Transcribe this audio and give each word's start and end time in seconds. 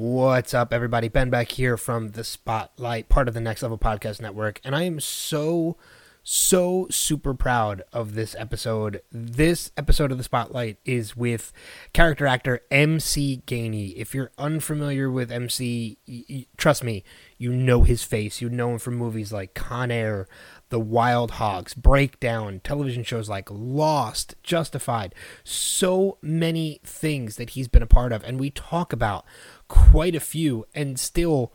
What's 0.00 0.54
up, 0.54 0.72
everybody? 0.72 1.08
Ben 1.08 1.28
back 1.28 1.50
here 1.52 1.76
from 1.76 2.12
the 2.12 2.24
Spotlight, 2.24 3.10
part 3.10 3.28
of 3.28 3.34
the 3.34 3.40
Next 3.40 3.60
Level 3.60 3.76
Podcast 3.76 4.18
Network, 4.18 4.58
and 4.64 4.74
I 4.74 4.84
am 4.84 4.98
so, 4.98 5.76
so 6.22 6.86
super 6.90 7.34
proud 7.34 7.82
of 7.92 8.14
this 8.14 8.34
episode. 8.38 9.02
This 9.12 9.72
episode 9.76 10.10
of 10.10 10.16
the 10.16 10.24
Spotlight 10.24 10.78
is 10.86 11.18
with 11.18 11.52
character 11.92 12.26
actor 12.26 12.60
MC 12.70 13.42
Gainey. 13.46 13.92
If 13.94 14.14
you're 14.14 14.32
unfamiliar 14.38 15.10
with 15.10 15.30
MC, 15.30 15.98
y- 16.08 16.24
y- 16.30 16.46
trust 16.56 16.82
me, 16.82 17.04
you 17.36 17.52
know 17.52 17.82
his 17.82 18.02
face. 18.02 18.40
You 18.40 18.48
know 18.48 18.70
him 18.70 18.78
from 18.78 18.94
movies 18.94 19.34
like 19.34 19.52
Con 19.52 19.90
Air, 19.90 20.26
The 20.70 20.80
Wild 20.80 21.32
Hogs, 21.32 21.74
Breakdown, 21.74 22.62
television 22.64 23.04
shows 23.04 23.28
like 23.28 23.50
Lost, 23.50 24.34
Justified, 24.42 25.14
so 25.44 26.16
many 26.22 26.80
things 26.82 27.36
that 27.36 27.50
he's 27.50 27.68
been 27.68 27.82
a 27.82 27.86
part 27.86 28.14
of, 28.14 28.24
and 28.24 28.40
we 28.40 28.48
talk 28.48 28.94
about 28.94 29.26
quite 29.70 30.16
a 30.16 30.20
few, 30.20 30.66
and 30.74 30.98
still, 30.98 31.52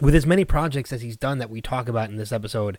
with 0.00 0.14
as 0.14 0.26
many 0.26 0.44
projects 0.44 0.92
as 0.92 1.02
he's 1.02 1.16
done 1.16 1.38
that 1.38 1.50
we 1.50 1.60
talk 1.60 1.86
about 1.88 2.08
in 2.08 2.16
this 2.16 2.32
episode, 2.32 2.78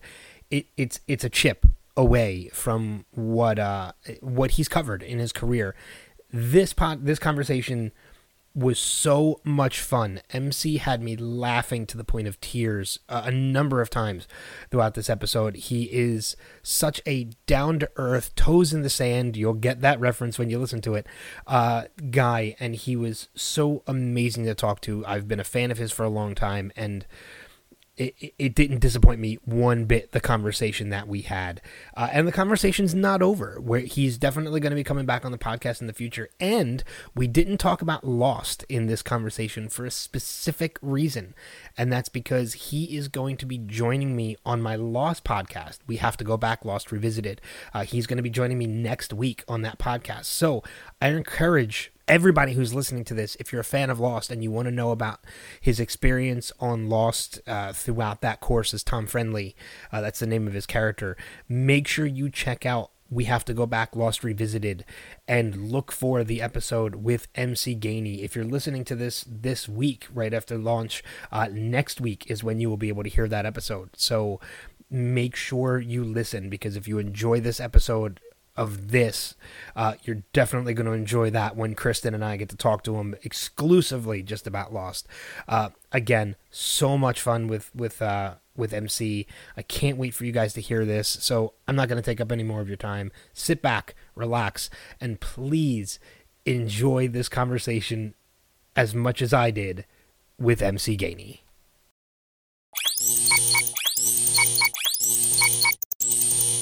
it, 0.50 0.66
it's 0.76 1.00
it's 1.06 1.24
a 1.24 1.30
chip 1.30 1.64
away 1.96 2.50
from 2.52 3.04
what 3.12 3.58
uh 3.58 3.92
what 4.20 4.52
he's 4.52 4.68
covered 4.68 5.02
in 5.02 5.18
his 5.18 5.32
career. 5.32 5.74
This 6.30 6.72
pod, 6.72 7.06
this 7.06 7.18
conversation 7.18 7.92
was 8.58 8.78
so 8.78 9.40
much 9.44 9.80
fun. 9.80 10.20
MC 10.30 10.78
had 10.78 11.00
me 11.00 11.16
laughing 11.16 11.86
to 11.86 11.96
the 11.96 12.04
point 12.04 12.26
of 12.26 12.40
tears 12.40 12.98
uh, 13.08 13.22
a 13.24 13.30
number 13.30 13.80
of 13.80 13.88
times 13.88 14.26
throughout 14.70 14.94
this 14.94 15.08
episode. 15.08 15.54
He 15.56 15.84
is 15.84 16.36
such 16.62 17.00
a 17.06 17.30
down 17.46 17.78
to 17.78 17.90
earth, 17.96 18.34
toes 18.34 18.72
in 18.72 18.82
the 18.82 18.90
sand. 18.90 19.36
You'll 19.36 19.54
get 19.54 19.80
that 19.82 20.00
reference 20.00 20.38
when 20.38 20.50
you 20.50 20.58
listen 20.58 20.80
to 20.82 20.94
it. 20.94 21.06
Uh, 21.46 21.84
guy, 22.10 22.56
and 22.58 22.74
he 22.74 22.96
was 22.96 23.28
so 23.34 23.82
amazing 23.86 24.44
to 24.46 24.54
talk 24.54 24.80
to. 24.82 25.06
I've 25.06 25.28
been 25.28 25.40
a 25.40 25.44
fan 25.44 25.70
of 25.70 25.78
his 25.78 25.92
for 25.92 26.04
a 26.04 26.10
long 26.10 26.34
time, 26.34 26.72
and 26.74 27.06
it, 27.98 28.34
it 28.38 28.54
didn't 28.54 28.78
disappoint 28.78 29.20
me 29.20 29.38
one 29.44 29.84
bit 29.84 30.12
the 30.12 30.20
conversation 30.20 30.90
that 30.90 31.08
we 31.08 31.22
had. 31.22 31.60
Uh, 31.96 32.08
and 32.12 32.28
the 32.28 32.32
conversation's 32.32 32.94
not 32.94 33.22
over. 33.22 33.60
Where 33.60 33.80
he's 33.80 34.18
definitely 34.18 34.60
going 34.60 34.70
to 34.70 34.76
be 34.76 34.84
coming 34.84 35.06
back 35.06 35.24
on 35.24 35.32
the 35.32 35.38
podcast 35.38 35.80
in 35.80 35.86
the 35.86 35.92
future. 35.92 36.28
And 36.38 36.84
we 37.14 37.26
didn't 37.26 37.58
talk 37.58 37.82
about 37.82 38.06
lost 38.06 38.64
in 38.68 38.86
this 38.86 39.02
conversation 39.02 39.68
for 39.68 39.84
a 39.84 39.90
specific 39.90 40.78
reason. 40.80 41.34
And 41.76 41.92
that's 41.92 42.08
because 42.08 42.52
he 42.54 42.96
is 42.96 43.08
going 43.08 43.36
to 43.38 43.46
be 43.46 43.58
joining 43.58 44.14
me 44.14 44.36
on 44.46 44.62
my 44.62 44.76
lost 44.76 45.24
podcast. 45.24 45.78
We 45.86 45.96
have 45.96 46.16
to 46.18 46.24
go 46.24 46.36
back 46.36 46.64
lost 46.64 46.92
revisited. 46.92 47.40
Uh, 47.74 47.84
he's 47.84 48.06
going 48.06 48.18
to 48.18 48.22
be 48.22 48.30
joining 48.30 48.58
me 48.58 48.66
next 48.66 49.12
week 49.12 49.44
on 49.48 49.62
that 49.62 49.78
podcast. 49.78 50.26
So 50.26 50.62
i 51.00 51.08
encourage 51.08 51.92
everybody 52.08 52.54
who's 52.54 52.74
listening 52.74 53.04
to 53.04 53.14
this, 53.14 53.36
if 53.38 53.52
you're 53.52 53.60
a 53.60 53.64
fan 53.64 53.90
of 53.90 54.00
Lost 54.00 54.30
and 54.30 54.42
you 54.42 54.50
want 54.50 54.66
to 54.66 54.72
know 54.72 54.90
about 54.90 55.20
his 55.60 55.78
experience 55.78 56.50
on 56.58 56.88
Lost 56.88 57.40
uh, 57.46 57.72
throughout 57.72 58.20
that 58.22 58.40
course 58.40 58.74
as 58.74 58.82
Tom 58.82 59.06
Friendly, 59.06 59.54
uh, 59.92 60.00
that's 60.00 60.18
the 60.18 60.26
name 60.26 60.46
of 60.46 60.54
his 60.54 60.66
character, 60.66 61.16
make 61.48 61.86
sure 61.86 62.06
you 62.06 62.30
check 62.30 62.66
out 62.66 62.90
we 63.10 63.24
have 63.24 63.44
to 63.46 63.54
go 63.54 63.64
back 63.64 63.96
lost 63.96 64.22
revisited 64.22 64.84
and 65.26 65.72
look 65.72 65.90
for 65.90 66.22
the 66.22 66.42
episode 66.42 66.96
with 66.96 67.26
mc 67.34 67.74
gainey. 67.76 68.22
If 68.22 68.36
you're 68.36 68.44
listening 68.44 68.84
to 68.84 68.94
this 68.94 69.24
this 69.26 69.66
week 69.66 70.06
right 70.12 70.34
after 70.34 70.58
launch 70.58 71.02
uh, 71.32 71.48
next 71.50 72.00
week 72.00 72.30
is 72.30 72.44
when 72.44 72.60
you 72.60 72.68
will 72.68 72.76
be 72.76 72.88
able 72.88 73.04
to 73.04 73.08
hear 73.08 73.26
that 73.28 73.46
episode. 73.46 73.90
So 73.96 74.40
make 74.90 75.36
sure 75.36 75.78
you 75.78 76.04
listen 76.04 76.48
because 76.48 76.76
if 76.76 76.86
you 76.86 76.98
enjoy 76.98 77.40
this 77.40 77.60
episode 77.60 78.20
of 78.58 78.90
this, 78.90 79.36
uh, 79.76 79.94
you're 80.02 80.24
definitely 80.32 80.74
going 80.74 80.86
to 80.86 80.92
enjoy 80.92 81.30
that 81.30 81.56
when 81.56 81.74
Kristen 81.74 82.12
and 82.12 82.24
I 82.24 82.36
get 82.36 82.48
to 82.50 82.56
talk 82.56 82.82
to 82.84 82.96
him 82.96 83.14
exclusively 83.22 84.22
just 84.22 84.46
about 84.46 84.74
Lost. 84.74 85.06
Uh, 85.46 85.70
again, 85.92 86.34
so 86.50 86.98
much 86.98 87.20
fun 87.22 87.46
with 87.46 87.74
with 87.74 88.02
uh, 88.02 88.34
with 88.56 88.74
MC. 88.74 89.26
I 89.56 89.62
can't 89.62 89.96
wait 89.96 90.12
for 90.12 90.24
you 90.24 90.32
guys 90.32 90.52
to 90.54 90.60
hear 90.60 90.84
this. 90.84 91.08
So 91.08 91.54
I'm 91.68 91.76
not 91.76 91.88
going 91.88 92.02
to 92.02 92.04
take 92.04 92.20
up 92.20 92.32
any 92.32 92.42
more 92.42 92.60
of 92.60 92.68
your 92.68 92.76
time. 92.76 93.12
Sit 93.32 93.62
back, 93.62 93.94
relax, 94.16 94.68
and 95.00 95.20
please 95.20 96.00
enjoy 96.44 97.08
this 97.08 97.28
conversation 97.28 98.14
as 98.74 98.94
much 98.94 99.22
as 99.22 99.32
I 99.32 99.50
did 99.52 99.86
with 100.38 100.60
MC 100.62 100.96
Gainey. 100.96 101.40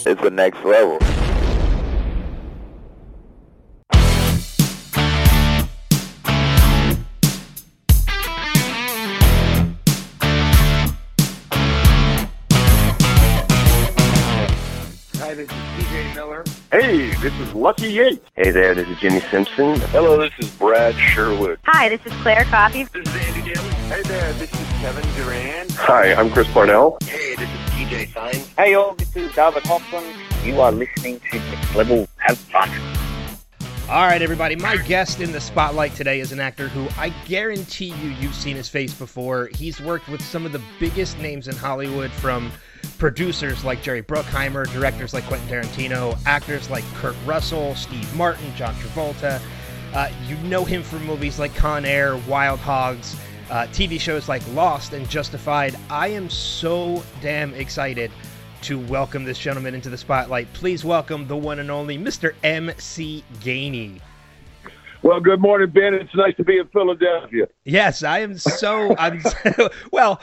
It's 0.09 0.23
the 0.23 0.31
next 0.31 0.65
level. 0.65 0.99
This 15.37 15.51
is 15.51 15.55
TJ 15.55 16.15
Miller. 16.15 16.45
Hey, 16.73 17.11
this 17.17 17.33
is 17.41 17.53
Lucky 17.53 17.93
Yates. 17.93 18.25
Hey 18.37 18.51
there, 18.51 18.75
this 18.75 18.89
is 18.89 18.99
Jimmy 18.99 19.21
Simpson. 19.31 19.79
Hello, 19.91 20.19
this 20.19 20.33
is 20.39 20.51
Brad 20.57 20.95
Sherwood. 20.95 21.59
Hi, 21.65 21.91
this 21.91 22.01
is 22.07 22.13
Claire 22.23 22.45
Coffee. 22.45 22.85
This 22.85 23.07
is 23.07 23.15
Andy 23.15 23.53
Daly. 23.53 23.69
Hey 23.69 24.01
there, 24.03 24.33
this 24.33 24.51
is 24.51 24.67
Kevin 24.81 25.05
Durant. 25.15 25.73
Hi, 25.73 26.15
I'm 26.15 26.31
Chris 26.31 26.51
Parnell. 26.53 26.97
Hey, 27.05 27.35
this 27.37 27.51
is 27.51 27.61
TJ 27.71 28.09
Fine. 28.13 28.43
Hey 28.57 28.73
all, 28.75 28.95
this 28.95 29.15
is 29.15 29.31
David 29.35 29.63
Hoffman. 29.65 30.05
You 30.43 30.59
are 30.63 30.73
listening 30.73 31.21
to 31.31 31.39
Next 31.39 31.75
Level. 31.75 32.09
Have 32.17 32.39
fun. 32.39 32.71
All 33.91 34.07
right, 34.07 34.23
everybody. 34.23 34.57
My 34.57 34.79
guest 34.79 35.21
in 35.21 35.33
the 35.33 35.41
spotlight 35.41 35.95
today 35.95 36.21
is 36.21 36.33
an 36.33 36.41
actor 36.41 36.69
who 36.69 36.89
I 36.99 37.11
guarantee 37.27 37.93
you 38.03 38.09
you've 38.09 38.35
seen 38.35 38.57
his 38.57 38.71
face 38.71 38.95
before. 38.95 39.51
He's 39.55 39.83
worked 39.83 40.09
with 40.09 40.23
some 40.23 40.47
of 40.47 40.53
the 40.53 40.63
biggest 40.81 41.19
names 41.19 41.47
in 41.47 41.55
Hollywood, 41.55 42.11
from 42.11 42.51
producers 42.99 43.65
like 43.65 43.83
Jerry 43.83 44.03
Bruckheimer, 44.03 44.71
directors 44.73 45.15
like 45.15 45.25
Quentin 45.25 45.49
Tarantino, 45.49 46.19
actors 46.27 46.71
like 46.71 46.85
Kurt 46.95 47.17
Russell, 47.25 47.75
Steve 47.75 48.15
Martin, 48.17 48.55
John 48.57 48.75
Travolta. 48.77 49.41
Uh, 49.95 50.11
you 50.27 50.37
know 50.49 50.65
him 50.65 50.83
from 50.83 51.05
movies 51.07 51.39
like 51.39 51.55
Con 51.55 51.85
Air, 51.85 52.17
Wild 52.29 52.61
Hogs, 52.61 53.17
uh, 53.51 53.67
TV 53.69 54.01
shows 54.01 54.29
like 54.29 54.43
Lost 54.53 54.93
and 54.93 55.09
Justified. 55.09 55.77
I 55.89 56.09
am 56.09 56.29
so 56.29 57.03
damn 57.21 57.55
excited 57.55 58.11
to 58.63 58.79
welcome 58.79 59.25
this 59.25 59.39
gentleman 59.39 59.75
into 59.75 59.91
the 59.91 59.99
spotlight. 59.99 60.53
Please 60.53 60.85
welcome 60.85 61.27
the 61.29 61.37
one 61.37 61.59
and 61.59 61.71
only 61.71 61.97
Mr. 61.97 62.35
M.C. 62.43 63.23
Gainey. 63.41 64.01
Well, 65.07 65.21
good 65.21 65.41
morning, 65.41 65.71
Ben. 65.71 65.95
It's 65.95 66.13
nice 66.17 66.35
to 66.35 66.43
be 66.43 66.59
in 66.59 66.67
Philadelphia. 66.67 67.47
Yes, 67.65 68.03
I 68.03 68.19
am 68.19 68.37
so. 68.37 68.93
I'm 68.99 69.21
so, 69.21 69.71
well, 69.93 70.21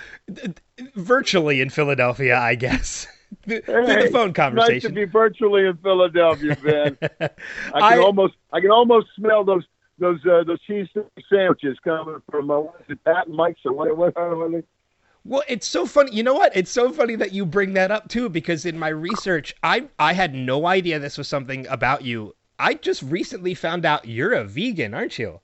virtually 0.95 1.61
in 1.61 1.69
Philadelphia, 1.69 2.37
I 2.37 2.55
guess. 2.55 3.07
Through 3.45 3.61
the 3.61 4.09
phone 4.11 4.33
conversation. 4.33 4.73
Nice 4.73 4.83
to 4.83 4.89
be 4.89 5.05
virtually 5.05 5.67
in 5.67 5.77
Philadelphia, 5.77 6.57
Ben. 6.61 6.97
I 7.21 7.79
can 7.79 7.81
I- 7.81 7.97
almost, 7.97 8.33
I 8.51 8.59
can 8.59 8.71
almost 8.71 9.07
smell 9.15 9.45
those, 9.45 9.63
those, 9.99 10.19
uh, 10.25 10.43
those 10.43 10.61
cheese 10.63 10.89
sandwiches 11.31 11.77
coming 11.81 12.21
from 12.29 12.51
uh, 12.51 12.59
what 12.59 12.81
is 12.81 12.87
it, 12.89 13.03
Pat 13.05 13.27
and 13.27 13.37
Mike's 13.37 13.61
or 13.63 13.71
what, 13.71 13.95
what, 13.95 14.13
what, 14.17 14.51
what 14.51 14.63
Well, 15.23 15.43
it's 15.47 15.65
so 15.65 15.85
funny. 15.85 16.13
You 16.13 16.23
know 16.23 16.33
what? 16.33 16.57
It's 16.57 16.71
so 16.71 16.91
funny 16.91 17.15
that 17.15 17.31
you 17.31 17.45
bring 17.45 17.71
that 17.75 17.89
up 17.89 18.09
too, 18.09 18.27
because 18.27 18.65
in 18.65 18.77
my 18.77 18.89
research, 18.89 19.55
I 19.63 19.87
I 19.97 20.11
had 20.11 20.35
no 20.35 20.67
idea 20.67 20.99
this 20.99 21.17
was 21.17 21.29
something 21.29 21.65
about 21.67 22.03
you. 22.03 22.35
I 22.59 22.75
just 22.75 23.01
recently 23.03 23.53
found 23.53 23.85
out 23.85 24.07
you're 24.07 24.33
a 24.33 24.43
vegan, 24.43 24.93
aren't 24.93 25.17
you? 25.19 25.39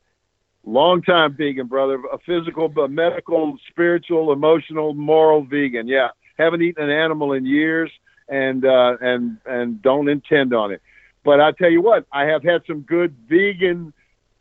Long 0.65 1.01
time 1.01 1.35
vegan, 1.35 1.67
brother. 1.67 2.01
A 2.11 2.17
physical, 2.19 2.67
but 2.69 2.91
medical, 2.91 3.57
spiritual, 3.69 4.31
emotional, 4.31 4.93
moral 4.93 5.43
vegan. 5.43 5.87
Yeah, 5.87 6.09
haven't 6.37 6.61
eaten 6.61 6.83
an 6.83 6.89
animal 6.89 7.33
in 7.33 7.45
years, 7.45 7.91
and 8.27 8.65
uh, 8.65 8.97
and 9.01 9.37
and 9.45 9.81
don't 9.81 10.09
intend 10.09 10.53
on 10.53 10.71
it. 10.71 10.81
But 11.23 11.41
I 11.41 11.51
tell 11.53 11.69
you 11.69 11.81
what, 11.81 12.05
I 12.11 12.25
have 12.25 12.43
had 12.43 12.61
some 12.67 12.81
good 12.81 13.15
vegan 13.27 13.93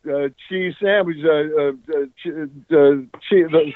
uh, 0.09 0.29
cheese 0.47 0.75
sandwich. 0.81 1.17
Uh, 1.23 1.29
uh, 1.29 1.69
uh, 1.69 2.05
che- 2.21 2.29
uh, 2.31 2.95
che- 3.29 3.43
the, 3.43 3.73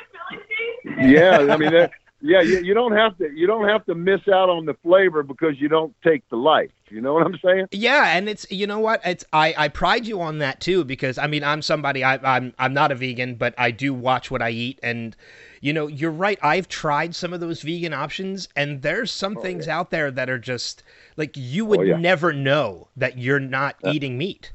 yeah, 0.99 1.47
I 1.49 1.57
mean, 1.57 1.71
that, 1.71 1.91
yeah, 2.25 2.41
you, 2.41 2.59
you 2.63 2.73
don't 2.73 2.93
have 2.93 3.17
to 3.17 3.29
you 3.31 3.45
don't 3.45 3.67
have 3.67 3.85
to 3.85 3.95
miss 3.95 4.21
out 4.27 4.49
on 4.49 4.65
the 4.65 4.73
flavor 4.75 5.21
because 5.23 5.59
you 5.59 5.67
don't 5.67 5.93
take 6.03 6.27
the 6.29 6.37
life. 6.37 6.71
You 6.89 7.01
know 7.01 7.13
what 7.13 7.25
I'm 7.25 7.37
saying? 7.43 7.67
Yeah, 7.71 8.15
and 8.15 8.29
it's 8.29 8.49
you 8.49 8.65
know 8.65 8.79
what 8.79 9.01
it's 9.05 9.25
I 9.33 9.53
I 9.57 9.67
pride 9.67 10.07
you 10.07 10.21
on 10.21 10.37
that 10.39 10.59
too 10.61 10.83
because 10.85 11.17
I 11.17 11.27
mean 11.27 11.43
I'm 11.43 11.61
somebody 11.61 12.03
I 12.03 12.15
I'm 12.35 12.53
I'm 12.57 12.73
not 12.73 12.91
a 12.91 12.95
vegan 12.95 13.35
but 13.35 13.53
I 13.57 13.71
do 13.71 13.93
watch 13.93 14.31
what 14.31 14.41
I 14.41 14.51
eat 14.51 14.79
and 14.81 15.15
you 15.59 15.73
know 15.73 15.87
you're 15.87 16.11
right 16.11 16.39
I've 16.41 16.67
tried 16.67 17.13
some 17.15 17.33
of 17.33 17.39
those 17.41 17.61
vegan 17.61 17.93
options 17.93 18.47
and 18.55 18.81
there's 18.81 19.11
some 19.11 19.35
things 19.35 19.67
out 19.67 19.91
there 19.91 20.09
that 20.11 20.29
are 20.29 20.39
just 20.39 20.83
like 21.17 21.35
you 21.35 21.65
would 21.65 21.79
Oh, 21.79 21.83
yeah. 21.83 21.97
never 21.97 22.31
know 22.31 22.87
that 22.95 23.17
you're 23.17 23.39
not 23.39 23.75
eating 23.85 24.17
meat. 24.17 24.51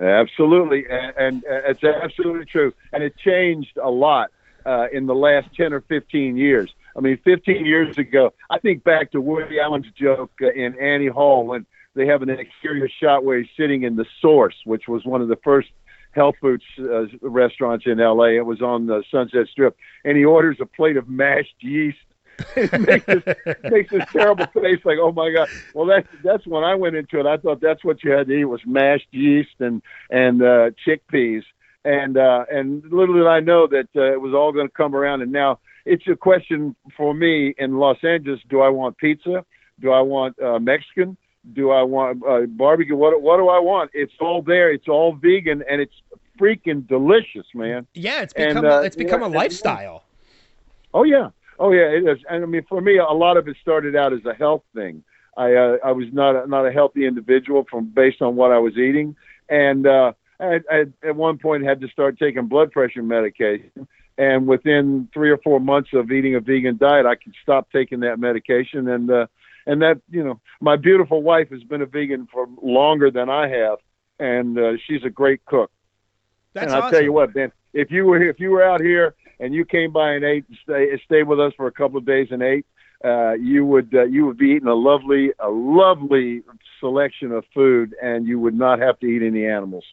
Absolutely, 0.00 0.84
and, 0.90 1.16
and 1.16 1.44
uh, 1.44 1.70
it's 1.70 1.84
absolutely 1.84 2.44
true. 2.46 2.74
And 2.92 3.02
it 3.02 3.16
changed 3.16 3.76
a 3.82 3.90
lot 3.90 4.30
uh, 4.66 4.88
in 4.92 5.06
the 5.06 5.14
last 5.14 5.48
ten 5.56 5.72
or 5.72 5.80
fifteen 5.82 6.36
years. 6.36 6.74
I 6.96 7.00
mean, 7.00 7.18
fifteen 7.24 7.66
years 7.66 7.98
ago, 7.98 8.32
I 8.50 8.58
think 8.58 8.84
back 8.84 9.12
to 9.12 9.20
Woody 9.20 9.58
Allen's 9.60 9.86
joke 9.96 10.32
uh, 10.42 10.50
in 10.52 10.78
Annie 10.78 11.08
Hall 11.08 11.46
when 11.46 11.66
they 11.94 12.06
have 12.06 12.22
an 12.22 12.30
exterior 12.30 12.88
shot 12.88 13.24
where 13.24 13.38
he's 13.38 13.48
sitting 13.56 13.82
in 13.82 13.96
the 13.96 14.06
source, 14.20 14.54
which 14.64 14.88
was 14.88 15.04
one 15.04 15.20
of 15.20 15.28
the 15.28 15.38
first 15.42 15.68
health 16.12 16.36
food 16.40 16.62
uh, 16.78 17.06
restaurants 17.22 17.84
in 17.86 18.00
L.A. 18.00 18.36
It 18.36 18.46
was 18.46 18.62
on 18.62 18.86
the 18.86 19.02
Sunset 19.10 19.48
Strip, 19.50 19.76
and 20.04 20.16
he 20.16 20.24
orders 20.24 20.58
a 20.60 20.66
plate 20.66 20.96
of 20.96 21.08
mashed 21.08 21.56
yeast. 21.60 21.98
makes 22.56 23.06
this, 23.06 23.22
makes 23.62 23.90
this 23.92 24.04
terrible 24.12 24.46
face, 24.46 24.80
like, 24.84 24.98
oh 25.00 25.12
my 25.12 25.30
god. 25.30 25.48
Well, 25.72 25.86
that's 25.86 26.08
that's 26.24 26.44
when 26.46 26.64
I 26.64 26.74
went 26.74 26.96
into 26.96 27.20
it. 27.20 27.26
I 27.26 27.36
thought 27.36 27.60
that's 27.60 27.84
what 27.84 28.02
you 28.02 28.10
had 28.10 28.26
to 28.26 28.32
eat 28.32 28.44
was 28.44 28.60
mashed 28.66 29.06
yeast 29.12 29.54
and 29.60 29.82
and 30.10 30.42
uh, 30.42 30.70
chickpeas, 30.84 31.44
and 31.84 32.16
uh, 32.16 32.44
and 32.50 32.82
little 32.90 33.14
did 33.16 33.26
I 33.26 33.40
know 33.40 33.66
that 33.66 33.88
uh, 33.96 34.12
it 34.12 34.20
was 34.20 34.32
all 34.34 34.52
going 34.52 34.66
to 34.68 34.72
come 34.72 34.94
around. 34.94 35.22
And 35.22 35.32
now 35.32 35.58
it's 35.84 36.06
a 36.08 36.16
question 36.16 36.74
for 36.96 37.14
me 37.14 37.54
in 37.58 37.78
Los 37.78 37.98
Angeles: 38.02 38.40
Do 38.48 38.60
I 38.60 38.68
want 38.68 38.96
pizza? 38.98 39.44
Do 39.80 39.90
I 39.92 40.00
want 40.00 40.40
uh, 40.40 40.58
Mexican? 40.58 41.16
Do 41.52 41.70
I 41.70 41.82
want 41.82 42.22
uh, 42.26 42.42
barbecue? 42.46 42.96
What 42.96 43.20
what 43.20 43.36
do 43.36 43.48
I 43.48 43.58
want? 43.58 43.90
It's 43.92 44.14
all 44.20 44.40
there. 44.42 44.72
It's 44.72 44.88
all 44.88 45.12
vegan, 45.14 45.62
and 45.68 45.80
it's 45.80 45.94
freaking 46.40 46.86
delicious, 46.88 47.46
man. 47.54 47.86
Yeah, 47.94 48.22
it's 48.22 48.32
And, 48.34 48.54
become 48.54 48.64
uh, 48.64 48.80
a, 48.80 48.82
it's 48.82 48.96
become 48.96 49.20
yeah, 49.20 49.26
a 49.26 49.28
and- 49.28 49.34
lifestyle. 49.34 50.04
Oh 50.94 51.02
yeah, 51.04 51.30
oh 51.58 51.72
yeah, 51.72 51.86
it 51.90 52.04
is. 52.06 52.18
And 52.30 52.42
I 52.44 52.46
mean, 52.46 52.64
for 52.68 52.80
me, 52.80 52.98
a 52.98 53.04
lot 53.04 53.36
of 53.36 53.46
it 53.48 53.56
started 53.60 53.94
out 53.96 54.12
as 54.12 54.24
a 54.24 54.32
health 54.34 54.62
thing. 54.74 55.02
I 55.36 55.54
uh, 55.54 55.76
I 55.84 55.92
was 55.92 56.06
not 56.12 56.44
a, 56.44 56.46
not 56.46 56.66
a 56.66 56.72
healthy 56.72 57.04
individual 57.06 57.66
from 57.68 57.86
based 57.86 58.22
on 58.22 58.36
what 58.36 58.52
I 58.52 58.58
was 58.58 58.76
eating, 58.78 59.16
and 59.48 59.86
uh, 59.86 60.12
I, 60.40 60.60
I 60.70 60.84
at 61.02 61.16
one 61.16 61.38
point 61.38 61.64
had 61.64 61.80
to 61.80 61.88
start 61.88 62.18
taking 62.18 62.46
blood 62.46 62.72
pressure 62.72 63.02
medication. 63.02 63.86
And 64.16 64.46
within 64.46 65.08
three 65.12 65.30
or 65.30 65.38
four 65.38 65.58
months 65.58 65.90
of 65.92 66.10
eating 66.12 66.36
a 66.36 66.40
vegan 66.40 66.76
diet, 66.76 67.04
I 67.04 67.16
could 67.16 67.34
stop 67.42 67.70
taking 67.72 68.00
that 68.00 68.18
medication. 68.18 68.88
And 68.88 69.10
uh, 69.10 69.26
and 69.66 69.82
that 69.82 70.00
you 70.10 70.22
know, 70.22 70.40
my 70.60 70.76
beautiful 70.76 71.22
wife 71.22 71.50
has 71.50 71.62
been 71.64 71.82
a 71.82 71.86
vegan 71.86 72.28
for 72.32 72.46
longer 72.62 73.10
than 73.10 73.28
I 73.28 73.48
have, 73.48 73.78
and 74.18 74.58
uh, 74.58 74.72
she's 74.86 75.02
a 75.04 75.10
great 75.10 75.44
cook. 75.46 75.70
That's 76.52 76.66
and 76.66 76.74
I'll 76.74 76.82
awesome. 76.82 76.92
tell 76.92 77.02
you 77.02 77.12
what, 77.12 77.34
man, 77.34 77.50
if 77.72 77.90
you 77.90 78.04
were 78.04 78.22
if 78.22 78.38
you 78.38 78.50
were 78.50 78.62
out 78.62 78.80
here 78.80 79.14
and 79.40 79.52
you 79.54 79.64
came 79.64 79.92
by 79.92 80.12
and 80.12 80.24
ate, 80.24 80.44
stay 80.62 81.00
stay 81.04 81.22
with 81.22 81.40
us 81.40 81.52
for 81.56 81.66
a 81.66 81.72
couple 81.72 81.98
of 81.98 82.06
days 82.06 82.28
and 82.30 82.42
ate, 82.42 82.66
uh, 83.04 83.32
you 83.32 83.64
would 83.66 83.92
uh, 83.94 84.04
you 84.04 84.26
would 84.26 84.38
be 84.38 84.50
eating 84.50 84.68
a 84.68 84.74
lovely 84.74 85.32
a 85.38 85.48
lovely 85.48 86.42
selection 86.78 87.32
of 87.32 87.44
food, 87.52 87.94
and 88.02 88.26
you 88.26 88.38
would 88.38 88.54
not 88.54 88.78
have 88.78 88.98
to 89.00 89.06
eat 89.06 89.22
any 89.22 89.46
animals. 89.46 89.84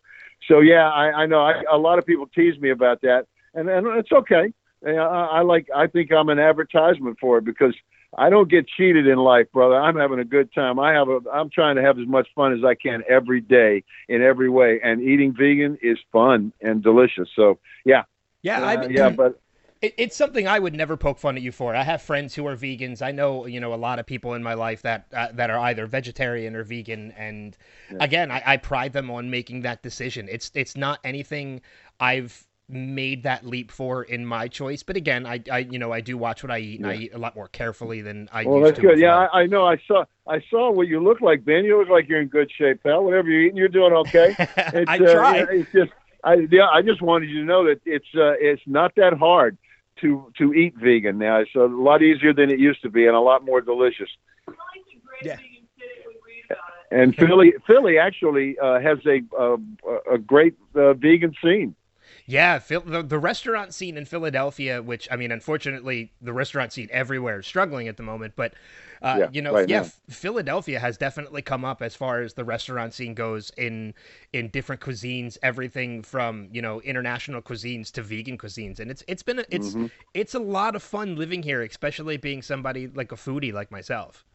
So 0.47 0.59
yeah, 0.59 0.89
I, 0.89 1.23
I 1.23 1.25
know 1.25 1.41
I, 1.41 1.61
a 1.71 1.77
lot 1.77 1.99
of 1.99 2.05
people 2.05 2.27
tease 2.27 2.59
me 2.59 2.71
about 2.71 3.01
that, 3.01 3.27
and 3.53 3.69
and 3.69 3.87
it's 3.87 4.11
okay. 4.11 4.53
I, 4.85 4.91
I 4.91 5.41
like 5.41 5.67
I 5.75 5.87
think 5.87 6.11
I'm 6.11 6.29
an 6.29 6.39
advertisement 6.39 7.17
for 7.19 7.37
it 7.37 7.45
because 7.45 7.75
I 8.17 8.29
don't 8.29 8.49
get 8.49 8.67
cheated 8.67 9.07
in 9.07 9.17
life, 9.17 9.47
brother. 9.53 9.75
I'm 9.75 9.95
having 9.95 10.19
a 10.19 10.25
good 10.25 10.53
time. 10.53 10.79
I 10.79 10.93
have 10.93 11.09
a 11.09 11.19
I'm 11.31 11.49
trying 11.49 11.75
to 11.77 11.81
have 11.81 11.99
as 11.99 12.07
much 12.07 12.27
fun 12.35 12.53
as 12.53 12.63
I 12.63 12.75
can 12.75 13.03
every 13.07 13.41
day 13.41 13.83
in 14.09 14.21
every 14.21 14.49
way, 14.49 14.79
and 14.83 15.01
eating 15.01 15.33
vegan 15.33 15.77
is 15.81 15.97
fun 16.11 16.51
and 16.61 16.83
delicious. 16.83 17.29
So 17.35 17.59
yeah, 17.85 18.03
Yeah, 18.41 18.61
uh, 18.61 18.65
I, 18.65 18.87
yeah, 18.87 19.09
but 19.09 19.39
it, 19.81 19.95
it's 19.97 20.15
something 20.15 20.47
I 20.47 20.59
would 20.59 20.75
never 20.75 20.95
poke 20.95 21.17
fun 21.17 21.35
at 21.35 21.41
you 21.41 21.51
for. 21.51 21.75
I 21.75 21.83
have 21.83 22.01
friends 22.01 22.35
who 22.35 22.45
are 22.47 22.55
vegans. 22.55 23.01
I 23.01 23.11
know, 23.11 23.45
you 23.45 23.59
know, 23.59 23.73
a 23.73 23.75
lot 23.75 23.99
of 23.99 24.05
people 24.05 24.33
in 24.33 24.43
my 24.43 24.53
life 24.53 24.83
that 24.83 25.07
uh, 25.13 25.29
that 25.33 25.49
are 25.49 25.59
either 25.59 25.85
vegetarian 25.87 26.55
or 26.55 26.63
vegan. 26.63 27.11
And 27.11 27.57
again, 27.99 28.31
I, 28.31 28.43
I 28.45 28.57
pride 28.57 28.93
them 28.93 29.09
on 29.09 29.29
making 29.29 29.61
that 29.61 29.81
decision. 29.81 30.27
It's 30.29 30.51
it's 30.53 30.77
not 30.77 30.99
anything 31.03 31.61
I've 31.99 32.47
made 32.69 33.23
that 33.23 33.45
leap 33.45 33.69
for 33.69 34.03
in 34.03 34.25
my 34.25 34.47
choice. 34.47 34.81
But 34.83 34.95
again, 34.95 35.25
I, 35.25 35.41
I 35.51 35.59
you 35.59 35.79
know 35.79 35.91
I 35.91 36.01
do 36.01 36.17
watch 36.17 36.43
what 36.43 36.51
I 36.51 36.59
eat, 36.59 36.79
and 36.79 36.87
I 36.87 36.95
eat 36.95 37.13
a 37.13 37.17
lot 37.17 37.35
more 37.35 37.47
carefully 37.47 38.01
than 38.01 38.29
I. 38.31 38.45
well, 38.45 38.59
used 38.59 38.67
that's 38.67 38.81
to 38.81 38.87
good. 38.87 38.99
Yeah. 38.99 39.27
I, 39.33 39.41
I 39.41 39.45
know. 39.47 39.65
I 39.65 39.77
saw 39.87 40.05
I 40.27 40.41
saw 40.51 40.71
what 40.71 40.87
you 40.87 41.01
look 41.01 41.21
like, 41.21 41.43
Ben. 41.43 41.65
You 41.65 41.79
look 41.79 41.89
like 41.89 42.07
you're 42.07 42.21
in 42.21 42.27
good 42.27 42.51
shape, 42.55 42.83
pal. 42.83 43.03
Whatever 43.03 43.29
you're 43.29 43.41
eating, 43.41 43.57
you're 43.57 43.67
doing 43.67 43.93
okay. 43.93 44.35
It's, 44.73 44.89
I 44.89 44.97
uh, 44.97 45.13
try. 45.13 45.37
it's 45.49 45.71
just 45.71 45.91
I 46.23 46.47
yeah, 46.51 46.67
I 46.71 46.83
just 46.83 47.01
wanted 47.01 47.29
you 47.29 47.39
to 47.39 47.45
know 47.45 47.65
that 47.65 47.81
it's 47.83 48.05
uh, 48.15 48.33
it's 48.39 48.61
not 48.67 48.93
that 48.95 49.13
hard 49.13 49.57
to 50.01 50.31
to 50.37 50.53
eat 50.53 50.75
vegan 50.75 51.17
now. 51.17 51.37
It's 51.37 51.55
a 51.55 51.59
lot 51.59 52.01
easier 52.01 52.33
than 52.33 52.49
it 52.49 52.59
used 52.59 52.81
to 52.81 52.89
be, 52.89 53.05
and 53.05 53.15
a 53.15 53.19
lot 53.19 53.45
more 53.45 53.61
delicious. 53.61 54.09
Yeah. 55.23 55.37
And 56.91 57.15
Philly, 57.15 57.53
Philly 57.65 57.97
actually 57.97 58.59
uh, 58.59 58.79
has 58.81 58.97
a 59.05 59.21
uh, 59.39 59.57
a 60.11 60.17
great 60.17 60.55
uh, 60.75 60.93
vegan 60.93 61.33
scene. 61.41 61.75
Yeah, 62.25 62.59
the, 62.59 63.03
the 63.03 63.19
restaurant 63.19 63.73
scene 63.73 63.97
in 63.97 64.05
Philadelphia, 64.05 64.81
which 64.81 65.07
I 65.11 65.15
mean, 65.15 65.31
unfortunately, 65.31 66.11
the 66.21 66.33
restaurant 66.33 66.73
scene 66.73 66.87
everywhere 66.91 67.39
is 67.39 67.47
struggling 67.47 67.87
at 67.87 67.97
the 67.97 68.03
moment. 68.03 68.33
But 68.35 68.53
uh, 69.01 69.21
Yeah, 69.21 69.29
you 69.29 69.41
know, 69.41 69.57
right 69.57 69.67
yeah, 69.67 69.81
now. 69.81 69.91
Philadelphia 70.09 70.79
has 70.79 70.97
definitely 70.97 71.41
come 71.41 71.65
up 71.65 71.81
as 71.81 71.95
far 71.95 72.21
as 72.21 72.33
the 72.33 72.43
restaurant 72.43 72.93
scene 72.93 73.13
goes 73.13 73.51
in 73.57 73.93
in 74.33 74.49
different 74.49 74.81
cuisines, 74.81 75.37
everything 75.43 76.03
from 76.03 76.49
you 76.51 76.61
know 76.61 76.81
international 76.81 77.41
cuisines 77.41 77.91
to 77.93 78.01
vegan 78.01 78.37
cuisines, 78.37 78.79
and 78.79 78.91
it's 78.91 79.03
it's 79.07 79.23
been 79.23 79.39
a, 79.39 79.45
it's 79.51 79.75
Mm-hmm. 79.75 79.85
it's 80.13 80.33
a 80.35 80.39
lot 80.39 80.75
of 80.75 80.83
fun 80.83 81.15
living 81.15 81.43
here, 81.43 81.61
especially 81.63 82.17
being 82.17 82.41
somebody 82.41 82.87
like 82.87 83.11
a 83.11 83.15
foodie 83.15 83.53
like 83.53 83.71
myself. 83.71 84.25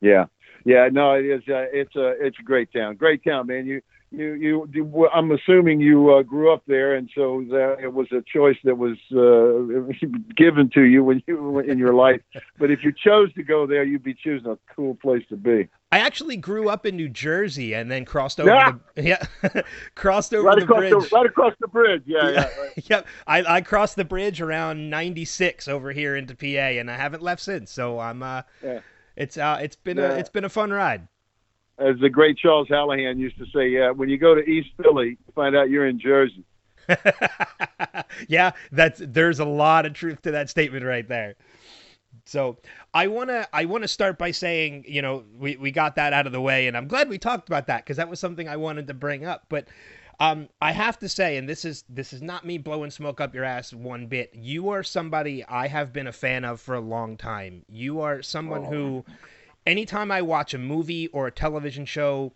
Yeah, 0.00 0.26
yeah, 0.64 0.88
no, 0.92 1.14
it 1.14 1.24
is. 1.24 1.42
Uh, 1.48 1.66
it's 1.72 1.94
a 1.96 2.14
it's 2.20 2.38
a 2.38 2.42
great 2.42 2.68
town, 2.72 2.96
great 2.96 3.24
town, 3.24 3.46
man. 3.46 3.66
You 3.66 3.80
you 4.10 4.32
you. 4.34 4.68
you 4.72 5.08
I'm 5.12 5.30
assuming 5.32 5.80
you 5.80 6.14
uh, 6.14 6.22
grew 6.22 6.52
up 6.52 6.62
there, 6.66 6.94
and 6.94 7.10
so 7.14 7.44
that 7.50 7.76
it 7.82 7.92
was 7.92 8.06
a 8.12 8.22
choice 8.22 8.56
that 8.64 8.76
was 8.76 8.96
uh, 9.12 10.06
given 10.36 10.70
to 10.70 10.82
you 10.82 11.02
when 11.04 11.22
you 11.26 11.36
were 11.36 11.62
in 11.62 11.78
your 11.78 11.94
life. 11.94 12.20
But 12.58 12.70
if 12.70 12.84
you 12.84 12.92
chose 12.92 13.32
to 13.34 13.42
go 13.42 13.66
there, 13.66 13.84
you'd 13.84 14.02
be 14.02 14.14
choosing 14.14 14.50
a 14.50 14.58
cool 14.74 14.94
place 14.94 15.24
to 15.30 15.36
be. 15.36 15.68
I 15.92 15.98
actually 15.98 16.36
grew 16.36 16.68
up 16.68 16.86
in 16.86 16.96
New 16.96 17.08
Jersey 17.08 17.72
and 17.74 17.88
then 17.90 18.04
crossed 18.04 18.40
over 18.40 18.50
Yeah. 18.50 18.72
the 18.96 19.02
yeah 19.52 19.62
crossed 19.94 20.34
over 20.34 20.48
Right 20.48 20.58
the 20.58 20.64
across 20.64 20.78
bridge. 20.80 20.90
the 21.10 21.16
right 21.16 21.26
across 21.26 21.52
the 21.60 21.68
bridge. 21.68 22.02
Yeah, 22.04 22.30
yeah. 22.30 22.48
right. 22.58 22.90
yep. 22.90 23.06
I, 23.28 23.44
I 23.56 23.60
crossed 23.60 23.94
the 23.96 24.04
bridge 24.04 24.40
around 24.40 24.90
96 24.90 25.68
over 25.68 25.92
here 25.92 26.16
into 26.16 26.34
PA 26.34 26.46
and 26.80 26.90
I 26.90 26.96
haven't 26.96 27.22
left 27.22 27.42
since. 27.42 27.70
So 27.70 28.00
I'm 28.00 28.22
uh 28.24 28.42
Yeah. 28.62 28.80
it's 29.16 29.38
uh 29.38 29.58
it's 29.62 29.76
been 29.76 29.98
Yeah. 29.98 30.14
a 30.14 30.16
it's 30.18 30.30
been 30.30 30.44
a 30.44 30.48
fun 30.48 30.72
ride. 30.72 31.06
As 31.78 31.98
the 32.00 32.08
great 32.08 32.38
Charles 32.38 32.68
Hallahan 32.68 33.18
used 33.18 33.36
to 33.38 33.46
say, 33.54 33.68
yeah, 33.68 33.90
when 33.90 34.08
you 34.08 34.16
go 34.16 34.34
to 34.34 34.42
East 34.42 34.70
Philly, 34.80 35.10
you 35.10 35.32
find 35.34 35.56
out 35.56 35.70
you're 35.70 35.86
in 35.86 35.98
Jersey. 35.98 36.44
yeah, 38.28 38.52
that's 38.70 39.00
there's 39.04 39.40
a 39.40 39.44
lot 39.44 39.86
of 39.86 39.92
truth 39.94 40.22
to 40.22 40.30
that 40.32 40.50
statement 40.50 40.84
right 40.84 41.08
there. 41.08 41.34
So 42.26 42.58
I 42.92 43.08
wanna 43.08 43.48
I 43.52 43.64
wanna 43.64 43.88
start 43.88 44.18
by 44.18 44.30
saying, 44.30 44.84
you 44.86 45.02
know, 45.02 45.24
we, 45.36 45.56
we 45.56 45.70
got 45.70 45.96
that 45.96 46.12
out 46.12 46.26
of 46.26 46.32
the 46.32 46.40
way 46.40 46.68
and 46.68 46.76
I'm 46.76 46.86
glad 46.86 47.08
we 47.08 47.18
talked 47.18 47.48
about 47.48 47.66
that 47.66 47.84
because 47.84 47.96
that 47.96 48.08
was 48.08 48.20
something 48.20 48.48
I 48.48 48.56
wanted 48.56 48.86
to 48.88 48.94
bring 48.94 49.24
up. 49.24 49.46
But 49.48 49.68
um, 50.20 50.48
I 50.62 50.72
have 50.72 50.98
to 51.00 51.08
say, 51.08 51.36
and 51.36 51.48
this 51.48 51.64
is 51.64 51.84
this 51.88 52.12
is 52.12 52.22
not 52.22 52.46
me 52.46 52.58
blowing 52.58 52.90
smoke 52.90 53.20
up 53.20 53.34
your 53.34 53.44
ass 53.44 53.72
one 53.72 54.06
bit. 54.06 54.30
You 54.34 54.70
are 54.70 54.82
somebody 54.82 55.44
I 55.44 55.66
have 55.66 55.92
been 55.92 56.06
a 56.06 56.12
fan 56.12 56.44
of 56.44 56.60
for 56.60 56.74
a 56.74 56.80
long 56.80 57.16
time. 57.16 57.64
You 57.68 58.00
are 58.00 58.22
someone 58.22 58.64
who, 58.64 59.04
anytime 59.66 60.10
I 60.10 60.22
watch 60.22 60.54
a 60.54 60.58
movie 60.58 61.08
or 61.08 61.26
a 61.26 61.32
television 61.32 61.84
show, 61.84 62.32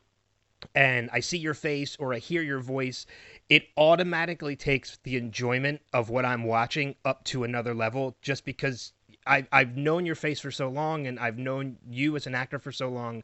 and 0.75 1.09
I 1.13 1.21
see 1.21 1.39
your 1.39 1.55
face 1.55 1.97
or 1.99 2.13
I 2.13 2.19
hear 2.19 2.43
your 2.43 2.61
voice, 2.61 3.07
it 3.49 3.69
automatically 3.77 4.57
takes 4.57 4.99
the 5.05 5.17
enjoyment 5.17 5.81
of 5.93 6.11
what 6.11 6.25
I'm 6.25 6.45
watching 6.45 6.97
up 7.05 7.25
to 7.25 7.45
another 7.45 7.75
level 7.75 8.17
just 8.23 8.45
because 8.45 8.93
I, 9.27 9.47
I've 9.53 9.77
known 9.77 10.07
your 10.07 10.15
face 10.15 10.41
for 10.41 10.51
so 10.51 10.69
long 10.69 11.07
and 11.07 11.19
I've 11.19 11.39
known 11.39 11.77
you 11.89 12.17
as 12.17 12.27
an 12.27 12.35
actor 12.35 12.59
for 12.59 12.73
so 12.73 12.89
long 12.89 13.23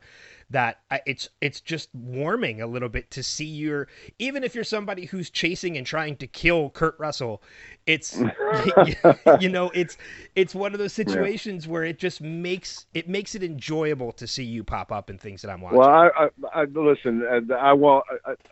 that 0.55 0.79
it's 1.05 1.29
it's 1.41 1.61
just 1.61 1.89
warming 1.95 2.63
a 2.63 2.67
little 2.67 2.89
bit 2.89 3.11
to 3.11 3.23
see 3.23 3.45
your 3.45 3.89
even 4.19 4.45
if 4.45 4.55
you're 4.55 4.65
somebody 4.65 5.05
who's 5.07 5.31
chasing 5.31 5.77
and 5.77 5.87
trying 5.87 6.17
to 6.17 6.27
kill 6.27 6.71
Kurt 6.71 6.97
Russell 6.99 7.43
it's 7.87 8.23
you 9.41 9.49
know 9.49 9.71
it's 9.75 9.97
it's 10.37 10.55
one 10.55 10.73
of 10.73 10.79
those 10.79 10.93
situations 10.93 11.67
where 11.67 11.85
it 11.85 11.99
just 11.99 12.21
makes 12.21 12.87
it 12.95 13.09
makes 13.09 13.35
it 13.35 13.43
enjoyable 13.43 14.13
to 14.13 14.27
see 14.27 14.45
you 14.45 14.63
pop 14.65 14.93
up 14.93 15.11
in 15.11 15.19
things 15.19 15.43
that 15.43 15.51
I'm 15.51 15.61
watching 15.61 15.79
Well, 15.79 15.89
I, 15.89 16.29
I, 16.55 16.61
I 16.61 16.65
listen. 16.65 17.25
uh, 17.51 17.55
I 17.55 17.73
want. 17.73 18.05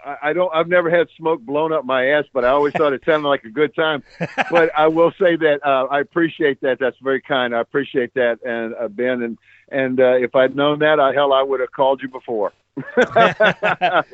I, 0.04 0.16
I 0.22 0.32
don't. 0.32 0.52
I've 0.54 0.68
never 0.68 0.90
had 0.90 1.08
smoke 1.16 1.40
blown 1.42 1.72
up 1.72 1.84
my 1.84 2.06
ass, 2.08 2.24
but 2.32 2.44
I 2.44 2.48
always 2.48 2.72
thought 2.74 2.92
it 2.92 3.02
sounded 3.06 3.28
like 3.28 3.44
a 3.44 3.50
good 3.50 3.74
time. 3.74 4.02
But 4.50 4.70
I 4.76 4.88
will 4.88 5.12
say 5.12 5.36
that 5.36 5.60
uh, 5.64 5.86
I 5.90 6.00
appreciate 6.00 6.60
that. 6.60 6.78
That's 6.78 6.96
very 7.02 7.22
kind. 7.22 7.54
I 7.54 7.60
appreciate 7.60 8.12
that, 8.14 8.38
and 8.44 8.74
uh, 8.74 8.88
Ben, 8.88 9.22
and 9.22 9.38
and 9.72 10.00
uh, 10.00 10.14
if 10.16 10.34
I'd 10.34 10.54
known 10.54 10.80
that, 10.80 11.00
I, 11.00 11.12
hell, 11.12 11.32
I 11.32 11.42
would 11.42 11.60
have 11.60 11.72
called 11.72 12.02
you 12.02 12.08
before. 12.08 12.52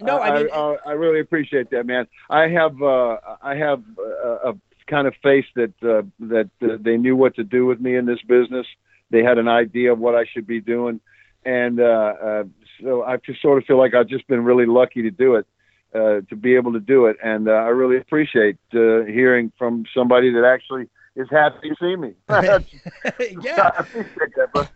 No, 0.00 0.20
I 0.20 0.42
mean- 0.42 0.50
I, 0.52 0.76
I 0.86 0.92
really 0.92 1.20
appreciate 1.20 1.70
that, 1.70 1.84
man. 1.86 2.06
I 2.30 2.48
have 2.48 2.80
uh, 2.80 3.16
I 3.42 3.56
have 3.56 3.82
a, 3.98 4.50
a 4.50 4.54
kind 4.86 5.06
of 5.06 5.14
face 5.22 5.46
that 5.56 5.72
uh, 5.82 6.02
that 6.20 6.50
uh, 6.62 6.76
they 6.80 6.96
knew 6.96 7.16
what 7.16 7.34
to 7.36 7.44
do 7.44 7.66
with 7.66 7.80
me 7.80 7.96
in 7.96 8.06
this 8.06 8.20
business. 8.22 8.66
They 9.10 9.22
had 9.22 9.38
an 9.38 9.48
idea 9.48 9.92
of 9.92 9.98
what 9.98 10.14
I 10.14 10.24
should 10.32 10.46
be 10.46 10.60
doing, 10.60 11.00
and 11.44 11.80
uh, 11.80 11.84
uh, 12.22 12.44
so 12.82 13.02
I 13.02 13.16
just 13.16 13.42
sort 13.42 13.58
of 13.58 13.64
feel 13.64 13.78
like 13.78 13.94
I've 13.94 14.08
just 14.08 14.26
been 14.28 14.44
really 14.44 14.66
lucky 14.66 15.02
to 15.02 15.10
do 15.10 15.34
it, 15.36 15.46
uh, 15.94 16.20
to 16.28 16.36
be 16.36 16.54
able 16.54 16.72
to 16.74 16.80
do 16.80 17.06
it, 17.06 17.16
and 17.22 17.48
uh, 17.48 17.52
I 17.52 17.68
really 17.68 17.96
appreciate 17.96 18.56
uh, 18.74 19.02
hearing 19.04 19.50
from 19.58 19.84
somebody 19.94 20.32
that 20.32 20.44
actually 20.44 20.88
is 21.16 21.26
happy 21.30 21.70
to 21.70 21.76
see 21.80 21.96
me. 21.96 22.14
I 22.28 22.60
yeah 23.42 23.70
appreciate 23.78 24.34
that, 24.36 24.52
bro. 24.52 24.66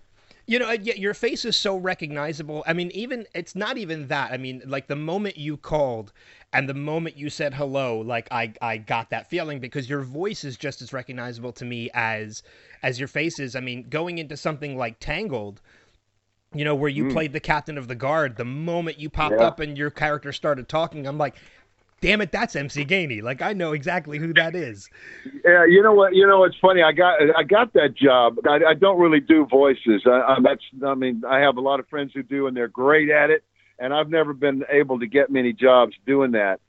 You 0.47 0.59
know, 0.59 0.71
your 0.73 1.15
face 1.15 1.45
is 1.45 1.57
so 1.57 1.77
recognizable. 1.77 2.65
I 2.67 2.73
mean, 2.73 2.91
even 2.93 3.27
it's 3.35 3.55
not 3.55 3.79
even 3.79 4.09
that. 4.09 4.33
I 4.33 4.37
mean, 4.37 4.63
like 4.67 4.89
the 4.89 4.97
moment 4.97 5.39
you 5.39 5.57
called 5.57 6.13
and 6.53 6.69
the 6.69 6.75
moment 6.75 7.17
you 7.17 7.31
said 7.31 7.55
hello, 7.55 8.01
like 8.01 8.29
I 8.31 8.53
I 8.61 8.79
got 8.79 9.11
that 9.11 9.31
feeling 9.31 9.61
because 9.61 9.89
your 9.89 10.03
voice 10.03 10.43
is 10.43 10.57
just 10.57 10.83
as 10.83 10.93
recognizable 10.93 11.53
to 11.53 11.65
me 11.65 11.91
as 11.95 12.43
as 12.83 12.99
your 12.99 13.09
face 13.09 13.39
is. 13.39 13.55
I 13.55 13.61
mean, 13.61 13.85
going 13.89 14.19
into 14.19 14.37
something 14.37 14.77
like 14.77 14.99
Tangled, 14.99 15.61
you 16.53 16.65
know, 16.65 16.75
where 16.75 16.91
you 16.91 17.05
hmm. 17.05 17.13
played 17.13 17.33
the 17.33 17.41
captain 17.41 17.79
of 17.79 17.89
the 17.89 17.95
guard, 17.95 18.37
the 18.37 18.45
moment 18.45 18.99
you 18.99 19.09
popped 19.09 19.37
Yeah. 19.39 19.47
up 19.47 19.61
and 19.61 19.79
your 19.79 19.91
character 19.91 20.33
started 20.33 20.69
talking, 20.69 21.07
I'm 21.07 21.19
like, 21.19 21.37
damn 22.03 22.21
it, 22.21 22.31
that's 22.33 22.55
MC 22.55 22.85
Gainey. 22.85 23.23
Like 23.23 23.41
I 23.41 23.55
know 23.55 23.73
exactly 23.73 24.19
who 24.19 24.35
that 24.35 24.55
is. 24.55 24.91
Yeah, 25.45 25.65
you 25.65 25.83
know 25.83 25.95
what? 25.95 26.15
You 26.15 26.27
know 26.27 26.41
what's 26.41 26.57
funny? 26.61 26.83
I 26.83 26.93
got 26.93 27.19
I 27.35 27.43
got 27.45 27.73
that 27.73 27.95
job. 27.97 28.37
I, 28.47 28.59
I 28.69 28.75
don't 28.75 29.01
really 29.01 29.21
do 29.21 29.47
voices. 29.47 30.03
I, 30.05 30.11
I, 30.11 30.37
that's 30.43 30.63
I 30.87 30.95
mean 30.95 31.23
I 31.27 31.39
have 31.39 31.57
a 31.57 31.63
lot 31.63 31.81
of 31.81 31.89
friends 31.89 32.13
who 32.13 32.23
do, 32.23 32.47
and 32.47 32.55
they're 32.55 32.69
great 32.69 33.09
at 33.09 33.31
it. 33.31 33.43
And 33.79 33.95
I've 33.95 34.11
never 34.11 34.35
been 34.35 34.65
able 34.69 35.01
to 35.01 35.07
get 35.07 35.31
many 35.31 35.53
jobs 35.53 35.95
doing 36.07 36.33
that. 36.33 36.61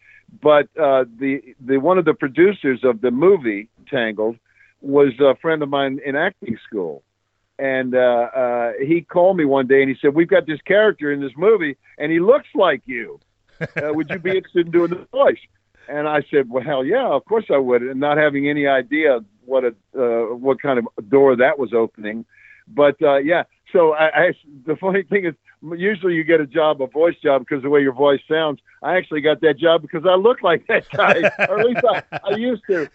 But 0.41 0.69
uh, 0.79 1.03
the 1.19 1.41
the 1.59 1.77
one 1.77 1.97
of 1.97 2.05
the 2.05 2.13
producers 2.13 2.79
of 2.83 3.01
the 3.01 3.11
movie 3.11 3.67
Tangled 3.89 4.37
was 4.81 5.13
a 5.19 5.35
friend 5.41 5.61
of 5.61 5.69
mine 5.69 5.99
in 6.05 6.15
acting 6.15 6.57
school, 6.67 7.03
and 7.59 7.95
uh, 7.95 8.29
uh, 8.35 8.71
he 8.81 9.01
called 9.01 9.37
me 9.37 9.45
one 9.45 9.67
day 9.67 9.81
and 9.81 9.89
he 9.89 9.97
said, 10.01 10.13
"We've 10.15 10.27
got 10.27 10.47
this 10.47 10.61
character 10.61 11.11
in 11.11 11.21
this 11.21 11.33
movie, 11.37 11.75
and 11.97 12.11
he 12.11 12.19
looks 12.19 12.47
like 12.55 12.81
you. 12.85 13.19
Uh, 13.75 13.93
would 13.93 14.09
you 14.09 14.19
be 14.19 14.31
interested 14.37 14.67
in 14.67 14.71
doing 14.71 14.91
the 14.91 15.07
voice?" 15.11 15.39
And 15.87 16.07
I 16.07 16.23
said, 16.31 16.49
"Well, 16.49 16.63
hell 16.63 16.85
yeah, 16.85 17.07
of 17.07 17.25
course 17.25 17.45
I 17.51 17.57
would." 17.57 17.81
And 17.81 17.99
not 17.99 18.17
having 18.17 18.47
any 18.49 18.67
idea 18.67 19.19
what 19.45 19.63
a 19.63 19.75
uh, 19.97 20.35
what 20.35 20.61
kind 20.61 20.79
of 20.79 21.09
door 21.09 21.35
that 21.35 21.59
was 21.59 21.73
opening, 21.73 22.25
but 22.67 23.01
uh, 23.01 23.17
yeah. 23.17 23.43
So 23.71 23.93
I, 23.93 24.27
I 24.27 24.33
the 24.65 24.75
funny 24.75 25.03
thing 25.03 25.25
is, 25.25 25.33
usually 25.75 26.13
you 26.15 26.23
get 26.23 26.39
a 26.39 26.47
job, 26.47 26.81
a 26.81 26.87
voice 26.87 27.15
job, 27.21 27.41
because 27.41 27.63
the 27.63 27.69
way 27.69 27.81
your 27.81 27.93
voice 27.93 28.21
sounds. 28.29 28.59
I 28.81 28.95
actually 28.97 29.21
got 29.21 29.41
that 29.41 29.57
job 29.57 29.81
because 29.81 30.05
I 30.05 30.15
look 30.15 30.43
like 30.43 30.67
that 30.67 30.89
guy, 30.89 31.31
or 31.49 31.59
at 31.59 31.65
least 31.65 31.81
I, 31.87 32.03
I 32.23 32.35
used 32.35 32.63
to. 32.69 32.89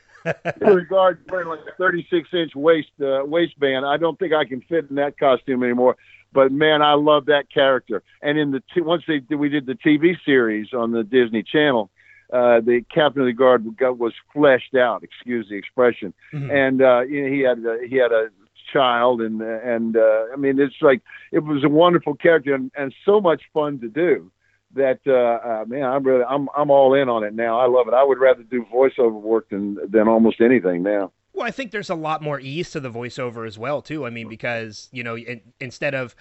In 0.60 0.74
regard 0.74 1.24
to 1.26 1.32
wearing 1.32 1.48
like 1.48 1.60
a 1.60 1.76
36 1.78 2.28
inch 2.32 2.54
waist 2.54 2.90
uh, 3.00 3.22
waistband, 3.24 3.86
I 3.86 3.96
don't 3.96 4.18
think 4.18 4.34
I 4.34 4.44
can 4.44 4.60
fit 4.62 4.86
in 4.90 4.96
that 4.96 5.16
costume 5.18 5.62
anymore. 5.62 5.96
But 6.32 6.52
man, 6.52 6.82
I 6.82 6.94
love 6.94 7.26
that 7.26 7.50
character. 7.52 8.02
And 8.22 8.38
in 8.38 8.50
the 8.50 8.62
t- 8.74 8.80
once 8.80 9.04
they 9.08 9.20
we 9.34 9.48
did 9.48 9.66
the 9.66 9.74
TV 9.74 10.16
series 10.24 10.72
on 10.72 10.92
the 10.92 11.02
Disney 11.02 11.42
Channel, 11.42 11.90
uh, 12.32 12.60
the 12.60 12.84
captain 12.92 13.22
of 13.22 13.26
the 13.26 13.32
guard 13.32 13.64
was 13.98 14.12
fleshed 14.32 14.74
out. 14.74 15.02
Excuse 15.02 15.48
the 15.48 15.56
expression. 15.56 16.12
Mhm. 16.32 16.52
And 16.52 16.82
uh, 16.82 17.00
you 17.00 17.22
know, 17.22 17.32
he 17.32 17.40
had 17.40 17.58
uh, 17.66 17.78
he 17.88 17.96
had 17.96 18.12
a 18.12 18.28
child, 18.72 19.22
and 19.22 19.40
and 19.40 19.96
uh, 19.96 20.26
I 20.32 20.36
mean, 20.36 20.60
it's 20.60 20.82
like 20.82 21.00
it 21.32 21.40
was 21.40 21.64
a 21.64 21.68
wonderful 21.68 22.14
character 22.14 22.54
and, 22.54 22.70
and 22.76 22.94
so 23.04 23.20
much 23.20 23.42
fun 23.52 23.80
to 23.80 23.88
do. 23.88 24.30
That 24.74 25.00
uh, 25.06 25.62
uh, 25.62 25.64
man, 25.66 25.84
I'm 25.84 26.04
really 26.04 26.24
I'm 26.24 26.48
I'm 26.54 26.70
all 26.70 26.92
in 26.92 27.08
on 27.08 27.24
it 27.24 27.32
now. 27.34 27.58
I 27.58 27.66
love 27.66 27.88
it. 27.88 27.94
I 27.94 28.04
would 28.04 28.18
rather 28.18 28.42
do 28.42 28.66
voiceover 28.72 29.12
work 29.18 29.48
than 29.48 29.78
than 29.90 30.08
almost 30.08 30.42
anything 30.42 30.82
now. 30.82 31.10
Well, 31.38 31.46
I 31.46 31.52
think 31.52 31.70
there's 31.70 31.88
a 31.88 31.94
lot 31.94 32.20
more 32.20 32.40
ease 32.40 32.72
to 32.72 32.80
the 32.80 32.90
voiceover 32.90 33.46
as 33.46 33.56
well, 33.56 33.80
too. 33.80 34.04
I 34.04 34.10
mean, 34.10 34.28
because 34.28 34.88
you 34.90 35.04
know, 35.04 35.16
in, 35.16 35.40
instead 35.60 35.94
of 35.94 36.16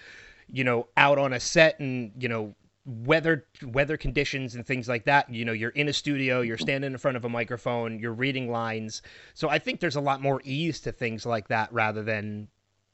you 0.48 0.62
know 0.62 0.86
out 0.96 1.18
on 1.18 1.32
a 1.32 1.40
set 1.40 1.80
and 1.80 2.12
you 2.16 2.28
know 2.28 2.54
weather 2.86 3.44
weather 3.64 3.96
conditions 3.96 4.54
and 4.54 4.64
things 4.64 4.86
like 4.86 5.06
that, 5.06 5.28
you 5.28 5.44
know, 5.44 5.50
you're 5.50 5.70
in 5.70 5.88
a 5.88 5.92
studio, 5.92 6.40
you're 6.40 6.56
mm-hmm. 6.56 6.62
standing 6.62 6.92
in 6.92 6.98
front 6.98 7.16
of 7.16 7.24
a 7.24 7.28
microphone, 7.28 7.98
you're 7.98 8.12
reading 8.12 8.48
lines. 8.48 9.02
So 9.34 9.48
I 9.48 9.58
think 9.58 9.80
there's 9.80 9.96
a 9.96 10.00
lot 10.00 10.22
more 10.22 10.40
ease 10.44 10.78
to 10.82 10.92
things 10.92 11.26
like 11.26 11.48
that 11.48 11.72
rather 11.72 12.04
than 12.04 12.46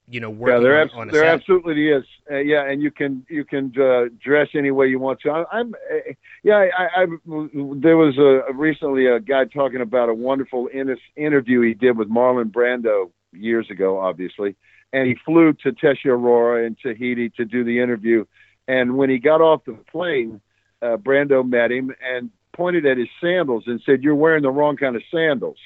you 0.08 0.20
know 0.20 0.30
Yeah, 0.30 0.36
working 0.36 0.62
there, 0.64 0.76
on, 0.80 0.86
abs- 0.88 0.94
on 0.94 1.08
there 1.08 1.22
set. 1.24 1.34
absolutely 1.34 1.88
is. 1.90 2.04
Uh, 2.30 2.36
yeah, 2.36 2.64
and 2.68 2.82
you 2.82 2.90
can 2.90 3.24
you 3.28 3.44
can 3.44 3.72
uh, 3.80 4.04
dress 4.22 4.48
any 4.54 4.70
way 4.70 4.86
you 4.88 4.98
want 4.98 5.20
to. 5.20 5.30
I, 5.30 5.44
I'm 5.52 5.74
uh, 5.74 6.12
yeah. 6.42 6.66
I, 6.78 7.02
I 7.02 7.06
there 7.26 7.96
was 7.96 8.16
a 8.18 8.52
recently 8.52 9.06
a 9.06 9.20
guy 9.20 9.44
talking 9.46 9.80
about 9.80 10.08
a 10.08 10.14
wonderful 10.14 10.66
in- 10.68 10.96
interview 11.16 11.60
he 11.62 11.74
did 11.74 11.96
with 11.96 12.08
Marlon 12.10 12.50
Brando 12.50 13.10
years 13.32 13.68
ago, 13.70 13.98
obviously, 13.98 14.56
and 14.92 15.06
he 15.08 15.16
flew 15.24 15.52
to 15.54 15.72
Tetiaroa 15.72 16.66
in 16.66 16.76
Tahiti 16.82 17.30
to 17.30 17.44
do 17.44 17.64
the 17.64 17.80
interview. 17.80 18.24
And 18.68 18.96
when 18.96 19.10
he 19.10 19.18
got 19.18 19.40
off 19.40 19.64
the 19.64 19.74
plane, 19.90 20.40
uh, 20.80 20.96
Brando 20.96 21.46
met 21.48 21.70
him 21.72 21.94
and 22.02 22.30
pointed 22.54 22.86
at 22.86 22.96
his 22.98 23.08
sandals 23.20 23.64
and 23.66 23.80
said, 23.84 24.02
"You're 24.02 24.14
wearing 24.14 24.42
the 24.42 24.50
wrong 24.50 24.76
kind 24.76 24.96
of 24.96 25.02
sandals." 25.10 25.58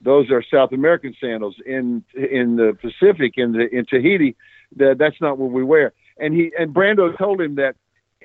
Those 0.00 0.30
are 0.30 0.42
South 0.42 0.72
American 0.72 1.14
sandals. 1.20 1.56
In 1.66 2.04
in 2.14 2.56
the 2.56 2.76
Pacific, 2.80 3.34
in 3.36 3.52
the 3.52 3.68
in 3.74 3.84
Tahiti, 3.86 4.36
that 4.76 4.96
that's 4.98 5.20
not 5.20 5.38
what 5.38 5.50
we 5.50 5.64
wear. 5.64 5.92
And 6.18 6.34
he 6.34 6.52
and 6.58 6.74
Brando 6.74 7.16
told 7.16 7.40
him 7.40 7.56
that 7.56 7.76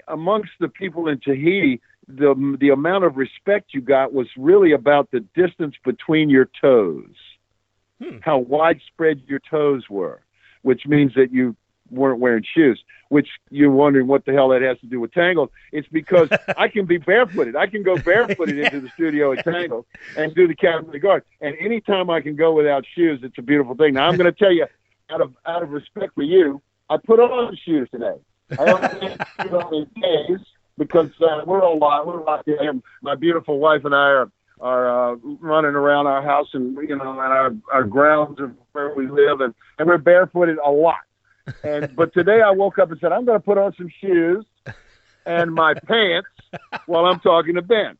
amongst 0.07 0.51
the 0.59 0.67
people 0.67 1.07
in 1.07 1.19
Tahiti, 1.19 1.81
the 2.07 2.57
the 2.59 2.69
amount 2.69 3.05
of 3.05 3.17
respect 3.17 3.73
you 3.73 3.81
got 3.81 4.13
was 4.13 4.27
really 4.37 4.71
about 4.71 5.11
the 5.11 5.21
distance 5.35 5.75
between 5.83 6.29
your 6.29 6.49
toes, 6.61 7.15
Hmm. 8.01 8.17
how 8.21 8.39
widespread 8.39 9.21
your 9.27 9.39
toes 9.39 9.89
were, 9.89 10.21
which 10.63 10.85
means 10.85 11.13
that 11.15 11.31
you 11.31 11.55
weren't 11.93 12.19
wearing 12.19 12.43
shoes. 12.55 12.83
Which 13.09 13.27
you're 13.51 13.71
wondering 13.71 14.07
what 14.07 14.25
the 14.25 14.33
hell 14.33 14.49
that 14.49 14.61
has 14.63 14.79
to 14.79 14.87
do 14.87 14.99
with 14.99 15.13
Tangled. 15.13 15.51
It's 15.71 15.87
because 15.89 16.29
I 16.57 16.67
can 16.67 16.85
be 16.85 16.97
barefooted. 16.97 17.55
I 17.55 17.67
can 17.67 17.83
go 17.83 17.95
barefooted 17.97 18.57
into 18.57 18.79
the 18.79 18.89
studio 18.89 19.33
at 19.33 19.43
Tangled 19.45 19.85
and 20.17 20.33
do 20.33 20.47
the 20.47 20.55
the 20.91 20.99
guard. 20.99 21.23
And 21.39 21.55
anytime 21.59 22.09
I 22.09 22.21
can 22.21 22.35
go 22.35 22.53
without 22.53 22.85
shoes, 22.95 23.19
it's 23.23 23.37
a 23.37 23.41
beautiful 23.41 23.75
thing. 23.75 23.93
Now 23.93 24.07
I'm 24.07 24.17
going 24.17 24.31
to 24.31 24.37
tell 24.37 24.51
you, 24.51 24.65
out 25.09 25.21
of 25.21 25.33
out 25.45 25.61
of 25.61 25.69
respect 25.69 26.15
for 26.15 26.23
you, 26.23 26.61
I 26.89 26.97
put 26.97 27.19
on 27.19 27.55
shoes 27.63 27.87
today. 27.91 28.15
I 28.57 28.71
only 28.71 29.17
put 29.37 29.53
on 29.53 29.73
in 29.73 30.01
days 30.01 30.39
because 30.77 31.09
uh, 31.21 31.41
we're 31.45 31.59
a 31.59 31.73
lot. 31.73 32.07
We're 32.07 32.19
a 32.19 32.23
lot. 32.23 32.45
My 33.01 33.15
beautiful 33.15 33.59
wife 33.59 33.85
and 33.85 33.93
I 33.93 34.09
are 34.09 34.31
are 34.59 35.11
uh, 35.11 35.15
running 35.41 35.75
around 35.75 36.07
our 36.07 36.21
house 36.21 36.47
and 36.53 36.75
you 36.87 36.95
know 36.95 37.11
and 37.11 37.19
our 37.19 37.53
our 37.71 37.83
grounds 37.83 38.39
of 38.39 38.55
where 38.71 38.93
we 38.95 39.07
live 39.07 39.41
and 39.41 39.53
and 39.79 39.87
we're 39.87 39.97
barefooted 39.97 40.57
a 40.63 40.71
lot. 40.71 40.99
And 41.63 41.95
but 41.95 42.13
today 42.13 42.41
I 42.41 42.51
woke 42.51 42.79
up 42.79 42.91
and 42.91 42.99
said 42.99 43.11
I'm 43.11 43.25
going 43.25 43.39
to 43.39 43.43
put 43.43 43.57
on 43.57 43.73
some 43.75 43.89
shoes 44.01 44.45
and 45.25 45.53
my 45.53 45.73
pants 45.87 46.29
while 46.85 47.05
I'm 47.05 47.19
talking 47.19 47.55
to 47.55 47.61
Ben. 47.61 47.97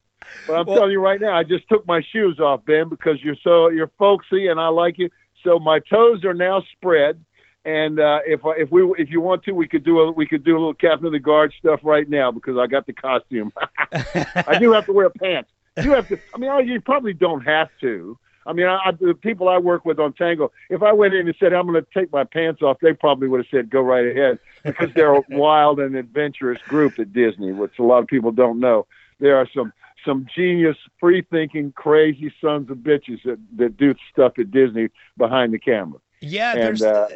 But 0.48 0.54
I'm 0.60 0.66
Well- 0.66 0.78
telling 0.78 0.92
you 0.92 1.02
right 1.02 1.20
now, 1.20 1.38
I 1.38 1.44
just 1.44 1.68
took 1.68 1.86
my 1.88 2.02
shoes 2.02 2.40
off, 2.40 2.64
Ben, 2.66 2.90
because 2.90 3.22
you're 3.22 3.36
so 3.44 3.70
you're 3.70 3.92
folksy 4.00 4.48
and 4.48 4.60
I 4.60 4.70
like 4.70 4.98
you. 4.98 5.10
So 5.44 5.60
my 5.60 5.80
toes 5.80 6.24
are 6.24 6.34
now 6.34 6.64
spread. 6.78 7.24
And 7.66 8.00
uh, 8.00 8.20
if 8.26 8.42
if 8.58 8.72
we 8.72 8.84
if 8.98 9.10
you 9.10 9.22
want 9.22 9.44
to, 9.44 9.54
we 9.54 9.68
could 9.70 9.84
do 9.86 10.00
a 10.00 10.12
we 10.12 10.26
could 10.26 10.44
do 10.44 10.52
a 10.52 10.60
little 10.60 10.74
captain 10.74 11.06
of 11.06 11.14
the 11.14 11.20
guard 11.20 11.54
stuff 11.58 11.80
right 11.84 12.10
now 12.10 12.30
because 12.32 12.58
I 12.58 12.68
got 12.68 12.86
the 12.86 12.92
costume. 12.94 13.54
I 13.94 14.58
do 14.60 14.74
have 14.74 14.86
to 14.88 14.94
wear 14.94 15.10
pants. 15.10 15.50
You 15.82 15.92
have 15.92 16.08
to. 16.10 16.20
I 16.36 16.38
mean, 16.38 16.68
you 16.68 16.82
probably 16.82 17.14
don't 17.14 17.42
have 17.42 17.70
to. 17.82 18.18
I 18.46 18.54
mean, 18.54 18.68
I, 18.68 18.78
I, 18.86 18.92
the 18.92 19.14
people 19.14 19.50
I 19.50 19.58
work 19.58 19.86
with 19.86 20.00
on 20.00 20.14
Tango, 20.14 20.52
if 20.70 20.82
I 20.82 20.92
went 20.92 21.14
in 21.14 21.28
and 21.28 21.36
said 21.40 21.54
I'm 21.54 21.68
going 21.68 21.82
to 21.82 21.88
take 21.94 22.12
my 22.12 22.24
pants 22.24 22.62
off, 22.62 22.78
they 22.82 22.94
probably 22.94 23.28
would 23.28 23.40
have 23.40 23.48
said 23.50 23.70
go 23.70 23.82
right 23.82 24.06
ahead 24.06 24.40
because 24.64 24.90
they're 24.96 25.16
a 25.16 25.24
wild 25.30 25.80
and 25.80 25.96
adventurous 25.96 26.62
group 26.64 27.00
at 27.00 27.14
Disney, 27.14 27.52
which 27.52 27.80
a 27.80 27.84
lot 27.84 28.00
of 28.00 28.08
people 28.08 28.32
don't 28.32 28.60
know. 28.60 28.86
There 29.20 29.38
are 29.38 29.48
some 29.56 29.72
some 30.06 30.28
genius, 30.36 30.76
free 31.00 31.26
thinking, 31.32 31.72
crazy 31.72 32.34
sons 32.42 32.70
of 32.70 32.78
bitches 32.78 33.24
that 33.24 33.40
that 33.58 33.78
do 33.78 33.96
stuff 34.12 34.34
at 34.38 34.52
Disney 34.52 34.90
behind 35.18 35.54
the 35.54 35.60
camera. 35.60 36.00
Yeah, 36.22 36.54
And, 36.54 36.62
there's. 36.62 36.82
uh, 36.82 37.10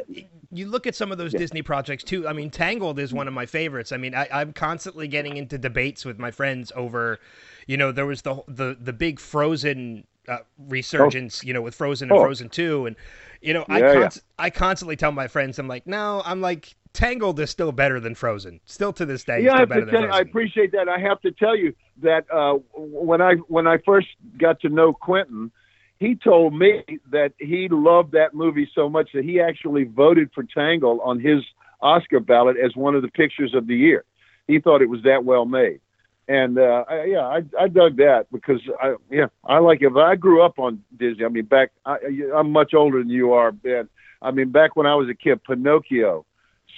you 0.50 0.66
look 0.66 0.86
at 0.86 0.94
some 0.94 1.12
of 1.12 1.18
those 1.18 1.32
Disney 1.32 1.62
projects 1.62 2.04
too. 2.04 2.26
I 2.26 2.32
mean, 2.32 2.50
Tangled 2.50 2.98
is 2.98 3.12
one 3.12 3.28
of 3.28 3.34
my 3.34 3.46
favorites. 3.46 3.92
I 3.92 3.98
mean, 3.98 4.14
I, 4.14 4.28
I'm 4.32 4.52
constantly 4.52 5.08
getting 5.08 5.36
into 5.36 5.58
debates 5.58 6.04
with 6.04 6.18
my 6.18 6.30
friends 6.30 6.72
over, 6.74 7.18
you 7.66 7.76
know, 7.76 7.92
there 7.92 8.06
was 8.06 8.22
the 8.22 8.42
the 8.48 8.76
the 8.80 8.92
big 8.92 9.20
Frozen 9.20 10.04
uh, 10.28 10.38
resurgence, 10.68 11.42
you 11.44 11.52
know, 11.52 11.62
with 11.62 11.74
Frozen 11.74 12.10
and 12.10 12.18
Oh. 12.18 12.22
Frozen 12.22 12.50
Two, 12.50 12.86
and 12.86 12.96
you 13.40 13.54
know, 13.54 13.64
I 13.68 13.78
Yeah, 13.78 13.92
yeah. 14.00 14.08
I 14.38 14.50
constantly 14.50 14.96
tell 14.96 15.12
my 15.12 15.28
friends, 15.28 15.58
I'm 15.58 15.68
like, 15.68 15.86
no, 15.86 16.22
I'm 16.24 16.40
like 16.40 16.74
Tangled 16.92 17.38
is 17.40 17.50
still 17.50 17.72
better 17.72 18.00
than 18.00 18.14
Frozen. 18.14 18.60
Still 18.64 18.92
to 18.94 19.06
this 19.06 19.24
day, 19.24 19.42
Yeah, 19.42 19.52
I 19.52 19.56
still 19.56 19.66
better 19.66 19.84
than 19.84 20.02
you, 20.02 20.08
I 20.08 20.20
appreciate 20.20 20.72
that. 20.72 20.88
I 20.88 20.98
have 20.98 21.20
to 21.20 21.30
tell 21.32 21.56
you 21.56 21.74
that 22.02 22.24
uh, 22.32 22.54
when 22.74 23.20
I 23.20 23.34
when 23.48 23.66
I 23.66 23.78
first 23.78 24.08
got 24.38 24.60
to 24.60 24.68
know 24.68 24.92
Quentin, 24.92 25.50
he 25.98 26.14
told 26.14 26.54
me 26.54 26.82
that 27.10 27.32
he 27.38 27.68
loved 27.70 28.12
that 28.12 28.34
movie 28.34 28.68
so 28.74 28.88
much 28.88 29.10
that 29.14 29.24
he 29.24 29.40
actually 29.40 29.84
voted 29.84 30.30
for 30.34 30.42
Tangle 30.44 31.00
on 31.02 31.20
his 31.20 31.42
Oscar 31.80 32.20
ballot 32.20 32.56
as 32.56 32.74
one 32.74 32.94
of 32.94 33.02
the 33.02 33.08
pictures 33.08 33.54
of 33.54 33.66
the 33.66 33.76
year. 33.76 34.04
He 34.46 34.58
thought 34.58 34.82
it 34.82 34.88
was 34.88 35.02
that 35.02 35.24
well 35.24 35.44
made, 35.44 35.80
and 36.28 36.58
uh, 36.58 36.84
I, 36.88 37.04
yeah, 37.04 37.26
I, 37.26 37.42
I 37.58 37.68
dug 37.68 37.96
that 37.96 38.26
because 38.30 38.60
I 38.82 38.94
yeah 39.10 39.26
I 39.44 39.58
like 39.58 39.82
it. 39.82 39.92
But 39.92 40.04
I 40.04 40.14
grew 40.16 40.42
up 40.42 40.58
on 40.58 40.82
Disney. 40.96 41.24
I 41.24 41.28
mean, 41.28 41.46
back 41.46 41.70
I, 41.86 41.96
I'm 42.36 42.52
much 42.52 42.74
older 42.74 42.98
than 42.98 43.10
you 43.10 43.32
are, 43.32 43.50
Ben. 43.50 43.88
I 44.20 44.30
mean, 44.30 44.50
back 44.50 44.76
when 44.76 44.86
I 44.86 44.94
was 44.94 45.08
a 45.08 45.14
kid, 45.14 45.42
Pinocchio 45.44 46.24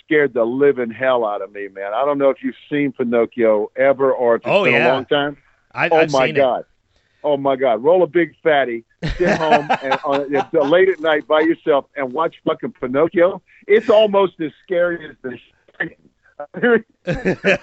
scared 0.05 0.35
the 0.35 0.45
living 0.45 0.91
hell 0.91 1.25
out 1.25 1.43
of 1.43 1.53
me, 1.53 1.69
man. 1.69 1.93
I 1.95 2.05
don't 2.05 2.19
know 2.19 2.31
if 2.31 2.39
you've 2.43 2.55
seen 2.71 2.93
Pinocchio 2.93 3.71
ever 3.77 4.13
or 4.13 4.37
if 4.37 4.43
it's 4.43 4.49
Oh, 4.51 4.65
been 4.65 4.75
yeah. 4.75 4.89
a 4.89 4.95
long 4.95 5.07
time. 5.07 5.37
I, 5.73 5.89
Oh 5.89 5.97
I've 5.97 6.13
my 6.13 6.31
God. 6.31 6.65
Oh 7.23 7.37
my 7.37 7.55
God! 7.57 7.83
Roll 7.83 8.03
a 8.03 8.07
big 8.07 8.35
fatty, 8.43 8.83
sit 9.19 9.37
home 9.37 9.69
and 9.83 9.93
on, 10.05 10.35
uh, 10.35 10.65
late 10.65 10.89
at 10.89 11.01
night 11.01 11.29
by 11.29 11.41
yourself 11.41 11.85
and 11.95 12.13
watch 12.15 12.37
fucking 12.47 12.73
Pinocchio. 12.81 13.43
It's 13.67 13.91
almost 13.91 14.41
as 14.41 14.53
scary 14.65 15.11
as 15.11 15.17
the. 15.23 15.39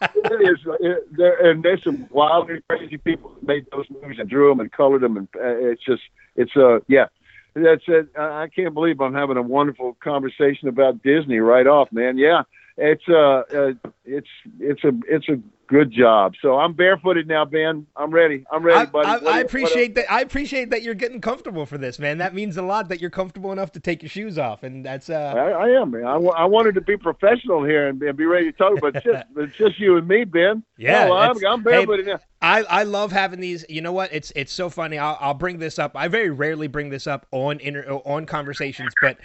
it 0.00 0.50
is, 0.50 0.58
it, 0.80 1.16
there, 1.16 1.50
and 1.50 1.62
there's 1.62 1.82
some 1.84 2.06
wild 2.10 2.50
and 2.50 2.62
crazy 2.68 2.98
people 2.98 3.30
that 3.30 3.46
made 3.46 3.66
those 3.72 3.86
movies 3.90 4.18
and 4.18 4.28
drew 4.28 4.48
them 4.48 4.60
and 4.60 4.72
colored 4.72 5.02
them, 5.02 5.16
and 5.16 5.28
uh, 5.36 5.70
it's 5.70 5.84
just, 5.84 6.02
it's 6.36 6.56
uh, 6.56 6.80
yeah, 6.88 7.06
that's 7.54 7.82
it. 7.86 8.08
I 8.16 8.42
I 8.42 8.48
can't 8.48 8.74
believe 8.74 9.00
I'm 9.00 9.14
having 9.14 9.36
a 9.36 9.42
wonderful 9.42 9.96
conversation 10.02 10.68
about 10.68 11.02
Disney 11.02 11.38
right 11.38 11.66
off, 11.66 11.90
man. 11.92 12.18
Yeah, 12.18 12.42
it's 12.76 13.04
uh, 13.08 13.42
uh 13.52 13.72
it's 14.04 14.28
it's 14.60 14.84
a 14.84 14.92
it's 15.08 15.28
a 15.28 15.40
good 15.68 15.92
job. 15.92 16.34
So 16.42 16.58
I'm 16.58 16.72
barefooted 16.72 17.28
now, 17.28 17.44
Ben. 17.44 17.86
I'm 17.96 18.10
ready. 18.10 18.44
I'm 18.50 18.62
ready, 18.62 18.80
I, 18.80 18.86
buddy. 18.86 19.06
I, 19.06 19.14
I 19.14 19.18
what- 19.18 19.46
appreciate 19.46 19.94
that. 19.94 20.10
I 20.10 20.22
appreciate 20.22 20.70
that 20.70 20.82
you're 20.82 20.94
getting 20.94 21.20
comfortable 21.20 21.64
for 21.66 21.78
this, 21.78 21.98
man. 21.98 22.18
That 22.18 22.34
means 22.34 22.56
a 22.56 22.62
lot 22.62 22.88
that 22.88 23.00
you're 23.00 23.10
comfortable 23.10 23.52
enough 23.52 23.72
to 23.72 23.80
take 23.80 24.02
your 24.02 24.10
shoes 24.10 24.38
off, 24.38 24.64
and 24.64 24.84
that's 24.84 25.08
I, 25.08 25.14
uh. 25.14 25.34
I 25.34 25.68
am, 25.80 25.92
man. 25.92 26.04
I, 26.04 26.16
I 26.16 26.44
wanted 26.46 26.74
to 26.74 26.80
be 26.80 26.96
professional 26.96 27.62
here 27.64 27.88
and, 27.88 28.02
and 28.02 28.16
be 28.16 28.24
ready 28.26 28.50
to 28.50 28.58
talk, 28.58 28.80
but 28.80 28.96
it's 28.96 29.04
just, 29.04 29.24
it's 29.36 29.56
just 29.56 29.78
you 29.78 29.96
and 29.96 30.08
me, 30.08 30.24
Ben. 30.24 30.64
Yeah, 30.76 31.04
Hell, 31.04 31.12
I'm, 31.12 31.46
I'm 31.46 31.58
hey, 31.60 31.70
barefooted 31.70 32.06
now. 32.06 32.18
I, 32.40 32.62
I 32.62 32.82
love 32.84 33.12
having 33.12 33.40
these. 33.40 33.64
You 33.68 33.80
know 33.80 33.92
what? 33.92 34.12
It's 34.12 34.32
it's 34.36 34.52
so 34.52 34.70
funny. 34.70 34.98
I'll, 34.98 35.18
I'll 35.20 35.34
bring 35.34 35.58
this 35.58 35.78
up. 35.78 35.96
I 35.96 36.08
very 36.08 36.30
rarely 36.30 36.68
bring 36.68 36.88
this 36.88 37.06
up 37.06 37.26
on 37.32 37.60
inter, 37.60 37.84
on 38.04 38.26
conversations, 38.26 38.92
but 39.00 39.18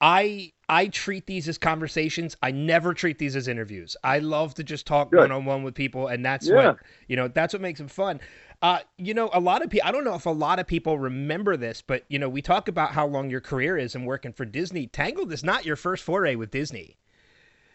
I 0.00 0.52
I 0.68 0.88
treat 0.88 1.26
these 1.26 1.48
as 1.48 1.56
conversations. 1.56 2.36
I 2.42 2.50
never 2.50 2.92
treat 2.92 3.18
these 3.18 3.34
as 3.36 3.48
interviews. 3.48 3.96
I 4.04 4.18
love 4.18 4.54
to 4.54 4.64
just 4.64 4.86
talk 4.86 5.12
one 5.12 5.32
on 5.32 5.46
one 5.46 5.62
with 5.62 5.74
people, 5.74 5.87
and 5.96 6.24
that's 6.24 6.48
Yeah. 6.48 6.54
what 6.54 6.78
you 7.08 7.16
know. 7.16 7.28
That's 7.28 7.52
what 7.52 7.62
makes 7.62 7.78
them 7.78 7.88
fun. 7.88 8.20
Uh, 8.60 8.80
you 8.96 9.14
know, 9.14 9.30
a 9.32 9.38
lot 9.40 9.62
of 9.62 9.70
people. 9.70 9.88
I 9.88 9.92
don't 9.92 10.04
know 10.04 10.14
if 10.14 10.26
a 10.26 10.30
lot 10.30 10.58
of 10.58 10.66
people 10.66 10.98
remember 10.98 11.56
this, 11.56 11.80
but 11.80 12.04
you 12.08 12.18
know, 12.18 12.28
we 12.28 12.42
talk 12.42 12.68
about 12.68 12.90
how 12.92 13.06
long 13.06 13.30
your 13.30 13.40
career 13.40 13.76
is 13.76 13.94
and 13.94 14.06
working 14.06 14.32
for 14.32 14.44
Disney. 14.44 14.86
Tangled 14.86 15.32
is 15.32 15.44
not 15.44 15.64
your 15.64 15.76
first 15.76 16.02
foray 16.04 16.34
with 16.34 16.50
Disney. 16.50 16.96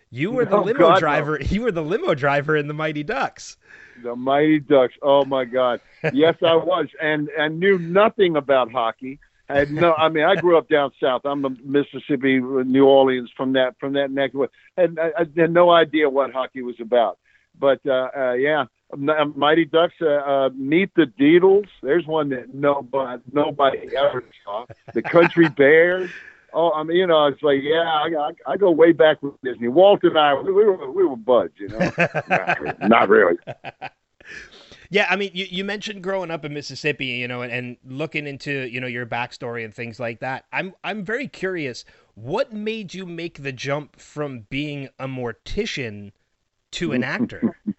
You 0.10 0.32
were 0.32 0.46
the 0.46 0.58
No, 0.58 0.64
limo 0.64 0.80
God, 0.80 0.94
no. 0.96 1.00
driver. 1.00 1.40
You 1.50 1.62
were 1.64 1.72
the 1.72 1.82
limo 1.84 2.14
driver 2.14 2.56
in 2.56 2.68
the 2.68 2.74
Mighty 2.74 3.02
Ducks. 3.04 3.58
The 4.04 4.16
Mighty 4.16 4.60
Ducks. 4.60 4.94
Oh 5.02 5.26
my 5.26 5.46
God. 5.46 5.80
Yes, 6.14 6.36
I 6.46 6.56
was, 6.56 6.88
and 7.02 7.30
and 7.38 7.60
knew 7.60 7.80
nothing 7.80 8.36
about 8.36 8.72
hockey. 8.72 9.20
I 9.50 9.60
had 9.60 9.72
no. 9.72 9.94
I 9.94 10.10
mean, 10.10 10.24
I 10.24 10.36
grew 10.36 10.58
up 10.58 10.70
down 10.70 10.92
south. 11.02 11.22
I'm 11.26 11.44
a 11.46 11.50
Mississippi, 11.64 12.40
New 12.40 12.86
Orleans, 12.86 13.30
from 13.36 13.54
that 13.54 13.76
from 13.80 13.94
that 13.94 14.12
neck. 14.12 14.32
And 14.78 15.00
I, 15.00 15.12
I 15.18 15.26
had 15.36 15.52
no 15.52 15.70
idea 15.72 16.10
what 16.10 16.32
hockey 16.32 16.62
was 16.62 16.76
about. 16.80 17.18
But 17.58 17.80
uh, 17.86 18.10
uh, 18.16 18.34
yeah, 18.34 18.66
Mighty 18.96 19.66
Ducks. 19.66 19.94
Uh, 20.02 20.08
uh, 20.08 20.50
Meet 20.56 20.92
the 20.96 21.06
Deedles. 21.20 21.68
There's 21.82 22.06
one 22.06 22.30
that 22.30 22.54
nobody 22.54 23.22
nobody 23.32 23.96
ever 23.96 24.24
saw. 24.44 24.66
The 24.94 25.02
Country 25.02 25.50
Bears. 25.58 26.10
Oh, 26.56 26.72
I 26.72 26.84
mean, 26.84 26.98
you 26.98 27.08
know, 27.08 27.26
it's 27.26 27.42
like, 27.42 27.62
yeah, 27.64 27.82
I, 27.82 28.10
I, 28.16 28.54
I 28.54 28.58
go 28.58 28.70
way 28.70 28.92
back 28.92 29.24
with 29.24 29.34
Disney. 29.44 29.70
Walt 29.70 30.04
and 30.04 30.18
I, 30.18 30.36
we 30.36 30.52
were 30.52 30.92
we 30.92 31.04
were 31.04 31.16
buds, 31.16 31.54
you 31.58 31.70
know. 31.70 31.92
Not- 32.30 32.80
Not 32.90 33.10
really. 33.10 33.38
Yeah, 34.90 35.08
I 35.10 35.16
mean, 35.16 35.32
you, 35.34 35.48
you 35.50 35.64
mentioned 35.64 36.04
growing 36.04 36.30
up 36.30 36.46
in 36.46 36.54
Mississippi, 36.54 37.08
you 37.08 37.28
know, 37.28 37.42
and, 37.42 37.52
and 37.52 37.78
looking 37.84 38.28
into 38.28 38.70
you 38.70 38.80
know 38.80 38.86
your 38.86 39.08
backstory 39.08 39.66
and 39.66 39.74
things 39.74 40.00
like 40.00 40.20
that. 40.20 40.46
I'm 40.54 40.76
I'm 40.84 41.04
very 41.04 41.28
curious. 41.28 41.84
What 42.14 42.54
made 42.54 42.94
you 42.94 43.08
make 43.08 43.42
the 43.42 43.52
jump 43.52 44.00
from 44.00 44.42
being 44.52 44.90
a 45.00 45.08
mortician 45.08 46.12
to 46.74 46.92
an 46.92 47.04
actor? 47.04 47.56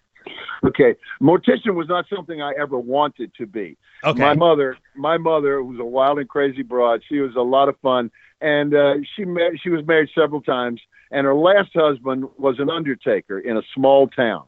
Okay, 0.63 0.95
mortician 1.21 1.75
was 1.75 1.87
not 1.87 2.05
something 2.13 2.41
I 2.41 2.53
ever 2.59 2.79
wanted 2.79 3.31
to 3.35 3.45
be. 3.45 3.77
Okay, 4.03 4.19
My 4.19 4.33
mother, 4.33 4.77
my 4.95 5.17
mother 5.17 5.61
was 5.63 5.79
a 5.79 5.85
wild 5.85 6.17
and 6.17 6.27
crazy 6.27 6.63
broad. 6.63 7.03
She 7.07 7.19
was 7.19 7.35
a 7.35 7.41
lot 7.41 7.69
of 7.69 7.79
fun, 7.81 8.09
and 8.41 8.73
uh, 8.73 8.95
she 9.15 9.25
ma- 9.25 9.55
she 9.61 9.69
was 9.69 9.85
married 9.85 10.09
several 10.15 10.41
times. 10.41 10.81
And 11.11 11.25
her 11.25 11.35
last 11.35 11.69
husband 11.75 12.25
was 12.37 12.55
an 12.57 12.71
undertaker 12.71 13.39
in 13.39 13.57
a 13.57 13.61
small 13.75 14.07
town, 14.07 14.45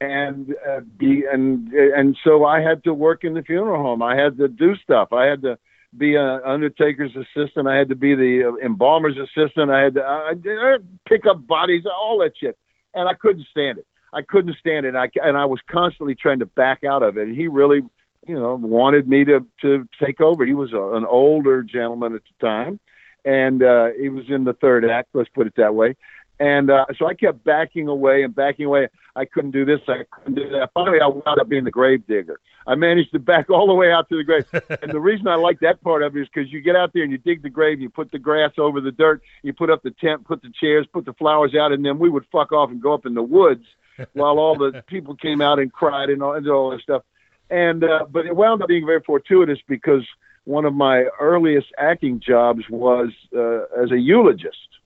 and 0.00 0.54
uh, 0.68 0.80
be 0.96 1.24
and 1.30 1.72
and 1.72 2.16
so 2.24 2.44
I 2.44 2.60
had 2.60 2.82
to 2.84 2.92
work 2.92 3.22
in 3.22 3.34
the 3.34 3.42
funeral 3.42 3.80
home. 3.80 4.02
I 4.02 4.16
had 4.16 4.36
to 4.38 4.48
do 4.48 4.74
stuff. 4.76 5.12
I 5.12 5.26
had 5.26 5.42
to 5.42 5.56
be 5.96 6.16
an 6.16 6.40
undertaker's 6.44 7.14
assistant. 7.14 7.68
I 7.68 7.76
had 7.76 7.88
to 7.90 7.94
be 7.94 8.14
the 8.14 8.48
uh, 8.48 8.64
embalmer's 8.64 9.16
assistant. 9.16 9.70
I 9.70 9.82
had 9.84 9.94
to 9.94 10.02
I, 10.02 10.32
I 10.34 10.76
pick 11.08 11.26
up 11.26 11.46
bodies, 11.46 11.84
all 11.86 12.18
that 12.18 12.32
shit, 12.38 12.58
and 12.94 13.08
I 13.08 13.14
couldn't 13.14 13.46
stand 13.50 13.78
it. 13.78 13.86
I 14.12 14.22
couldn't 14.22 14.56
stand 14.58 14.86
it. 14.86 14.96
I 14.96 15.08
and 15.22 15.36
I 15.36 15.44
was 15.44 15.60
constantly 15.70 16.14
trying 16.14 16.38
to 16.38 16.46
back 16.46 16.84
out 16.84 17.02
of 17.02 17.18
it. 17.18 17.28
And 17.28 17.36
he 17.36 17.46
really, 17.48 17.82
you 18.26 18.34
know, 18.34 18.54
wanted 18.54 19.08
me 19.08 19.24
to 19.24 19.46
to 19.62 19.88
take 20.02 20.20
over. 20.20 20.46
He 20.46 20.54
was 20.54 20.72
a, 20.72 20.96
an 20.96 21.04
older 21.04 21.62
gentleman 21.62 22.14
at 22.14 22.22
the 22.22 22.46
time, 22.46 22.80
and 23.24 23.62
uh, 23.62 23.88
he 24.00 24.08
was 24.08 24.24
in 24.28 24.44
the 24.44 24.54
third 24.54 24.88
act. 24.88 25.10
Let's 25.12 25.30
put 25.30 25.46
it 25.46 25.54
that 25.56 25.74
way. 25.74 25.96
And 26.40 26.70
uh, 26.70 26.84
so 26.98 27.06
I 27.06 27.14
kept 27.14 27.42
backing 27.44 27.88
away 27.88 28.22
and 28.22 28.34
backing 28.34 28.66
away. 28.66 28.88
I 29.16 29.24
couldn't 29.24 29.50
do 29.50 29.64
this. 29.64 29.80
I 29.88 30.04
couldn't 30.10 30.34
do 30.34 30.48
that. 30.50 30.70
Finally, 30.72 31.00
I 31.00 31.08
wound 31.08 31.40
up 31.40 31.48
being 31.48 31.64
the 31.64 31.70
grave 31.70 32.06
digger. 32.06 32.38
I 32.66 32.76
managed 32.76 33.12
to 33.12 33.18
back 33.18 33.50
all 33.50 33.66
the 33.66 33.74
way 33.74 33.90
out 33.90 34.08
to 34.10 34.16
the 34.16 34.24
grave. 34.24 34.44
and 34.82 34.92
the 34.92 35.00
reason 35.00 35.26
I 35.26 35.34
like 35.34 35.58
that 35.60 35.82
part 35.82 36.02
of 36.02 36.16
it 36.16 36.20
is 36.20 36.28
because 36.32 36.52
you 36.52 36.60
get 36.60 36.76
out 36.76 36.92
there 36.92 37.02
and 37.02 37.10
you 37.10 37.18
dig 37.18 37.42
the 37.42 37.50
grave, 37.50 37.80
you 37.80 37.90
put 37.90 38.12
the 38.12 38.18
grass 38.18 38.52
over 38.58 38.80
the 38.80 38.92
dirt, 38.92 39.22
you 39.42 39.52
put 39.52 39.70
up 39.70 39.82
the 39.82 39.90
tent, 39.90 40.24
put 40.24 40.42
the 40.42 40.52
chairs, 40.60 40.86
put 40.92 41.04
the 41.04 41.14
flowers 41.14 41.54
out, 41.58 41.72
and 41.72 41.84
then 41.84 41.98
we 41.98 42.08
would 42.08 42.24
fuck 42.30 42.52
off 42.52 42.70
and 42.70 42.80
go 42.80 42.94
up 42.94 43.04
in 43.04 43.14
the 43.14 43.22
woods 43.22 43.64
while 44.12 44.38
all 44.38 44.56
the 44.56 44.82
people 44.86 45.16
came 45.16 45.40
out 45.40 45.58
and 45.58 45.72
cried 45.72 46.08
and 46.08 46.22
all, 46.22 46.34
and 46.34 46.48
all 46.48 46.70
that 46.70 46.80
stuff. 46.80 47.02
And 47.50 47.82
uh, 47.82 48.04
but 48.08 48.26
it 48.26 48.36
wound 48.36 48.62
up 48.62 48.68
being 48.68 48.86
very 48.86 49.00
fortuitous 49.00 49.58
because 49.66 50.06
one 50.44 50.66
of 50.66 50.74
my 50.74 51.04
earliest 51.18 51.68
acting 51.78 52.20
jobs 52.20 52.62
was 52.70 53.10
uh, 53.34 53.64
as 53.82 53.90
a 53.90 53.98
eulogist 53.98 54.77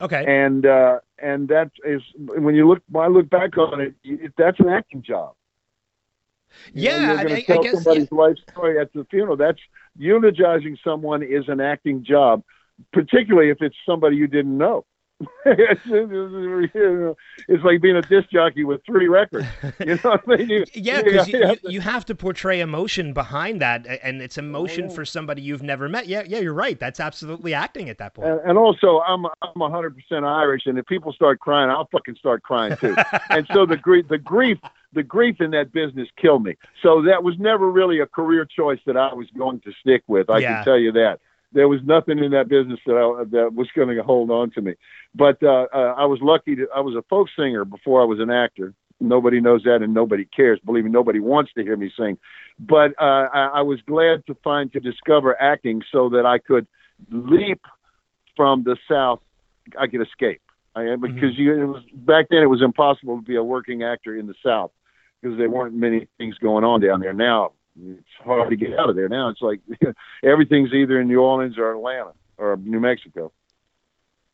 okay, 0.00 0.24
and 0.26 0.66
uh, 0.66 0.98
and 1.18 1.48
that 1.48 1.70
is 1.84 2.02
when 2.16 2.54
you 2.54 2.68
look 2.68 2.82
when 2.88 3.04
I 3.04 3.08
look 3.08 3.28
back 3.30 3.56
on 3.58 3.80
it, 3.80 3.94
it 4.02 4.32
that's 4.36 4.60
an 4.60 4.68
acting 4.68 5.02
job. 5.02 5.34
You 6.72 6.90
know, 6.90 6.96
yeah. 6.96 7.00
you're 7.00 7.18
I, 7.18 7.22
gonna 7.22 7.34
I, 7.34 7.38
I 7.38 7.42
tell 7.42 7.62
guess 7.62 7.72
somebody's 7.74 8.12
life 8.12 8.36
story 8.50 8.78
at 8.78 8.92
the 8.92 9.04
funeral. 9.10 9.36
That's 9.36 9.60
eulogizing 9.96 10.76
someone 10.84 11.22
is 11.22 11.44
an 11.48 11.60
acting 11.60 12.04
job, 12.04 12.42
particularly 12.92 13.50
if 13.50 13.58
it's 13.60 13.76
somebody 13.86 14.16
you 14.16 14.26
didn't 14.26 14.56
know. 14.56 14.84
it's, 15.44 15.84
like 17.64 17.82
being 17.82 17.96
a 17.96 18.02
disc 18.02 18.30
jockey 18.30 18.64
with 18.64 18.80
three 18.86 19.08
records. 19.08 19.46
You 19.80 19.98
know 20.04 20.10
what 20.10 20.22
I 20.28 20.36
mean? 20.36 20.48
You- 20.48 20.64
yeah, 20.74 21.02
because 21.02 21.28
you, 21.28 21.38
you, 21.38 21.56
you 21.64 21.80
have 21.80 22.04
to 22.06 22.14
portray 22.14 22.60
emotion 22.60 23.12
behind 23.12 23.60
that, 23.60 23.86
and 24.02 24.20
it's 24.20 24.38
emotion 24.38 24.84
oh, 24.84 24.88
yeah. 24.88 24.94
for 24.94 25.04
somebody 25.04 25.42
you've 25.42 25.62
never 25.62 25.88
met. 25.88 26.06
Yeah, 26.06 26.22
yeah, 26.26 26.38
you're 26.38 26.54
right. 26.54 26.78
That's 26.78 27.00
absolutely 27.00 27.54
acting 27.54 27.88
at 27.88 27.98
that 27.98 28.14
point. 28.14 28.28
And, 28.28 28.40
and 28.40 28.58
also, 28.58 29.00
I'm 29.00 29.26
I'm 29.26 29.54
100 29.54 29.94
percent 29.94 30.24
Irish, 30.24 30.62
and 30.66 30.78
if 30.78 30.86
people 30.86 31.12
start 31.12 31.40
crying, 31.40 31.70
I'll 31.70 31.88
fucking 31.90 32.16
start 32.16 32.42
crying 32.42 32.76
too. 32.76 32.94
and 33.30 33.46
so 33.52 33.66
the 33.66 33.76
grief, 33.76 34.08
the 34.08 34.18
grief, 34.18 34.58
the 34.92 35.02
grief 35.02 35.40
in 35.40 35.50
that 35.52 35.72
business 35.72 36.08
killed 36.20 36.44
me. 36.44 36.56
So 36.82 37.02
that 37.02 37.22
was 37.22 37.38
never 37.38 37.70
really 37.70 38.00
a 38.00 38.06
career 38.06 38.44
choice 38.44 38.80
that 38.86 38.96
I 38.96 39.14
was 39.14 39.26
going 39.36 39.60
to 39.60 39.72
stick 39.80 40.02
with. 40.06 40.30
I 40.30 40.38
Yeah. 40.38 40.56
can 40.56 40.64
tell 40.64 40.78
you 40.78 40.92
that. 40.92 41.20
There 41.52 41.68
was 41.68 41.80
nothing 41.84 42.18
in 42.18 42.30
that 42.32 42.48
business 42.48 42.78
that 42.86 42.94
I, 42.94 43.24
that 43.30 43.54
was 43.54 43.68
going 43.74 43.94
to 43.94 44.02
hold 44.02 44.30
on 44.30 44.50
to 44.52 44.60
me. 44.60 44.74
But 45.14 45.42
uh, 45.42 45.66
uh, 45.72 45.94
I 45.96 46.04
was 46.04 46.20
lucky 46.22 46.56
to. 46.56 46.66
I 46.74 46.80
was 46.80 46.94
a 46.94 47.02
folk 47.08 47.28
singer 47.36 47.64
before 47.64 48.00
I 48.00 48.04
was 48.04 48.20
an 48.20 48.30
actor. 48.30 48.74
Nobody 49.00 49.40
knows 49.40 49.62
that, 49.64 49.82
and 49.82 49.94
nobody 49.94 50.26
cares. 50.26 50.60
Believe 50.64 50.84
me, 50.84 50.90
nobody 50.90 51.20
wants 51.20 51.52
to 51.54 51.62
hear 51.62 51.76
me 51.76 51.90
sing. 51.98 52.18
But 52.58 52.92
uh, 53.00 53.28
I, 53.32 53.50
I 53.54 53.60
was 53.62 53.80
glad 53.86 54.26
to 54.26 54.36
find 54.44 54.72
to 54.74 54.80
discover 54.80 55.40
acting 55.40 55.82
so 55.90 56.10
that 56.10 56.26
I 56.26 56.38
could 56.38 56.66
leap 57.10 57.62
from 58.36 58.62
the 58.62 58.76
South. 58.88 59.20
I 59.78 59.86
could 59.86 60.02
escape. 60.02 60.42
I, 60.74 60.84
am 60.84 61.00
because 61.00 61.36
you, 61.36 61.62
it 61.62 61.66
was 61.66 61.82
back 61.92 62.26
then 62.30 62.42
it 62.42 62.46
was 62.46 62.62
impossible 62.62 63.16
to 63.16 63.22
be 63.22 63.36
a 63.36 63.42
working 63.42 63.82
actor 63.82 64.16
in 64.16 64.26
the 64.26 64.34
South 64.44 64.70
because 65.20 65.36
there 65.36 65.50
weren't 65.50 65.74
many 65.74 66.06
things 66.16 66.36
going 66.38 66.64
on 66.64 66.80
down 66.80 67.00
there. 67.00 67.12
Now 67.12 67.52
it's 67.82 68.24
hard 68.24 68.50
to 68.50 68.56
get 68.56 68.78
out 68.78 68.90
of 68.90 68.96
there. 68.96 69.08
Now 69.08 69.28
it's 69.28 69.42
like 69.42 69.60
everything's 70.24 70.72
either 70.72 71.00
in 71.00 71.08
New 71.08 71.20
Orleans 71.20 71.58
or 71.58 71.72
Atlanta 71.72 72.12
or 72.38 72.56
New 72.56 72.80
Mexico. 72.80 73.32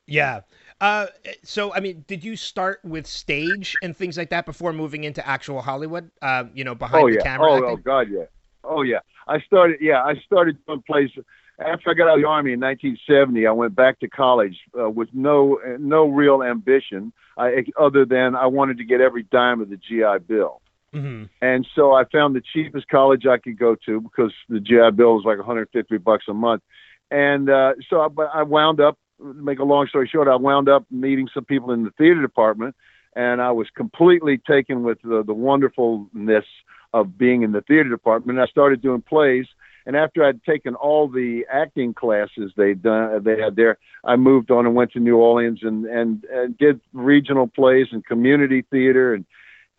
Yeah. 0.06 0.40
Uh, 0.80 1.06
so 1.42 1.72
I 1.74 1.80
mean, 1.80 2.04
did 2.06 2.22
you 2.22 2.36
start 2.36 2.80
with 2.84 3.06
stage 3.06 3.74
and 3.82 3.96
things 3.96 4.16
like 4.16 4.30
that 4.30 4.46
before 4.46 4.72
moving 4.72 5.04
into 5.04 5.26
actual 5.26 5.60
Hollywood? 5.62 6.10
Uh, 6.22 6.44
you 6.54 6.64
know, 6.64 6.74
behind 6.74 7.04
oh 7.04 7.10
the 7.10 7.22
camera. 7.22 7.50
oh, 7.50 7.64
oh 7.64 7.76
God, 7.76 8.08
yeah. 8.10 8.24
Oh 8.62 8.82
yeah. 8.82 9.00
I 9.28 9.40
started. 9.40 9.78
Yeah, 9.80 10.04
I 10.04 10.14
started 10.24 10.58
doing 10.66 10.82
plays 10.86 11.10
after 11.58 11.90
I 11.90 11.94
got 11.94 12.08
out 12.08 12.16
of 12.16 12.22
the 12.22 12.28
army 12.28 12.52
in 12.52 12.60
1970. 12.60 13.46
I 13.46 13.52
went 13.52 13.74
back 13.74 13.98
to 14.00 14.08
college 14.08 14.56
uh, 14.78 14.88
with 14.88 15.08
no 15.12 15.58
no 15.78 16.08
real 16.08 16.42
ambition, 16.42 17.12
I, 17.36 17.64
other 17.78 18.04
than 18.04 18.36
I 18.36 18.46
wanted 18.46 18.78
to 18.78 18.84
get 18.84 19.00
every 19.00 19.24
dime 19.24 19.60
of 19.60 19.70
the 19.70 19.76
GI 19.76 20.24
Bill. 20.26 20.60
Mhm. 20.94 21.28
And 21.42 21.66
so 21.74 21.92
I 21.92 22.04
found 22.04 22.34
the 22.34 22.42
cheapest 22.52 22.88
college 22.88 23.26
I 23.26 23.38
could 23.38 23.58
go 23.58 23.76
to 23.86 24.00
because 24.00 24.32
the 24.48 24.60
GI 24.60 24.92
Bill 24.92 25.16
was 25.16 25.24
like 25.24 25.38
150 25.38 25.98
bucks 25.98 26.24
a 26.28 26.34
month. 26.34 26.62
And 27.10 27.50
uh, 27.50 27.74
so 27.88 28.00
I, 28.00 28.40
I 28.40 28.42
wound 28.42 28.80
up, 28.80 28.98
make 29.20 29.58
a 29.58 29.64
long 29.64 29.86
story 29.88 30.08
short, 30.08 30.28
I 30.28 30.36
wound 30.36 30.68
up 30.68 30.84
meeting 30.90 31.28
some 31.32 31.44
people 31.44 31.72
in 31.72 31.84
the 31.84 31.90
theater 31.92 32.20
department, 32.20 32.74
and 33.14 33.40
I 33.40 33.50
was 33.52 33.68
completely 33.76 34.38
taken 34.38 34.82
with 34.82 34.98
the, 35.02 35.22
the 35.24 35.34
wonderfulness 35.34 36.44
of 36.92 37.16
being 37.18 37.42
in 37.42 37.52
the 37.52 37.60
theater 37.62 37.88
department. 37.88 38.38
I 38.38 38.46
started 38.46 38.82
doing 38.82 39.02
plays, 39.02 39.46
and 39.86 39.96
after 39.96 40.24
I'd 40.24 40.42
taken 40.44 40.74
all 40.74 41.08
the 41.08 41.46
acting 41.50 41.94
classes 41.94 42.52
they'd 42.56 42.82
done, 42.82 43.22
they 43.22 43.40
had 43.40 43.56
there, 43.56 43.78
I 44.04 44.16
moved 44.16 44.50
on 44.50 44.66
and 44.66 44.74
went 44.74 44.92
to 44.92 45.00
New 45.00 45.16
Orleans 45.16 45.60
and 45.62 45.86
and, 45.86 46.24
and 46.24 46.56
did 46.58 46.80
regional 46.92 47.46
plays 47.48 47.88
and 47.92 48.04
community 48.04 48.62
theater 48.70 49.14
and. 49.14 49.24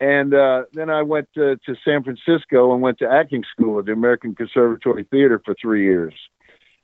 And 0.00 0.32
uh, 0.32 0.64
then 0.72 0.90
I 0.90 1.02
went 1.02 1.28
to, 1.34 1.56
to 1.66 1.74
San 1.84 2.04
Francisco 2.04 2.72
and 2.72 2.80
went 2.80 2.98
to 2.98 3.08
acting 3.08 3.44
school 3.50 3.80
at 3.80 3.86
the 3.86 3.92
American 3.92 4.34
Conservatory 4.34 5.04
Theater 5.04 5.40
for 5.44 5.56
three 5.60 5.84
years 5.84 6.14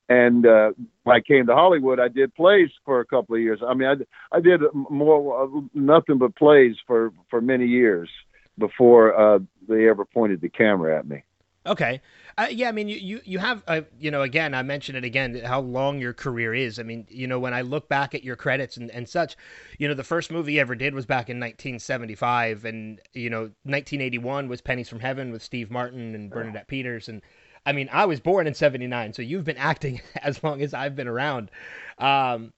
and 0.08 0.46
uh, 0.46 0.72
when 1.04 1.16
I 1.16 1.20
came 1.20 1.46
to 1.46 1.54
Hollywood, 1.54 1.98
I 1.98 2.08
did 2.08 2.34
plays 2.34 2.68
for 2.84 3.00
a 3.00 3.06
couple 3.06 3.36
of 3.36 3.40
years. 3.40 3.60
I 3.66 3.74
mean, 3.74 3.88
I, 3.88 4.36
I 4.36 4.40
did 4.40 4.60
more 4.74 5.44
uh, 5.44 5.60
nothing 5.72 6.18
but 6.18 6.36
plays 6.36 6.76
for 6.86 7.12
for 7.30 7.40
many 7.40 7.66
years 7.66 8.10
before 8.58 9.18
uh, 9.18 9.38
they 9.66 9.88
ever 9.88 10.04
pointed 10.04 10.40
the 10.40 10.50
camera 10.50 10.98
at 10.98 11.08
me. 11.08 11.24
Okay. 11.66 12.00
Uh, 12.36 12.48
yeah, 12.50 12.68
I 12.68 12.72
mean, 12.72 12.88
you, 12.88 12.96
you, 12.96 13.20
you 13.24 13.38
have, 13.38 13.62
uh, 13.68 13.82
you 13.98 14.10
know, 14.10 14.22
again, 14.22 14.54
I 14.54 14.62
mentioned 14.62 14.98
it 14.98 15.04
again, 15.04 15.40
how 15.44 15.60
long 15.60 15.98
your 15.98 16.12
career 16.12 16.52
is. 16.52 16.78
I 16.78 16.82
mean, 16.82 17.06
you 17.08 17.26
know, 17.26 17.38
when 17.38 17.54
I 17.54 17.62
look 17.62 17.88
back 17.88 18.14
at 18.14 18.24
your 18.24 18.36
credits 18.36 18.76
and, 18.76 18.90
and 18.90 19.08
such, 19.08 19.36
you 19.78 19.86
know, 19.86 19.94
the 19.94 20.04
first 20.04 20.30
movie 20.30 20.54
you 20.54 20.60
ever 20.60 20.74
did 20.74 20.94
was 20.94 21.06
back 21.06 21.30
in 21.30 21.38
1975. 21.38 22.64
And, 22.64 23.00
you 23.12 23.30
know, 23.30 23.42
1981 23.62 24.48
was 24.48 24.60
Pennies 24.60 24.88
from 24.88 25.00
Heaven 25.00 25.30
with 25.30 25.42
Steve 25.42 25.70
Martin 25.70 26.14
and 26.14 26.28
Bernadette 26.28 26.66
Peters. 26.66 27.08
And, 27.08 27.22
I 27.64 27.72
mean, 27.72 27.88
I 27.92 28.04
was 28.04 28.20
born 28.20 28.46
in 28.46 28.54
79, 28.54 29.12
so 29.12 29.22
you've 29.22 29.44
been 29.44 29.56
acting 29.58 30.00
as 30.22 30.42
long 30.42 30.60
as 30.60 30.74
I've 30.74 30.96
been 30.96 31.08
around. 31.08 31.50
Um, 31.98 32.52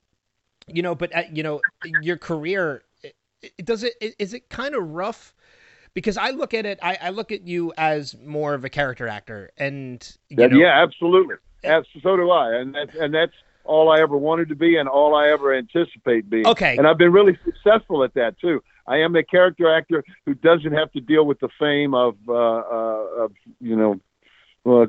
you 0.66 0.82
know, 0.82 0.94
but, 0.96 1.14
uh, 1.14 1.22
you 1.30 1.42
know, 1.42 1.60
your 1.84 2.16
career, 2.16 2.82
it, 3.02 3.14
it, 3.42 3.64
does 3.64 3.84
it, 3.84 3.94
is 4.00 4.34
it 4.34 4.48
kind 4.48 4.74
of 4.74 4.82
rough? 4.90 5.34
Because 5.96 6.18
I 6.18 6.28
look 6.28 6.52
at 6.52 6.66
it, 6.66 6.78
I, 6.82 6.98
I, 7.00 7.08
look 7.08 7.32
at 7.32 7.46
you 7.46 7.72
as 7.78 8.14
more 8.22 8.52
of 8.52 8.66
a 8.66 8.68
character 8.68 9.08
actor, 9.08 9.48
and 9.56 10.06
yeah, 10.28 10.46
know, 10.48 10.58
yeah, 10.58 10.82
absolutely, 10.82 11.36
As, 11.64 11.84
so 12.02 12.18
do 12.18 12.30
I, 12.30 12.56
and 12.56 12.74
that's 12.74 12.94
and 12.94 13.14
that's 13.14 13.32
all 13.64 13.90
I 13.90 14.00
ever 14.00 14.14
wanted 14.14 14.50
to 14.50 14.54
be, 14.54 14.76
and 14.76 14.90
all 14.90 15.14
I 15.14 15.28
ever 15.28 15.54
anticipate 15.54 16.28
being. 16.28 16.46
Okay, 16.46 16.76
and 16.76 16.86
I've 16.86 16.98
been 16.98 17.12
really 17.12 17.38
successful 17.46 18.04
at 18.04 18.12
that 18.12 18.38
too. 18.38 18.62
I 18.86 18.98
am 18.98 19.16
a 19.16 19.22
character 19.22 19.74
actor 19.74 20.04
who 20.26 20.34
doesn't 20.34 20.72
have 20.72 20.92
to 20.92 21.00
deal 21.00 21.24
with 21.24 21.40
the 21.40 21.48
fame 21.58 21.94
of, 21.94 22.16
uh, 22.28 22.32
uh, 22.34 23.24
of 23.24 23.32
you 23.58 23.74
know, 23.74 23.98
well, 24.66 24.86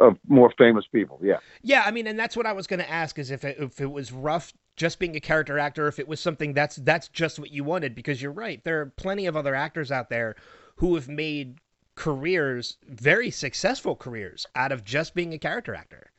of 0.00 0.16
more 0.26 0.52
famous 0.56 0.86
people. 0.90 1.20
Yeah. 1.22 1.36
Yeah, 1.62 1.82
I 1.84 1.90
mean, 1.90 2.06
and 2.06 2.18
that's 2.18 2.36
what 2.36 2.46
I 2.46 2.52
was 2.52 2.66
going 2.66 2.80
to 2.80 2.90
ask 2.90 3.18
is 3.18 3.30
if 3.30 3.44
it, 3.44 3.58
if 3.60 3.80
it 3.80 3.90
was 3.90 4.12
rough 4.12 4.52
just 4.76 4.98
being 4.98 5.14
a 5.14 5.20
character 5.20 5.58
actor, 5.58 5.86
if 5.88 5.98
it 5.98 6.08
was 6.08 6.20
something 6.20 6.54
that's 6.54 6.76
that's 6.76 7.08
just 7.08 7.38
what 7.38 7.50
you 7.50 7.62
wanted, 7.62 7.94
because 7.94 8.22
you're 8.22 8.32
right, 8.32 8.64
there 8.64 8.80
are 8.80 8.86
plenty 8.86 9.26
of 9.26 9.36
other 9.36 9.54
actors 9.54 9.92
out 9.92 10.08
there 10.08 10.36
who 10.76 10.94
have 10.94 11.08
made 11.08 11.58
careers, 11.96 12.78
very 12.88 13.30
successful 13.30 13.94
careers, 13.94 14.46
out 14.56 14.72
of 14.72 14.84
just 14.84 15.14
being 15.14 15.34
a 15.34 15.38
character 15.38 15.74
actor. 15.74 16.10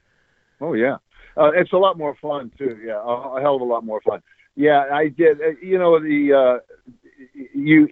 Oh 0.59 0.73
yeah, 0.73 0.97
uh, 1.37 1.51
it's 1.55 1.73
a 1.73 1.77
lot 1.77 1.97
more 1.97 2.15
fun 2.21 2.51
too. 2.55 2.77
Yeah, 2.85 3.01
a, 3.01 3.37
a 3.37 3.41
hell 3.41 3.55
of 3.55 3.61
a 3.61 3.65
lot 3.65 3.83
more 3.83 4.01
fun. 4.01 4.21
Yeah, 4.55 4.85
I 4.93 5.07
did. 5.07 5.41
Uh, 5.41 5.49
you 5.59 5.79
know 5.79 5.99
the 5.99 6.33
uh, 6.33 6.75
you 7.55 7.89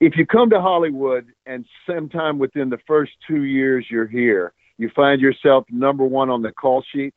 if 0.00 0.16
you 0.16 0.26
come 0.26 0.50
to 0.50 0.60
Hollywood 0.60 1.26
and 1.46 1.64
sometime 1.86 2.38
within 2.38 2.68
the 2.68 2.78
first 2.86 3.12
two 3.26 3.44
years 3.44 3.86
you're 3.90 4.06
here, 4.06 4.52
you 4.78 4.90
find 4.94 5.20
yourself 5.20 5.64
number 5.70 6.04
one 6.04 6.30
on 6.30 6.42
the 6.42 6.52
call 6.52 6.84
sheet, 6.92 7.14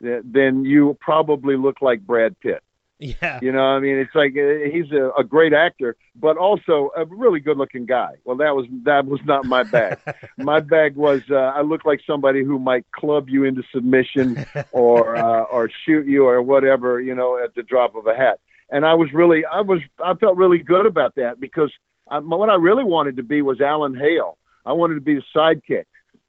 then 0.00 0.64
you 0.64 0.96
probably 1.00 1.56
look 1.56 1.82
like 1.82 2.00
Brad 2.00 2.38
Pitt. 2.40 2.62
Yeah. 3.00 3.38
You 3.40 3.50
know, 3.50 3.62
I 3.62 3.80
mean, 3.80 3.96
it's 3.96 4.14
like 4.14 4.32
uh, 4.36 4.70
he's 4.70 4.92
a, 4.92 5.10
a 5.18 5.24
great 5.24 5.54
actor, 5.54 5.96
but 6.14 6.36
also 6.36 6.90
a 6.94 7.06
really 7.06 7.40
good-looking 7.40 7.86
guy. 7.86 8.16
Well, 8.24 8.36
that 8.36 8.54
was 8.54 8.66
that 8.84 9.06
was 9.06 9.20
not 9.24 9.46
my 9.46 9.62
bag. 9.62 9.98
my 10.36 10.60
bag 10.60 10.96
was 10.96 11.22
uh, 11.30 11.36
I 11.36 11.62
looked 11.62 11.86
like 11.86 12.00
somebody 12.06 12.44
who 12.44 12.58
might 12.58 12.84
club 12.92 13.30
you 13.30 13.44
into 13.44 13.62
submission 13.72 14.44
or 14.72 15.16
uh, 15.16 15.44
or 15.44 15.70
shoot 15.86 16.06
you 16.06 16.26
or 16.26 16.42
whatever, 16.42 17.00
you 17.00 17.14
know, 17.14 17.42
at 17.42 17.54
the 17.54 17.62
drop 17.62 17.94
of 17.94 18.06
a 18.06 18.14
hat. 18.14 18.38
And 18.70 18.84
I 18.84 18.92
was 18.94 19.12
really, 19.12 19.44
I 19.46 19.62
was, 19.62 19.80
I 20.04 20.14
felt 20.14 20.36
really 20.36 20.58
good 20.58 20.86
about 20.86 21.14
that 21.16 21.40
because 21.40 21.72
I, 22.10 22.18
what 22.18 22.50
I 22.50 22.56
really 22.56 22.84
wanted 22.84 23.16
to 23.16 23.22
be 23.22 23.42
was 23.42 23.60
Alan 23.60 23.94
Hale. 23.94 24.36
I 24.66 24.72
wanted 24.72 24.94
to 24.96 25.00
be 25.00 25.14
the 25.14 25.22
sidekick. 25.34 25.84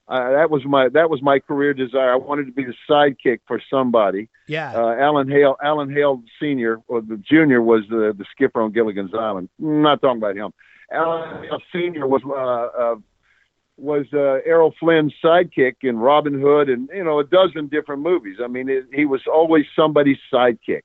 Uh, 0.08 0.32
that 0.32 0.50
was 0.50 0.66
my 0.66 0.90
that 0.90 1.10
was 1.10 1.22
my 1.22 1.40
career 1.40 1.74
desire. 1.74 2.12
I 2.12 2.18
wanted 2.18 2.46
to 2.48 2.52
be 2.52 2.66
the 2.66 2.74
sidekick 2.90 3.40
for 3.48 3.62
somebody. 3.70 4.28
Yeah. 4.48 4.74
Uh, 4.76 4.96
Alan 4.96 5.30
Hale, 5.30 5.56
Alan 5.64 5.90
Hale 5.90 6.22
Senior 6.40 6.80
or 6.88 7.02
the 7.02 7.18
Junior 7.18 7.62
was 7.62 7.84
the 7.90 8.14
the 8.18 8.26
skipper 8.32 8.62
on 8.62 8.72
Gilligan's 8.72 9.14
Island. 9.14 9.48
I'm 9.62 9.82
not 9.82 10.02
talking 10.02 10.18
about 10.18 10.36
him. 10.36 10.52
Alan 10.92 11.44
Hale 11.44 11.62
Senior 11.72 12.08
was 12.08 12.22
uh, 12.26 12.94
uh, 12.94 12.96
was 13.78 14.06
uh, 14.14 14.40
Errol 14.46 14.74
Flynn's 14.82 15.14
sidekick 15.24 15.76
in 15.82 15.98
Robin 15.98 16.40
Hood 16.40 16.68
and 16.68 16.90
you 16.94 17.06
know 17.06 17.20
a 17.20 17.24
dozen 17.24 17.68
different 17.68 18.02
movies. 18.02 18.38
I 18.44 18.48
mean, 18.48 18.68
it, 18.68 18.88
he 18.94 19.06
was 19.06 19.22
always 19.32 19.66
somebody's 19.76 20.20
sidekick. 20.34 20.82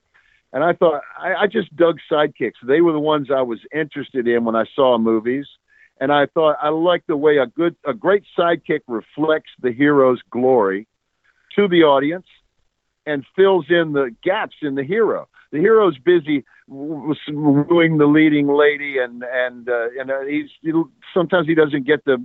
And 0.56 0.64
I 0.64 0.72
thought 0.72 1.02
I, 1.20 1.34
I 1.34 1.46
just 1.48 1.76
dug 1.76 1.98
sidekicks. 2.10 2.54
They 2.66 2.80
were 2.80 2.94
the 2.94 2.98
ones 2.98 3.28
I 3.30 3.42
was 3.42 3.58
interested 3.74 4.26
in 4.26 4.46
when 4.46 4.56
I 4.56 4.64
saw 4.74 4.96
movies. 4.96 5.44
And 6.00 6.10
I 6.10 6.24
thought 6.24 6.56
I 6.62 6.70
liked 6.70 7.08
the 7.08 7.16
way 7.16 7.36
a 7.36 7.46
good, 7.46 7.76
a 7.86 7.92
great 7.92 8.24
sidekick 8.38 8.80
reflects 8.88 9.50
the 9.60 9.70
hero's 9.70 10.22
glory 10.30 10.88
to 11.56 11.68
the 11.68 11.82
audience 11.82 12.24
and 13.04 13.22
fills 13.36 13.66
in 13.68 13.92
the 13.92 14.16
gaps 14.24 14.56
in 14.62 14.76
the 14.76 14.82
hero. 14.82 15.28
The 15.52 15.58
hero's 15.58 15.98
busy 15.98 16.42
wooing 16.68 17.98
the 17.98 18.06
leading 18.06 18.48
lady, 18.48 18.96
and 18.98 19.22
and 19.22 19.68
uh, 19.68 19.88
and 20.00 20.10
uh, 20.10 20.20
he's 20.22 20.48
he, 20.62 20.72
sometimes 21.12 21.46
he 21.46 21.54
doesn't 21.54 21.86
get 21.86 22.02
to 22.06 22.16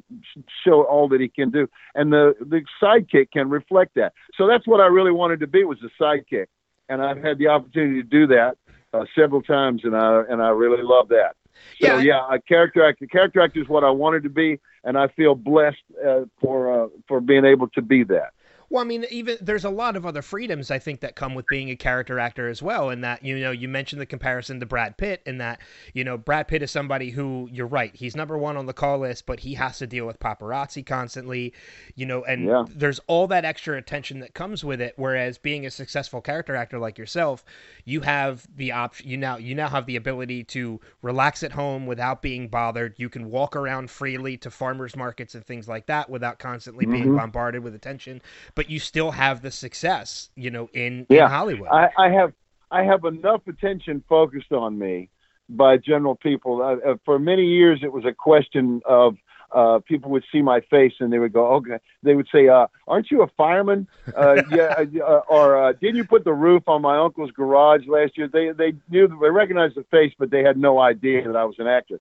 show 0.65 0.84
all 0.84 1.10
that 1.10 1.20
he 1.20 1.28
can 1.28 1.52
do, 1.52 1.67
and 1.96 2.13
the 2.13 2.34
the 2.39 2.62
sidekick 2.82 3.32
can 3.32 3.50
reflect 3.50 3.96
that. 3.96 4.13
So 4.38 4.48
that's 4.48 4.65
what 4.65 4.80
I 4.80 4.88
really 4.88 5.12
wanted 5.12 5.41
to 5.41 5.48
be 5.48 5.65
was 5.65 5.78
a 5.84 6.04
sidekick 6.04 6.48
and 6.92 7.02
I've 7.02 7.24
had 7.24 7.38
the 7.38 7.48
opportunity 7.48 8.02
to 8.02 8.08
do 8.08 8.28
that 8.28 8.58
uh, 8.94 9.06
several 9.16 9.42
times, 9.42 9.82
and 9.86 9.96
I 9.96 10.24
and 10.30 10.42
I 10.42 10.50
really 10.50 10.84
love 10.84 11.08
that. 11.08 11.36
So 11.80 11.98
yeah, 11.98 12.00
yeah 12.02 12.28
a 12.30 12.40
character 12.40 12.86
actor. 12.86 13.08
Character 13.08 13.40
actor 13.40 13.62
is 13.62 13.70
what 13.70 13.84
I 13.84 13.90
wanted 13.90 14.24
to 14.24 14.30
be, 14.30 14.60
and 14.84 14.98
I 14.98 15.08
feel 15.08 15.34
blessed 15.34 15.84
uh, 16.06 16.26
for 16.42 16.86
uh, 16.86 16.88
for 17.08 17.22
being 17.22 17.46
able 17.46 17.70
to 17.70 17.82
be 17.82 18.04
that. 18.06 18.34
Well, 18.72 18.82
I 18.82 18.88
mean, 18.88 19.06
even 19.12 19.38
there's 19.42 19.66
a 19.66 19.70
lot 19.70 19.98
of 19.98 20.06
other 20.06 20.22
freedoms 20.22 20.72
I 20.72 20.80
think 20.80 21.02
that 21.02 21.18
come 21.18 21.36
with 21.36 21.46
being 21.48 21.70
a 21.72 21.76
character 21.76 22.20
actor 22.20 22.48
as 22.48 22.64
well. 22.64 22.90
And 22.90 23.04
that 23.04 23.22
you 23.22 23.38
know, 23.38 23.52
you 23.52 23.68
mentioned 23.68 24.00
the 24.00 24.06
comparison 24.06 24.62
to 24.62 24.66
Brad 24.66 24.96
Pitt, 24.96 25.22
and 25.26 25.42
that 25.42 25.60
you 25.94 26.06
know, 26.06 26.18
Brad 26.18 26.48
Pitt 26.48 26.64
is 26.64 26.72
somebody 26.72 27.10
who 27.10 27.50
you're 27.52 27.68
right, 27.68 27.94
he's 27.94 28.16
number 28.16 28.38
one 28.38 28.56
on 28.56 28.68
the 28.68 28.74
call 28.74 29.00
list, 29.00 29.26
but 29.26 29.42
he 29.42 29.56
has 29.56 29.78
to 29.80 29.88
deal 29.88 30.08
with 30.08 30.20
paparazzi 30.20 30.86
constantly, 30.86 31.54
you 31.96 32.06
know, 32.06 32.24
and 32.24 32.46
yeah. 32.46 32.64
there's 32.74 33.02
all 33.08 33.28
that 33.28 33.44
extra 33.44 33.78
attention 33.78 34.22
that 34.22 34.34
comes 34.34 34.64
with 34.64 34.80
it. 34.80 34.94
Whereas 34.96 35.38
being 35.38 35.66
a 35.66 35.72
successful 35.72 36.22
character 36.22 36.56
actor 36.56 36.80
like 36.80 36.98
yourself, 36.98 37.44
you 37.84 38.00
have 38.00 38.48
the 38.56 38.72
option. 38.72 39.10
You 39.10 39.18
now 39.18 39.36
you 39.36 39.54
now 39.54 39.68
have 39.68 39.86
the 39.86 39.98
ability 39.98 40.46
to 40.46 40.80
relax 41.02 41.44
at 41.44 41.52
home 41.52 41.88
without 41.88 42.22
being 42.22 42.48
bothered. 42.48 42.96
You 42.96 43.10
can 43.10 43.30
walk 43.30 43.58
around 43.58 43.90
freely 43.90 44.38
to 44.38 44.50
farmers 44.50 44.96
markets 44.96 45.36
and 45.36 45.46
things 45.46 45.68
like 45.68 45.88
that 45.88 46.10
without 46.10 46.40
constantly 46.40 46.86
mm-hmm. 46.86 46.94
being 46.94 47.16
bombarded 47.18 47.66
with 47.66 47.76
attention. 47.76 48.22
But 48.56 48.61
but 48.62 48.69
you 48.69 48.78
still 48.78 49.10
have 49.10 49.41
the 49.41 49.50
success, 49.50 50.30
you 50.36 50.52
know, 50.52 50.69
in, 50.71 51.08
yeah. 51.10 51.24
in 51.24 51.32
Hollywood. 51.32 51.67
I, 51.71 51.89
I 51.97 52.10
have 52.10 52.32
I 52.69 52.84
have 52.84 53.06
enough 53.06 53.41
attention 53.47 54.04
focused 54.08 54.52
on 54.52 54.78
me 54.78 55.10
by 55.50 55.78
general 55.78 56.15
people. 56.15 56.62
Uh, 56.62 56.91
uh, 56.91 56.95
for 57.04 57.17
many 57.17 57.43
years, 57.43 57.80
it 57.82 57.91
was 57.91 58.06
a 58.06 58.13
question 58.13 58.82
of 58.86 59.15
uh, 59.52 59.80
people 59.80 60.12
would 60.12 60.24
see 60.32 60.43
my 60.43 60.62
face 60.69 60.93
and 61.00 61.12
they 61.12 61.17
would 61.17 61.34
go, 61.34 61.54
okay. 61.54 61.80
They 62.04 62.13
would 62.13 62.28
say, 62.32 62.50
uh, 62.50 62.67
"Aren't 62.88 63.10
you 63.10 63.24
a 63.24 63.28
fireman?" 63.36 63.88
Uh, 64.15 64.43
yeah, 64.52 64.76
uh, 64.78 64.86
uh 65.04 65.21
or 65.28 65.58
uh, 65.58 65.74
"Didn't 65.74 65.95
you 65.95 66.06
put 66.06 66.24
the 66.24 66.34
roof 66.34 66.62
on 66.67 66.84
my 66.84 67.00
uncle's 67.00 67.32
garage 67.32 67.88
last 67.88 68.15
year?" 68.15 68.28
They 68.28 68.52
they 68.52 68.74
knew 68.91 69.08
they 69.08 69.32
recognized 69.32 69.74
the 69.74 69.86
face, 69.86 70.13
but 70.19 70.30
they 70.30 70.43
had 70.43 70.56
no 70.56 70.78
idea 70.78 71.26
that 71.26 71.36
I 71.36 71.45
was 71.45 71.56
an 71.58 71.65
actor. 71.65 72.00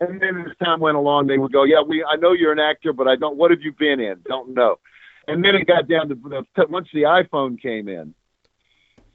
And 0.00 0.22
then 0.22 0.46
as 0.48 0.56
time 0.56 0.80
went 0.80 0.96
along, 0.96 1.26
they 1.26 1.36
would 1.36 1.52
go, 1.52 1.64
"Yeah, 1.64 1.82
we 1.86 2.02
I 2.02 2.16
know 2.16 2.32
you're 2.32 2.52
an 2.52 2.58
actor, 2.72 2.94
but 2.94 3.06
I 3.08 3.16
don't. 3.16 3.36
What 3.36 3.50
have 3.50 3.60
you 3.60 3.72
been 3.72 4.00
in? 4.00 4.22
Don't 4.26 4.54
know." 4.54 4.78
And 5.28 5.44
then 5.44 5.54
it 5.54 5.66
got 5.66 5.88
down 5.88 6.08
to 6.08 6.14
the, 6.14 6.66
once 6.68 6.88
the 6.92 7.02
iPhone 7.02 7.60
came 7.60 7.88
in. 7.88 8.14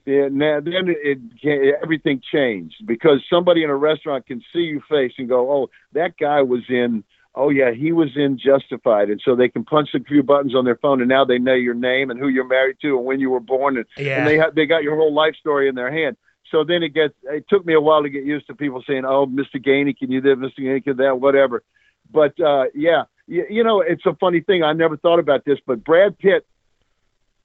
Yeah, 0.06 0.28
now 0.30 0.60
then 0.60 0.90
it, 0.90 1.20
it 1.42 1.76
everything 1.82 2.22
changed 2.32 2.76
because 2.86 3.24
somebody 3.30 3.64
in 3.64 3.70
a 3.70 3.76
restaurant 3.76 4.26
can 4.28 4.42
see 4.52 4.60
your 4.60 4.82
face 4.90 5.14
and 5.18 5.30
go, 5.30 5.50
"Oh, 5.52 5.70
that 5.94 6.18
guy 6.18 6.42
was 6.42 6.64
in." 6.70 7.04
Oh 7.36 7.50
yeah, 7.50 7.72
he 7.72 7.94
was 7.94 8.10
in 8.16 8.38
Justified, 8.38 9.10
and 9.10 9.22
so 9.24 9.36
they 9.36 9.48
can 9.48 9.64
punch 9.64 9.90
a 9.96 10.04
few 10.04 10.22
buttons 10.22 10.56
on 10.56 10.66
their 10.66 10.76
phone, 10.76 11.00
and 11.00 11.10
now 11.10 11.24
they 11.26 11.40
know 11.40 11.54
your 11.54 11.74
name 11.74 12.12
and 12.12 12.20
who 12.20 12.28
you're 12.28 12.48
married 12.48 12.78
to 12.82 12.98
and 12.98 13.06
when 13.06 13.20
you 13.20 13.30
were 13.30 13.40
born, 13.40 13.78
and, 13.78 13.86
yeah. 13.98 14.20
and 14.20 14.28
they 14.28 14.38
have 14.38 14.54
they 14.56 14.66
got 14.66 14.84
your 14.84 14.98
whole 14.98 15.14
life 15.14 15.36
story 15.40 15.70
in 15.70 15.76
their 15.76 15.92
hand. 15.92 16.18
So 16.52 16.64
then 16.64 16.84
it 16.84 16.90
gets. 16.90 17.14
It 17.24 17.46
took 17.50 17.66
me 17.66 17.74
a 17.74 17.82
while 17.82 18.04
to 18.04 18.10
get 18.10 18.26
used 18.26 18.48
to 18.48 18.56
people 18.56 18.84
saying, 18.86 19.06
"Oh, 19.06 19.26
Mr. 19.26 19.56
Gainey, 19.56 19.98
can 19.98 20.12
you 20.12 20.20
do 20.20 20.36
Mr. 20.36 20.60
Gainey, 20.60 20.84
can 20.84 20.98
that, 20.98 21.20
whatever." 21.20 21.64
But 22.12 22.40
uh, 22.40 22.66
yeah, 22.76 23.04
you, 23.28 23.46
you 23.50 23.64
know, 23.64 23.82
it's 23.82 24.06
a 24.06 24.16
funny 24.16 24.42
thing. 24.42 24.64
I 24.64 24.74
never 24.74 24.98
thought 24.98 25.20
about 25.20 25.46
this, 25.46 25.60
but 25.66 25.84
Brad 25.84 26.18
Pitt 26.18 26.46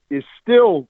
is 0.09 0.23
still 0.41 0.87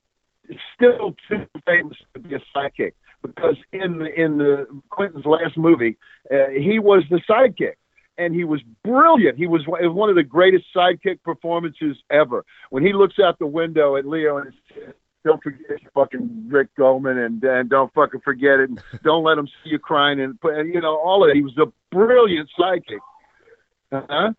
still 0.76 1.16
too 1.30 1.46
famous 1.66 1.98
to 2.14 2.20
be 2.20 2.36
a 2.36 2.40
sidekick 2.56 2.94
because 3.22 3.56
in 3.72 4.00
the, 4.00 4.20
in 4.20 4.38
the 4.38 4.66
Quentin's 4.90 5.26
last 5.26 5.58
movie, 5.58 5.98
uh, 6.32 6.50
he 6.50 6.80
was 6.80 7.04
the 7.10 7.22
sidekick, 7.30 7.76
and 8.18 8.34
he 8.34 8.44
was 8.44 8.62
brilliant. 8.84 9.38
He 9.38 9.48
was, 9.48 9.66
was 9.68 9.94
one 9.94 10.10
of 10.10 10.16
the 10.16 10.24
greatest 10.24 10.66
sidekick 10.76 11.22
performances 11.24 11.98
ever. 12.10 12.46
When 12.70 12.84
he 12.84 12.94
looks 12.94 13.16
out 13.24 13.40
the 13.40 13.48
window 13.48 13.96
at 13.96 14.08
Leo 14.08 14.38
and 14.38 14.54
says, 14.74 14.94
don't 15.26 15.44
forget 15.44 15.82
your 15.82 15.92
fucking 15.94 16.46
Rick 16.48 16.70
Goldman 16.78 17.18
and, 17.18 17.44
and 17.44 17.70
don't 17.70 17.94
fucking 17.94 18.22
forget 18.22 18.60
it. 18.60 18.70
And 18.70 18.82
don't 19.04 19.24
let 19.24 19.38
him 19.38 19.48
see 19.48 19.72
you 19.72 19.80
crying 19.80 20.20
and, 20.22 20.38
you 20.74 20.82
know, 20.82 20.98
all 20.98 21.24
of 21.24 21.30
it. 21.30 21.36
He 21.36 21.42
was 21.42 21.58
a 21.58 21.72
brilliant 21.92 22.50
sidekick. 22.58 23.00
Huh? 23.92 24.34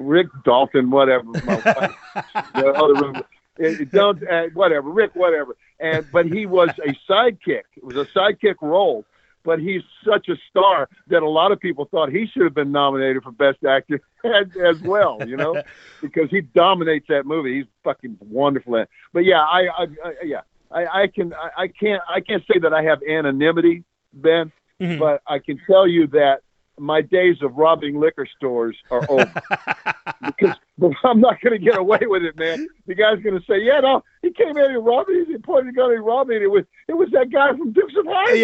Rick 0.00 0.28
Dalton, 0.44 0.90
whatever. 0.90 1.24
My 1.24 1.54
wife, 1.66 2.24
the 2.54 2.72
other 2.74 2.94
room. 2.94 3.22
It, 3.58 3.80
it 3.82 3.92
don't 3.92 4.26
uh, 4.28 4.46
whatever 4.54 4.88
Rick, 4.90 5.14
whatever. 5.14 5.56
And 5.78 6.06
but 6.10 6.26
he 6.26 6.46
was 6.46 6.70
a 6.86 6.94
sidekick. 7.10 7.62
It 7.76 7.84
was 7.84 7.96
a 7.96 8.06
sidekick 8.18 8.56
role. 8.62 9.04
But 9.42 9.58
he's 9.58 9.80
such 10.06 10.28
a 10.28 10.36
star 10.50 10.86
that 11.08 11.22
a 11.22 11.28
lot 11.28 11.50
of 11.50 11.60
people 11.60 11.86
thought 11.86 12.10
he 12.10 12.26
should 12.26 12.42
have 12.42 12.52
been 12.54 12.72
nominated 12.72 13.22
for 13.22 13.32
Best 13.32 13.64
Actor 13.64 14.02
as, 14.24 14.46
as 14.62 14.78
well. 14.82 15.18
You 15.26 15.36
know, 15.38 15.62
because 16.02 16.28
he 16.30 16.42
dominates 16.42 17.06
that 17.08 17.24
movie. 17.24 17.56
He's 17.58 17.66
fucking 17.82 18.18
wonderful. 18.20 18.84
But 19.14 19.24
yeah, 19.24 19.40
I, 19.40 19.60
I, 19.68 19.82
I 20.04 20.12
yeah, 20.24 20.40
I, 20.70 21.02
I 21.02 21.06
can, 21.06 21.32
I, 21.32 21.62
I 21.62 21.68
can't, 21.68 22.02
I 22.08 22.20
can't 22.20 22.42
say 22.52 22.58
that 22.60 22.74
I 22.74 22.82
have 22.82 23.00
anonymity, 23.02 23.84
Ben, 24.12 24.52
Mhm. 24.78 24.98
but 24.98 25.22
I 25.26 25.38
can 25.38 25.58
tell 25.66 25.86
you 25.88 26.06
that 26.08 26.40
my 26.80 27.02
days 27.02 27.36
of 27.42 27.54
robbing 27.56 28.00
liquor 28.00 28.26
stores 28.36 28.76
are 28.90 29.04
over 29.08 29.26
because 30.26 30.56
I'm 31.04 31.20
not 31.20 31.40
going 31.40 31.52
to 31.52 31.64
get 31.64 31.76
away 31.76 32.00
with 32.02 32.22
it, 32.22 32.36
man. 32.36 32.68
The 32.86 32.94
guy's 32.94 33.22
going 33.22 33.38
to 33.38 33.44
say, 33.46 33.60
"Yeah, 33.62 33.80
no, 33.80 34.02
he 34.22 34.32
came 34.32 34.56
in 34.56 34.64
and 34.64 34.84
robbed 34.84 35.10
me. 35.10 35.24
He 35.26 35.36
pointed 35.38 35.74
a 35.74 35.76
gun 35.76 35.92
and 35.92 36.04
robbed 36.04 36.30
me. 36.30 36.36
And 36.36 36.44
it 36.44 36.48
was 36.48 36.64
it 36.88 36.94
was 36.94 37.08
that 37.12 37.30
guy 37.30 37.50
from 37.56 37.72
Dukes 37.72 37.94
of 37.98 38.06
Hazzard." 38.06 38.38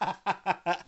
yeah. 0.00 0.76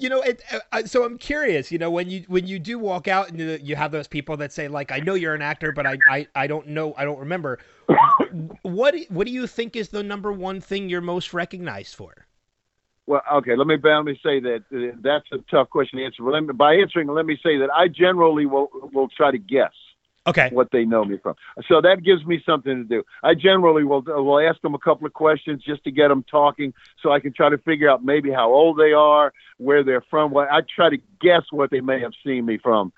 You 0.00 0.08
know, 0.08 0.20
it, 0.22 0.42
uh, 0.72 0.82
so 0.86 1.04
I'm 1.04 1.18
curious. 1.18 1.70
You 1.70 1.78
know, 1.78 1.88
when 1.88 2.10
you 2.10 2.24
when 2.26 2.48
you 2.48 2.58
do 2.58 2.80
walk 2.80 3.06
out 3.06 3.28
and 3.28 3.38
you- 3.38 3.60
you 3.62 3.76
have 3.76 3.92
those 3.92 4.08
people 4.08 4.36
that 4.38 4.52
say 4.52 4.66
like, 4.66 4.90
"I 4.90 4.98
know 4.98 5.14
you're 5.14 5.36
an 5.36 5.42
actor, 5.42 5.70
but 5.70 5.86
I 5.86 5.96
I, 6.08 6.26
I 6.34 6.46
don't 6.48 6.66
know, 6.68 6.94
I 6.96 7.04
don't 7.04 7.20
remember." 7.20 7.60
what 8.62 8.96
what 9.10 9.26
do 9.28 9.32
you 9.32 9.46
think 9.46 9.76
is 9.76 9.90
the 9.90 10.02
number 10.02 10.32
one 10.32 10.60
thing 10.60 10.88
you're 10.88 11.00
most 11.00 11.32
recognized 11.32 11.94
for? 11.94 12.26
Well, 13.06 13.22
okay. 13.34 13.56
Let 13.56 13.66
me 13.66 13.76
let 13.82 14.04
me 14.04 14.18
say 14.22 14.40
that 14.40 14.64
uh, 14.72 14.96
that's 15.02 15.26
a 15.32 15.38
tough 15.50 15.68
question 15.70 15.98
to 15.98 16.04
answer. 16.04 16.22
Me, 16.22 16.52
by 16.54 16.74
answering, 16.74 17.08
let 17.08 17.26
me 17.26 17.38
say 17.42 17.58
that 17.58 17.70
I 17.70 17.88
generally 17.88 18.46
will 18.46 18.68
will 18.92 19.08
try 19.08 19.30
to 19.30 19.38
guess. 19.38 19.72
Okay. 20.26 20.48
what 20.52 20.70
they 20.72 20.86
know 20.86 21.04
me 21.04 21.18
from. 21.22 21.34
So 21.68 21.82
that 21.82 22.02
gives 22.02 22.24
me 22.24 22.42
something 22.46 22.74
to 22.74 22.84
do. 22.84 23.02
I 23.22 23.34
generally 23.34 23.84
will 23.84 24.00
will 24.00 24.40
ask 24.40 24.58
them 24.62 24.74
a 24.74 24.78
couple 24.78 25.06
of 25.06 25.12
questions 25.12 25.62
just 25.62 25.84
to 25.84 25.90
get 25.90 26.08
them 26.08 26.24
talking, 26.30 26.72
so 27.02 27.12
I 27.12 27.20
can 27.20 27.34
try 27.34 27.50
to 27.50 27.58
figure 27.58 27.90
out 27.90 28.02
maybe 28.02 28.30
how 28.30 28.50
old 28.50 28.78
they 28.78 28.94
are, 28.94 29.34
where 29.58 29.84
they're 29.84 30.04
from. 30.08 30.30
What 30.30 30.50
I 30.50 30.62
try 30.74 30.88
to 30.88 30.96
guess 31.20 31.42
what 31.50 31.70
they 31.70 31.82
may 31.82 32.00
have 32.00 32.12
seen 32.24 32.46
me 32.46 32.56
from, 32.56 32.90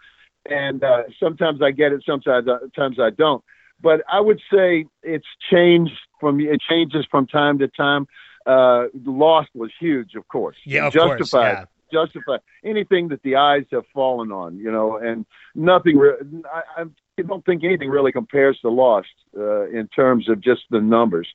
and 0.49 0.85
uh, 0.85 1.03
sometimes 1.19 1.61
I 1.63 1.73
get 1.73 1.91
it, 1.91 2.05
sometimes 2.07 2.47
sometimes 2.47 3.01
I 3.01 3.11
don't. 3.11 3.43
But 3.83 4.03
I 4.09 4.21
would 4.21 4.41
say 4.53 4.87
it's 5.03 5.27
changed 5.51 5.99
from 6.21 6.39
it 6.39 6.61
changes 6.61 7.07
from 7.11 7.27
time 7.27 7.59
to 7.59 7.67
time. 7.67 8.07
Uh, 8.47 8.87
Lost 9.05 9.51
was 9.55 9.71
huge, 9.79 10.15
of 10.15 10.27
course. 10.29 10.57
Yeah, 10.65 10.87
of 10.87 10.93
Justified 10.93 11.57
course. 11.57 11.69
Yeah. 11.93 12.05
justify 12.05 12.37
anything 12.65 13.09
that 13.09 13.23
the 13.23 13.37
eyes 13.37 13.65
have 13.73 13.85
fallen 13.93 14.31
on, 14.33 14.57
you 14.59 14.71
know, 14.71 14.97
and 14.97 15.27
nothing. 15.55 15.97
Re- 15.99 16.19
I, 16.53 16.83
I 16.83 17.23
don't 17.23 17.45
think 17.45 17.65
anything 17.65 17.91
really 17.91 18.13
compares 18.13 18.59
to 18.61 18.69
Lost 18.69 19.09
uh, 19.37 19.67
in 19.69 19.89
terms 19.89 20.29
of 20.29 20.41
just 20.41 20.63
the 20.71 20.81
numbers. 20.81 21.29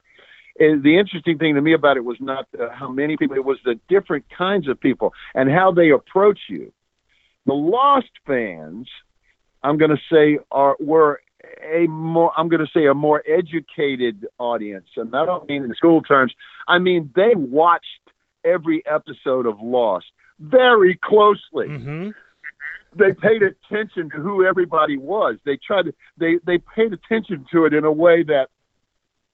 And 0.60 0.84
the 0.84 0.98
interesting 0.98 1.38
thing 1.38 1.56
to 1.56 1.62
me 1.62 1.74
about 1.74 1.98
it 1.98 2.06
was 2.06 2.18
not 2.20 2.48
uh, 2.60 2.70
how 2.72 2.90
many 2.90 3.18
people; 3.18 3.36
it 3.36 3.46
was 3.46 3.58
the 3.66 3.80
different 3.88 4.26
kinds 4.30 4.68
of 4.68 4.80
people 4.80 5.14
and 5.34 5.50
how 5.50 5.72
they 5.72 5.90
approach 5.90 6.40
you. 6.50 6.72
The 7.46 7.54
Lost 7.54 8.12
fans, 8.28 8.88
I'm 9.64 9.78
going 9.78 9.92
to 9.92 10.02
say, 10.12 10.40
are 10.52 10.76
were 10.80 11.22
a 11.64 11.88
more 11.88 12.32
I'm 12.38 12.50
going 12.50 12.66
to 12.66 12.72
say 12.72 12.86
a 12.86 12.94
more 12.94 13.24
educated 13.28 14.28
audience, 14.38 14.88
and 14.98 15.16
I 15.16 15.26
don't 15.26 15.48
mean 15.48 15.64
in 15.64 15.74
school 15.76 16.02
terms. 16.02 16.34
I 16.68 16.80
mean 16.80 17.12
they 17.16 17.34
watched 17.36 17.86
every 18.44 18.84
episode 18.86 19.46
of 19.46 19.60
Lost 19.62 20.06
very 20.40 21.00
closely. 21.04 21.68
Mm-hmm. 21.68 22.10
They 22.94 23.14
paid 23.14 23.42
attention 23.42 24.10
to 24.10 24.18
who 24.18 24.46
everybody 24.46 24.98
was. 24.98 25.38
They 25.46 25.58
tried 25.58 25.84
to 25.84 25.94
they 26.18 26.40
they 26.46 26.58
paid 26.76 26.94
attention 26.94 27.46
to 27.52 27.66
it 27.66 27.74
in 27.74 27.86
a 27.86 27.92
way 27.92 28.24
that 28.24 28.50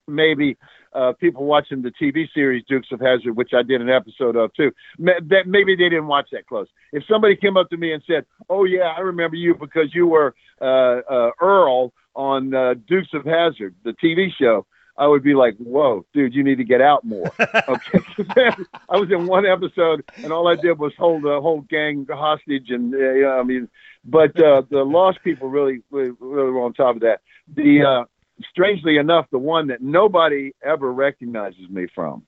maybe 0.07 0.57
uh, 0.93 1.13
people 1.13 1.45
watching 1.45 1.81
the 1.81 1.91
TV 1.91 2.27
series 2.33 2.63
Dukes 2.67 2.91
of 2.91 2.99
Hazzard, 2.99 3.35
which 3.35 3.51
I 3.53 3.63
did 3.63 3.81
an 3.81 3.89
episode 3.89 4.35
of 4.35 4.53
too, 4.53 4.71
ma- 4.97 5.19
that 5.29 5.47
maybe 5.47 5.75
they 5.75 5.89
didn't 5.89 6.07
watch 6.07 6.29
that 6.31 6.47
close. 6.47 6.67
If 6.91 7.03
somebody 7.09 7.35
came 7.35 7.57
up 7.57 7.69
to 7.69 7.77
me 7.77 7.93
and 7.93 8.03
said, 8.07 8.25
"Oh 8.49 8.63
yeah, 8.63 8.93
I 8.97 9.01
remember 9.01 9.35
you 9.35 9.55
because 9.55 9.93
you 9.93 10.07
were 10.07 10.35
uh, 10.61 11.01
uh, 11.09 11.31
Earl 11.41 11.93
on 12.15 12.53
uh, 12.53 12.75
Dukes 12.87 13.13
of 13.13 13.25
Hazzard, 13.25 13.75
the 13.83 13.93
TV 13.93 14.29
show," 14.39 14.65
I 14.97 15.07
would 15.07 15.23
be 15.23 15.35
like, 15.35 15.55
"Whoa, 15.57 16.05
dude, 16.13 16.33
you 16.33 16.43
need 16.43 16.57
to 16.57 16.63
get 16.63 16.81
out 16.81 17.03
more." 17.03 17.31
okay, 17.39 17.99
I 18.89 18.97
was 18.97 19.09
in 19.11 19.27
one 19.27 19.45
episode, 19.45 20.03
and 20.17 20.31
all 20.31 20.47
I 20.47 20.55
did 20.55 20.79
was 20.79 20.93
hold 20.97 21.23
the 21.23 21.39
whole 21.41 21.61
gang 21.61 22.07
hostage, 22.09 22.69
and 22.69 22.93
uh, 22.93 22.97
you 22.97 23.21
know, 23.21 23.39
I 23.39 23.43
mean, 23.43 23.69
but 24.03 24.37
uh, 24.41 24.63
the 24.69 24.83
Lost 24.83 25.19
people 25.23 25.49
really, 25.49 25.81
really, 25.91 26.11
really 26.19 26.51
were 26.51 26.63
on 26.63 26.73
top 26.73 26.95
of 26.95 27.01
that. 27.01 27.21
The 27.55 27.83
uh, 27.83 28.05
strangely 28.49 28.97
enough, 28.97 29.27
the 29.31 29.37
one 29.39 29.67
that 29.67 29.81
nobody 29.81 30.51
ever 30.63 30.91
recognizes 30.91 31.69
me 31.69 31.87
from, 31.93 32.23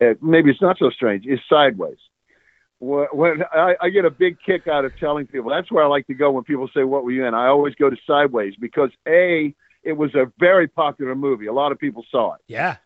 uh, 0.00 0.14
maybe 0.20 0.50
it's 0.50 0.62
not 0.62 0.78
so 0.78 0.90
strange, 0.90 1.26
is 1.26 1.38
Sideways. 1.48 1.98
When 2.78 3.06
when 3.12 3.42
I, 3.52 3.76
I 3.80 3.88
get 3.90 4.04
a 4.04 4.10
big 4.10 4.38
kick 4.44 4.66
out 4.66 4.84
of 4.84 4.98
telling 4.98 5.26
people, 5.28 5.50
that's 5.50 5.70
where 5.70 5.84
I 5.84 5.86
like 5.86 6.06
to 6.08 6.14
go 6.14 6.32
when 6.32 6.42
people 6.44 6.68
say, 6.74 6.82
"What 6.82 7.04
were 7.04 7.12
you 7.12 7.24
in?" 7.24 7.34
I 7.34 7.46
always 7.46 7.74
go 7.76 7.88
to 7.88 7.96
Sideways 8.06 8.54
because 8.60 8.90
a, 9.06 9.54
it 9.84 9.92
was 9.92 10.14
a 10.16 10.32
very 10.38 10.66
popular 10.66 11.14
movie. 11.14 11.46
A 11.46 11.52
lot 11.52 11.70
of 11.70 11.78
people 11.78 12.04
saw 12.10 12.34
it, 12.34 12.40
Yeah. 12.48 12.76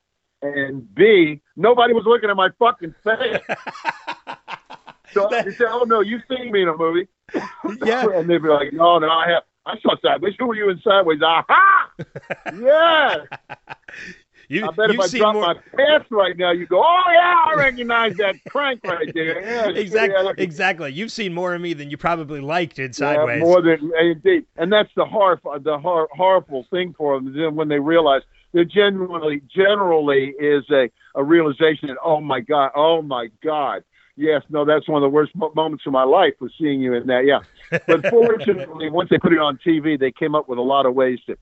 and 0.42 0.94
b, 0.94 1.40
nobody 1.56 1.94
was 1.94 2.04
looking 2.04 2.28
at 2.28 2.36
my 2.36 2.50
fucking 2.58 2.94
face. 3.02 3.40
So 5.12 5.28
they 5.30 5.50
say, 5.52 5.64
"Oh 5.66 5.84
no, 5.84 6.00
you've 6.00 6.22
seen 6.28 6.52
me 6.52 6.62
in 6.62 6.68
a 6.68 6.76
movie." 6.76 7.08
Yeah. 7.84 8.06
and 8.14 8.28
they'd 8.28 8.42
be 8.42 8.48
like, 8.48 8.72
"No, 8.74 8.98
no, 8.98 9.08
I 9.08 9.30
have. 9.30 9.44
I 9.66 9.78
saw 9.80 9.96
Sideways. 10.02 10.34
Who 10.38 10.46
were 10.46 10.54
you 10.54 10.70
in 10.70 10.80
Sideways?" 10.80 11.20
Aha! 11.22 11.90
yeah. 12.60 13.24
You, 14.48 14.64
I 14.64 14.70
bet 14.70 14.90
if 14.90 15.00
I 15.00 15.08
drop 15.08 15.34
more, 15.34 15.42
my 15.42 15.54
pants 15.76 16.06
right 16.10 16.36
now, 16.36 16.52
you 16.52 16.66
go, 16.66 16.80
"Oh 16.80 17.02
yeah, 17.12 17.44
I 17.46 17.54
recognize 17.56 18.14
that 18.16 18.36
crank 18.48 18.80
right 18.84 19.12
there." 19.12 19.40
Yeah, 19.46 19.68
exactly, 19.70 20.24
yeah, 20.24 20.32
exactly. 20.38 20.92
You've 20.92 21.10
seen 21.10 21.34
more 21.34 21.54
of 21.54 21.60
me 21.60 21.72
than 21.72 21.90
you 21.90 21.96
probably 21.96 22.40
liked 22.40 22.78
in 22.78 22.86
yeah, 22.86 22.92
Sideways. 22.92 23.40
more 23.40 23.60
than 23.60 23.90
indeed, 24.00 24.46
and 24.56 24.72
that's 24.72 24.90
the 24.94 25.04
hor- 25.04 25.40
the 25.60 25.78
hor- 25.78 26.08
horrible 26.12 26.64
thing 26.70 26.94
for 26.96 27.16
them. 27.16 27.36
Then 27.36 27.56
when 27.56 27.68
they 27.68 27.80
realize 27.80 28.22
there 28.52 28.64
generally 28.64 29.42
generally 29.54 30.34
is 30.38 30.64
a 30.70 30.90
a 31.16 31.24
realization 31.24 31.88
that, 31.88 31.96
oh 32.04 32.20
my 32.20 32.40
god, 32.40 32.70
oh 32.76 33.02
my 33.02 33.28
god. 33.42 33.82
Yes, 34.16 34.42
no, 34.48 34.64
that's 34.64 34.88
one 34.88 35.02
of 35.02 35.06
the 35.06 35.14
worst 35.14 35.32
moments 35.34 35.84
of 35.86 35.92
my 35.92 36.04
life 36.04 36.34
was 36.40 36.50
seeing 36.58 36.80
you 36.80 36.94
in 36.94 37.06
that. 37.08 37.26
Yeah, 37.26 37.40
but 37.86 38.06
fortunately, 38.10 38.88
once 38.88 39.10
they 39.10 39.18
put 39.18 39.32
it 39.32 39.38
on 39.38 39.58
TV, 39.64 39.98
they 39.98 40.10
came 40.10 40.34
up 40.34 40.48
with 40.48 40.58
a 40.58 40.62
lot 40.62 40.86
of 40.86 40.94
ways 40.94 41.18
to 41.26 41.36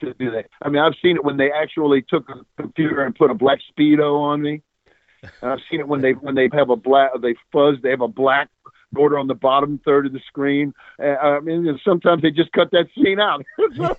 to 0.00 0.14
do 0.14 0.30
that. 0.30 0.46
I 0.62 0.68
mean, 0.68 0.82
I've 0.82 0.94
seen 1.02 1.16
it 1.16 1.24
when 1.24 1.38
they 1.38 1.50
actually 1.50 2.02
took 2.02 2.28
a 2.28 2.44
computer 2.60 3.02
and 3.02 3.14
put 3.14 3.30
a 3.30 3.34
black 3.34 3.58
speedo 3.72 4.20
on 4.20 4.42
me, 4.42 4.62
and 5.22 5.50
I've 5.50 5.58
seen 5.70 5.80
it 5.80 5.88
when 5.88 6.02
they 6.02 6.12
when 6.12 6.34
they 6.34 6.48
have 6.52 6.70
a 6.70 6.76
black 6.76 7.12
they 7.22 7.34
fuzz 7.50 7.76
they 7.82 7.90
have 7.90 8.02
a 8.02 8.08
black 8.08 8.48
border 8.92 9.18
on 9.18 9.26
the 9.26 9.34
bottom 9.34 9.80
third 9.84 10.06
of 10.06 10.12
the 10.12 10.20
screen. 10.26 10.74
Uh, 11.02 11.16
I 11.16 11.40
mean, 11.40 11.78
sometimes 11.84 12.22
they 12.22 12.30
just 12.30 12.52
cut 12.52 12.70
that 12.72 12.86
scene 12.94 13.20
out. 13.20 13.44
so 13.76 13.94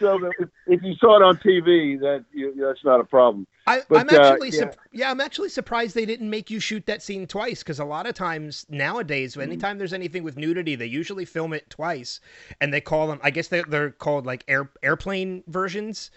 that 0.00 0.34
if, 0.38 0.48
if 0.66 0.82
you 0.82 0.94
saw 0.96 1.16
it 1.16 1.22
on 1.22 1.38
TV, 1.38 1.96
that 2.00 2.24
you, 2.32 2.54
that's 2.56 2.84
not 2.84 3.00
a 3.00 3.04
problem. 3.04 3.46
I, 3.66 3.82
But, 3.88 3.98
I'm 4.00 4.08
uh, 4.10 4.12
actually, 4.16 4.50
yeah. 4.50 4.72
yeah, 4.92 5.10
I'm 5.10 5.20
actually 5.20 5.48
surprised 5.50 5.94
they 5.94 6.06
didn't 6.06 6.30
make 6.30 6.50
you 6.50 6.58
shoot 6.58 6.86
that 6.86 7.02
scene 7.02 7.26
twice 7.26 7.62
because 7.62 7.78
a 7.78 7.84
lot 7.84 8.06
of 8.06 8.14
times 8.14 8.66
nowadays, 8.68 9.36
Mm-hmm. 9.36 9.42
anytime 9.42 9.78
there's 9.78 9.92
anything 9.92 10.24
with 10.24 10.36
nudity, 10.36 10.74
they 10.74 10.86
usually 10.86 11.24
film 11.24 11.52
it 11.52 11.70
twice, 11.70 12.20
and 12.60 12.72
they 12.72 12.80
call 12.80 13.06
them. 13.06 13.20
I 13.22 13.30
guess 13.30 13.48
they're, 13.48 13.64
they're 13.64 13.90
called 13.90 14.26
like 14.26 14.44
air 14.48 14.70
airplane 14.82 15.44
versions, 15.46 16.10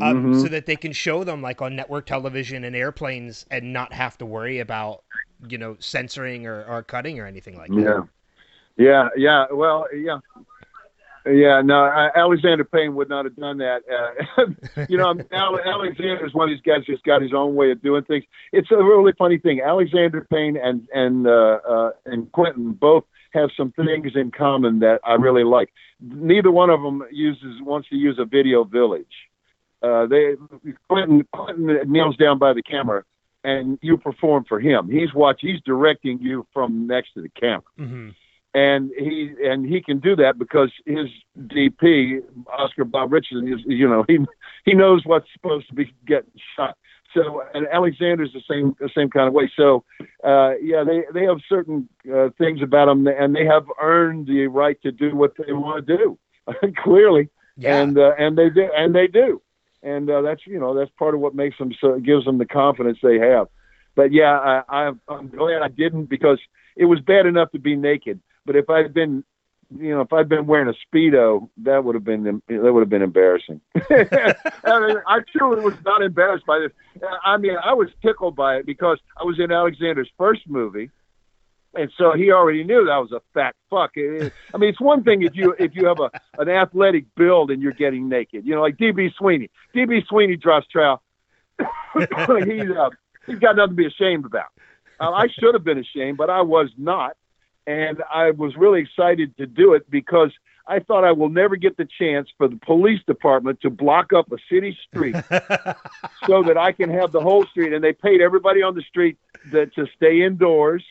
um, 0.00 0.26
Mhm. 0.26 0.32
so 0.32 0.48
that 0.48 0.66
they 0.66 0.76
can 0.76 0.92
show 0.92 1.24
them 1.24 1.42
like 1.42 1.62
on 1.62 1.76
network 1.76 2.06
television 2.06 2.64
and 2.64 2.76
airplanes 2.76 3.46
and 3.50 3.72
not 3.72 3.92
have 3.92 4.18
to 4.18 4.26
worry 4.26 4.60
about 4.60 5.04
you 5.48 5.58
know 5.58 5.76
censoring 5.80 6.46
or, 6.46 6.64
or 6.64 6.82
cutting 6.82 7.18
or 7.20 7.26
anything 7.26 7.56
like 7.56 7.76
that. 7.76 7.82
Yeah, 7.84 8.02
yeah, 8.76 9.08
yeah. 9.16 9.46
Well, 9.52 9.86
yeah, 9.94 10.18
yeah. 11.26 11.62
No, 11.62 12.10
Alexander 12.14 12.64
Payne 12.64 12.94
would 12.94 13.08
not 13.08 13.24
have 13.24 13.36
done 13.36 13.58
that. 13.58 13.82
Uh, 13.88 14.84
you 14.88 14.96
know, 14.98 15.14
Alexander 15.32 16.26
is 16.26 16.34
one 16.34 16.50
of 16.50 16.56
these 16.56 16.62
guys 16.62 16.84
who's 16.86 17.00
got 17.02 17.22
his 17.22 17.32
own 17.32 17.54
way 17.54 17.70
of 17.70 17.82
doing 17.82 18.04
things. 18.04 18.24
It's 18.52 18.70
a 18.70 18.76
really 18.76 19.12
funny 19.18 19.38
thing. 19.38 19.60
Alexander 19.60 20.26
Payne 20.30 20.56
and 20.56 20.86
and 20.92 21.26
uh, 21.26 21.58
uh, 21.68 21.90
and 22.06 22.30
Quentin 22.32 22.72
both 22.72 23.04
have 23.32 23.50
some 23.56 23.72
things 23.72 24.12
in 24.14 24.30
common 24.30 24.80
that 24.80 25.00
I 25.04 25.14
really 25.14 25.44
like. 25.44 25.72
Neither 26.00 26.50
one 26.50 26.70
of 26.70 26.82
them 26.82 27.02
uses 27.10 27.60
wants 27.62 27.88
to 27.88 27.96
use 27.96 28.18
a 28.18 28.24
video 28.24 28.64
village. 28.64 29.06
Uh, 29.82 30.06
they 30.06 30.34
Quentin 30.88 31.26
Quentin 31.32 31.90
kneels 31.90 32.16
down 32.16 32.38
by 32.38 32.52
the 32.52 32.62
camera 32.62 33.04
and 33.44 33.78
you 33.82 33.98
perform 33.98 34.44
for 34.48 34.58
him. 34.58 34.88
He's 34.88 35.12
watch. 35.12 35.38
He's 35.40 35.60
directing 35.64 36.18
you 36.20 36.46
from 36.52 36.86
next 36.86 37.12
to 37.14 37.22
the 37.22 37.28
camera 37.28 37.62
hmm 37.76 38.10
and 38.54 38.90
he 38.96 39.32
and 39.44 39.66
he 39.66 39.82
can 39.82 39.98
do 39.98 40.14
that 40.16 40.38
because 40.38 40.70
his 40.86 41.08
DP 41.38 42.20
Oscar 42.56 42.84
Bob 42.84 43.12
Richardson 43.12 43.52
is 43.52 43.60
you 43.66 43.88
know 43.88 44.04
he 44.08 44.18
he 44.64 44.74
knows 44.74 45.02
what's 45.04 45.26
supposed 45.32 45.68
to 45.68 45.74
be 45.74 45.92
getting 46.06 46.30
shot. 46.56 46.76
So 47.12 47.42
and 47.52 47.66
Alexander's 47.68 48.32
the 48.32 48.42
same 48.48 48.74
the 48.80 48.90
same 48.96 49.10
kind 49.10 49.28
of 49.28 49.34
way. 49.34 49.50
So 49.56 49.84
uh, 50.24 50.54
yeah, 50.62 50.84
they 50.84 51.02
they 51.12 51.24
have 51.24 51.38
certain 51.48 51.88
uh, 52.12 52.30
things 52.38 52.60
about 52.62 52.86
them, 52.86 53.06
and 53.06 53.34
they 53.34 53.44
have 53.44 53.64
earned 53.80 54.26
the 54.28 54.46
right 54.46 54.80
to 54.82 54.92
do 54.92 55.14
what 55.16 55.32
they 55.36 55.52
want 55.52 55.86
to 55.86 55.96
do. 55.96 56.18
Clearly, 56.82 57.28
Yeah. 57.56 57.80
and 57.82 57.98
uh, 57.98 58.12
and 58.18 58.36
they 58.38 58.50
do 58.50 58.68
and 58.76 58.94
they 58.94 59.06
do, 59.06 59.40
and 59.82 60.08
uh, 60.10 60.22
that's 60.22 60.46
you 60.46 60.58
know 60.60 60.74
that's 60.74 60.90
part 60.98 61.14
of 61.14 61.20
what 61.20 61.34
makes 61.34 61.58
them 61.58 61.72
so 61.80 61.98
gives 61.98 62.24
them 62.24 62.38
the 62.38 62.46
confidence 62.46 62.98
they 63.02 63.18
have. 63.18 63.48
But 63.96 64.12
yeah, 64.12 64.38
I, 64.38 64.62
I, 64.68 64.92
I'm 65.08 65.28
glad 65.28 65.62
I 65.62 65.68
didn't 65.68 66.06
because 66.06 66.40
it 66.76 66.86
was 66.86 66.98
bad 67.00 67.26
enough 67.26 67.52
to 67.52 67.58
be 67.60 67.76
naked. 67.76 68.20
But 68.46 68.56
if 68.56 68.68
I'd 68.68 68.92
been, 68.92 69.24
you 69.76 69.94
know, 69.94 70.02
if 70.02 70.12
I'd 70.12 70.28
been 70.28 70.46
wearing 70.46 70.68
a 70.68 70.74
speedo, 70.96 71.48
that 71.58 71.84
would 71.84 71.94
have 71.94 72.04
been 72.04 72.42
that 72.48 72.72
would 72.72 72.80
have 72.80 72.90
been 72.90 73.02
embarrassing. 73.02 73.60
I, 73.90 74.80
mean, 74.80 74.96
I 75.06 75.20
truly 75.36 75.64
was 75.64 75.74
not 75.84 76.02
embarrassed 76.02 76.46
by 76.46 76.58
this. 76.58 76.72
I 77.24 77.36
mean, 77.38 77.56
I 77.62 77.72
was 77.74 77.88
tickled 78.02 78.36
by 78.36 78.56
it 78.56 78.66
because 78.66 78.98
I 79.20 79.24
was 79.24 79.38
in 79.40 79.50
Alexander's 79.50 80.10
first 80.18 80.42
movie, 80.46 80.90
and 81.74 81.90
so 81.96 82.12
he 82.12 82.30
already 82.30 82.64
knew 82.64 82.84
that 82.84 82.90
I 82.90 82.98
was 82.98 83.12
a 83.12 83.20
fat 83.32 83.54
fuck. 83.70 83.92
It- 83.96 84.32
I 84.52 84.58
mean, 84.58 84.70
it's 84.70 84.80
one 84.80 85.02
thing 85.02 85.22
if 85.22 85.34
you 85.34 85.54
if 85.58 85.74
you 85.74 85.86
have 85.86 86.00
a 86.00 86.10
an 86.38 86.48
athletic 86.48 87.06
build 87.16 87.50
and 87.50 87.62
you're 87.62 87.72
getting 87.72 88.08
naked, 88.08 88.46
you 88.46 88.54
know, 88.54 88.60
like 88.60 88.76
DB 88.76 89.12
Sweeney. 89.14 89.50
DB 89.74 90.06
Sweeney 90.06 90.36
drops 90.36 90.66
trout. 90.68 91.00
he's 91.58 92.70
uh, 92.70 92.90
he's 93.26 93.38
got 93.38 93.56
nothing 93.56 93.70
to 93.70 93.76
be 93.76 93.86
ashamed 93.86 94.24
about. 94.26 94.46
Uh, 95.00 95.10
I 95.10 95.26
should 95.28 95.54
have 95.54 95.64
been 95.64 95.78
ashamed, 95.78 96.16
but 96.18 96.30
I 96.30 96.42
was 96.42 96.70
not, 96.78 97.16
and 97.66 98.02
I 98.12 98.30
was 98.30 98.56
really 98.56 98.80
excited 98.80 99.36
to 99.38 99.46
do 99.46 99.74
it 99.74 99.90
because 99.90 100.30
I 100.66 100.78
thought 100.78 101.04
I 101.04 101.12
will 101.12 101.28
never 101.28 101.56
get 101.56 101.76
the 101.76 101.86
chance 101.98 102.28
for 102.38 102.48
the 102.48 102.56
police 102.56 103.00
department 103.06 103.60
to 103.62 103.70
block 103.70 104.12
up 104.12 104.32
a 104.32 104.36
city 104.50 104.76
street 104.88 105.14
so 106.26 106.42
that 106.42 106.56
I 106.56 106.72
can 106.72 106.90
have 106.90 107.12
the 107.12 107.20
whole 107.20 107.44
street. 107.46 107.72
And 107.72 107.84
they 107.84 107.92
paid 107.92 108.22
everybody 108.22 108.62
on 108.62 108.74
the 108.74 108.82
street 108.82 109.18
that 109.52 109.74
to 109.74 109.86
stay 109.96 110.22
indoors. 110.22 110.82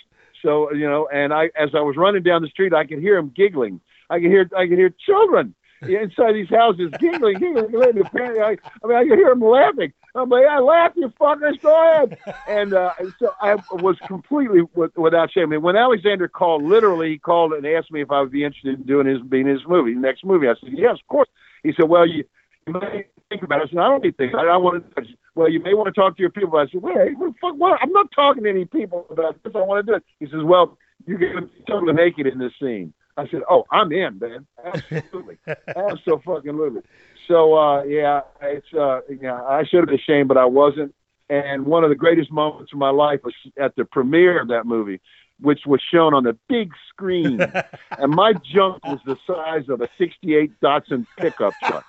So 0.42 0.72
you 0.74 0.88
know, 0.88 1.08
and 1.12 1.34
I, 1.34 1.50
as 1.56 1.70
I 1.74 1.82
was 1.82 1.96
running 1.98 2.24
down 2.24 2.42
the 2.42 2.50
street, 2.50 2.74
I 2.74 2.86
could 2.86 3.00
hear 3.00 3.16
them 3.16 3.32
giggling. 3.36 3.82
I 4.10 4.20
could 4.20 4.30
hear, 4.30 4.50
I 4.56 4.68
could 4.68 4.78
hear 4.78 4.94
children 5.06 5.56
inside 5.82 6.34
these 6.34 6.50
houses 6.50 6.92
giggling, 7.00 7.40
giggling. 7.40 8.00
Apparently, 8.00 8.42
I, 8.42 8.58
I 8.84 8.88
mean, 8.88 8.98
I 8.98 9.08
could 9.08 9.18
hear 9.18 9.30
them 9.30 9.42
laughing. 9.42 9.94
I'm 10.16 10.30
like, 10.30 10.46
I 10.46 10.60
laugh, 10.60 10.92
you 10.96 11.10
fuckers, 11.20 11.60
go 11.62 11.92
ahead. 11.92 12.18
And 12.48 12.74
uh, 12.74 12.94
so 13.20 13.34
I 13.42 13.56
was 13.72 13.98
completely 14.06 14.62
with, 14.76 14.96
without 14.96 15.32
shame. 15.32 15.50
Mean, 15.50 15.62
when 15.62 15.76
Alexander 15.76 16.28
called, 16.28 16.64
literally, 16.64 17.12
he 17.12 17.18
called 17.18 17.54
and 17.54 17.66
asked 17.66 17.92
me 17.92 18.02
if 18.02 18.12
I 18.12 18.22
would 18.22 18.32
be 18.32 18.44
interested 18.44 18.80
in 18.80 18.86
doing 18.86 19.08
his 19.08 19.22
being 19.22 19.48
his 19.48 19.62
movie, 19.68 19.94
next 19.96 20.24
movie. 20.24 20.48
I 20.48 20.54
said, 20.60 20.72
yes, 20.74 20.98
of 21.02 21.08
course. 21.08 21.30
He 21.64 21.74
said, 21.76 21.90
well, 21.90 22.06
you, 22.08 22.26
you 22.68 22.74
may 22.74 23.06
think 23.30 23.44
about 23.44 23.62
it. 23.62 23.70
I 23.70 23.70
said, 23.70 23.80
I 23.80 23.88
don't 23.90 24.04
need 24.04 24.12
to 24.12 24.18
think. 24.18 24.36
I, 24.36 24.46
I 24.48 24.58
want 24.58 24.96
to. 24.96 25.04
Well, 25.36 25.50
you 25.50 25.62
may 25.62 25.74
want 25.74 25.94
to 25.94 26.00
talk 26.00 26.16
to 26.18 26.22
your 26.22 26.30
people. 26.30 26.60
I 26.60 26.68
said, 26.68 26.82
wait, 26.82 27.18
what 27.18 27.34
the 27.34 27.36
fuck? 27.42 27.56
What? 27.56 27.80
I'm 27.82 27.92
not 27.92 28.08
talking 28.14 28.44
to 28.44 28.50
any 28.50 28.66
people 28.66 29.08
about 29.10 29.42
this. 29.44 29.54
I 29.56 29.62
want 29.62 29.86
to 29.86 29.92
do 29.92 29.96
it. 29.96 30.04
He 30.20 30.26
says, 30.28 30.44
well, 30.44 30.78
you're 31.08 31.18
going 31.18 31.36
to 31.36 31.42
be 31.42 31.64
totally 31.68 31.94
naked 31.94 32.28
in 32.28 32.38
this 32.38 32.54
scene. 32.60 32.94
I 33.18 33.28
said, 33.28 33.42
oh, 33.50 33.66
I'm 33.72 33.92
in, 33.92 34.20
man. 34.20 34.48
Absolutely, 34.64 35.38
absolutely. 35.76 36.82
So 37.28 37.56
uh, 37.56 37.84
yeah, 37.84 38.22
it's 38.42 38.74
uh, 38.74 39.02
yeah. 39.22 39.42
I 39.42 39.64
should 39.64 39.80
have 39.80 39.88
been 39.88 39.96
ashamed, 39.96 40.28
but 40.28 40.38
I 40.38 40.46
wasn't. 40.46 40.94
And 41.30 41.66
one 41.66 41.84
of 41.84 41.90
the 41.90 41.96
greatest 41.96 42.32
moments 42.32 42.74
of 42.74 42.80
my 42.80 42.90
life 42.90 43.22
was 43.24 43.34
at 43.60 43.76
the 43.76 43.86
premiere 43.86 44.42
of 44.42 44.50
that 44.50 44.66
movie, 44.66 45.00
which 45.40 45.62
was 45.66 45.82
shown 45.82 46.14
on 46.14 46.24
the 46.24 46.38
big 46.50 46.72
screen, 46.90 47.40
and 47.98 48.12
my 48.12 48.34
junk 48.34 48.84
was 48.86 49.00
the 49.06 49.18
size 49.26 49.70
of 49.70 49.82
a 49.82 49.90
'68 49.98 50.52
Datsun 50.62 51.08
pickup 51.18 51.54
truck. 51.64 51.86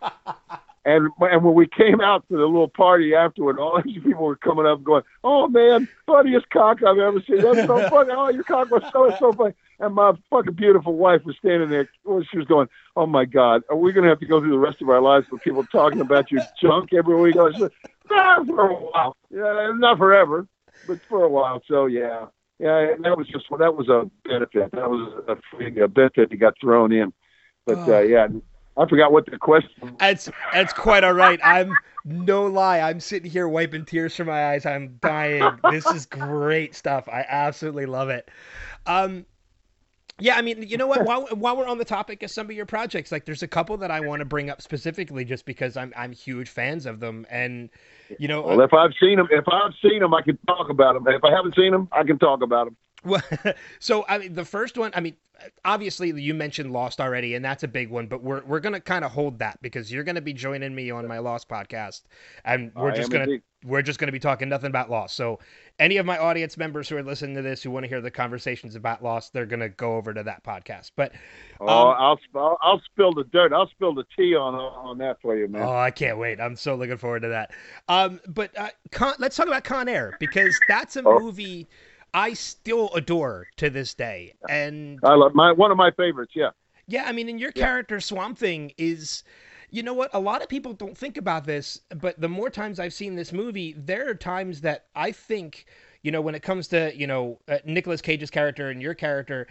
And, 0.84 1.10
and 1.20 1.44
when 1.44 1.52
we 1.52 1.66
came 1.66 2.00
out 2.00 2.26
to 2.28 2.36
the 2.38 2.46
little 2.46 2.68
party 2.68 3.14
afterward, 3.14 3.58
all 3.58 3.82
these 3.84 4.02
people 4.02 4.24
were 4.24 4.36
coming 4.36 4.64
up 4.64 4.82
going, 4.82 5.02
"Oh 5.22 5.46
man, 5.46 5.86
funniest 6.06 6.48
cock 6.48 6.82
I've 6.82 6.96
ever 6.96 7.20
seen. 7.28 7.42
That's 7.42 7.66
so 7.66 7.88
funny. 7.90 8.10
Oh, 8.10 8.30
your 8.30 8.42
cock 8.44 8.70
was 8.70 8.82
so 8.90 9.14
so 9.18 9.34
funny." 9.34 9.52
And 9.80 9.94
my 9.94 10.12
fucking 10.30 10.54
beautiful 10.54 10.94
wife 10.94 11.20
was 11.24 11.36
standing 11.38 11.70
there. 11.70 11.88
Well, 12.04 12.22
she 12.30 12.36
was 12.36 12.46
going, 12.46 12.68
"Oh 12.96 13.06
my 13.06 13.24
God, 13.24 13.62
are 13.70 13.76
we 13.76 13.92
going 13.92 14.04
to 14.04 14.10
have 14.10 14.18
to 14.20 14.26
go 14.26 14.40
through 14.40 14.50
the 14.50 14.58
rest 14.58 14.82
of 14.82 14.88
our 14.88 15.00
lives 15.00 15.26
with 15.30 15.42
people 15.42 15.64
talking 15.70 16.00
about 16.00 16.32
your 16.32 16.42
junk 16.60 16.92
every 16.92 17.16
week?" 17.16 17.36
I 17.36 17.56
said, 17.56 17.70
"Nah, 18.10 18.44
for 18.44 18.70
a 18.70 18.74
while. 18.74 19.16
Yeah, 19.30 19.72
not 19.76 19.98
forever, 19.98 20.48
but 20.86 20.98
for 21.08 21.22
a 21.22 21.28
while." 21.28 21.62
So 21.68 21.86
yeah, 21.86 22.26
yeah, 22.58 22.94
that 23.02 23.16
was 23.16 23.28
just 23.28 23.46
that 23.56 23.76
was 23.76 23.88
a 23.88 24.10
benefit. 24.28 24.72
That 24.72 24.90
was 24.90 25.24
a 25.28 25.36
free 25.50 25.80
a 25.80 25.86
benefit 25.86 26.30
that 26.30 26.36
got 26.36 26.54
thrown 26.60 26.90
in. 26.92 27.12
But 27.64 27.86
uh, 27.86 28.00
yeah, 28.00 28.26
I 28.76 28.88
forgot 28.88 29.12
what 29.12 29.26
the 29.26 29.38
question. 29.38 29.96
That's 29.98 30.28
that's 30.52 30.72
quite 30.72 31.04
all 31.04 31.12
right. 31.12 31.38
I'm 31.44 31.72
no 32.04 32.46
lie. 32.46 32.80
I'm 32.80 32.98
sitting 32.98 33.30
here 33.30 33.46
wiping 33.46 33.84
tears 33.84 34.16
from 34.16 34.26
my 34.26 34.52
eyes. 34.52 34.66
I'm 34.66 34.98
dying. 35.00 35.58
This 35.70 35.86
is 35.86 36.06
great 36.06 36.74
stuff. 36.74 37.08
I 37.08 37.24
absolutely 37.28 37.86
love 37.86 38.08
it. 38.08 38.28
Um, 38.86 39.26
yeah, 40.20 40.36
I 40.36 40.42
mean, 40.42 40.62
you 40.66 40.76
know 40.76 40.86
what? 40.86 41.04
While 41.04 41.26
while 41.32 41.56
we're 41.56 41.66
on 41.66 41.78
the 41.78 41.84
topic 41.84 42.22
of 42.22 42.30
some 42.30 42.46
of 42.46 42.52
your 42.52 42.66
projects, 42.66 43.12
like 43.12 43.24
there's 43.24 43.42
a 43.42 43.48
couple 43.48 43.76
that 43.78 43.90
I 43.90 44.00
want 44.00 44.20
to 44.20 44.24
bring 44.24 44.50
up 44.50 44.60
specifically, 44.60 45.24
just 45.24 45.44
because 45.44 45.76
I'm 45.76 45.92
I'm 45.96 46.12
huge 46.12 46.48
fans 46.48 46.86
of 46.86 46.98
them, 46.98 47.26
and 47.30 47.70
you 48.18 48.26
know, 48.26 48.42
Well, 48.42 48.60
if 48.60 48.74
I've 48.74 48.92
seen 49.00 49.16
them, 49.16 49.28
if 49.30 49.44
I've 49.48 49.72
seen 49.80 50.00
them, 50.00 50.12
I 50.14 50.22
can 50.22 50.36
talk 50.46 50.70
about 50.70 50.94
them. 50.94 51.06
If 51.06 51.22
I 51.22 51.30
haven't 51.30 51.54
seen 51.54 51.70
them, 51.70 51.88
I 51.92 52.02
can 52.02 52.18
talk 52.18 52.42
about 52.42 52.66
them. 52.66 52.76
Well, 53.04 53.22
so 53.78 54.04
I 54.08 54.18
mean, 54.18 54.34
the 54.34 54.44
first 54.44 54.76
one. 54.76 54.90
I 54.94 55.00
mean, 55.00 55.16
obviously 55.64 56.10
you 56.20 56.34
mentioned 56.34 56.72
Lost 56.72 57.00
already, 57.00 57.34
and 57.34 57.44
that's 57.44 57.62
a 57.62 57.68
big 57.68 57.90
one. 57.90 58.06
But 58.06 58.22
we're 58.22 58.42
we're 58.44 58.60
gonna 58.60 58.80
kind 58.80 59.04
of 59.04 59.12
hold 59.12 59.38
that 59.38 59.60
because 59.62 59.92
you're 59.92 60.04
gonna 60.04 60.20
be 60.20 60.32
joining 60.32 60.74
me 60.74 60.90
on 60.90 61.06
my 61.06 61.18
Lost 61.18 61.48
podcast, 61.48 62.02
and 62.44 62.72
we're 62.74 62.90
I 62.92 62.96
just 62.96 63.10
gonna 63.10 63.24
indeed. 63.24 63.42
we're 63.64 63.82
just 63.82 63.98
gonna 63.98 64.12
be 64.12 64.18
talking 64.18 64.48
nothing 64.48 64.68
about 64.68 64.90
Lost. 64.90 65.14
So, 65.16 65.38
any 65.78 65.96
of 65.98 66.06
my 66.06 66.18
audience 66.18 66.56
members 66.56 66.88
who 66.88 66.96
are 66.96 67.02
listening 67.02 67.36
to 67.36 67.42
this 67.42 67.62
who 67.62 67.70
want 67.70 67.84
to 67.84 67.88
hear 67.88 68.00
the 68.00 68.10
conversations 68.10 68.74
about 68.74 69.02
Lost, 69.02 69.32
they're 69.32 69.46
gonna 69.46 69.68
go 69.68 69.96
over 69.96 70.12
to 70.12 70.22
that 70.24 70.42
podcast. 70.42 70.90
But 70.96 71.12
Oh, 71.60 71.66
Um, 71.68 71.96
I'll, 71.98 72.18
I'll 72.34 72.58
I'll 72.62 72.80
spill 72.92 73.12
the 73.14 73.24
dirt. 73.24 73.52
I'll 73.52 73.68
spill 73.70 73.94
the 73.94 74.04
tea 74.16 74.34
on 74.34 74.54
on 74.56 74.98
that 74.98 75.20
for 75.22 75.36
you, 75.36 75.46
man. 75.48 75.62
Oh, 75.62 75.72
I 75.76 75.90
can't 75.92 76.18
wait! 76.18 76.40
I'm 76.40 76.56
so 76.56 76.74
looking 76.74 76.96
forward 76.98 77.22
to 77.22 77.28
that. 77.28 77.52
Um, 77.88 78.20
but 78.26 78.56
uh, 78.58 78.70
Con, 78.90 79.14
let's 79.20 79.36
talk 79.36 79.46
about 79.46 79.62
Con 79.64 79.88
Air 79.88 80.16
because 80.18 80.58
that's 80.68 80.96
a 80.96 81.02
Oh. 81.06 81.20
movie 81.20 81.68
I 82.14 82.32
still 82.34 82.92
adore 82.94 83.48
to 83.56 83.70
this 83.70 83.94
day, 83.94 84.34
and 84.48 84.98
I 85.02 85.14
love 85.14 85.34
my 85.34 85.52
one 85.52 85.70
of 85.70 85.76
my 85.76 85.90
favorites. 85.92 86.32
Yeah. 86.34 86.50
Yeah, 86.86 87.04
I 87.06 87.12
mean, 87.12 87.28
and 87.28 87.38
your 87.38 87.52
Yeah. 87.54 87.64
character 87.66 88.00
Swamp 88.00 88.38
Thing 88.38 88.72
is, 88.78 89.22
you 89.70 89.82
know 89.82 89.92
what? 89.92 90.10
A 90.14 90.20
lot 90.20 90.42
of 90.42 90.48
people 90.48 90.72
don't 90.72 90.96
think 90.96 91.18
about 91.18 91.44
this, 91.44 91.80
but 91.94 92.18
the 92.18 92.28
more 92.28 92.48
times 92.48 92.80
I've 92.80 92.94
seen 92.94 93.14
this 93.14 93.32
movie, 93.32 93.74
there 93.76 94.08
are 94.08 94.14
times 94.14 94.62
that 94.62 94.86
I 94.94 95.12
think, 95.12 95.66
you 96.02 96.10
know, 96.10 96.22
when 96.22 96.34
it 96.34 96.42
comes 96.42 96.68
to 96.68 96.92
you 96.96 97.06
know 97.06 97.40
uh, 97.46 97.58
Nicolas 97.64 98.00
Cage's 98.00 98.30
character 98.30 98.70
and 98.70 98.80
your 98.80 98.94
character, 98.94 99.46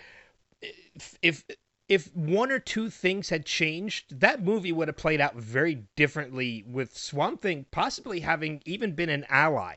if- 0.61 1.17
if 1.21 1.43
if 1.87 2.13
one 2.15 2.51
or 2.51 2.59
two 2.59 2.89
things 2.89 3.29
had 3.29 3.45
changed, 3.45 4.19
that 4.19 4.43
movie 4.43 4.73
would 4.73 4.89
have 4.89 4.97
played 4.97 5.21
out 5.21 5.35
very 5.35 5.85
differently. 5.95 6.63
With 6.67 6.97
Swamp 6.97 7.41
Thing 7.41 7.65
possibly 7.71 8.19
having 8.21 8.61
even 8.65 8.91
been 8.93 9.09
an 9.09 9.25
ally 9.29 9.75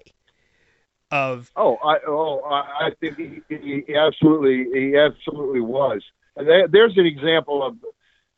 of 1.10 1.50
Oh, 1.56 1.76
I 1.76 1.98
oh 2.06 2.40
I, 2.40 2.86
I 2.86 2.90
think 3.00 3.16
he, 3.18 3.84
he 3.86 3.94
absolutely 3.94 4.66
he 4.72 4.96
absolutely 4.96 5.60
was. 5.60 6.02
And 6.36 6.48
there's 6.72 6.96
an 6.96 7.06
example 7.06 7.62
of. 7.62 7.76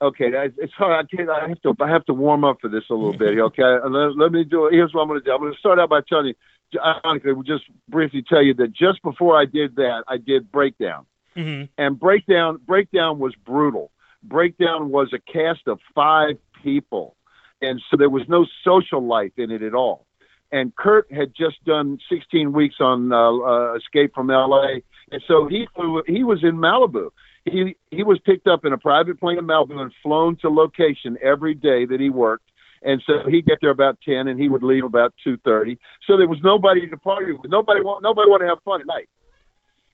Okay, 0.00 0.32
it's 0.58 0.72
hard. 0.72 1.06
I 1.06 1.16
can't. 1.16 1.30
I 1.30 1.48
have 1.48 1.62
to. 1.62 1.74
I 1.80 1.88
have 1.88 2.04
to 2.06 2.12
warm 2.14 2.42
up 2.44 2.58
for 2.60 2.68
this 2.68 2.82
a 2.90 2.94
little 2.94 3.12
bit. 3.16 3.38
Okay, 3.38 3.62
let, 3.88 4.16
let 4.16 4.32
me 4.32 4.42
do 4.42 4.66
it. 4.66 4.72
Here's 4.72 4.92
what 4.92 5.02
I'm 5.02 5.08
going 5.08 5.20
to 5.20 5.24
do. 5.24 5.32
I'm 5.32 5.38
going 5.38 5.52
to 5.52 5.58
start 5.58 5.78
out 5.78 5.90
by 5.90 6.00
telling 6.08 6.26
you. 6.26 6.34
Ironically, 6.82 7.34
we'll 7.34 7.42
just 7.42 7.64
briefly 7.88 8.24
tell 8.26 8.42
you 8.42 8.54
that 8.54 8.72
just 8.72 9.02
before 9.02 9.38
I 9.40 9.44
did 9.44 9.76
that, 9.76 10.02
I 10.08 10.16
did 10.16 10.50
breakdown. 10.50 11.06
Mhm. 11.36 11.70
and 11.78 11.98
breakdown 11.98 12.58
breakdown 12.66 13.18
was 13.18 13.34
brutal 13.46 13.90
breakdown 14.22 14.90
was 14.90 15.14
a 15.14 15.18
cast 15.32 15.66
of 15.66 15.78
five 15.94 16.36
people 16.62 17.16
and 17.62 17.80
so 17.90 17.96
there 17.96 18.10
was 18.10 18.22
no 18.28 18.44
social 18.62 19.02
life 19.06 19.32
in 19.38 19.50
it 19.50 19.62
at 19.62 19.72
all 19.74 20.04
and 20.52 20.76
kurt 20.76 21.10
had 21.10 21.34
just 21.34 21.64
done 21.64 21.98
16 22.10 22.52
weeks 22.52 22.76
on 22.78 23.12
uh, 23.12 23.32
uh, 23.32 23.74
escape 23.74 24.14
from 24.14 24.28
la 24.28 24.62
and 25.10 25.22
so 25.26 25.46
he 25.48 25.66
flew, 25.74 26.02
he 26.06 26.24
was 26.24 26.42
in 26.42 26.56
malibu. 26.56 27.10
He 27.44 27.76
he 27.90 28.02
was 28.02 28.18
picked 28.24 28.46
up 28.46 28.64
in 28.64 28.72
a 28.72 28.78
private 28.78 29.18
plane 29.18 29.38
in 29.38 29.46
malibu 29.46 29.80
and 29.80 29.92
flown 30.02 30.36
to 30.42 30.48
location 30.48 31.18
every 31.22 31.54
day 31.54 31.84
that 31.86 32.00
he 32.00 32.08
worked. 32.08 32.44
And 32.84 33.02
so 33.06 33.28
he'd 33.28 33.46
get 33.46 33.58
there 33.60 33.70
about 33.70 33.98
10 34.04 34.28
and 34.28 34.40
he 34.40 34.48
would 34.48 34.64
leave 34.64 34.84
about 34.84 35.14
2.30 35.24 35.78
so 36.04 36.16
there 36.16 36.26
was 36.26 36.38
nobody 36.42 36.88
to 36.88 36.96
party 36.96 37.32
with. 37.32 37.50
Nobody 37.50 37.80
want 37.80 38.02
nobody 38.02 38.28
want 38.28 38.42
to 38.42 38.48
have 38.48 38.58
fun 38.64 38.80
at 38.80 38.86
night. 38.86 39.08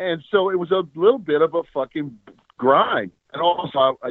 And 0.00 0.22
so 0.30 0.50
it 0.50 0.59
was 0.59 0.70
a 0.70 0.82
little 0.94 1.18
bit 1.18 1.42
of 1.42 1.54
a 1.54 1.62
fucking 1.74 2.16
grind. 2.56 3.11
And 3.32 3.42
also, 3.42 3.78
I, 3.78 3.92
I 4.02 4.11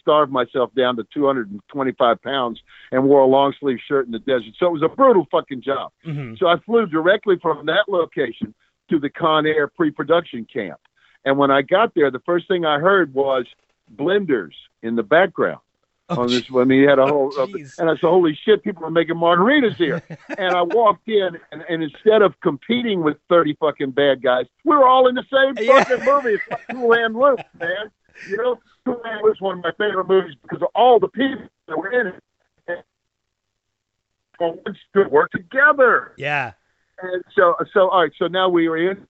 starved 0.00 0.32
myself 0.32 0.74
down 0.74 0.96
to 0.96 1.04
225 1.14 2.22
pounds 2.22 2.60
and 2.92 3.04
wore 3.04 3.20
a 3.20 3.26
long 3.26 3.54
sleeve 3.60 3.78
shirt 3.86 4.06
in 4.06 4.12
the 4.12 4.18
desert. 4.18 4.54
So 4.58 4.66
it 4.66 4.72
was 4.72 4.82
a 4.82 4.88
brutal 4.88 5.26
fucking 5.30 5.62
job. 5.62 5.92
Mhm. 6.04 6.38
So 6.38 6.46
I 6.46 6.56
flew 6.58 6.86
directly 6.86 7.36
from 7.40 7.66
that 7.66 7.88
location 7.88 8.54
to 8.90 8.98
the 8.98 9.10
Con 9.10 9.46
Air 9.46 9.66
pre 9.68 9.90
production 9.90 10.44
camp. 10.52 10.78
And 11.24 11.38
when 11.38 11.50
I 11.50 11.62
got 11.62 11.94
there, 11.94 12.10
the 12.10 12.20
first 12.20 12.48
thing 12.48 12.64
I 12.66 12.78
heard 12.78 13.14
was 13.14 13.46
blenders 13.96 14.52
in 14.82 14.96
the 14.96 15.02
background. 15.02 15.60
Oh, 16.10 16.20
on 16.20 16.26
this, 16.28 16.44
I 16.54 16.64
mean, 16.64 16.80
he 16.82 16.84
had 16.86 16.98
a 16.98 17.06
whole, 17.06 17.32
Oh, 17.38 17.44
and 17.78 17.88
I 17.88 17.94
said, 17.94 18.00
"Holy 18.02 18.34
shit, 18.44 18.62
people 18.62 18.84
are 18.84 18.90
making 18.90 19.14
margaritas 19.16 19.76
here!" 19.76 20.02
and 20.38 20.54
I 20.54 20.60
walked 20.60 21.08
in, 21.08 21.38
and, 21.50 21.64
and 21.66 21.82
instead 21.82 22.20
of 22.20 22.38
competing 22.42 23.02
with 23.02 23.16
thirty 23.30 23.54
fucking 23.54 23.92
bad 23.92 24.22
guys, 24.22 24.44
we 24.64 24.76
were 24.76 24.86
all 24.86 25.08
in 25.08 25.14
the 25.14 25.24
same 25.32 25.54
Yeah. 25.66 25.82
fucking 25.82 26.04
movie. 26.04 26.34
It's 26.34 26.42
like 26.50 26.60
Cool 26.70 26.92
Hand 26.92 27.16
Luke, 27.16 27.40
man. 27.58 27.90
You 28.28 28.36
know, 28.36 28.58
Cool 28.84 29.00
was 29.22 29.36
one 29.40 29.58
of 29.58 29.64
my 29.64 29.72
favorite 29.72 30.08
movies 30.08 30.34
because 30.42 30.62
of 30.62 30.68
all 30.74 30.98
the 31.00 31.08
people 31.08 31.48
that 31.68 31.78
were 31.78 31.90
in 31.90 32.06
it. 32.08 32.22
And 32.68 32.82
to 34.94 35.08
work 35.08 35.30
together. 35.30 36.12
Yeah. 36.18 36.52
And 37.00 37.22
so, 37.36 37.54
so 37.72 37.88
all 37.88 38.02
right. 38.02 38.12
So 38.18 38.26
now 38.26 38.48
we 38.48 38.66
are 38.68 38.76
in, 38.76 39.06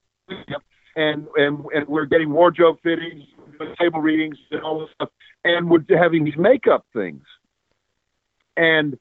and 0.96 1.26
and 1.36 1.64
and 1.74 1.88
we're 1.88 2.06
getting 2.06 2.30
wardrobe 2.30 2.78
fittings, 2.82 3.24
table 3.80 4.00
readings, 4.00 4.38
and 4.50 4.62
all 4.62 4.80
this 4.80 4.90
stuff, 4.94 5.10
and 5.44 5.70
we're 5.70 5.84
having 5.88 6.24
these 6.24 6.36
makeup 6.36 6.86
things, 6.92 7.24
and 8.56 8.98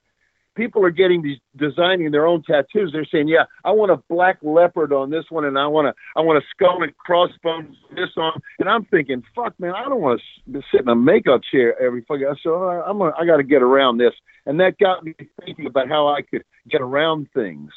people 0.56 0.86
are 0.86 0.92
getting 0.92 1.22
these 1.22 1.38
designing 1.56 2.12
their 2.12 2.26
own 2.26 2.44
tattoos. 2.44 2.92
They're 2.92 3.06
saying, 3.06 3.28
"Yeah, 3.28 3.46
I 3.64 3.72
want 3.72 3.92
a 3.92 3.98
black 4.10 4.38
leopard 4.42 4.94
on 4.94 5.10
this 5.10 5.26
one, 5.30 5.46
and 5.46 5.58
I 5.58 5.68
want 5.68 5.88
to 5.88 5.94
I 6.16 6.22
want 6.22 6.44
a 6.44 6.48
skull 6.50 6.84
and 6.84 6.96
crossbones 6.98 7.76
on 7.90 7.96
this 7.96 8.10
on." 8.18 8.42
And 8.60 8.70
I'm 8.70 8.86
thinking, 8.86 9.24
"Fuck, 9.36 9.60
man, 9.60 9.74
I 9.74 9.84
don't 9.86 10.02
want 10.02 10.22
to 10.52 10.62
sit 10.72 10.82
in 10.82 10.90
a 10.90 10.96
makeup 10.96 11.42
chair 11.52 11.80
every 11.82 12.02
fucking." 12.02 12.36
So 12.42 12.64
I- 12.64 12.88
I'm 12.88 12.98
gonna, 12.98 13.14
I 13.18 13.26
got 13.26 13.38
to 13.38 13.44
get 13.44 13.62
around 13.62 13.98
this, 13.98 14.14
and 14.46 14.60
that 14.60 14.78
got 14.78 15.04
me 15.04 15.14
thinking 15.46 15.66
about 15.66 15.88
how 15.90 16.08
I 16.08 16.22
could 16.22 16.44
get 16.70 16.82
around 16.82 17.30
things. 17.34 17.72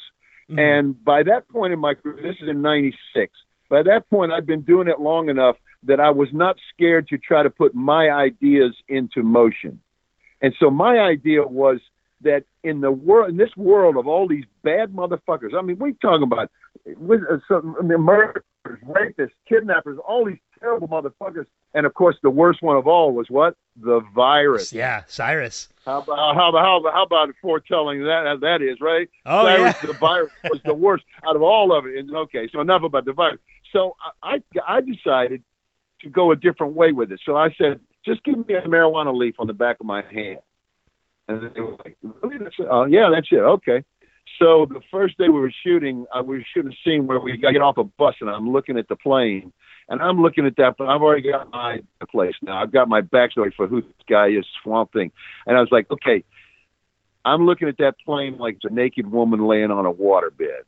Mhm. 0.49 0.59
And 0.59 1.03
by 1.03 1.23
that 1.23 1.47
point 1.49 1.73
in 1.73 1.79
my 1.79 1.93
career, 1.93 2.21
this 2.21 2.37
is 2.41 2.47
in 2.47 2.61
'96. 2.61 3.33
By 3.69 3.83
that 3.83 4.09
point, 4.09 4.31
I'd 4.31 4.45
been 4.45 4.61
doing 4.61 4.87
it 4.87 5.01
long 5.01 5.29
enough 5.29 5.57
that 5.83 5.99
I 5.99 6.09
was 6.09 6.31
not 6.31 6.57
scared 6.73 7.07
to 7.09 7.17
try 7.17 7.43
to 7.43 7.49
put 7.49 7.75
my 7.75 8.09
ideas 8.09 8.75
into 8.87 9.23
motion. 9.23 9.79
And 10.41 10.55
so 10.59 10.69
my 10.69 10.99
idea 10.99 11.43
was 11.45 11.79
that 12.21 12.43
in 12.63 12.81
the 12.81 12.91
world, 12.91 13.29
in 13.29 13.37
this 13.37 13.55
world 13.55 13.97
of 13.97 14.07
all 14.07 14.27
these 14.27 14.45
bad 14.63 14.91
motherfuckers, 14.93 15.53
I 15.57 15.61
mean, 15.61 15.77
we 15.79 15.93
talking 15.93 16.23
about 16.23 16.51
with 16.85 17.21
uh, 17.29 17.37
some 17.47 17.75
I 17.79 17.83
mean, 17.83 18.01
murderers, 18.01 18.43
rapists, 18.85 19.31
kidnappers, 19.47 19.97
all 20.07 20.25
these 20.25 20.39
terrible 20.59 20.87
motherfuckers. 20.87 21.45
And 21.73 21.85
of 21.85 21.93
course, 21.93 22.15
the 22.23 22.29
worst 22.29 22.61
one 22.61 22.77
of 22.77 22.87
all 22.87 23.11
was 23.11 23.29
what? 23.29 23.55
The 23.79 24.01
virus. 24.15 24.73
yeah, 24.73 25.03
Cyrus. 25.07 25.69
How 25.85 25.99
about 26.01 26.35
how 26.35 26.49
about 26.49 26.65
how 26.65 26.77
about, 26.79 26.93
how 26.93 27.03
about 27.03 27.29
foretelling 27.41 28.03
that 28.03 28.39
that 28.41 28.61
is 28.61 28.81
right? 28.81 29.09
Oh 29.25 29.43
virus, 29.43 29.75
yeah. 29.81 29.87
the 29.87 29.93
virus 29.93 30.31
was 30.45 30.59
the 30.65 30.73
worst 30.73 31.03
out 31.27 31.35
of 31.35 31.41
all 31.41 31.77
of 31.77 31.85
it. 31.85 31.97
And 31.97 32.15
okay, 32.15 32.49
so 32.51 32.61
enough 32.61 32.83
about 32.83 33.05
the 33.05 33.13
virus. 33.13 33.39
So 33.71 33.95
I 34.23 34.41
I 34.67 34.81
decided 34.81 35.43
to 36.01 36.09
go 36.09 36.31
a 36.31 36.35
different 36.35 36.73
way 36.73 36.91
with 36.91 37.11
it. 37.11 37.19
So 37.25 37.35
I 37.35 37.53
said, 37.57 37.79
just 38.05 38.23
give 38.23 38.47
me 38.47 38.53
a 38.55 38.61
marijuana 38.61 39.15
leaf 39.15 39.35
on 39.39 39.47
the 39.47 39.53
back 39.53 39.77
of 39.79 39.85
my 39.85 40.01
hand. 40.01 40.39
And 41.27 41.51
they 41.53 41.61
were 41.61 41.75
like, 41.83 41.97
really? 42.01 42.37
That's 42.37 42.55
it? 42.57 42.67
Oh, 42.69 42.85
yeah, 42.85 43.09
that's 43.13 43.27
it. 43.31 43.37
Okay. 43.37 43.83
So 44.39 44.67
the 44.69 44.81
first 44.91 45.17
day 45.17 45.29
we 45.29 45.39
were 45.39 45.53
shooting, 45.65 46.05
uh, 46.13 46.21
we 46.21 46.37
were 46.37 46.45
shooting 46.53 46.71
a 46.71 46.75
scene 46.87 47.07
where 47.07 47.19
we 47.19 47.33
I 47.47 47.51
get 47.51 47.61
off 47.61 47.77
a 47.77 47.83
bus 47.83 48.15
and 48.21 48.29
I'm 48.29 48.51
looking 48.51 48.77
at 48.77 48.87
the 48.87 48.95
plane, 48.95 49.51
and 49.89 50.01
I'm 50.01 50.21
looking 50.21 50.45
at 50.45 50.55
that, 50.57 50.75
but 50.77 50.87
I've 50.87 51.01
already 51.01 51.31
got 51.31 51.49
my 51.51 51.79
place 52.11 52.35
now. 52.41 52.61
I've 52.61 52.71
got 52.71 52.87
my 52.87 53.01
backstory 53.01 53.53
for 53.55 53.67
who 53.67 53.81
this 53.81 53.91
guy 54.07 54.27
is, 54.27 54.45
Swamp 54.61 54.93
Thing, 54.93 55.11
and 55.47 55.57
I 55.57 55.59
was 55.59 55.69
like, 55.71 55.89
okay, 55.89 56.23
I'm 57.25 57.45
looking 57.45 57.67
at 57.67 57.77
that 57.79 57.95
plane 58.05 58.37
like 58.37 58.55
it's 58.55 58.65
a 58.65 58.73
naked 58.73 59.09
woman 59.09 59.45
laying 59.47 59.71
on 59.71 59.85
a 59.85 59.93
waterbed. 59.93 60.63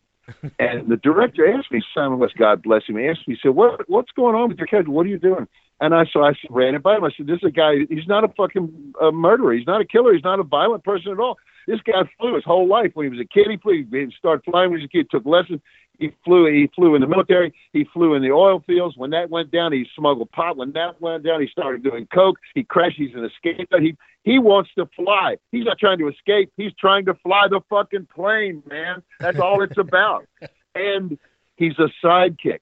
And 0.60 0.88
the 0.88 0.98
director 0.98 1.52
asked 1.52 1.72
me, 1.72 1.82
Simon 1.94 2.20
West, 2.20 2.36
God 2.38 2.62
bless 2.64 2.84
him, 2.88 2.98
he 2.98 3.08
asked 3.08 3.28
me, 3.28 3.36
he 3.36 3.40
said, 3.42 3.56
what, 3.56 3.90
what's 3.90 4.12
going 4.12 4.36
on 4.36 4.50
with 4.50 4.58
your 4.58 4.68
character? 4.68 4.92
What 4.92 5.06
are 5.06 5.10
you 5.10 5.20
doing? 5.20 5.48
And 5.82 5.96
I 5.96 6.06
so 6.12 6.24
I 6.24 6.34
ran 6.50 6.76
it 6.76 6.84
by 6.84 6.98
him. 6.98 7.06
I 7.06 7.10
said, 7.16 7.28
"This 7.28 7.38
is 7.38 7.48
a 7.48 7.52
guy. 7.52 7.86
He's 7.90 8.08
not 8.08 8.26
a 8.26 8.28
fucking 8.28 8.94
uh, 9.02 9.12
murderer. 9.12 9.54
He's 9.54 9.66
not 9.66 9.80
a 9.80 9.86
killer. 9.86 10.14
He's 10.14 10.26
not 10.26 10.40
a 10.40 10.44
violent 10.44 10.84
person 10.84 11.14
at 11.14 11.20
all. 11.20 11.38
This 11.68 11.80
guy 11.82 12.02
flew 12.20 12.36
his 12.36 12.44
whole 12.44 12.68
life. 12.68 12.92
When 12.96 13.06
he 13.06 13.10
was 13.10 13.20
a 13.20 13.34
kid, 13.34 13.48
he 13.50 13.56
flew. 13.56 13.86
He 13.90 14.14
started 14.18 14.44
flying 14.44 14.72
when 14.72 14.80
he 14.80 14.84
was 14.84 14.90
a 14.94 14.98
kid. 14.98 15.10
Took 15.10 15.26
lessons. 15.26 15.62
He 16.00 16.12
flew. 16.26 16.52
He 16.52 16.68
flew 16.76 16.96
in 16.96 17.02
the 17.02 17.08
military. 17.08 17.54
He 17.74 17.84
flew 17.94 18.14
in 18.16 18.22
the 18.22 18.32
oil 18.32 18.64
fields. 18.66 18.98
When 18.98 19.10
that 19.12 19.30
went 19.30 19.52
down, 19.52 19.74
he 19.74 19.86
smuggled 19.96 20.32
pot. 20.32 20.58
When 20.58 20.72
that 20.72 21.00
went 21.02 21.24
down, 21.24 21.42
he 21.42 21.48
started 21.48 21.84
doing 21.84 22.08
coke. 22.14 22.38
He 22.56 22.64
crashed. 22.64 22.98
He's 22.98 23.14
an 23.14 23.26
escape. 23.26 23.68
He 23.80 23.96
he 24.24 24.40
wants 24.40 24.70
to 24.78 24.86
fly. 24.96 25.38
He's 25.52 25.66
not 25.66 25.78
trying 25.78 26.00
to 26.00 26.08
escape. 26.08 26.52
He's 26.58 26.74
trying 26.80 27.06
to 27.06 27.14
fly 27.16 27.48
the 27.50 27.62
fucking 27.70 28.08
plane, 28.14 28.64
man. 28.70 29.04
That's 29.20 29.40
all 29.40 29.62
it's 29.62 29.78
about. 29.78 30.26
And 30.76 31.18
he's 31.58 31.78
a 31.80 31.90
sidekick. 32.06 32.60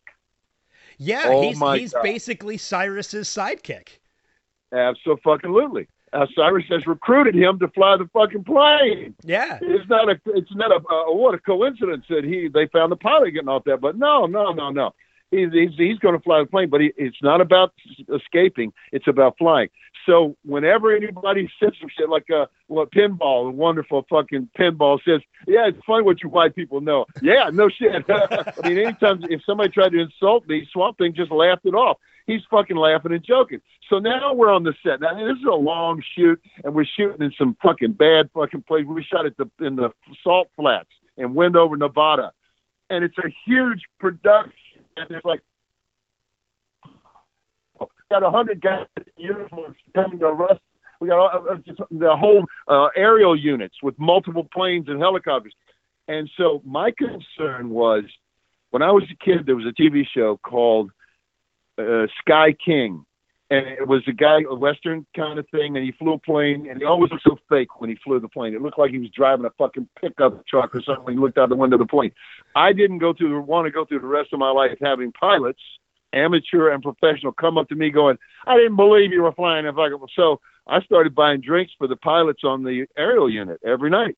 Yeah, 0.98 1.24
Oh 1.26 1.42
he's 1.42 1.62
he's 1.80 1.94
God. 1.94 2.02
basically 2.02 2.58
Cyrus's 2.58 3.28
sidekick. 3.28 4.00
Absolutely. 4.74 5.88
Uh, 6.14 6.26
Cyrus 6.36 6.66
has 6.70 6.88
recruited 6.88 7.36
him 7.36 7.60
to 7.60 7.68
fly 7.70 7.98
the 7.98 8.10
fucking 8.14 8.46
plane. 8.46 9.14
Yeah. 9.24 9.60
It's 9.62 9.90
not 9.90 10.10
a. 10.10 10.20
It's 10.28 10.56
not 10.56 10.72
a. 10.72 10.78
Uh, 10.78 11.14
what 11.14 11.36
a 11.36 11.40
coincidence 11.40 12.06
that 12.10 12.24
he 12.24 12.48
they 12.48 12.68
found 12.68 12.92
the 12.92 12.96
pilot 12.96 13.32
getting 13.32 13.50
off 13.50 13.66
that. 13.66 13.82
But 13.82 13.98
no, 13.98 14.26
no, 14.26 14.54
no, 14.54 14.70
no. 14.70 14.94
He's 15.32 15.52
he's, 15.52 15.72
he's 15.78 16.00
going 16.00 16.16
to 16.16 16.22
fly 16.22 16.40
the 16.40 16.46
plane, 16.46 16.70
but 16.70 16.82
he, 16.82 16.94
it's 16.98 17.22
not 17.22 17.42
about 17.42 17.74
escaping. 18.14 18.72
It's 18.92 19.08
about 19.08 19.38
flying. 19.38 19.70
So 20.06 20.38
whenever 20.46 20.96
anybody 20.96 21.50
says 21.62 21.74
some 21.80 21.90
shit 21.98 22.10
like 22.10 22.30
uh, 22.30 22.46
what 22.68 22.92
pinball, 22.92 23.52
the 23.52 23.58
wonderful 23.58 24.06
fucking 24.10 24.50
pinball 24.58 25.00
says, 25.04 25.20
yeah, 25.48 25.68
it's 25.68 25.78
funny 25.86 26.04
what 26.04 26.24
you 26.24 26.30
white 26.30 26.56
people 26.56 26.80
know. 26.80 27.06
Yeah, 27.22 27.50
no 27.52 27.68
shit. 27.68 28.06
I 28.10 28.54
mean, 28.64 28.78
anytime 28.78 29.24
if 29.30 29.42
somebody 29.46 29.70
tried 29.70 29.92
to 29.92 30.00
insult 30.00 30.48
me, 30.48 30.68
Swamp 30.72 30.98
Thing 30.98 31.14
just 31.14 31.32
laughed 31.32 31.66
it 31.66 31.76
off. 31.76 31.98
He's 32.26 32.42
fucking 32.50 32.76
laughing 32.78 33.14
and 33.14 33.24
joking. 33.24 33.62
So 33.90 34.00
now 34.00 34.34
we're 34.34 34.52
on 34.52 34.64
the 34.64 34.74
set. 34.84 35.02
Now 35.02 35.14
this 35.14 35.38
is 35.38 35.46
a 35.46 35.56
long 35.56 36.02
shoot, 36.16 36.42
and 36.64 36.74
we're 36.74 36.86
shooting 36.86 37.22
in 37.22 37.34
some 37.38 37.58
fucking 37.62 37.94
bad 37.94 38.30
fucking 38.34 38.64
place. 38.64 38.86
We 38.86 39.04
shot 39.04 39.26
at 39.26 39.38
the 39.38 39.50
in 39.66 39.78
the 39.78 39.92
Salt 40.24 40.50
Flats 40.56 40.90
in 41.16 41.34
Wendover, 41.34 41.78
Nevada, 41.78 42.34
and 42.90 43.04
it's 43.04 43.18
a 43.18 43.30
huge 43.46 43.84
production. 44.00 44.54
And 44.98 45.12
it's 45.12 45.26
like 45.26 45.42
got 48.10 48.24
a 48.24 48.30
hundred 48.30 48.62
guys 48.62 48.86
in 48.98 49.04
uniforms 49.18 49.76
coming 49.94 50.20
to 50.20 50.28
arrest. 50.28 50.62
We 51.00 51.10
got 51.10 51.20
all, 51.20 51.46
uh, 51.50 51.56
just 51.66 51.80
the 51.92 52.16
whole 52.16 52.46
uh, 52.68 52.88
aerial 52.96 53.38
units 53.38 53.76
with 53.84 53.98
multiple 54.00 54.48
planes 54.52 54.88
and 54.88 55.00
helicopters. 55.00 55.54
And 56.08 56.30
so 56.38 56.62
my 56.66 56.92
concern 56.92 57.70
was 57.70 58.04
when 58.72 58.82
I 58.82 58.92
was 58.92 59.04
a 59.12 59.26
kid, 59.26 59.46
there 59.46 59.56
was 59.56 59.66
a 59.66 59.82
TV 59.82 60.06
show 60.12 60.38
called 60.38 60.92
uh, 61.78 62.08
Sky 62.22 62.54
King. 62.54 63.06
And 63.50 63.66
it 63.66 63.88
was 63.88 64.02
a 64.08 64.12
guy, 64.12 64.42
a 64.50 64.54
Western 64.54 65.06
kind 65.16 65.40
of 65.40 65.48
thing, 65.50 65.78
and 65.78 65.86
he 65.86 65.94
flew 65.94 66.14
a 66.14 66.20
plane, 66.20 66.68
and 66.70 66.80
he 66.80 66.86
always 66.86 67.12
looked 67.12 67.24
so 67.24 67.38
fake 67.48 67.80
when 67.80 67.90
he 67.90 67.96
flew 68.04 68.20
the 68.20 68.28
plane. 68.28 68.54
It 68.54 68.62
looked 68.62 68.78
like 68.78 68.92
he 68.92 69.00
was 69.00 69.10
driving 69.12 69.46
a 69.46 69.50
fucking 69.52 69.88
pickup 70.02 70.46
truck 70.48 70.76
or 70.76 70.82
something. 70.82 71.06
when 71.06 71.14
He 71.14 71.20
looked 71.20 71.38
out 71.38 71.48
the 71.48 71.56
window 71.56 71.76
of 71.76 71.80
the 71.80 71.86
plane. 71.86 72.12
I 72.56 72.74
didn't 72.74 72.98
go 72.98 73.14
through 73.14 73.40
want 73.42 73.66
to 73.66 73.72
go 73.72 73.86
through 73.86 74.02
the 74.02 74.08
rest 74.08 74.34
of 74.34 74.40
my 74.40 74.52
life 74.52 74.78
having 74.82 75.14
pilots, 75.14 75.62
amateur 76.12 76.72
and 76.72 76.84
professional, 76.84 77.32
come 77.32 77.58
up 77.58 77.70
to 77.70 77.76
me 77.76 77.90
going, 77.90 78.18
"I 78.46 78.58
didn't 78.58 78.76
believe 78.76 79.14
you 79.14 79.24
were 79.24 79.32
flying 79.32 79.66
a 79.66 79.72
fucking." 79.72 79.98
So 80.14 80.42
I 80.68 80.82
started 80.82 81.16
buying 81.16 81.40
drinks 81.40 81.72
for 81.78 81.88
the 81.88 81.96
pilots 81.96 82.44
on 82.44 82.64
the 82.64 82.86
aerial 82.98 83.30
unit 83.30 83.62
every 83.64 83.90
night, 83.90 84.18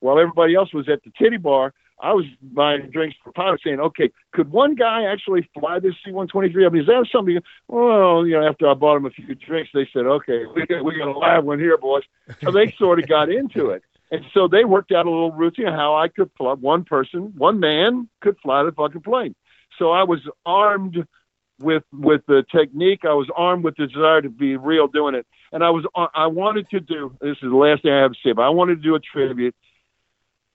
while 0.00 0.18
everybody 0.18 0.54
else 0.54 0.72
was 0.72 0.88
at 0.88 1.02
the 1.02 1.12
titty 1.18 1.36
bar. 1.36 1.74
I 2.02 2.12
was 2.12 2.24
buying 2.42 2.90
drinks 2.90 3.16
for 3.22 3.32
pilots, 3.32 3.62
saying, 3.64 3.78
"Okay, 3.78 4.10
could 4.32 4.50
one 4.50 4.74
guy 4.74 5.04
actually 5.04 5.48
fly 5.58 5.78
this 5.78 5.94
C-123? 6.04 6.66
I 6.66 6.68
mean, 6.68 6.82
is 6.82 6.88
that 6.88 7.06
something?" 7.12 7.38
Well, 7.68 8.26
you 8.26 8.38
know, 8.38 8.46
after 8.46 8.66
I 8.68 8.74
bought 8.74 8.96
him 8.96 9.06
a 9.06 9.10
few 9.10 9.34
drinks, 9.36 9.70
they 9.72 9.88
said, 9.92 10.06
"Okay, 10.06 10.44
we 10.46 10.66
got 10.66 10.84
we 10.84 10.98
got 10.98 11.08
a 11.08 11.18
live 11.18 11.44
one 11.44 11.60
here, 11.60 11.78
boys." 11.78 12.02
So 12.42 12.50
they 12.50 12.72
sort 12.78 12.98
of 12.98 13.08
got 13.08 13.30
into 13.30 13.70
it, 13.70 13.82
and 14.10 14.24
so 14.34 14.48
they 14.48 14.64
worked 14.64 14.90
out 14.90 15.06
a 15.06 15.10
little 15.10 15.30
routine 15.30 15.68
of 15.68 15.74
how 15.74 15.94
I 15.94 16.08
could 16.08 16.30
fly. 16.36 16.54
One 16.54 16.84
person, 16.84 17.32
one 17.36 17.60
man, 17.60 18.08
could 18.20 18.36
fly 18.42 18.64
the 18.64 18.72
fucking 18.72 19.02
plane. 19.02 19.36
So 19.78 19.92
I 19.92 20.02
was 20.02 20.20
armed 20.44 21.06
with 21.60 21.84
with 21.92 22.22
the 22.26 22.44
technique. 22.50 23.04
I 23.04 23.14
was 23.14 23.30
armed 23.36 23.62
with 23.62 23.76
the 23.76 23.86
desire 23.86 24.22
to 24.22 24.28
be 24.28 24.56
real 24.56 24.88
doing 24.88 25.14
it, 25.14 25.24
and 25.52 25.62
I 25.62 25.70
was 25.70 25.86
I 25.94 26.26
wanted 26.26 26.68
to 26.70 26.80
do. 26.80 27.16
This 27.20 27.36
is 27.42 27.50
the 27.50 27.56
last 27.56 27.82
thing 27.82 27.92
I 27.92 28.00
have 28.00 28.12
to 28.12 28.18
say, 28.24 28.32
but 28.32 28.42
I 28.42 28.48
wanted 28.48 28.76
to 28.76 28.82
do 28.82 28.96
a 28.96 29.00
tribute 29.00 29.54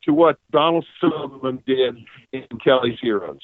to 0.03 0.13
what 0.13 0.37
Donald 0.51 0.85
Sutherland 1.01 1.63
did 1.65 1.97
in 2.31 2.47
Kelly's 2.63 2.99
Heroes. 3.01 3.39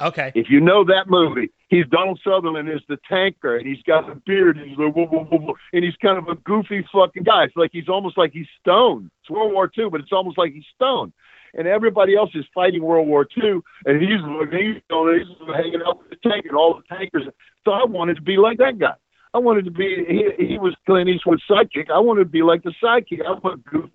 Okay. 0.00 0.30
If 0.34 0.48
you 0.48 0.60
know 0.60 0.84
that 0.84 1.08
movie, 1.08 1.50
he's 1.68 1.86
Donald 1.90 2.20
Sutherland 2.22 2.68
is 2.68 2.80
the 2.88 2.98
tanker, 3.08 3.56
and 3.56 3.66
he's 3.66 3.82
got 3.82 4.08
a 4.10 4.14
beard, 4.14 4.56
and 4.56 4.68
he's 4.68 4.78
like, 4.78 4.94
whoa, 4.94 5.06
whoa, 5.06 5.24
whoa, 5.24 5.54
and 5.72 5.84
he's 5.84 5.96
kind 5.96 6.18
of 6.18 6.28
a 6.28 6.36
goofy 6.36 6.86
fucking 6.92 7.24
guy. 7.24 7.44
It's 7.44 7.56
like 7.56 7.70
he's 7.72 7.88
almost 7.88 8.16
like 8.16 8.32
he's 8.32 8.46
stoned. 8.60 9.10
It's 9.22 9.30
World 9.30 9.52
War 9.52 9.70
II, 9.76 9.90
but 9.90 10.00
it's 10.00 10.12
almost 10.12 10.38
like 10.38 10.52
he's 10.52 10.64
stoned. 10.74 11.12
And 11.54 11.66
everybody 11.66 12.14
else 12.14 12.30
is 12.34 12.44
fighting 12.54 12.82
World 12.82 13.08
War 13.08 13.26
II, 13.42 13.60
and 13.86 14.00
he's 14.00 14.20
he's, 14.52 14.82
he's 14.88 15.48
hanging 15.56 15.80
out 15.84 15.98
with 15.98 16.10
the 16.10 16.28
tank 16.28 16.44
and 16.46 16.56
all 16.56 16.74
the 16.74 16.94
tankers. 16.94 17.24
So 17.64 17.72
I 17.72 17.84
wanted 17.84 18.16
to 18.16 18.22
be 18.22 18.36
like 18.36 18.58
that 18.58 18.78
guy. 18.78 18.94
I 19.34 19.38
wanted 19.38 19.64
to 19.64 19.70
be. 19.70 20.04
He, 20.38 20.46
he 20.46 20.58
was 20.58 20.74
Clint 20.86 21.08
Eastwood's 21.08 21.42
sidekick. 21.50 21.90
I 21.90 21.98
wanted 21.98 22.24
to 22.24 22.30
be 22.30 22.42
like 22.42 22.62
the 22.62 22.72
sidekick. 22.82 23.24
I 23.26 23.32
want 23.32 23.64
goofy. 23.64 23.90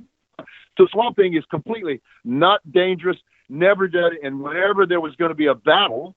So 0.77 0.87
Swamp 0.91 1.15
Thing 1.15 1.35
is 1.35 1.43
completely 1.49 2.01
not 2.23 2.59
dangerous, 2.71 3.17
never 3.49 3.87
did 3.87 4.13
it. 4.13 4.19
And 4.23 4.41
whenever 4.41 4.85
there 4.85 5.01
was 5.01 5.15
going 5.15 5.29
to 5.29 5.35
be 5.35 5.47
a 5.47 5.55
battle, 5.55 6.15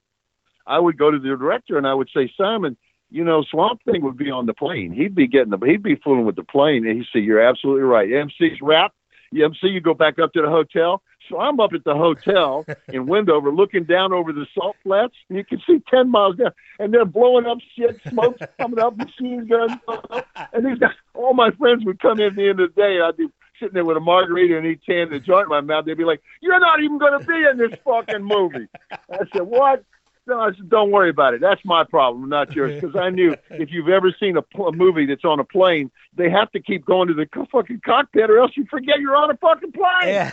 I 0.66 0.78
would 0.78 0.98
go 0.98 1.10
to 1.10 1.18
the 1.18 1.28
director 1.28 1.78
and 1.78 1.86
I 1.86 1.94
would 1.94 2.08
say, 2.14 2.32
Simon, 2.36 2.76
you 3.10 3.24
know, 3.24 3.44
Swamp 3.50 3.80
Thing 3.84 4.02
would 4.02 4.16
be 4.16 4.30
on 4.30 4.46
the 4.46 4.54
plane. 4.54 4.92
He'd 4.92 5.14
be 5.14 5.26
getting 5.26 5.50
the, 5.50 5.58
he'd 5.64 5.82
be 5.82 5.96
fooling 5.96 6.24
with 6.24 6.36
the 6.36 6.44
plane. 6.44 6.86
And 6.86 6.96
he'd 6.98 7.06
say, 7.12 7.20
you're 7.20 7.40
absolutely 7.40 7.82
right. 7.82 8.10
MC's 8.10 8.60
wrapped. 8.60 8.96
MC, 9.32 9.68
you 9.68 9.80
go 9.80 9.94
back 9.94 10.18
up 10.18 10.32
to 10.32 10.42
the 10.42 10.48
hotel. 10.48 11.02
So 11.28 11.38
I'm 11.38 11.58
up 11.60 11.72
at 11.72 11.84
the 11.84 11.94
hotel 11.94 12.64
in 12.92 13.06
Wendover 13.06 13.50
looking 13.50 13.84
down 13.84 14.12
over 14.12 14.32
the 14.32 14.46
salt 14.54 14.76
flats, 14.82 15.14
and 15.28 15.38
you 15.38 15.44
can 15.44 15.60
see 15.66 15.82
10 15.90 16.10
miles 16.10 16.36
down, 16.36 16.52
and 16.78 16.94
they're 16.94 17.04
blowing 17.04 17.46
up 17.46 17.58
shit, 17.76 18.00
smoke's 18.08 18.40
coming 18.58 18.78
up, 18.78 18.96
machine 18.96 19.46
guns. 19.46 19.72
And 20.52 20.64
these 20.64 20.78
guys, 20.78 20.94
all 21.14 21.34
my 21.34 21.50
friends 21.52 21.84
would 21.84 22.00
come 22.00 22.20
in 22.20 22.26
at 22.26 22.36
the 22.36 22.48
end 22.48 22.60
of 22.60 22.74
the 22.74 22.80
day, 22.80 22.96
and 22.96 23.04
I'd 23.04 23.16
be 23.16 23.28
sitting 23.58 23.74
there 23.74 23.84
with 23.84 23.96
a 23.96 24.00
margarita 24.00 24.56
and 24.56 24.66
each 24.66 24.84
hand 24.86 25.12
and 25.12 25.14
a 25.14 25.20
joint 25.20 25.44
in 25.44 25.48
my 25.48 25.60
mouth. 25.60 25.84
They'd 25.84 25.94
be 25.96 26.04
like, 26.04 26.22
You're 26.40 26.58
not 26.60 26.82
even 26.82 26.98
going 26.98 27.18
to 27.20 27.26
be 27.26 27.34
in 27.50 27.58
this 27.58 27.78
fucking 27.84 28.22
movie. 28.22 28.68
I 28.90 29.18
said, 29.32 29.42
What? 29.42 29.84
No, 30.28 30.40
I 30.40 30.50
said, 30.56 30.68
don't 30.68 30.90
worry 30.90 31.10
about 31.10 31.34
it. 31.34 31.40
That's 31.40 31.64
my 31.64 31.84
problem, 31.84 32.28
not 32.28 32.52
yours. 32.52 32.80
Because 32.80 32.96
I 32.96 33.10
knew 33.10 33.36
if 33.50 33.70
you've 33.70 33.88
ever 33.88 34.12
seen 34.18 34.36
a, 34.36 34.42
pl- 34.42 34.66
a 34.66 34.72
movie 34.72 35.06
that's 35.06 35.24
on 35.24 35.38
a 35.38 35.44
plane, 35.44 35.88
they 36.16 36.28
have 36.28 36.50
to 36.50 36.60
keep 36.60 36.84
going 36.84 37.06
to 37.06 37.14
the 37.14 37.26
co- 37.26 37.46
fucking 37.52 37.82
cockpit, 37.84 38.28
or 38.28 38.38
else 38.38 38.50
you 38.56 38.66
forget 38.68 38.98
you're 38.98 39.14
on 39.14 39.30
a 39.30 39.36
fucking 39.36 39.70
plane. 39.70 40.08
Yeah. 40.08 40.32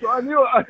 So 0.00 0.08
I 0.08 0.22
knew 0.22 0.40
I, 0.40 0.64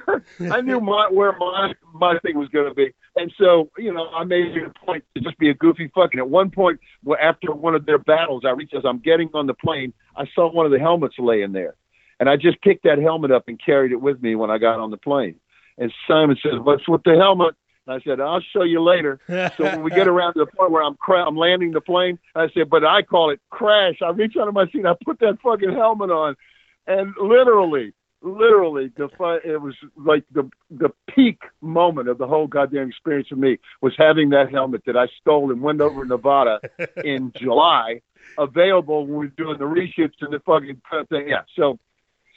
I 0.50 0.60
knew 0.60 0.80
my, 0.80 1.08
where 1.08 1.36
my 1.38 1.72
my 1.92 2.18
thing 2.18 2.36
was 2.36 2.48
going 2.48 2.68
to 2.68 2.74
be, 2.74 2.92
and 3.14 3.32
so 3.38 3.70
you 3.78 3.92
know 3.94 4.08
I 4.08 4.24
made 4.24 4.56
it 4.56 4.64
a 4.66 4.84
point 4.84 5.04
to 5.14 5.20
just 5.22 5.38
be 5.38 5.50
a 5.50 5.54
goofy 5.54 5.88
fucking. 5.94 6.18
At 6.18 6.28
one 6.28 6.50
point, 6.50 6.80
after 7.22 7.52
one 7.52 7.76
of 7.76 7.86
their 7.86 7.98
battles, 7.98 8.42
I 8.44 8.50
reached 8.50 8.74
as 8.74 8.82
I'm 8.84 8.98
getting 8.98 9.30
on 9.32 9.46
the 9.46 9.54
plane, 9.54 9.92
I 10.16 10.24
saw 10.34 10.50
one 10.50 10.66
of 10.66 10.72
the 10.72 10.80
helmets 10.80 11.14
laying 11.20 11.52
there, 11.52 11.76
and 12.24 12.30
I 12.30 12.36
just 12.36 12.58
picked 12.62 12.84
that 12.84 12.96
helmet 12.96 13.30
up 13.30 13.48
and 13.48 13.60
carried 13.62 13.92
it 13.92 14.00
with 14.00 14.22
me 14.22 14.34
when 14.34 14.50
I 14.50 14.56
got 14.56 14.80
on 14.80 14.90
the 14.90 14.96
plane. 14.96 15.34
And 15.76 15.92
Simon 16.08 16.38
says, 16.42 16.54
"What's 16.58 16.88
with 16.88 17.02
the 17.04 17.16
helmet?" 17.16 17.54
And 17.86 17.94
I 17.94 18.00
said, 18.02 18.18
"I'll 18.18 18.40
show 18.40 18.62
you 18.62 18.80
later." 18.80 19.20
So 19.28 19.64
when 19.64 19.82
we 19.82 19.90
get 19.90 20.08
around 20.14 20.32
to 20.32 20.38
the 20.38 20.46
point 20.46 20.70
where 20.70 20.82
I'm 20.82 20.94
cra- 20.94 21.26
I'm 21.26 21.36
landing 21.36 21.72
the 21.72 21.82
plane, 21.82 22.18
I 22.34 22.48
said, 22.54 22.70
"But 22.70 22.82
I 22.82 23.02
call 23.02 23.28
it 23.28 23.42
crash." 23.50 24.00
I 24.00 24.08
reach 24.08 24.38
under 24.38 24.52
my 24.52 24.66
seat, 24.70 24.86
I 24.86 24.94
put 25.04 25.18
that 25.18 25.36
fucking 25.42 25.74
helmet 25.74 26.10
on, 26.10 26.34
and 26.86 27.12
literally, 27.20 27.92
literally, 28.22 28.90
the 28.96 29.10
it 29.44 29.60
was 29.60 29.74
like 29.94 30.24
the 30.32 30.48
the 30.70 30.88
peak 31.14 31.42
moment 31.60 32.08
of 32.08 32.16
the 32.16 32.26
whole 32.26 32.46
goddamn 32.46 32.88
experience 32.88 33.28
for 33.28 33.36
me 33.36 33.58
was 33.82 33.92
having 33.98 34.30
that 34.30 34.50
helmet 34.50 34.80
that 34.86 34.96
I 34.96 35.08
stole 35.20 35.50
in 35.50 35.60
Wendover, 35.60 36.06
Nevada, 36.06 36.58
in 37.04 37.34
July, 37.36 38.00
available 38.38 39.04
when 39.06 39.10
we 39.10 39.26
were 39.26 39.32
doing 39.36 39.58
the 39.58 39.64
reshoots 39.64 40.22
and 40.22 40.32
the 40.32 40.40
fucking 40.40 40.80
uh, 40.90 41.04
thing. 41.10 41.28
Yeah, 41.28 41.42
so. 41.54 41.78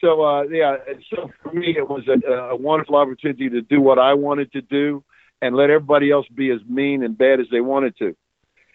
So 0.01 0.23
uh, 0.23 0.43
yeah, 0.43 0.77
so 1.13 1.31
for 1.41 1.51
me, 1.53 1.75
it 1.77 1.89
was 1.89 2.03
a, 2.07 2.31
a 2.31 2.55
wonderful 2.55 2.95
opportunity 2.95 3.49
to 3.49 3.61
do 3.61 3.81
what 3.81 3.97
I 3.99 4.13
wanted 4.13 4.51
to 4.53 4.61
do, 4.61 5.03
and 5.41 5.55
let 5.55 5.69
everybody 5.69 6.11
else 6.11 6.27
be 6.33 6.51
as 6.51 6.59
mean 6.67 7.03
and 7.03 7.17
bad 7.17 7.39
as 7.39 7.47
they 7.51 7.61
wanted 7.61 7.97
to. 7.97 8.15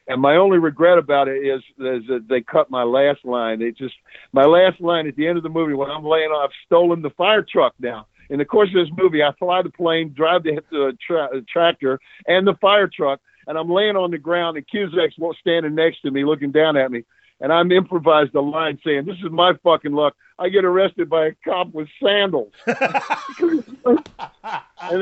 And 0.08 0.20
my 0.20 0.36
only 0.36 0.58
regret 0.58 0.98
about 0.98 1.28
it 1.28 1.46
is, 1.46 1.60
is 1.78 2.06
that 2.08 2.26
they 2.28 2.40
cut 2.40 2.70
my 2.70 2.82
last 2.82 3.24
line. 3.24 3.60
They 3.60 3.70
just 3.70 3.94
my 4.32 4.44
last 4.44 4.80
line 4.80 5.06
at 5.06 5.14
the 5.14 5.28
end 5.28 5.36
of 5.36 5.44
the 5.44 5.48
movie 5.48 5.74
when 5.74 5.90
I'm 5.90 6.04
laying 6.04 6.30
off, 6.30 6.50
stolen 6.66 7.02
the 7.02 7.10
fire 7.10 7.46
truck 7.48 7.74
now. 7.78 8.06
In 8.28 8.38
the 8.38 8.44
course 8.44 8.68
of 8.70 8.74
this 8.74 8.92
movie, 8.96 9.22
I 9.22 9.30
fly 9.38 9.62
the 9.62 9.70
plane, 9.70 10.12
drive 10.16 10.42
the, 10.42 10.60
the 10.70 10.96
tra- 11.06 11.42
tractor 11.52 12.00
and 12.26 12.46
the 12.46 12.54
fire 12.60 12.88
truck, 12.88 13.20
and 13.46 13.58
I'm 13.58 13.70
laying 13.70 13.94
on 13.96 14.10
the 14.10 14.18
ground. 14.18 14.56
And 14.56 14.66
Cusack's 14.66 15.14
standing 15.38 15.74
next 15.74 16.00
to 16.02 16.10
me, 16.10 16.24
looking 16.24 16.50
down 16.50 16.76
at 16.76 16.90
me, 16.90 17.04
and 17.42 17.52
I'm 17.52 17.70
improvised 17.72 18.34
a 18.36 18.40
line 18.40 18.78
saying, 18.84 19.04
"This 19.04 19.16
is 19.16 19.30
my 19.30 19.52
fucking 19.64 19.92
luck. 19.92 20.14
I 20.38 20.48
get 20.48 20.64
arrested 20.64 21.10
by 21.10 21.26
a 21.26 21.32
cop 21.44 21.74
with 21.74 21.88
sandals." 22.02 22.52
and 22.66 22.78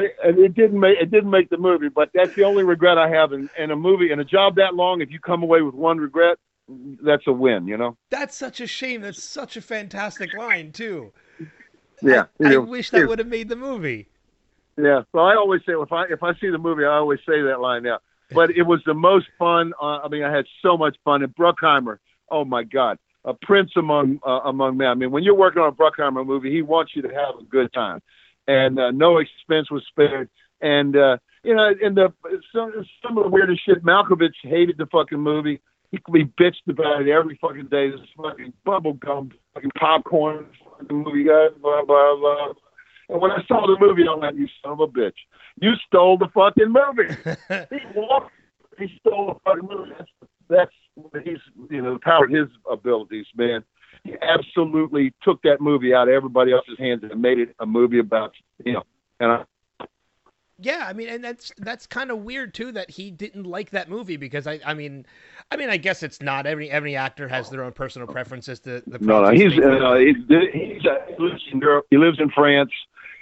it, 0.01 0.17
and 0.25 0.39
it 0.39 0.55
didn't 0.55 0.81
make 0.81 0.99
it 0.99 1.11
didn't 1.11 1.31
make 1.31 1.51
the 1.51 1.59
movie, 1.59 1.91
but 1.91 2.09
that's 2.15 2.35
the 2.35 2.45
only 2.45 2.65
regret 2.65 2.97
I 2.97 3.11
have 3.11 3.35
in, 3.35 3.51
in 3.59 3.71
a 3.71 3.77
movie 3.77 4.11
in 4.11 4.19
a 4.21 4.25
job 4.25 4.57
that 4.57 4.75
long. 4.75 5.03
If 5.03 5.11
you 5.11 5.21
come 5.21 5.43
away 5.43 5.61
with 5.61 5.75
one 5.75 5.99
regret, 5.99 6.39
that's 7.03 7.27
a 7.27 7.33
win, 7.33 7.69
you 7.69 7.77
know. 7.77 7.99
That's 8.09 8.35
such 8.35 8.61
a 8.61 8.67
shame. 8.67 9.03
That's 9.03 9.23
such 9.23 9.59
a 9.59 9.61
fantastic 9.61 10.33
line 10.35 10.73
too. 10.73 11.13
Yeah, 12.03 12.25
I, 12.43 12.55
I 12.55 12.57
wish 12.57 12.89
that 12.91 13.07
would 13.07 13.19
have 13.19 13.29
made 13.29 13.51
the 13.51 13.57
movie. 13.57 14.09
Yeah, 14.79 15.03
so 15.13 15.19
I 15.19 15.37
always 15.37 15.61
say 15.67 15.75
if 15.75 15.93
I 15.93 16.05
if 16.05 16.23
I 16.23 16.33
see 16.41 16.49
the 16.49 16.59
movie, 16.59 16.85
I 16.85 16.95
always 16.95 17.21
say 17.29 17.43
that 17.43 17.61
line 17.61 17.83
now. 17.83 17.99
But 18.33 18.51
it 18.53 18.63
was 18.63 18.81
the 18.87 18.95
most 18.95 19.27
fun. 19.39 19.73
Uh, 19.81 19.99
I 19.99 20.09
mean, 20.09 20.23
I 20.23 20.35
had 20.35 20.47
so 20.63 20.77
much 20.77 20.97
fun. 21.05 21.23
And 21.25 21.35
Bruckheimer, 21.35 21.99
oh 22.31 22.45
my 22.45 22.65
God, 22.65 22.99
a 23.25 23.35
prince 23.35 23.73
among 23.77 24.21
uh, 24.27 24.41
among 24.45 24.77
men. 24.77 24.89
I 24.89 24.95
mean, 24.95 25.11
when 25.11 25.23
you're 25.23 25.35
working 25.35 25.63
on 25.63 25.69
a 25.69 25.73
Bruckheimer 25.73 26.27
movie, 26.27 26.51
he 26.51 26.63
wants 26.63 26.93
you 26.95 27.03
to 27.03 27.09
have 27.09 27.41
a 27.41 27.45
good 27.45 27.73
time, 27.73 28.01
and 28.47 28.79
uh, 28.79 28.91
no 28.91 29.19
expense 29.19 29.71
was 29.71 29.85
spared. 29.89 30.29
And 30.61 30.97
uh, 30.97 31.19
you 31.43 31.55
know, 31.55 31.73
and 31.83 31.97
the 31.97 32.13
some 32.53 32.73
some 33.03 33.19
of 33.19 33.25
the 33.25 33.31
weirdest 33.31 33.65
shit. 33.65 33.83
Malkovich 33.85 34.35
hated 34.43 34.79
the 34.79 34.87
fucking 34.87 35.21
movie. 35.21 35.61
He 35.91 35.99
he 36.13 36.25
bitched 36.25 36.69
about 36.69 37.03
it 37.03 37.09
every 37.09 37.39
fucking 37.41 37.69
day. 37.71 37.91
This 37.91 38.01
fucking 38.17 38.53
bubble 38.65 38.95
gum, 38.95 39.33
fucking 39.55 39.71
popcorn, 39.79 40.47
fucking 40.79 40.97
movie 40.97 41.25
guy, 41.25 41.49
blah 41.61 41.85
blah 41.85 42.17
blah. 42.17 42.53
And 43.09 43.21
when 43.21 43.33
I 43.33 43.43
saw 43.49 43.67
the 43.67 43.77
movie, 43.85 44.05
I'm 44.09 44.21
like, 44.21 44.37
you 44.37 44.47
son 44.63 44.73
of 44.73 44.81
a 44.81 44.87
bitch. 44.87 45.13
You 45.61 45.73
stole 45.87 46.17
the 46.17 46.29
fucking 46.33 46.73
movie. 46.73 47.13
he 47.71 47.99
walked, 47.99 48.33
he 48.79 48.87
stole 49.01 49.35
the 49.35 49.41
fucking 49.45 49.69
movie. 49.69 49.91
That's, 49.99 50.11
that's 50.51 50.73
what 50.95 51.23
he's, 51.23 51.39
you 51.71 51.81
know, 51.81 51.95
the 51.95 52.01
power 52.01 52.25
of 52.25 52.31
his 52.31 52.49
abilities, 52.71 53.27
man. 53.37 53.65
He 54.05 54.15
absolutely 54.21 55.15
took 55.23 55.43
that 55.43 55.61
movie 55.61 55.95
out 55.95 56.09
of 56.09 56.15
everybody 56.15 56.53
else's 56.53 56.79
hands 56.79 57.03
and 57.03 57.21
made 57.21 57.39
it 57.39 57.55
a 57.59 57.67
movie 57.67 57.99
about 57.99 58.33
him. 58.65 58.83
And 59.19 59.33
I, 59.33 59.45
Yeah, 60.59 60.85
I 60.87 60.93
mean, 60.93 61.09
and 61.09 61.25
that's 61.25 61.53
that's 61.59 61.87
kind 61.87 62.11
of 62.11 62.19
weird 62.19 62.55
too 62.55 62.73
that 62.73 62.91
he 62.91 63.11
didn't 63.11 63.45
like 63.45 63.71
that 63.71 63.89
movie 63.89 64.17
because 64.17 64.47
I, 64.47 64.61
I 64.65 64.75
mean, 64.75 65.07
I 65.51 65.57
mean, 65.57 65.71
I 65.71 65.77
guess 65.77 66.03
it's 66.03 66.21
not 66.21 66.47
every 66.47 66.71
every 66.71 66.97
actor 66.97 67.29
has 67.29 67.51
their 67.51 67.65
own 67.65 67.73
personal 67.73 68.09
preferences. 68.09 68.61
The 68.61 68.83
the 68.87 68.99
no, 69.01 69.23
no, 69.23 69.31
he's, 69.31 69.53
uh, 69.59 69.95
he's, 69.97 70.17
he's, 70.53 70.87
uh, 70.87 70.99
he 71.09 71.17
lives 71.19 71.43
in 71.53 71.59
Europe. 71.61 71.87
He 71.91 71.99
lives 71.99 72.19
in 72.21 72.31
France. 72.31 72.73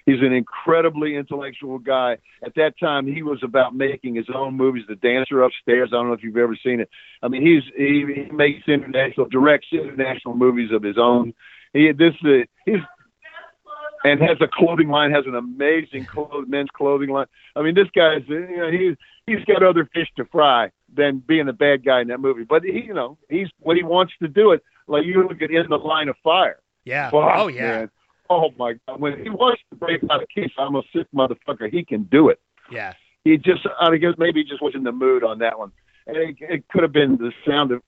He's 0.08 0.22
an 0.22 0.32
incredibly 0.32 1.16
intellectual 1.16 1.78
guy. 1.78 2.16
At 2.42 2.54
that 2.54 2.78
time, 2.80 3.06
he 3.06 3.22
was 3.22 3.40
about 3.42 3.74
making 3.74 4.14
his 4.14 4.24
own 4.34 4.56
movies. 4.56 4.84
The 4.88 4.96
Dancer 4.96 5.42
Upstairs. 5.42 5.90
I 5.92 5.96
don't 5.96 6.06
know 6.06 6.14
if 6.14 6.22
you've 6.22 6.38
ever 6.38 6.56
seen 6.64 6.80
it. 6.80 6.88
I 7.22 7.28
mean, 7.28 7.42
he's 7.42 7.62
he, 7.76 8.06
he 8.14 8.32
makes 8.32 8.66
international, 8.66 9.28
directs 9.28 9.66
international 9.70 10.34
movies 10.34 10.70
of 10.72 10.82
his 10.82 10.96
own. 10.96 11.34
He 11.74 11.92
this 11.92 12.14
uh, 12.24 12.46
he's 12.64 12.80
and 14.02 14.18
has 14.20 14.38
a 14.40 14.48
clothing 14.50 14.88
line. 14.88 15.10
Has 15.10 15.26
an 15.26 15.34
amazing 15.34 16.06
clo- 16.06 16.42
men's 16.46 16.70
clothing 16.74 17.10
line. 17.10 17.26
I 17.54 17.60
mean, 17.60 17.74
this 17.74 17.88
guy's 17.94 18.22
you 18.28 18.56
know 18.56 18.70
he's 18.70 18.96
he's 19.26 19.44
got 19.44 19.62
other 19.62 19.84
fish 19.92 20.08
to 20.16 20.24
fry 20.24 20.70
than 20.90 21.18
being 21.18 21.50
a 21.50 21.52
bad 21.52 21.84
guy 21.84 22.00
in 22.00 22.08
that 22.08 22.20
movie. 22.20 22.44
But 22.44 22.62
he, 22.64 22.82
you 22.86 22.94
know, 22.94 23.18
he's 23.28 23.48
when 23.60 23.76
he 23.76 23.82
wants 23.82 24.14
to 24.22 24.28
do 24.28 24.52
it. 24.52 24.62
Like 24.86 25.04
you 25.04 25.28
look 25.28 25.42
at 25.42 25.50
In 25.50 25.68
the 25.68 25.76
Line 25.76 26.08
of 26.08 26.16
Fire. 26.24 26.60
yeah. 26.86 27.10
Fuck, 27.10 27.30
oh 27.36 27.48
yeah. 27.48 27.80
man. 27.80 27.90
Oh 28.30 28.50
my 28.58 28.74
God! 28.86 29.00
When 29.00 29.22
he 29.22 29.30
wants 29.30 29.62
to 29.70 29.76
break 29.76 30.02
out 30.10 30.22
a 30.22 30.26
case, 30.26 30.50
I'm 30.58 30.74
a 30.74 30.82
sick 30.94 31.06
motherfucker. 31.14 31.70
He 31.70 31.84
can 31.84 32.04
do 32.04 32.28
it. 32.28 32.40
Yeah. 32.70 32.92
He 33.24 33.36
just, 33.36 33.66
I 33.80 33.96
guess, 33.96 34.14
maybe 34.18 34.42
he 34.42 34.48
just 34.48 34.62
was 34.62 34.74
in 34.74 34.84
the 34.84 34.92
mood 34.92 35.24
on 35.24 35.38
that 35.40 35.58
one. 35.58 35.72
And 36.06 36.16
it, 36.16 36.36
it 36.40 36.68
could 36.68 36.82
have 36.82 36.92
been 36.92 37.16
the 37.16 37.32
sound 37.46 37.72
of. 37.72 37.82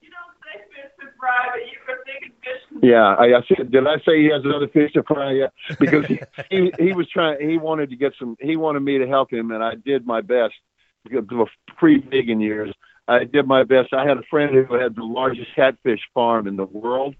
You 0.00 0.08
don't 0.10 0.36
say 0.42 0.62
fish 0.70 0.90
to 1.00 1.06
fry, 1.18 1.48
but 1.52 1.60
you 1.60 1.78
were 1.86 2.04
thinking 2.06 2.32
fish. 2.40 2.82
Yeah, 2.82 3.14
I, 3.14 3.38
I 3.38 3.42
said. 3.48 3.70
Did 3.70 3.86
I 3.86 3.96
say 4.06 4.22
he 4.22 4.30
has 4.32 4.44
another 4.44 4.68
fish 4.68 4.92
to 4.92 5.02
fry? 5.02 5.32
Yeah, 5.32 5.48
because 5.78 6.06
he, 6.06 6.20
he 6.50 6.72
he 6.78 6.92
was 6.92 7.08
trying. 7.08 7.46
He 7.46 7.58
wanted 7.58 7.90
to 7.90 7.96
get 7.96 8.14
some. 8.18 8.36
He 8.40 8.56
wanted 8.56 8.80
me 8.80 8.98
to 8.98 9.06
help 9.06 9.32
him, 9.32 9.50
and 9.50 9.62
I 9.62 9.74
did 9.74 10.06
my 10.06 10.20
best. 10.20 10.54
Because 11.04 11.48
pre-vegan 11.76 12.40
years, 12.40 12.72
I 13.08 13.24
did 13.24 13.46
my 13.46 13.64
best. 13.64 13.92
I 13.92 14.06
had 14.06 14.18
a 14.18 14.22
friend 14.30 14.54
who 14.54 14.74
had 14.74 14.94
the 14.94 15.02
largest 15.02 15.48
catfish 15.54 16.00
farm 16.14 16.46
in 16.46 16.56
the 16.56 16.64
world, 16.64 17.16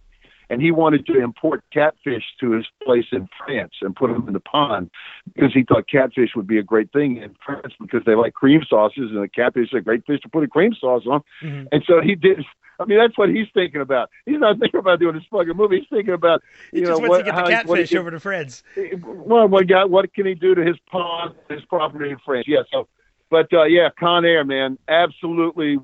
and 0.52 0.60
he 0.60 0.70
wanted 0.70 1.06
to 1.06 1.18
import 1.18 1.64
catfish 1.72 2.22
to 2.38 2.50
his 2.52 2.66
place 2.84 3.06
in 3.10 3.26
France 3.44 3.72
and 3.80 3.96
put 3.96 4.12
them 4.12 4.26
in 4.28 4.34
the 4.34 4.40
pond 4.40 4.90
because 5.34 5.52
he 5.54 5.62
thought 5.62 5.88
catfish 5.88 6.30
would 6.36 6.46
be 6.46 6.58
a 6.58 6.62
great 6.62 6.92
thing 6.92 7.16
in 7.16 7.34
France 7.44 7.72
because 7.80 8.02
they 8.04 8.14
like 8.14 8.34
cream 8.34 8.60
sauces 8.68 9.10
and 9.10 9.22
the 9.22 9.28
catfish 9.28 9.68
is 9.72 9.78
a 9.78 9.80
great 9.80 10.04
fish 10.06 10.20
to 10.20 10.28
put 10.28 10.44
a 10.44 10.48
cream 10.48 10.74
sauce 10.78 11.04
on. 11.10 11.22
Mhm. 11.42 11.68
And 11.72 11.82
so 11.86 12.02
he 12.02 12.14
did. 12.14 12.44
I 12.78 12.84
mean, 12.84 12.98
that's 12.98 13.16
what 13.16 13.28
he's 13.30 13.46
thinking 13.54 13.80
about. 13.80 14.10
He's 14.26 14.38
not 14.40 14.58
thinking 14.58 14.80
about 14.80 14.98
doing 15.00 15.14
this 15.14 15.24
fucking 15.30 15.56
movie. 15.56 15.78
He's 15.80 15.88
thinking 15.88 16.14
about 16.14 16.42
He 16.70 16.80
you 16.80 16.86
just 16.86 16.90
know 17.00 17.08
wants 17.08 17.10
what, 17.10 17.18
to 17.18 17.24
get 17.24 17.34
how 17.34 17.44
the 17.44 17.50
he- 17.50 17.68
what 17.68 17.78
he 17.78 17.84
catfish 17.84 17.98
over 17.98 18.10
to 18.10 18.20
France. 18.20 18.62
well, 19.02 19.48
what 19.48 19.66
got 19.68 19.88
what 19.90 20.12
can 20.12 20.26
he 20.26 20.34
do 20.34 20.54
to 20.54 20.62
his 20.62 20.76
pond, 20.90 21.34
his 21.48 21.64
property 21.64 22.10
in 22.10 22.18
France? 22.18 22.46
Yeah, 22.46 22.62
so, 22.72 22.88
but 23.30 23.50
uh, 23.54 23.64
yeah, 23.64 23.88
Con 23.98 24.24
Air, 24.26 24.44
man, 24.44 24.76
absolutely 24.88 25.78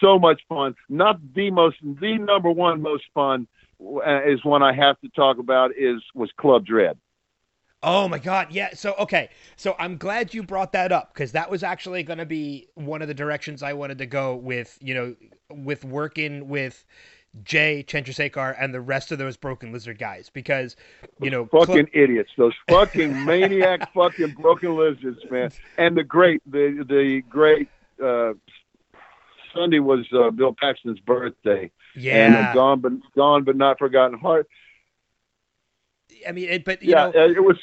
so 0.00 0.18
much 0.18 0.42
fun. 0.48 0.74
Not 0.88 1.20
the 1.34 1.50
most, 1.50 1.76
the 1.82 2.18
number 2.18 2.50
one 2.50 2.82
most 2.82 3.04
fun 3.14 3.46
is 4.26 4.44
one 4.44 4.62
I 4.62 4.72
have 4.72 5.00
to 5.00 5.08
talk 5.10 5.38
about 5.38 5.70
is 5.76 6.02
was 6.14 6.30
Club 6.36 6.66
Dread. 6.66 6.98
Oh 7.82 8.08
my 8.08 8.18
god, 8.18 8.48
yeah. 8.50 8.74
So 8.74 8.94
okay, 8.98 9.30
so 9.56 9.74
I'm 9.78 9.96
glad 9.96 10.34
you 10.34 10.42
brought 10.42 10.72
that 10.72 10.92
up 10.92 11.14
because 11.14 11.32
that 11.32 11.50
was 11.50 11.62
actually 11.62 12.02
going 12.02 12.18
to 12.18 12.26
be 12.26 12.68
one 12.74 13.00
of 13.00 13.08
the 13.08 13.14
directions 13.14 13.62
I 13.62 13.72
wanted 13.72 13.98
to 13.98 14.06
go 14.06 14.36
with. 14.36 14.78
You 14.82 14.94
know, 14.94 15.16
with 15.50 15.84
working 15.84 16.48
with 16.48 16.84
Jay 17.42 17.82
Chandrasekhar 17.86 18.54
and 18.60 18.74
the 18.74 18.82
rest 18.82 19.12
of 19.12 19.18
those 19.18 19.38
Broken 19.38 19.72
Lizard 19.72 19.98
guys 19.98 20.28
because 20.28 20.76
you 21.20 21.30
know 21.30 21.46
fucking 21.46 21.88
Cl- 21.92 22.04
idiots, 22.04 22.30
those 22.36 22.54
fucking 22.68 23.24
maniac 23.24 23.92
fucking 23.94 24.32
broken 24.32 24.76
lizards, 24.76 25.20
man. 25.30 25.50
And 25.78 25.96
the 25.96 26.04
great, 26.04 26.42
the 26.50 26.84
the 26.86 27.22
great 27.30 27.68
uh, 28.02 28.34
Sunday 29.54 29.80
was 29.80 30.06
uh, 30.12 30.30
Bill 30.30 30.54
Paxton's 30.58 31.00
birthday, 31.00 31.70
and 32.10 32.34
yeah. 32.34 32.50
Uh, 32.50 32.54
gone 32.54 32.80
but 32.80 32.92
gone 33.16 33.44
but 33.44 33.56
not 33.56 33.78
forgotten. 33.78 34.18
Heart, 34.18 34.48
I 36.28 36.32
mean 36.32 36.48
it, 36.48 36.64
but 36.64 36.82
you 36.82 36.90
yeah, 36.90 36.96
know 36.96 37.12
uh, 37.14 37.28
it 37.28 37.42
was. 37.42 37.56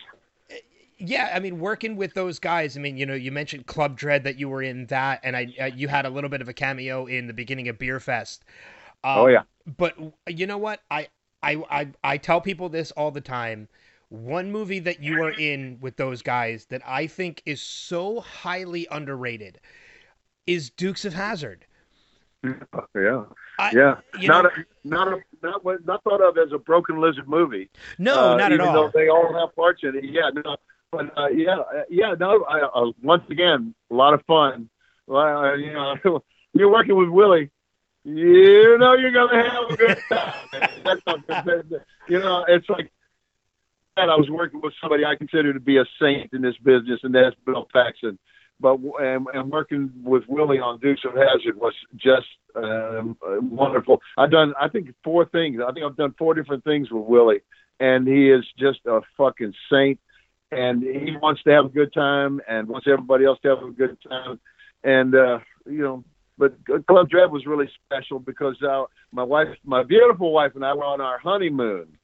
yeah 0.98 1.32
I 1.34 1.40
mean 1.40 1.60
working 1.60 1.96
with 1.96 2.14
those 2.14 2.40
guys 2.40 2.78
I 2.78 2.82
mean 2.82 2.98
you 2.98 3.06
know 3.06 3.14
you 3.16 3.32
mentioned 3.32 3.68
Club 3.68 3.98
Dread 3.98 4.24
that 4.24 4.38
you 4.40 4.50
were 4.50 4.64
in 4.64 4.88
that 4.88 5.22
and 5.24 5.36
I 5.38 5.54
uh, 5.62 5.66
you 5.66 5.88
had 5.88 6.06
a 6.06 6.10
little 6.10 6.30
bit 6.30 6.42
of 6.42 6.50
a 6.50 6.54
cameo 6.54 7.06
in 7.06 7.28
the 7.28 7.34
beginning 7.34 7.68
of 7.70 7.78
Beerfest. 7.78 8.42
Um, 9.04 9.24
Oh 9.24 9.28
yeah, 9.28 9.44
but 9.78 9.96
you 10.28 10.48
know 10.48 10.58
what? 10.58 10.82
I, 10.92 11.10
I 11.44 11.64
i 11.70 11.90
i 12.04 12.18
tell 12.18 12.42
people 12.42 12.70
this 12.70 12.92
all 12.92 13.12
the 13.12 13.22
time. 13.22 13.70
One 14.10 14.52
movie 14.52 14.80
that 14.80 15.02
you 15.02 15.22
are 15.22 15.32
in 15.32 15.80
with 15.82 15.98
those 15.98 16.22
guys 16.24 16.66
that 16.68 16.82
i 16.88 17.08
think 17.08 17.44
is 17.46 17.62
so 17.62 18.22
highly 18.22 18.88
underrated 18.92 19.60
is 20.48 20.72
dukes 20.72 21.06
of 21.06 21.14
Hazzard 21.14 21.67
yeah, 22.44 23.24
I, 23.60 23.72
yeah. 23.72 23.96
Not 24.28 24.44
know- 24.44 24.50
a, 24.50 24.64
not 24.88 25.08
a, 25.14 25.20
not 25.44 25.66
what- 25.66 25.86
not 25.86 26.04
thought 26.04 26.22
of 26.22 26.38
as 26.38 26.52
a 26.54 26.58
broken 26.58 27.00
lizard 27.00 27.28
movie. 27.28 27.70
no 27.98 28.34
uh, 28.34 28.38
not 28.38 28.52
at 28.52 28.52
even 28.54 28.68
all 28.68 28.74
though 28.74 28.92
they 28.94 29.10
all 29.10 29.34
have 29.40 29.56
parts 29.56 29.82
in 29.84 29.96
it. 29.96 30.04
Yeah, 30.06 30.30
no, 30.34 30.58
but 30.92 31.18
uh, 31.18 31.28
yeah, 31.28 31.58
uh, 31.58 31.84
yeah, 31.90 32.14
no. 32.20 32.44
I, 32.44 32.62
uh, 32.62 32.92
once 33.02 33.24
again, 33.30 33.74
a 33.92 33.94
lot 33.96 34.14
of 34.14 34.24
fun. 34.26 34.70
Well, 35.08 35.38
uh, 35.46 35.56
you 35.56 35.74
know, 35.74 35.96
you're 36.54 36.72
working 36.72 36.96
with 36.96 37.10
Willie. 37.10 37.50
You 38.04 38.78
know, 38.78 38.94
you're 38.94 39.12
gonna 39.12 39.50
have 39.50 39.70
a 39.72 39.76
good 39.76 39.98
time. 40.10 40.34
Not, 40.86 41.66
you 42.08 42.20
know, 42.20 42.46
it's 42.48 42.70
like 42.70 42.92
that. 43.98 44.10
I 44.10 44.16
was 44.16 44.30
working 44.30 44.62
with 44.62 44.74
somebody 44.80 45.04
I 45.04 45.16
consider 45.16 45.54
to 45.54 45.60
be 45.60 45.78
a 45.78 45.86
saint 46.02 46.32
in 46.34 46.42
this 46.42 46.56
business, 46.64 47.02
and 47.04 47.14
that's 47.14 47.36
Bill 47.46 47.68
Paxton. 47.74 48.18
But 48.60 48.80
and, 49.00 49.28
and 49.34 49.52
working 49.52 49.92
with 50.04 50.24
Willie 50.28 50.60
on 50.60 50.80
Dukes 50.80 51.06
of 51.06 51.14
Hazzard 51.14 51.58
was 51.58 51.74
just 51.96 52.26
um, 52.56 53.16
wonderful. 53.22 54.02
I've 54.18 54.32
done, 54.32 54.54
I 54.60 54.68
think, 54.68 54.94
four 55.04 55.26
things. 55.26 55.62
I 55.66 55.72
think 55.72 55.86
I've 55.86 55.96
done 55.96 56.16
four 56.18 56.34
different 56.34 56.64
things 56.64 56.90
with 56.90 57.06
Willie, 57.06 57.42
and 57.80 58.08
he 58.08 58.32
is 58.32 58.44
just 58.58 58.80
a 58.88 59.02
fucking 59.16 59.54
saint. 59.72 60.00
And 60.52 60.82
he 60.82 61.16
wants 61.22 61.44
to 61.44 61.52
have 61.52 61.66
a 61.66 61.70
good 61.70 61.94
time, 61.94 62.42
and 62.48 62.68
wants 62.68 62.88
everybody 62.90 63.26
else 63.26 63.38
to 63.44 63.50
have 63.50 63.64
a 63.64 63.72
good 63.72 63.98
time. 64.10 64.40
And 64.84 65.14
uh, 65.14 65.40
you 65.66 65.84
know, 65.84 66.04
but 66.38 66.56
Club 66.88 67.10
Dread 67.10 67.32
was 67.32 67.46
really 67.46 67.70
special 67.86 68.20
because 68.20 68.56
uh, 68.64 68.86
my 69.12 69.24
wife, 69.24 69.50
my 69.64 69.84
beautiful 69.84 70.32
wife, 70.32 70.54
and 70.56 70.66
I 70.66 70.74
were 70.74 70.86
on 70.86 71.02
our 71.02 71.18
honeymoon, 71.20 71.98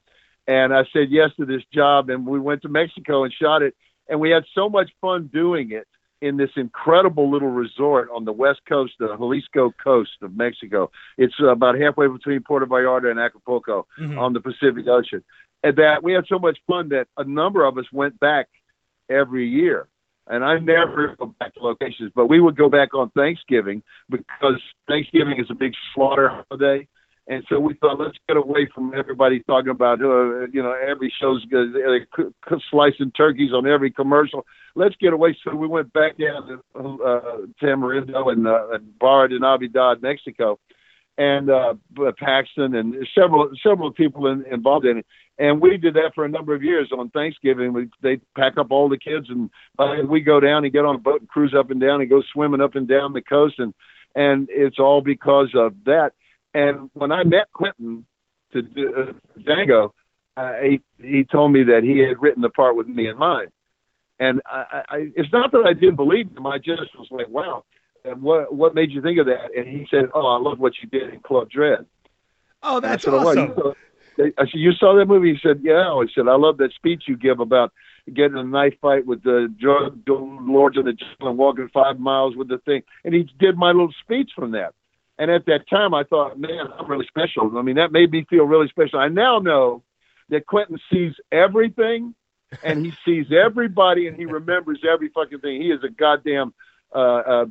and 0.47 0.73
I 0.73 0.83
said 0.91 1.07
yes 1.09 1.29
to 1.39 1.45
this 1.45 1.61
job, 1.73 2.09
and 2.09 2.25
we 2.25 2.39
went 2.39 2.61
to 2.63 2.69
Mexico 2.69 3.23
and 3.23 3.33
shot 3.33 3.61
it, 3.61 3.75
and 4.09 4.19
we 4.19 4.29
had 4.29 4.43
so 4.53 4.69
much 4.69 4.91
fun 5.01 5.29
doing 5.31 5.71
it 5.71 5.87
in 6.23 6.37
this 6.37 6.51
incredible 6.55 7.29
little 7.29 7.49
resort 7.49 8.07
on 8.15 8.23
the 8.23 8.31
west 8.31 8.61
coast, 8.67 8.93
the 8.97 9.13
Jalisco 9.17 9.73
coast 9.83 10.11
of 10.21 10.37
Mexico. 10.37 10.89
It's 11.17 11.35
about 11.45 11.77
halfway 11.77 12.07
between 12.07 12.41
Puerto 12.43 12.65
Vallarta 12.65 13.11
and 13.11 13.19
Acapulco 13.19 13.85
Mhm. 13.99 14.17
on 14.17 14.31
the 14.31 14.39
Pacific 14.39 14.87
Ocean. 14.87 15.21
And 15.63 15.75
that 15.75 16.01
we 16.01 16.13
had 16.13 16.25
so 16.27 16.39
much 16.39 16.57
fun 16.65 16.89
that 16.89 17.07
a 17.17 17.25
number 17.25 17.65
of 17.65 17.77
us 17.77 17.91
went 17.91 18.17
back 18.21 18.47
every 19.09 19.45
year. 19.47 19.89
And 20.27 20.45
I 20.45 20.59
never 20.59 21.13
go 21.17 21.35
back 21.37 21.53
to 21.55 21.59
locations, 21.59 22.13
but 22.15 22.27
we 22.27 22.39
would 22.39 22.55
go 22.55 22.69
back 22.69 22.93
on 22.93 23.09
Thanksgiving 23.09 23.83
because 24.09 24.61
Thanksgiving 24.87 25.37
is 25.37 25.51
a 25.51 25.55
big 25.55 25.73
slaughter 25.93 26.29
holiday. 26.29 26.87
And 27.27 27.43
so 27.47 27.57
we 27.57 27.73
thought, 27.75 27.99
let's 27.99 28.17
get 28.27 28.35
away 28.35 28.67
from 28.75 28.93
everybody 28.93 29.39
talking 29.43 29.69
about, 29.69 30.01
uh, 30.01 30.47
you 30.47 30.61
know, 30.61 30.73
every 30.73 31.13
show's 31.21 31.43
good, 31.45 31.73
uh, 31.75 32.55
slicing 32.69 33.11
turkeys 33.11 33.53
on 33.53 33.65
every 33.65 33.91
commercial. 33.91 34.45
Let's 34.75 34.95
get 34.97 35.13
away. 35.13 35.37
So 35.43 35.55
we 35.55 35.67
went 35.67 35.93
back 35.93 36.17
down 36.17 36.47
to 36.47 36.59
uh, 36.77 37.37
Tamarindo 37.61 38.31
and, 38.31 38.45
uh, 38.45 38.71
and 38.71 38.99
Barra 38.99 39.29
de 39.29 39.39
Navidad, 39.39 40.01
Mexico, 40.01 40.59
and 41.17 41.49
uh, 41.49 41.75
Paxton 42.17 42.75
and 42.75 42.95
several 43.17 43.51
several 43.63 43.91
people 43.91 44.27
in, 44.27 44.43
involved 44.51 44.85
in 44.85 44.97
it. 44.97 45.05
And 45.37 45.61
we 45.61 45.77
did 45.77 45.93
that 45.95 46.11
for 46.13 46.25
a 46.25 46.29
number 46.29 46.53
of 46.53 46.63
years 46.63 46.89
on 46.91 47.09
Thanksgiving. 47.11 47.71
We 47.71 47.89
they 48.01 48.19
pack 48.35 48.57
up 48.57 48.71
all 48.71 48.89
the 48.89 48.97
kids 48.97 49.27
and 49.29 49.49
uh, 49.77 49.97
we 50.07 50.21
go 50.21 50.39
down 50.39 50.63
and 50.63 50.73
get 50.73 50.85
on 50.85 50.95
a 50.95 50.99
boat 50.99 51.21
and 51.21 51.29
cruise 51.29 51.53
up 51.57 51.69
and 51.69 51.79
down 51.79 52.01
and 52.01 52.09
go 52.09 52.23
swimming 52.33 52.61
up 52.61 52.75
and 52.75 52.87
down 52.87 53.13
the 53.13 53.21
coast 53.21 53.59
and 53.59 53.73
and 54.15 54.47
it's 54.51 54.79
all 54.79 55.01
because 55.01 55.51
of 55.55 55.73
that. 55.85 56.13
And 56.53 56.89
when 56.93 57.11
I 57.11 57.23
met 57.23 57.51
Quentin 57.53 58.05
to 58.51 58.61
do, 58.61 58.93
uh, 58.95 59.39
Django, 59.39 59.91
uh, 60.37 60.53
he 60.63 60.81
he 60.99 61.23
told 61.23 61.51
me 61.51 61.63
that 61.63 61.83
he 61.83 61.99
had 61.99 62.21
written 62.21 62.41
the 62.41 62.49
part 62.49 62.75
with 62.75 62.87
me 62.87 63.07
in 63.07 63.17
mind. 63.17 63.49
And 64.19 64.41
I, 64.45 64.83
I, 64.89 64.95
I- 64.97 65.11
it's 65.15 65.31
not 65.33 65.51
that 65.51 65.63
I 65.65 65.73
didn't 65.73 65.95
believe 65.95 66.29
him. 66.35 66.45
I 66.47 66.57
just 66.57 66.95
was 66.97 67.07
like, 67.11 67.29
wow. 67.29 67.63
And 68.05 68.21
what 68.21 68.53
what 68.53 68.75
made 68.75 68.91
you 68.91 69.01
think 69.01 69.19
of 69.19 69.25
that? 69.27 69.55
And 69.55 69.67
he 69.67 69.87
said, 69.89 70.05
oh, 70.13 70.27
I 70.27 70.37
love 70.39 70.59
what 70.59 70.73
you 70.81 70.89
did 70.89 71.13
in 71.13 71.19
Club 71.21 71.49
Dread. 71.49 71.85
oh 72.61 72.79
that's 72.79 73.03
said, 73.03 73.13
"Oh, 73.13 73.17
wow, 73.17 73.23
awesome 73.29 73.47
you 73.49 73.53
saw- 73.55 73.73
I 74.19 74.45
said, 74.45 74.49
you 74.59 74.71
saw 74.73 74.95
that 74.95 75.07
movie? 75.07 75.33
He 75.33 75.39
said, 75.41 75.61
yeah. 75.63 75.89
I 75.91 76.05
said, 76.13 76.27
I 76.27 76.35
love 76.35 76.57
that 76.57 76.71
speech 76.73 77.03
you 77.07 77.17
give 77.17 77.39
about 77.39 77.71
getting 78.13 78.37
a 78.37 78.43
knife 78.43 78.75
fight 78.81 79.05
with 79.07 79.23
the 79.23 79.51
drug 79.59 80.01
lords 80.07 80.77
of 80.77 80.85
the 80.85 80.93
jungle 80.93 81.29
and 81.29 81.37
walking 81.37 81.69
five 81.73 81.99
miles 81.99 82.35
with 82.35 82.47
the 82.49 82.59
thing. 82.59 82.83
And 83.05 83.13
he 83.15 83.23
did 83.39 83.57
my 83.57 83.67
little 83.71 83.93
speech 84.03 84.31
from 84.35 84.51
that. 84.51 84.73
And 85.17 85.29
at 85.29 85.45
that 85.45 85.69
time, 85.69 85.93
I 85.93 86.03
thought, 86.03 86.39
man, 86.39 86.67
I'm 86.77 86.89
really 86.89 87.07
special. 87.07 87.57
I 87.57 87.61
mean, 87.61 87.75
that 87.75 87.91
made 87.91 88.11
me 88.11 88.25
feel 88.29 88.45
really 88.45 88.67
special. 88.69 88.99
I 88.99 89.09
now 89.09 89.39
know 89.39 89.83
that 90.29 90.47
Quentin 90.47 90.79
sees 90.91 91.13
everything 91.31 92.15
and 92.63 92.85
he 92.85 92.93
sees 93.05 93.27
everybody 93.31 94.07
and 94.07 94.17
he 94.17 94.25
remembers 94.25 94.79
every 94.89 95.09
fucking 95.09 95.39
thing. 95.39 95.61
He 95.61 95.69
is 95.69 95.83
a 95.83 95.89
goddamn 95.89 96.53
uh, 96.93 96.99
uh, 96.99 97.45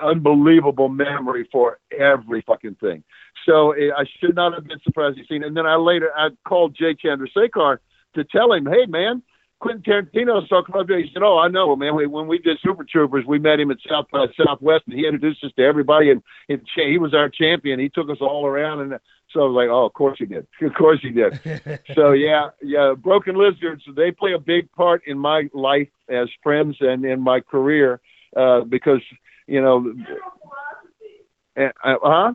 unbelievable 0.00 0.88
memory 0.88 1.48
for 1.52 1.78
every 1.98 2.42
fucking 2.42 2.76
thing. 2.76 3.04
So 3.46 3.72
eh, 3.72 3.90
I 3.96 4.04
should 4.18 4.34
not 4.34 4.54
have 4.54 4.66
been 4.66 4.80
surprised 4.82 5.18
to 5.18 5.24
see. 5.24 5.36
it. 5.36 5.44
And 5.44 5.56
then 5.56 5.66
I 5.66 5.76
later 5.76 6.10
I 6.16 6.28
called 6.46 6.74
Jay 6.74 6.94
Chandrasekhar 6.94 7.78
to 8.14 8.24
tell 8.24 8.52
him, 8.52 8.66
hey 8.66 8.86
man, 8.86 9.22
Quentin 9.60 9.82
Tarantino 9.82 10.46
saw 10.48 10.62
Club 10.62 10.86
Dread. 10.86 11.04
He 11.04 11.10
said, 11.12 11.22
"Oh, 11.22 11.38
I 11.38 11.48
know, 11.48 11.74
man. 11.74 11.96
We, 11.96 12.06
when 12.06 12.28
we 12.28 12.38
did 12.38 12.58
Super 12.62 12.84
Troopers, 12.84 13.24
we 13.26 13.38
met 13.38 13.58
him 13.58 13.70
at 13.70 13.78
South 13.88 14.06
by 14.12 14.26
Southwest, 14.36 14.84
and 14.86 14.94
he 14.94 15.04
introduced 15.04 15.42
us 15.42 15.50
to 15.56 15.64
everybody, 15.64 16.10
and, 16.10 16.22
and 16.48 16.60
cha- 16.74 16.86
he 16.86 16.98
was 16.98 17.12
our 17.12 17.28
champion. 17.28 17.80
He 17.80 17.88
took 17.88 18.08
us 18.08 18.18
all 18.20 18.46
around, 18.46 18.80
and 18.80 19.00
so 19.32 19.40
I 19.40 19.44
was 19.44 19.54
like, 19.54 19.68
oh, 19.68 19.86
of 19.86 19.92
course 19.94 20.16
he 20.18 20.26
did. 20.26 20.46
Of 20.62 20.74
course 20.74 21.00
he 21.02 21.10
did. 21.10 21.40
so 21.94 22.12
yeah, 22.12 22.50
yeah. 22.62 22.94
Broken 22.96 23.36
Lizards, 23.36 23.82
they 23.96 24.12
play 24.12 24.32
a 24.32 24.38
big 24.38 24.70
part 24.72 25.02
in 25.06 25.18
my 25.18 25.48
life 25.52 25.88
as 26.08 26.28
friends 26.42 26.76
and 26.80 27.04
in 27.04 27.20
my 27.20 27.40
career 27.40 28.00
uh, 28.36 28.60
because 28.60 29.00
you 29.48 29.60
know, 29.60 29.92
uh, 31.56 31.68
huh? 31.82 32.34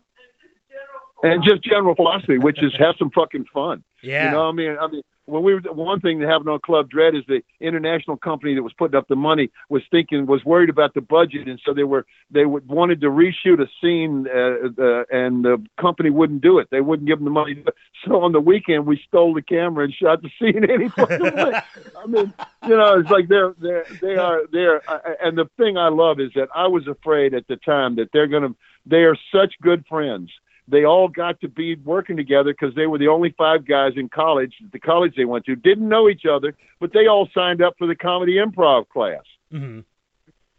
And 1.23 1.41
just 1.41 1.63
general 1.63 1.95
philosophy, 1.95 2.37
which 2.37 2.61
is 2.61 2.73
have 2.79 2.95
some 2.99 3.09
fucking 3.11 3.45
fun. 3.53 3.81
yeah 4.01 4.25
You 4.25 4.31
know, 4.31 4.49
I 4.49 4.51
mean, 4.51 4.75
I 4.77 4.87
mean, 4.87 5.03
when 5.25 5.43
we 5.43 5.53
were 5.53 5.61
one 5.73 5.99
thing 6.01 6.19
that 6.19 6.27
happened 6.27 6.49
on 6.49 6.59
Club 6.59 6.89
Dread 6.89 7.15
is 7.15 7.23
the 7.27 7.41
international 7.61 8.17
company 8.17 8.55
that 8.55 8.63
was 8.63 8.73
putting 8.73 8.95
up 8.95 9.07
the 9.07 9.15
money 9.15 9.49
was 9.69 9.81
thinking 9.89 10.25
was 10.25 10.43
worried 10.43 10.69
about 10.69 10.93
the 10.93 11.01
budget, 11.01 11.47
and 11.47 11.59
so 11.65 11.73
they 11.73 11.83
were 11.83 12.05
they 12.29 12.45
would, 12.45 12.67
wanted 12.67 13.01
to 13.01 13.07
reshoot 13.07 13.61
a 13.61 13.67
scene, 13.81 14.27
uh, 14.27 14.81
uh, 14.81 15.03
and 15.11 15.45
the 15.45 15.63
company 15.79 16.09
wouldn't 16.09 16.41
do 16.41 16.59
it. 16.59 16.67
They 16.71 16.81
wouldn't 16.81 17.07
give 17.07 17.19
them 17.19 17.25
the 17.25 17.31
money. 17.31 17.63
So 18.05 18.21
on 18.21 18.33
the 18.33 18.41
weekend, 18.41 18.85
we 18.85 19.01
stole 19.07 19.33
the 19.33 19.41
camera 19.41 19.85
and 19.85 19.93
shot 19.93 20.21
the 20.21 20.29
scene 20.37 20.65
any 20.69 20.89
fucking 20.89 21.21
way. 21.21 21.53
I 21.97 22.05
mean, 22.05 22.33
you 22.67 22.75
know, 22.75 22.99
it's 22.99 23.09
like 23.09 23.29
they're 23.29 23.53
they're 23.61 23.85
they 24.01 24.17
are 24.17 24.41
they're, 24.51 24.81
uh, 24.91 24.99
and 25.23 25.37
the 25.37 25.49
thing 25.55 25.77
I 25.77 25.87
love 25.87 26.19
is 26.19 26.31
that 26.35 26.49
I 26.53 26.67
was 26.67 26.85
afraid 26.85 27.33
at 27.33 27.47
the 27.47 27.55
time 27.55 27.95
that 27.95 28.09
they're 28.11 28.27
gonna 28.27 28.55
they 28.85 29.03
are 29.03 29.15
such 29.33 29.53
good 29.61 29.85
friends 29.87 30.31
they 30.67 30.85
all 30.85 31.07
got 31.07 31.39
to 31.41 31.47
be 31.47 31.75
working 31.75 32.15
together 32.15 32.53
because 32.53 32.75
they 32.75 32.87
were 32.87 32.97
the 32.97 33.07
only 33.07 33.33
five 33.37 33.65
guys 33.65 33.93
in 33.95 34.09
college, 34.09 34.53
the 34.71 34.79
college 34.79 35.13
they 35.15 35.25
went 35.25 35.45
to, 35.45 35.55
didn't 35.55 35.89
know 35.89 36.07
each 36.09 36.25
other, 36.25 36.55
but 36.79 36.93
they 36.93 37.07
all 37.07 37.27
signed 37.33 37.61
up 37.61 37.75
for 37.77 37.87
the 37.87 37.95
comedy 37.95 38.35
improv 38.35 38.87
class. 38.89 39.23
hmm 39.51 39.81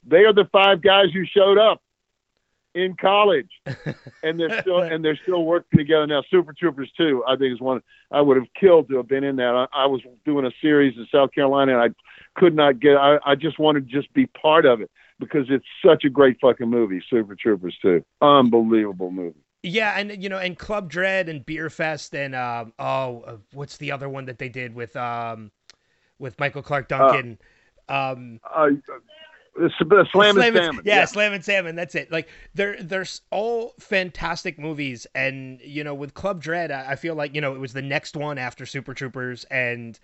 They 0.07 0.25
are 0.25 0.33
the 0.35 0.49
five 0.53 0.83
guys 0.83 1.07
who 1.13 1.25
showed 1.25 1.59
up 1.59 1.81
in 2.75 2.97
college, 2.97 3.49
and 4.23 4.39
they're 4.39 4.61
still 4.61 4.81
and 4.81 5.05
they're 5.05 5.19
still 5.23 5.45
working 5.45 5.79
together 5.79 6.07
now. 6.07 6.23
Super 6.31 6.53
Troopers 6.53 6.91
too, 6.97 7.25
I 7.27 7.37
think 7.37 7.55
is 7.55 7.61
one 7.61 7.81
I 8.11 8.21
would 8.21 8.37
have 8.37 8.47
killed 8.59 8.89
to 8.89 8.97
have 8.99 9.09
been 9.09 9.25
in 9.25 9.37
that. 9.37 9.69
I, 9.73 9.85
I 9.85 9.87
was 9.87 10.03
doing 10.25 10.45
a 10.45 10.53
series 10.61 10.97
in 10.97 11.07
South 11.11 11.33
Carolina, 11.33 11.81
and 11.81 11.81
I 11.81 12.39
could 12.39 12.55
not 12.55 12.81
get. 12.81 12.97
I, 12.97 13.19
I 13.25 13.35
just 13.37 13.59
wanted 13.59 13.89
to 13.89 13.95
just 13.95 14.13
be 14.13 14.27
part 14.27 14.67
of 14.67 14.81
it 14.81 14.91
because 15.19 15.47
it's 15.49 15.65
such 15.85 16.05
a 16.05 16.11
great 16.11 16.37
fucking 16.41 16.69
movie. 16.69 17.03
Super 17.09 17.37
Troopers 17.37 17.77
too, 17.81 18.05
unbelievable 18.21 19.11
movie. 19.11 19.44
Yeah, 19.67 19.99
and 19.99 20.23
you 20.23 20.29
know, 20.29 20.37
and 20.39 20.59
Club 20.59 20.91
Dread 20.91 21.29
and 21.31 21.45
Beer 21.47 21.71
Fest 21.71 22.15
and 22.15 22.35
um, 22.35 22.75
oh, 22.79 23.23
uh, 23.27 23.37
what's 23.55 23.79
the 23.79 23.93
other 23.93 24.11
one 24.11 24.27
that 24.27 24.39
they 24.39 24.51
did 24.51 24.75
with 24.75 24.95
um, 24.95 25.51
with 26.19 26.39
Michael 26.39 26.62
Clarke 26.62 26.89
Duncan? 26.89 27.39
um, 27.89 28.41
Uh, 28.55 28.69
It's 29.57 29.75
a 29.81 30.05
slam, 30.12 30.37
and 30.37 30.45
and- 30.57 30.57
salmon. 30.57 30.83
Yeah, 30.85 31.05
Slammin' 31.07 31.41
Salmon. 31.43 31.77
That's 31.77 31.95
it. 31.95 32.12
Like 32.12 32.29
they're 32.55 32.83
they're 32.83 33.07
all 33.31 33.73
fantastic 33.81 34.59
movies, 34.59 35.07
and 35.15 35.61
you 35.62 35.83
know, 35.83 35.95
with 35.95 36.12
Club 36.12 36.43
Dread, 36.43 36.71
I, 36.71 36.91
I 36.93 36.97
feel 36.97 37.15
like 37.15 37.35
you 37.35 37.41
know 37.41 37.55
it 37.55 37.61
was 37.61 37.73
the 37.73 37.81
next 37.83 38.17
one 38.17 38.37
after 38.37 38.67
Super 38.67 38.93
Troopers, 38.93 39.45
and 39.45 39.99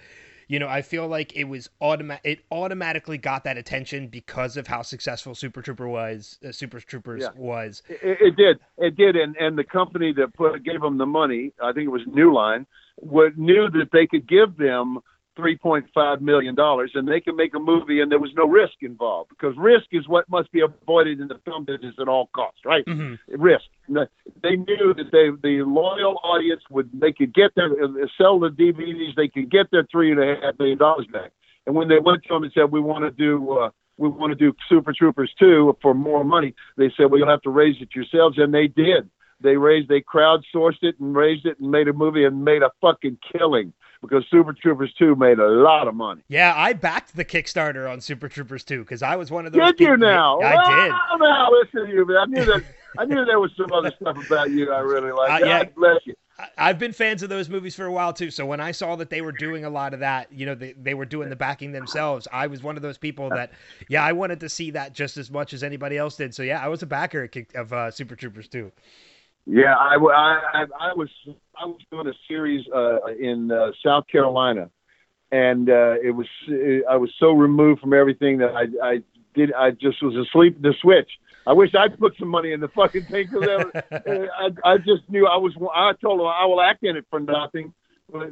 you 0.50 0.58
know, 0.58 0.66
I 0.66 0.82
feel 0.82 1.06
like 1.06 1.36
it 1.36 1.44
was 1.44 1.70
automatic. 1.80 2.22
It 2.24 2.44
automatically 2.50 3.18
got 3.18 3.44
that 3.44 3.56
attention 3.56 4.08
because 4.08 4.56
of 4.56 4.66
how 4.66 4.82
successful 4.82 5.36
Super 5.36 5.62
Trooper 5.62 5.86
was. 5.86 6.40
Uh, 6.44 6.50
Super 6.50 6.80
Troopers 6.80 7.22
Yeah. 7.22 7.28
was. 7.36 7.84
It, 7.88 8.18
it 8.20 8.36
did. 8.36 8.58
It 8.76 8.96
did. 8.96 9.14
And 9.14 9.36
and 9.36 9.56
the 9.56 9.62
company 9.62 10.12
that 10.14 10.34
put 10.34 10.64
gave 10.64 10.80
them 10.80 10.98
the 10.98 11.06
money, 11.06 11.52
I 11.62 11.72
think 11.72 11.86
it 11.86 11.90
was 11.90 12.02
New 12.08 12.34
Line, 12.34 12.66
would, 13.00 13.38
knew 13.38 13.70
that 13.70 13.90
they 13.92 14.08
could 14.08 14.26
give 14.26 14.56
them 14.56 14.98
three 15.36 15.56
point 15.56 15.86
five 15.94 16.20
million 16.20 16.54
dollars, 16.54 16.92
and 16.94 17.06
they 17.06 17.20
can 17.20 17.36
make 17.36 17.54
a 17.54 17.58
movie, 17.58 18.00
and 18.00 18.10
there 18.10 18.18
was 18.18 18.30
no 18.36 18.46
risk 18.46 18.74
involved 18.82 19.30
because 19.30 19.54
risk 19.56 19.86
is 19.92 20.06
what 20.08 20.28
must 20.28 20.50
be 20.52 20.60
avoided 20.60 21.20
in 21.20 21.28
the 21.28 21.38
film 21.44 21.64
business 21.64 21.94
at 22.00 22.08
all 22.08 22.28
costs, 22.34 22.60
right? 22.64 22.84
mm-hmm. 22.86 23.40
Risk. 23.40 23.64
They 23.88 24.56
knew 24.56 24.94
that 24.94 25.10
they 25.12 25.30
the 25.42 25.62
loyal 25.64 26.20
audience 26.22 26.62
would 26.70 26.90
they 26.92 27.12
could 27.12 27.34
get 27.34 27.54
their 27.54 27.72
uh, 27.72 28.06
sell 28.16 28.38
the 28.38 28.48
DVDs, 28.48 29.16
they 29.16 29.28
could 29.28 29.50
get 29.50 29.70
their 29.70 29.86
three 29.90 30.10
and 30.10 30.20
a 30.20 30.36
half 30.42 30.58
million 30.58 30.78
dollars 30.78 31.06
back. 31.12 31.32
And 31.66 31.74
when 31.74 31.88
they 31.88 31.98
went 31.98 32.22
to 32.24 32.34
them 32.34 32.44
and 32.44 32.52
said, 32.52 32.70
"We 32.70 32.80
want 32.80 33.04
to 33.04 33.10
do." 33.10 33.58
Uh, 33.58 33.70
we 34.00 34.08
want 34.08 34.30
to 34.30 34.34
do 34.34 34.56
Super 34.66 34.94
Troopers 34.94 35.30
2 35.38 35.76
for 35.82 35.92
more 35.92 36.24
money. 36.24 36.54
They 36.78 36.90
said, 36.96 37.10
well, 37.10 37.18
you'll 37.18 37.28
have 37.28 37.42
to 37.42 37.50
raise 37.50 37.76
it 37.82 37.90
yourselves. 37.94 38.38
And 38.38 38.54
they 38.54 38.66
did. 38.66 39.10
They 39.40 39.56
raised, 39.56 39.88
they 39.88 40.00
crowdsourced 40.00 40.82
it 40.82 40.98
and 41.00 41.16
raised 41.16 41.46
it 41.46 41.58
and 41.60 41.70
made 41.70 41.88
a 41.88 41.92
movie 41.92 42.24
and 42.24 42.44
made 42.44 42.62
a 42.62 42.70
fucking 42.80 43.18
killing 43.32 43.72
because 44.02 44.24
Super 44.30 44.52
Troopers 44.52 44.92
2 44.98 45.14
made 45.16 45.38
a 45.38 45.48
lot 45.48 45.88
of 45.88 45.94
money. 45.94 46.22
Yeah, 46.28 46.54
I 46.56 46.72
backed 46.72 47.16
the 47.16 47.24
Kickstarter 47.24 47.90
on 47.90 48.00
Super 48.00 48.28
Troopers 48.28 48.64
2 48.64 48.80
because 48.80 49.02
I 49.02 49.16
was 49.16 49.30
one 49.30 49.46
of 49.46 49.52
those. 49.52 49.72
Did 49.72 49.80
you 49.80 49.96
now? 49.96 50.40
I 50.40 50.50
did. 50.50 50.92
Oh, 51.12 51.16
now 51.16 51.50
listen 51.50 51.88
to 51.88 51.94
you, 51.94 52.06
man. 52.06 52.16
I 52.16 52.26
knew 52.26 52.44
that. 52.44 52.64
I 52.98 53.04
knew 53.04 53.24
there 53.24 53.38
was 53.38 53.52
some 53.56 53.72
other 53.72 53.92
stuff 54.00 54.26
about 54.26 54.50
you 54.50 54.72
I 54.72 54.80
really 54.80 55.12
liked. 55.12 55.42
Uh, 55.42 55.46
yeah. 55.46 55.64
God 55.64 55.74
bless 55.76 56.06
you. 56.06 56.14
I've 56.56 56.78
been 56.78 56.92
fans 56.92 57.22
of 57.22 57.28
those 57.28 57.48
movies 57.48 57.74
for 57.74 57.84
a 57.84 57.92
while 57.92 58.12
too. 58.12 58.30
So 58.30 58.46
when 58.46 58.60
I 58.60 58.72
saw 58.72 58.96
that 58.96 59.10
they 59.10 59.20
were 59.20 59.32
doing 59.32 59.64
a 59.64 59.70
lot 59.70 59.94
of 59.94 60.00
that, 60.00 60.32
you 60.32 60.46
know, 60.46 60.54
they, 60.54 60.72
they 60.72 60.94
were 60.94 61.04
doing 61.04 61.28
the 61.28 61.36
backing 61.36 61.72
themselves. 61.72 62.26
I 62.32 62.46
was 62.46 62.62
one 62.62 62.76
of 62.76 62.82
those 62.82 62.98
people 62.98 63.28
that, 63.30 63.52
yeah, 63.88 64.02
I 64.02 64.12
wanted 64.12 64.40
to 64.40 64.48
see 64.48 64.70
that 64.70 64.94
just 64.94 65.18
as 65.18 65.30
much 65.30 65.52
as 65.52 65.62
anybody 65.62 65.98
else 65.98 66.16
did. 66.16 66.34
So 66.34 66.42
yeah, 66.42 66.64
I 66.64 66.68
was 66.68 66.82
a 66.82 66.86
backer 66.86 67.24
of 67.24 67.30
of 67.54 67.72
uh, 67.72 67.90
Super 67.90 68.16
Troopers 68.16 68.48
too. 68.48 68.72
Yeah, 69.46 69.74
I, 69.74 69.96
I, 69.96 70.64
I 70.78 70.92
was 70.94 71.08
I 71.60 71.66
was 71.66 71.80
doing 71.90 72.06
a 72.06 72.12
series 72.28 72.64
uh, 72.74 73.06
in 73.18 73.50
uh, 73.50 73.72
South 73.84 74.04
Carolina, 74.06 74.70
and 75.32 75.68
uh, 75.68 75.94
it 76.02 76.14
was 76.14 76.26
I 76.88 76.96
was 76.96 77.10
so 77.18 77.32
removed 77.32 77.80
from 77.80 77.92
everything 77.92 78.38
that 78.38 78.54
I 78.54 78.64
I 78.86 78.98
did 79.34 79.52
I 79.52 79.70
just 79.70 80.02
was 80.02 80.14
asleep 80.14 80.56
at 80.56 80.62
the 80.62 80.74
switch. 80.80 81.10
I 81.46 81.52
wish 81.52 81.74
I'd 81.74 81.98
put 81.98 82.14
some 82.18 82.28
money 82.28 82.52
in 82.52 82.60
the 82.60 82.68
fucking 82.68 83.04
thing 83.04 83.28
because 83.30 83.48
I, 83.90 84.50
I 84.64 84.78
just 84.78 85.08
knew 85.08 85.26
I 85.26 85.36
was. 85.36 85.54
I 85.74 85.92
told 86.00 86.20
him 86.20 86.26
I 86.26 86.44
will 86.44 86.60
act 86.60 86.84
in 86.84 86.96
it 86.96 87.06
for 87.10 87.18
nothing. 87.18 87.72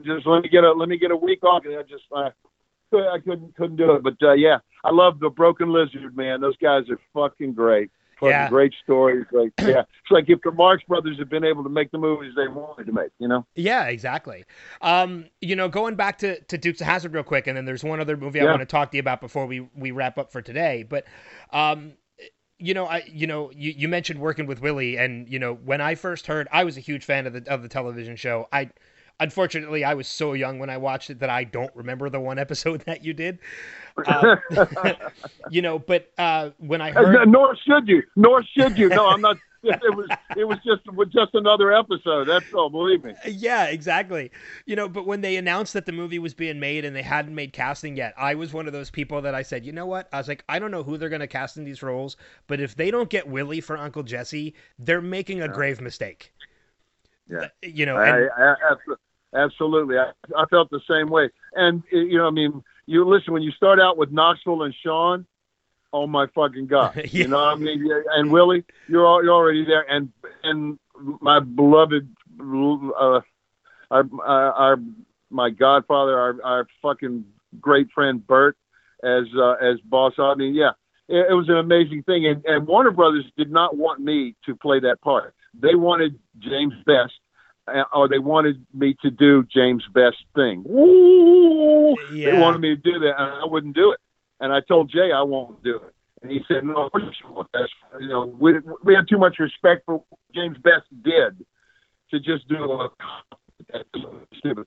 Just 0.05 0.27
let 0.27 0.43
me 0.43 0.49
get 0.49 0.65
a 0.65 0.73
let 0.73 0.89
me 0.89 0.99
get 0.99 1.11
a 1.11 1.17
week 1.17 1.43
off, 1.43 1.65
and 1.65 1.77
I 1.77 1.83
just 1.83 2.05
I, 2.15 2.31
I 2.93 3.19
couldn't 3.25 3.57
couldn't 3.57 3.77
do 3.77 3.93
it. 3.93 4.03
But 4.03 4.17
uh, 4.23 4.35
yeah, 4.35 4.59
I 4.85 4.91
love 4.93 5.21
the 5.21 5.31
Broken 5.31 5.73
Lizard, 5.73 6.17
man. 6.17 6.41
Those 6.41 6.57
guys 6.59 6.85
are 6.91 7.01
fucking 7.15 7.55
great. 7.55 7.91
Fucking 8.21 8.31
Yeah. 8.31 8.49
great 8.49 8.75
stories. 8.83 9.27
Like 9.31 9.53
yeah, 9.61 9.81
it's 9.81 10.11
like 10.11 10.25
if 10.29 10.41
the 10.43 10.51
Marx 10.51 10.83
Brothers 10.85 11.19
had 11.19 11.29
been 11.29 11.45
able 11.45 11.63
to 11.63 11.69
make 11.69 11.91
the 11.91 11.99
movies 11.99 12.33
they 12.37 12.49
wanted 12.49 12.87
to 12.87 12.93
make, 12.93 13.11
you 13.19 13.29
know. 13.29 13.47
Yeah, 13.55 13.85
exactly. 13.85 14.45
Um, 14.81 15.27
you 15.41 15.55
know, 15.55 15.69
going 15.69 15.95
back 15.95 16.19
to, 16.19 16.41
to 16.41 16.59
Dukes 16.59 16.81
of 16.81 16.87
Hazzard 16.87 17.15
real 17.15 17.23
quick, 17.23 17.47
and 17.47 17.57
then 17.57 17.65
there's 17.65 17.85
one 17.85 18.01
other 18.01 18.17
movie 18.17 18.41
I 18.41 18.45
want 18.45 18.61
to 18.61 18.67
talk 18.67 18.91
to 18.91 18.97
you 18.97 19.01
about 19.01 19.21
before 19.21 19.47
we, 19.47 19.61
we 19.77 19.91
wrap 19.93 20.19
up 20.19 20.33
for 20.33 20.43
today. 20.43 20.85
But, 20.89 21.05
um, 21.53 21.95
you 22.59 22.75
know, 22.75 22.87
I 22.87 23.05
you 23.07 23.27
know 23.27 23.53
you, 23.55 23.73
you 23.77 23.89
mentioned 23.89 24.21
working 24.21 24.47
with 24.47 24.61
Willie, 24.61 24.99
and 24.99 25.29
you 25.29 25.39
know 25.39 25.55
when 25.55 25.81
I 25.81 25.95
first 25.95 26.27
heard, 26.27 26.49
I 26.51 26.65
was 26.65 26.77
a 26.77 26.81
huge 26.81 27.05
fan 27.05 27.27
of 27.27 27.33
the 27.33 27.49
of 27.49 27.63
the 27.63 27.69
television 27.69 28.17
show. 28.17 28.49
I 28.53 28.71
unfortunately 29.21 29.85
I 29.85 29.95
was 29.95 30.07
so 30.09 30.33
young 30.33 30.59
when 30.59 30.71
I 30.71 30.77
watched 30.77 31.11
it 31.11 31.21
that 31.21 31.31
I 31.31 31.45
don't 31.45 31.75
remember 31.75 32.11
the 32.11 32.21
one 32.21 32.39
episode 32.49 32.83
that 32.83 33.05
you 33.05 33.13
did. 33.13 33.39
Um, 34.07 34.39
you 35.51 35.63
know, 35.63 35.79
but 35.79 36.11
uh, 36.19 36.51
when 36.59 36.81
I 36.81 36.93
heard, 36.93 37.29
Nor 37.29 37.57
should 37.57 37.89
you. 37.89 38.03
Nor 38.17 38.43
should 38.45 38.79
you. 38.79 38.89
No, 38.89 39.09
I'm 39.09 39.21
not. 39.21 39.37
It 39.61 39.97
was. 39.97 40.09
It 40.37 40.45
was 40.45 40.59
just. 40.59 40.83
It 40.87 40.95
was 40.95 41.09
just 41.09 41.35
another 41.35 41.73
episode. 41.73 42.29
That's 42.29 42.55
all. 42.55 42.71
Believe 42.71 43.03
me. 43.03 43.15
Yeah, 43.27 43.65
exactly. 43.65 44.31
You 44.67 44.77
know, 44.77 44.89
but 44.89 45.05
when 45.05 45.21
they 45.21 45.37
announced 45.37 45.73
that 45.73 45.85
the 45.85 45.91
movie 45.91 46.21
was 46.21 46.33
being 46.33 46.61
made 46.61 46.85
and 46.85 46.95
they 46.95 47.03
hadn't 47.03 47.35
made 47.35 47.53
casting 47.53 47.97
yet, 47.97 48.15
I 48.17 48.37
was 48.37 48.53
one 48.53 48.69
of 48.69 48.73
those 48.73 48.89
people 48.89 49.21
that 49.23 49.35
I 49.35 49.43
said, 49.43 49.67
you 49.67 49.73
know 49.73 49.85
what? 49.85 50.09
I 50.13 50.19
was 50.19 50.29
like, 50.29 50.45
I 50.49 50.61
don't 50.61 50.71
know 50.71 50.85
who 50.85 50.97
they're 50.97 51.09
going 51.09 51.21
to 51.21 51.27
cast 51.27 51.57
in 51.57 51.65
these 51.65 51.83
roles, 51.83 52.17
but 52.47 52.61
if 52.61 52.77
they 52.77 52.93
don't 52.93 53.11
get 53.11 53.27
Willie 53.27 53.61
for 53.61 53.77
Uncle 53.77 54.05
Jesse, 54.05 54.55
they're 54.79 55.03
making 55.03 55.43
a 55.43 55.49
grave 55.49 55.81
mistake. 55.81 56.33
Yeah. 57.29 57.49
You 57.63 57.85
know, 57.85 57.97
I, 57.97 58.09
and, 58.09 58.31
I, 58.31 58.41
abso- 58.41 58.57
absolutely. 58.71 59.05
I, 59.99 60.11
I 60.37 60.45
felt 60.47 60.71
the 60.71 60.81
same 60.89 61.09
way. 61.09 61.31
And 61.55 61.83
you 61.91 62.19
know, 62.19 62.27
I 62.27 62.31
mean, 62.31 62.63
you 62.87 63.05
listen 63.07 63.33
when 63.33 63.43
you 63.43 63.53
start 63.53 63.79
out 63.81 63.97
with 63.97 64.11
Knoxville 64.11 64.63
and 64.63 64.75
Seann. 64.85 65.27
Oh 65.93 66.07
my 66.07 66.27
fucking 66.35 66.67
god! 66.67 66.97
Yeah. 66.97 67.05
You 67.13 67.29
know, 67.29 67.37
what 67.39 67.55
I 67.55 67.57
mean, 67.57 67.91
and 68.15 68.31
Willie, 68.31 68.65
you're 68.89 69.07
al- 69.07 69.25
you're 69.25 69.35
already 69.35 69.65
there, 69.65 69.85
and 69.89 70.13
and 70.43 70.79
my 71.21 71.41
beloved, 71.41 72.09
uh, 72.41 73.21
our, 73.91 74.05
our, 74.23 74.53
our 74.53 74.79
my 75.31 75.51
godfather, 75.51 76.19
our 76.19 76.37
our 76.45 76.67
fucking 76.83 77.25
great 77.61 77.89
friend 77.95 78.27
Burt, 78.27 78.57
as 79.03 79.25
uh, 79.39 79.53
as 79.53 79.81
boss. 79.81 80.15
I 80.19 80.35
mean, 80.35 80.55
yeah, 80.55 80.73
it, 81.09 81.31
it 81.31 81.35
was 81.35 81.49
an 81.49 81.57
amazing 81.57 82.03
thing, 82.03 82.27
and 82.27 82.45
and 82.45 82.67
Warner 82.67 82.91
Brothers 82.91 83.25
did 83.37 83.51
not 83.51 83.77
want 83.77 84.01
me 84.01 84.35
to 84.47 84.55
play 84.57 84.81
that 84.81 85.01
part. 85.01 85.35
They 85.59 85.75
wanted 85.75 86.19
James 86.39 86.75
Best 86.85 87.15
Uh, 87.69 87.85
or 87.93 88.09
they 88.09 88.19
wanted 88.19 88.65
me 88.73 88.97
to 89.03 89.11
do 89.11 89.45
James 89.45 89.85
Best 89.93 90.17
thing. 90.35 90.63
Woo! 90.67 91.97
They 92.13 92.39
wanted 92.39 92.61
me 92.61 92.75
to 92.75 92.77
do 92.77 92.99
that, 93.01 93.15
and 93.21 93.43
I 93.43 93.45
wouldn't 93.45 93.75
do 93.75 93.93
it. 93.93 94.01
And 94.41 94.53
I 94.53 94.61
told 94.61 94.91
Jay 94.91 95.13
I 95.13 95.23
won't 95.23 95.63
do 95.63 95.77
it, 95.77 95.95
and 96.23 96.31
he 96.31 96.41
said, 96.49 96.65
"No. 96.65 96.89
That's 97.53 97.69
you 98.01 98.09
know, 98.09 98.27
we 98.27 98.55
we 98.85 98.95
had 98.95 99.09
too 99.09 99.19
much 99.19 99.39
respect 99.39 99.83
for 99.87 99.95
what 99.97 100.21
James 100.35 100.57
Best 100.59 100.87
did 101.03 101.45
to 102.11 102.21
just 102.21 102.49
do 102.49 102.57
a 102.73 102.89
that's 103.73 103.89
stupid." 104.39 104.67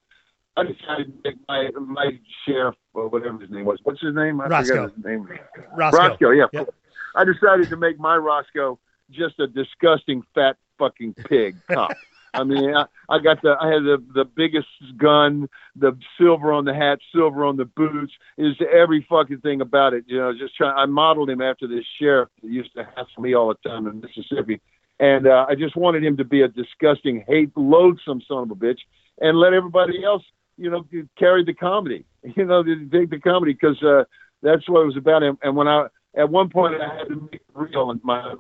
I 0.57 0.63
decided 0.63 1.23
to 1.23 1.29
make 1.29 1.37
my 1.47 1.69
my 1.79 2.19
sheriff 2.45 2.75
or 2.93 3.07
whatever 3.07 3.39
his 3.39 3.49
name 3.49 3.65
was. 3.65 3.79
What's 3.83 4.01
his 4.01 4.13
name? 4.13 4.41
I 4.41 4.47
Roscoe. 4.47 4.75
forgot 4.75 4.95
his 4.95 5.05
name. 5.05 5.27
Roscoe. 5.73 5.97
Roscoe, 5.97 6.31
yeah. 6.31 6.45
Yep. 6.51 6.69
I 7.15 7.23
decided 7.23 7.69
to 7.69 7.77
make 7.77 7.97
my 7.99 8.17
Roscoe 8.17 8.77
just 9.09 9.39
a 9.39 9.47
disgusting 9.47 10.23
fat 10.35 10.57
fucking 10.77 11.13
pig 11.13 11.55
cop. 11.71 11.91
I 12.33 12.43
mean, 12.43 12.73
I, 12.73 12.85
I 13.09 13.19
got 13.19 13.41
the 13.41 13.55
I 13.59 13.67
had 13.67 13.83
the 13.83 14.03
the 14.13 14.25
biggest 14.25 14.67
gun, 14.97 15.49
the 15.75 15.97
silver 16.17 16.53
on 16.53 16.65
the 16.65 16.73
hat, 16.73 16.99
silver 17.13 17.45
on 17.45 17.57
the 17.57 17.65
boots, 17.65 18.13
is 18.37 18.55
every 18.73 19.05
fucking 19.09 19.39
thing 19.41 19.61
about 19.61 19.93
it. 19.93 20.05
You 20.07 20.17
know, 20.17 20.33
just 20.37 20.55
trying. 20.55 20.75
I 20.77 20.85
modeled 20.85 21.29
him 21.29 21.41
after 21.41 21.67
this 21.67 21.85
sheriff 21.99 22.29
that 22.41 22.49
used 22.49 22.73
to 22.75 22.83
hassle 22.95 23.21
me 23.21 23.35
all 23.35 23.49
the 23.49 23.69
time 23.69 23.87
in 23.87 23.99
Mississippi, 23.99 24.61
and 24.99 25.27
uh, 25.27 25.45
I 25.49 25.55
just 25.55 25.75
wanted 25.75 26.03
him 26.03 26.17
to 26.17 26.23
be 26.23 26.41
a 26.41 26.47
disgusting, 26.47 27.25
hate, 27.27 27.51
loathsome 27.55 28.21
son 28.27 28.43
of 28.43 28.51
a 28.51 28.55
bitch, 28.55 28.79
and 29.19 29.37
let 29.37 29.53
everybody 29.53 30.03
else, 30.03 30.23
you 30.57 30.69
know, 30.69 30.85
carry 31.17 31.43
the 31.43 31.53
comedy. 31.53 32.05
You 32.35 32.45
know, 32.45 32.61
dig 32.61 33.09
the 33.09 33.19
comedy 33.19 33.53
because 33.53 33.81
uh, 33.81 34.03
that's 34.43 34.69
what 34.69 34.81
it 34.81 34.85
was 34.85 34.95
about. 34.95 35.23
And, 35.23 35.39
and 35.41 35.55
when 35.55 35.67
I 35.67 35.87
at 36.15 36.29
one 36.29 36.49
point 36.49 36.75
I 36.79 36.97
had 36.97 37.07
to 37.07 37.15
make 37.15 37.33
it 37.33 37.41
real, 37.55 37.89
and 37.89 37.99
my 38.03 38.35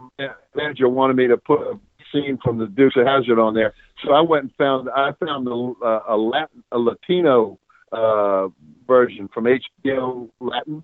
manager 0.55 0.87
wanted 0.87 1.15
me 1.15 1.27
to 1.27 1.37
put 1.37 1.79
scene 2.11 2.37
from 2.43 2.57
the 2.57 2.67
Dukes 2.67 2.95
of 2.97 3.05
Hazzard 3.05 3.39
on 3.39 3.53
there. 3.53 3.73
So 4.03 4.13
I 4.13 4.21
went 4.21 4.43
and 4.43 4.53
found 4.57 4.89
I 4.89 5.11
found 5.23 5.47
a, 5.47 5.85
uh, 5.85 6.03
a 6.09 6.17
Latin 6.17 6.63
a 6.71 6.77
Latino 6.77 7.59
uh, 7.91 8.47
version 8.87 9.29
from 9.33 9.45
HBO 9.45 10.29
Latin 10.39 10.83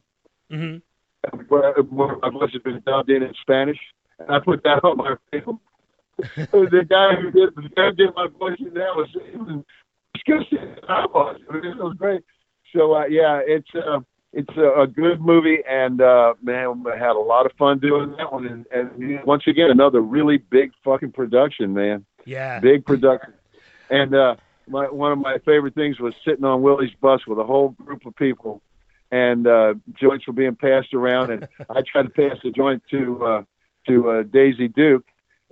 hmm 0.49 0.77
where, 1.47 1.73
where 1.73 2.15
my 2.17 2.29
voice 2.29 2.51
had 2.53 2.63
been 2.63 2.81
dubbed 2.85 3.09
in 3.09 3.23
in 3.23 3.33
Spanish, 3.41 3.77
and 4.19 4.31
I 4.31 4.39
put 4.39 4.63
that 4.63 4.83
on 4.83 4.97
my 4.97 5.15
film. 5.31 5.59
the 6.17 6.85
guy 6.89 7.15
who 7.21 7.31
did 7.31 7.55
the 7.55 7.69
guy 7.75 7.89
who 7.89 7.95
did 7.95 8.15
my 8.15 8.27
voice 8.39 8.57
in 8.59 8.73
that 8.73 8.95
was 8.95 9.07
it 9.15 9.37
was 9.37 9.63
disgusting. 10.13 10.75
I 10.87 11.05
was. 11.05 11.39
I 11.49 11.53
mean, 11.53 11.65
it 11.65 11.77
was 11.77 11.95
great. 11.97 12.23
So 12.75 12.95
uh, 12.95 13.05
yeah, 13.05 13.41
it's 13.45 13.69
uh, 13.75 13.99
it's 14.33 14.55
a, 14.57 14.81
a 14.81 14.87
good 14.87 15.21
movie, 15.21 15.59
and 15.67 16.01
uh, 16.01 16.33
man, 16.41 16.83
I 16.91 16.97
had 16.97 17.15
a 17.15 17.19
lot 17.19 17.45
of 17.45 17.53
fun 17.57 17.79
doing 17.79 18.13
that 18.17 18.31
one. 18.31 18.45
And, 18.45 18.65
and 18.71 19.25
once 19.25 19.43
again, 19.47 19.69
another 19.71 20.01
really 20.01 20.37
big 20.37 20.71
fucking 20.83 21.13
production, 21.13 21.73
man 21.73 22.05
Yeah. 22.25 22.59
big 22.59 22.85
production. 22.85 23.33
And 23.89 24.13
uh, 24.13 24.35
my, 24.67 24.89
one 24.89 25.13
of 25.13 25.17
my 25.19 25.37
favorite 25.45 25.75
things 25.75 25.99
was 25.99 26.13
sitting 26.25 26.43
on 26.43 26.61
Willie's 26.61 26.91
bus 27.01 27.21
with 27.25 27.39
a 27.39 27.43
whole 27.43 27.69
group 27.69 28.05
of 28.05 28.15
people, 28.17 28.61
and 29.11 29.47
uh, 29.47 29.75
joints 29.99 30.27
were 30.27 30.33
being 30.33 30.55
passed 30.55 30.93
around, 30.93 31.31
and 31.31 31.47
I 31.69 31.81
tried 31.89 32.03
to 32.03 32.09
pass 32.09 32.37
the 32.43 32.51
joint 32.51 32.83
to 32.91 33.25
uh, 33.25 33.43
to 33.87 34.09
uh, 34.11 34.23
Daisy 34.23 34.67
Duke, 34.67 35.05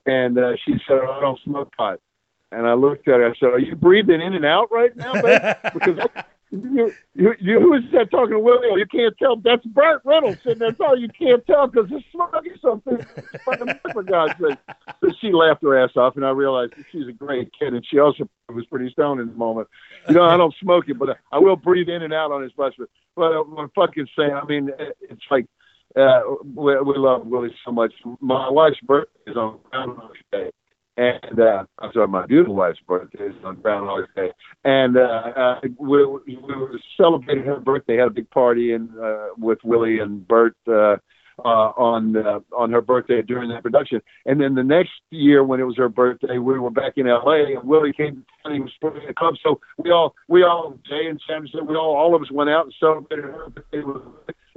and 0.06 0.38
uh, 0.38 0.58
she 0.66 0.74
said, 0.86 0.98
"I 0.98 1.22
don't 1.22 1.40
smoke 1.46 1.74
pot." 1.78 2.02
And 2.52 2.68
I 2.68 2.74
looked 2.74 3.08
at 3.08 3.16
her. 3.16 3.30
I 3.32 3.34
said, 3.40 3.48
"Are 3.50 3.60
you 3.60 3.76
breathing 3.78 4.20
in 4.22 4.34
and 4.34 4.46
out 4.46 4.70
right 4.72 4.96
now, 4.98 5.14
babe?" 5.14 5.42
because 5.74 5.98
You, 6.52 6.94
you, 7.14 7.34
you, 7.40 7.60
who 7.60 7.74
is 7.74 7.84
that 7.92 8.12
talking 8.12 8.34
to 8.34 8.40
Willie? 8.40 8.80
You 8.80 8.86
can't 8.86 9.18
tell. 9.18 9.36
That's 9.38 9.66
Burt 9.66 10.02
Reynolds 10.06 10.40
sitting 10.44 10.60
there. 10.60 10.76
Oh, 10.80 10.94
you 10.94 11.10
can't 11.10 11.46
tell 11.48 11.68
because 11.68 11.90
it's 11.92 12.06
smoking 12.12 12.56
something. 12.62 13.06
For 13.92 14.04
God's 14.04 14.34
sake. 14.40 14.58
So 15.02 15.10
she 15.20 15.32
laughed 15.32 15.64
her 15.64 15.78
ass 15.78 15.92
off, 15.96 16.16
and 16.16 16.26
I 16.26 16.30
realized 16.30 16.74
that 16.78 16.86
she's 16.92 17.08
a 17.08 17.12
great 17.12 17.50
kid, 17.58 17.74
and 17.74 17.86
she 17.90 18.00
also 18.00 18.30
was 18.50 18.66
pretty 18.68 18.90
stoned 18.92 19.22
in 19.22 19.28
the 19.28 19.34
moment. 19.34 19.68
You 20.08 20.16
know, 20.16 20.24
I 20.24 20.38
don't 20.38 20.54
smoke 20.62 20.86
it, 20.88 21.00
but 21.00 21.18
I 21.32 21.40
will 21.40 21.56
breathe 21.56 21.90
in 21.90 22.04
and 22.04 22.14
out 22.14 22.32
on 22.32 22.44
his 22.44 22.52
bus. 22.52 22.74
But, 22.78 22.90
but 23.16 23.32
I'm 23.58 23.70
fucking 23.76 24.08
saying, 24.18 24.32
I 24.32 24.46
mean, 24.46 24.70
it's 25.02 25.26
like 25.32 25.46
uh, 25.96 26.22
we, 26.44 26.80
we 26.82 26.94
love 26.98 27.26
Willie 27.26 27.56
so 27.66 27.72
much. 27.72 27.94
My 28.22 28.50
wife's 28.50 28.80
birthday 28.82 29.32
is 29.32 29.38
on 29.38 29.60
Groundhog's 29.72 30.20
Day 30.32 30.52
and 30.98 31.40
uh, 31.40 31.66
I'm 31.80 31.92
sorry, 31.94 32.08
my 32.08 32.26
beautiful 32.26 32.56
wife's 32.56 32.80
birthday 32.88 33.26
is 33.26 33.36
on 33.44 33.58
Groundhog's 33.58 34.10
Day, 34.16 34.32
and 34.64 34.98
uh, 34.98 35.00
uh, 35.36 35.60
we, 35.78 36.06
we 36.06 36.38
were 36.38 36.80
celebrating 36.98 37.44
her 37.44 37.60
birthday. 37.60 37.98
Had 37.98 38.08
a 38.08 38.12
big 38.12 38.30
party 38.30 38.74
and 38.74 38.90
uh, 38.98 39.28
with 39.38 39.60
Willie 39.64 40.00
and 40.00 40.26
Burt 40.28 40.56
uh, 40.68 40.98
uh, 41.40 41.72
on 41.78 42.16
uh, 42.16 42.40
on 42.56 42.72
her 42.72 42.82
birthday 42.82 43.22
during 43.22 43.50
that 43.50 43.64
production. 43.64 44.02
And 44.26 44.40
then 44.40 44.56
the 44.56 44.64
next 44.64 44.94
year, 45.10 45.44
when 45.44 45.60
it 45.60 45.64
was 45.64 45.78
her 45.78 45.90
birthday, 45.90 46.38
we 46.38 46.58
were 46.58 46.70
back 46.70 46.94
in 46.96 47.08
L.A. 47.08 47.58
and 47.58 47.68
Willie 47.68 47.94
came 47.94 48.26
and. 48.46 48.54
He 48.54 48.60
was 48.62 48.72
putting 48.80 49.06
the 49.06 49.14
club, 49.14 49.36
so 49.44 49.60
we 49.78 49.92
all 49.92 50.16
we 50.30 50.44
all 50.44 50.78
Jay 50.88 51.08
and 51.10 51.22
Sanderson, 51.28 51.68
we 51.68 51.76
all 51.76 51.96
all 51.96 52.16
of 52.16 52.22
us 52.22 52.32
went 52.32 52.50
out 52.50 52.66
and 52.66 52.74
celebrated 52.80 53.26
her 53.26 53.50
birthday. 53.50 53.82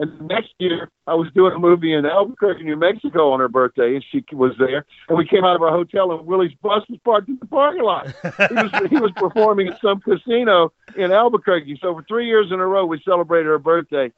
And 0.01 0.29
next 0.29 0.51
year, 0.61 0.91
I 1.09 1.15
was 1.15 1.29
doing 1.35 1.53
a 1.55 1.59
movie 1.59 1.93
in 1.93 2.07
Albuquerque, 2.07 2.63
New 2.63 2.77
Mexico, 2.77 3.33
on 3.33 3.41
her 3.41 3.49
birthday, 3.49 3.97
and 3.97 4.05
she 4.13 4.25
was 4.33 4.53
there. 4.57 4.85
And 5.09 5.19
we 5.19 5.27
came 5.27 5.45
out 5.45 5.57
of 5.57 5.63
our 5.63 5.71
hotel, 5.71 6.13
and 6.13 6.25
Willie's 6.25 6.55
bus 6.63 6.85
was 6.89 7.01
parked 7.05 7.29
in 7.29 7.37
the 7.41 7.47
parking 7.47 7.83
lot. 7.83 8.07
he 8.07 8.55
was 8.55 8.71
he 8.91 8.97
was 8.97 9.11
performing 9.17 9.69
at 9.69 9.81
some 9.81 10.01
casino 10.01 10.73
in 10.97 11.11
Albuquerque. 11.11 11.79
So 11.83 11.95
for 11.95 12.05
three 12.05 12.27
years 12.27 12.47
in 12.53 12.61
a 12.61 12.67
row, 12.67 12.87
we 12.87 13.03
celebrated 13.05 13.47
her 13.47 13.59
birthday. 13.59 14.13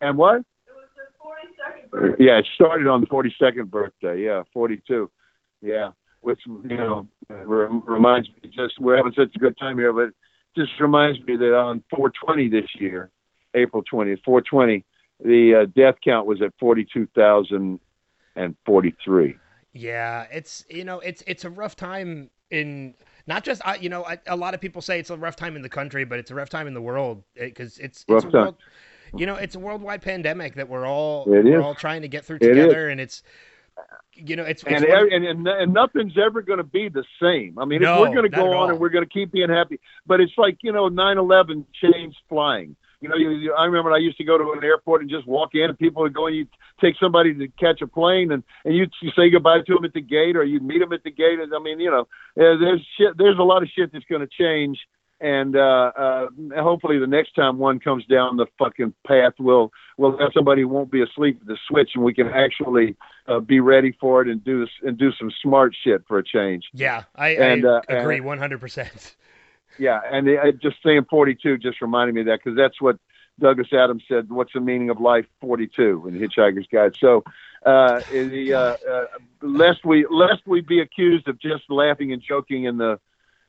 And 0.00 0.16
what? 0.16 0.42
Yeah, 2.18 2.38
it 2.38 2.46
started 2.54 2.86
on 2.86 3.02
the 3.02 3.06
42nd 3.06 3.70
birthday. 3.70 4.22
Yeah, 4.22 4.42
42. 4.52 5.10
Yeah, 5.60 5.90
which 6.20 6.40
you 6.46 6.76
know 6.76 7.08
re- 7.28 7.68
reminds 7.84 8.28
me. 8.28 8.50
Just 8.54 8.80
we're 8.80 8.96
having 8.96 9.12
such 9.12 9.34
a 9.34 9.38
good 9.38 9.56
time 9.58 9.76
here, 9.76 9.92
but 9.92 10.10
just 10.56 10.72
reminds 10.80 11.20
me 11.20 11.36
that 11.36 11.54
on 11.54 11.82
420 11.90 12.48
this 12.48 12.68
year, 12.78 13.10
April 13.56 13.82
20th, 13.92 14.22
420, 14.24 14.84
the 15.24 15.62
uh, 15.62 15.66
death 15.74 15.96
count 16.04 16.26
was 16.26 16.40
at 16.42 16.52
42,043. 16.60 19.36
Yeah, 19.72 20.26
it's 20.32 20.64
you 20.70 20.84
know 20.84 21.00
it's 21.00 21.22
it's 21.26 21.44
a 21.44 21.50
rough 21.50 21.76
time 21.76 22.30
in 22.50 22.94
not 23.26 23.44
just 23.44 23.60
I 23.66 23.74
you 23.76 23.90
know 23.90 24.04
I, 24.06 24.18
a 24.26 24.34
lot 24.36 24.54
of 24.54 24.60
people 24.62 24.80
say 24.80 24.98
it's 24.98 25.10
a 25.10 25.16
rough 25.18 25.36
time 25.36 25.54
in 25.54 25.60
the 25.62 25.68
country, 25.68 26.04
but 26.04 26.18
it's 26.18 26.30
a 26.30 26.34
rough 26.34 26.48
time 26.48 26.66
in 26.66 26.72
the 26.72 26.80
world 26.80 27.22
because 27.34 27.76
it's 27.78 28.04
it's 28.08 28.08
Rough 28.08 28.24
a 28.24 28.30
time. 28.30 28.40
world, 28.42 28.56
you 29.16 29.26
know 29.26 29.34
it's 29.34 29.54
a 29.54 29.58
worldwide 29.58 30.00
pandemic 30.00 30.54
that 30.54 30.66
we're 30.68 30.86
all 30.86 31.30
It 31.30 31.44
we're 31.44 31.60
all 31.60 31.74
trying 31.74 32.00
to 32.02 32.08
get 32.08 32.24
through 32.24 32.36
It 32.36 32.48
together, 32.48 32.88
and 32.88 32.98
it's 33.02 33.22
you 34.14 34.34
know 34.34 34.44
it's, 34.44 34.62
it's 34.62 34.72
and, 34.72 34.84
every- 34.86 35.14
and 35.14 35.46
and 35.46 35.74
nothing's 35.74 36.16
ever 36.16 36.40
going 36.40 36.56
to 36.58 36.64
be 36.64 36.88
the 36.88 37.04
same. 37.20 37.58
I 37.58 37.66
mean, 37.66 37.82
No, 37.82 37.96
if 38.02 38.08
we're 38.08 38.14
going 38.14 38.30
to 38.30 38.34
go 38.34 38.46
on 38.46 38.54
all. 38.54 38.70
and 38.70 38.78
we're 38.78 38.88
going 38.88 39.04
to 39.04 39.10
keep 39.12 39.30
being 39.30 39.50
happy, 39.50 39.78
but 40.06 40.22
it's 40.22 40.32
like 40.38 40.56
you 40.62 40.72
know, 40.72 40.88
nine 40.88 41.18
eleven 41.18 41.66
changed 41.82 42.16
flying. 42.30 42.76
You 43.00 43.08
know, 43.08 43.16
you, 43.16 43.30
you, 43.30 43.52
I 43.52 43.64
remember 43.64 43.92
I 43.92 43.98
used 43.98 44.16
to 44.18 44.24
go 44.24 44.38
to 44.38 44.52
an 44.52 44.64
airport 44.64 45.02
and 45.02 45.10
just 45.10 45.26
walk 45.26 45.50
in, 45.54 45.64
and 45.64 45.78
people 45.78 46.02
would 46.02 46.14
go 46.14 46.26
and 46.26 46.36
you 46.36 46.46
take 46.80 46.94
somebody 47.00 47.34
to 47.34 47.48
catch 47.58 47.82
a 47.82 47.86
plane, 47.86 48.32
and 48.32 48.42
and 48.64 48.74
you 48.74 48.86
you 49.02 49.10
say 49.16 49.30
goodbye 49.30 49.60
to 49.66 49.74
them 49.74 49.84
at 49.84 49.92
the 49.92 50.00
gate, 50.00 50.36
or 50.36 50.44
you 50.44 50.60
meet 50.60 50.78
them 50.78 50.92
at 50.92 51.02
the 51.04 51.10
gate. 51.10 51.38
And 51.38 51.52
I 51.54 51.58
mean, 51.58 51.78
you 51.80 51.90
know, 51.90 52.08
there's 52.36 52.86
shit. 52.98 53.16
There's 53.16 53.38
a 53.38 53.42
lot 53.42 53.62
of 53.62 53.68
shit 53.68 53.92
that's 53.92 54.04
going 54.06 54.22
to 54.22 54.28
change. 54.28 54.78
And 55.18 55.56
uh, 55.56 55.92
uh, 55.96 56.26
hopefully, 56.56 56.98
the 56.98 57.06
next 57.06 57.34
time 57.34 57.56
one 57.56 57.80
comes 57.80 58.04
down 58.04 58.36
the 58.36 58.46
fucking 58.58 58.92
path, 59.06 59.32
we'll 59.38 59.72
we'll 59.96 60.18
have 60.18 60.30
somebody 60.34 60.60
who 60.60 60.68
won't 60.68 60.90
be 60.90 61.02
asleep 61.02 61.38
at 61.40 61.46
the 61.46 61.56
switch, 61.68 61.92
and 61.94 62.04
we 62.04 62.12
can 62.12 62.28
actually 62.28 62.96
uh, 63.26 63.40
be 63.40 63.60
ready 63.60 63.96
for 63.98 64.20
it 64.20 64.28
and 64.28 64.44
do 64.44 64.60
this 64.60 64.68
and 64.82 64.98
do 64.98 65.10
some 65.18 65.30
smart 65.42 65.74
shit 65.82 66.02
for 66.06 66.18
a 66.18 66.24
change. 66.24 66.64
yeah 66.74 67.04
I, 67.14 67.28
and, 67.30 67.66
I 67.66 67.76
uh, 67.76 67.80
agree 67.88 68.20
one 68.20 68.38
hundred 68.38 68.60
percent. 68.60 69.16
Yeah, 69.78 70.00
and 70.10 70.26
it, 70.28 70.40
it 70.44 70.62
just 70.62 70.76
saying 70.82 71.06
42 71.10 71.58
just 71.58 71.80
reminded 71.80 72.14
me 72.14 72.22
of 72.22 72.26
that 72.28 72.40
because 72.42 72.56
that's 72.56 72.80
what 72.80 72.98
Douglas 73.38 73.72
Adams 73.72 74.04
said. 74.08 74.30
What's 74.30 74.52
the 74.54 74.60
meaning 74.60 74.90
of 74.90 75.00
life? 75.00 75.26
42 75.40 76.06
in 76.08 76.18
Hitchhiker's 76.18 76.66
Guide. 76.72 76.94
So, 76.98 77.24
uh, 77.64 78.00
the 78.10 78.52
uh, 78.54 78.90
uh, 78.90 79.04
lest 79.42 79.84
we 79.84 80.06
lest 80.08 80.46
we 80.46 80.60
be 80.60 80.80
accused 80.80 81.28
of 81.28 81.38
just 81.38 81.64
laughing 81.68 82.12
and 82.12 82.22
joking 82.22 82.64
in 82.64 82.78
the 82.78 82.98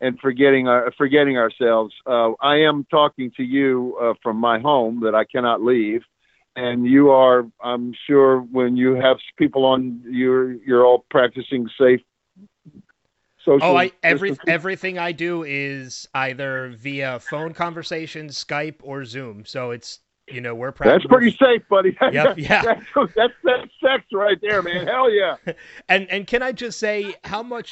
and 0.02 0.20
forgetting 0.20 0.68
our 0.68 0.92
forgetting 0.98 1.38
ourselves. 1.38 1.94
Uh, 2.06 2.32
I 2.42 2.58
am 2.58 2.86
talking 2.90 3.32
to 3.38 3.44
you 3.44 3.98
uh, 4.02 4.14
from 4.22 4.38
my 4.38 4.60
home 4.60 5.02
that 5.02 5.16
I 5.16 5.24
cannot 5.24 5.62
leave. 5.62 6.02
And 6.56 6.88
you 6.88 7.12
are, 7.12 7.46
I'm 7.64 7.94
sure, 8.08 8.40
when 8.40 8.78
you 8.78 8.96
have 8.96 9.18
people 9.38 9.64
on, 9.66 10.02
you're 10.10 10.54
you're 10.54 10.84
all 10.84 11.06
practicing 11.10 11.70
safe 11.80 12.02
social. 13.48 13.70
Oh, 13.70 13.78
I 13.78 13.92
every 14.04 14.30
distancing? 14.30 14.54
everything 14.54 15.00
I 15.00 15.12
do 15.12 15.44
is 15.44 16.08
either 16.14 16.76
via 16.78 17.20
phone 17.20 17.54
conversation, 17.54 18.28
Skype, 18.28 18.76
or 18.82 19.06
Zoom. 19.06 19.46
So 19.46 19.72
it's 19.72 20.00
you 20.30 20.42
know 20.42 20.54
we're 20.54 20.72
That's 20.72 21.06
pretty 21.06 21.36
safe, 21.38 21.64
buddy. 21.70 21.98
Yep, 22.12 22.38
yeah. 22.38 22.62
That's, 22.64 23.14
that's 23.16 23.34
that's 23.44 23.72
sex 23.84 24.04
right 24.12 24.38
there, 24.42 24.62
man. 24.62 24.86
Hell 24.86 25.10
yeah. 25.12 25.36
And 25.90 26.10
and 26.12 26.28
can 26.28 26.44
I 26.44 26.52
just 26.52 26.80
say 26.80 27.16
how 27.24 27.42
much? 27.42 27.72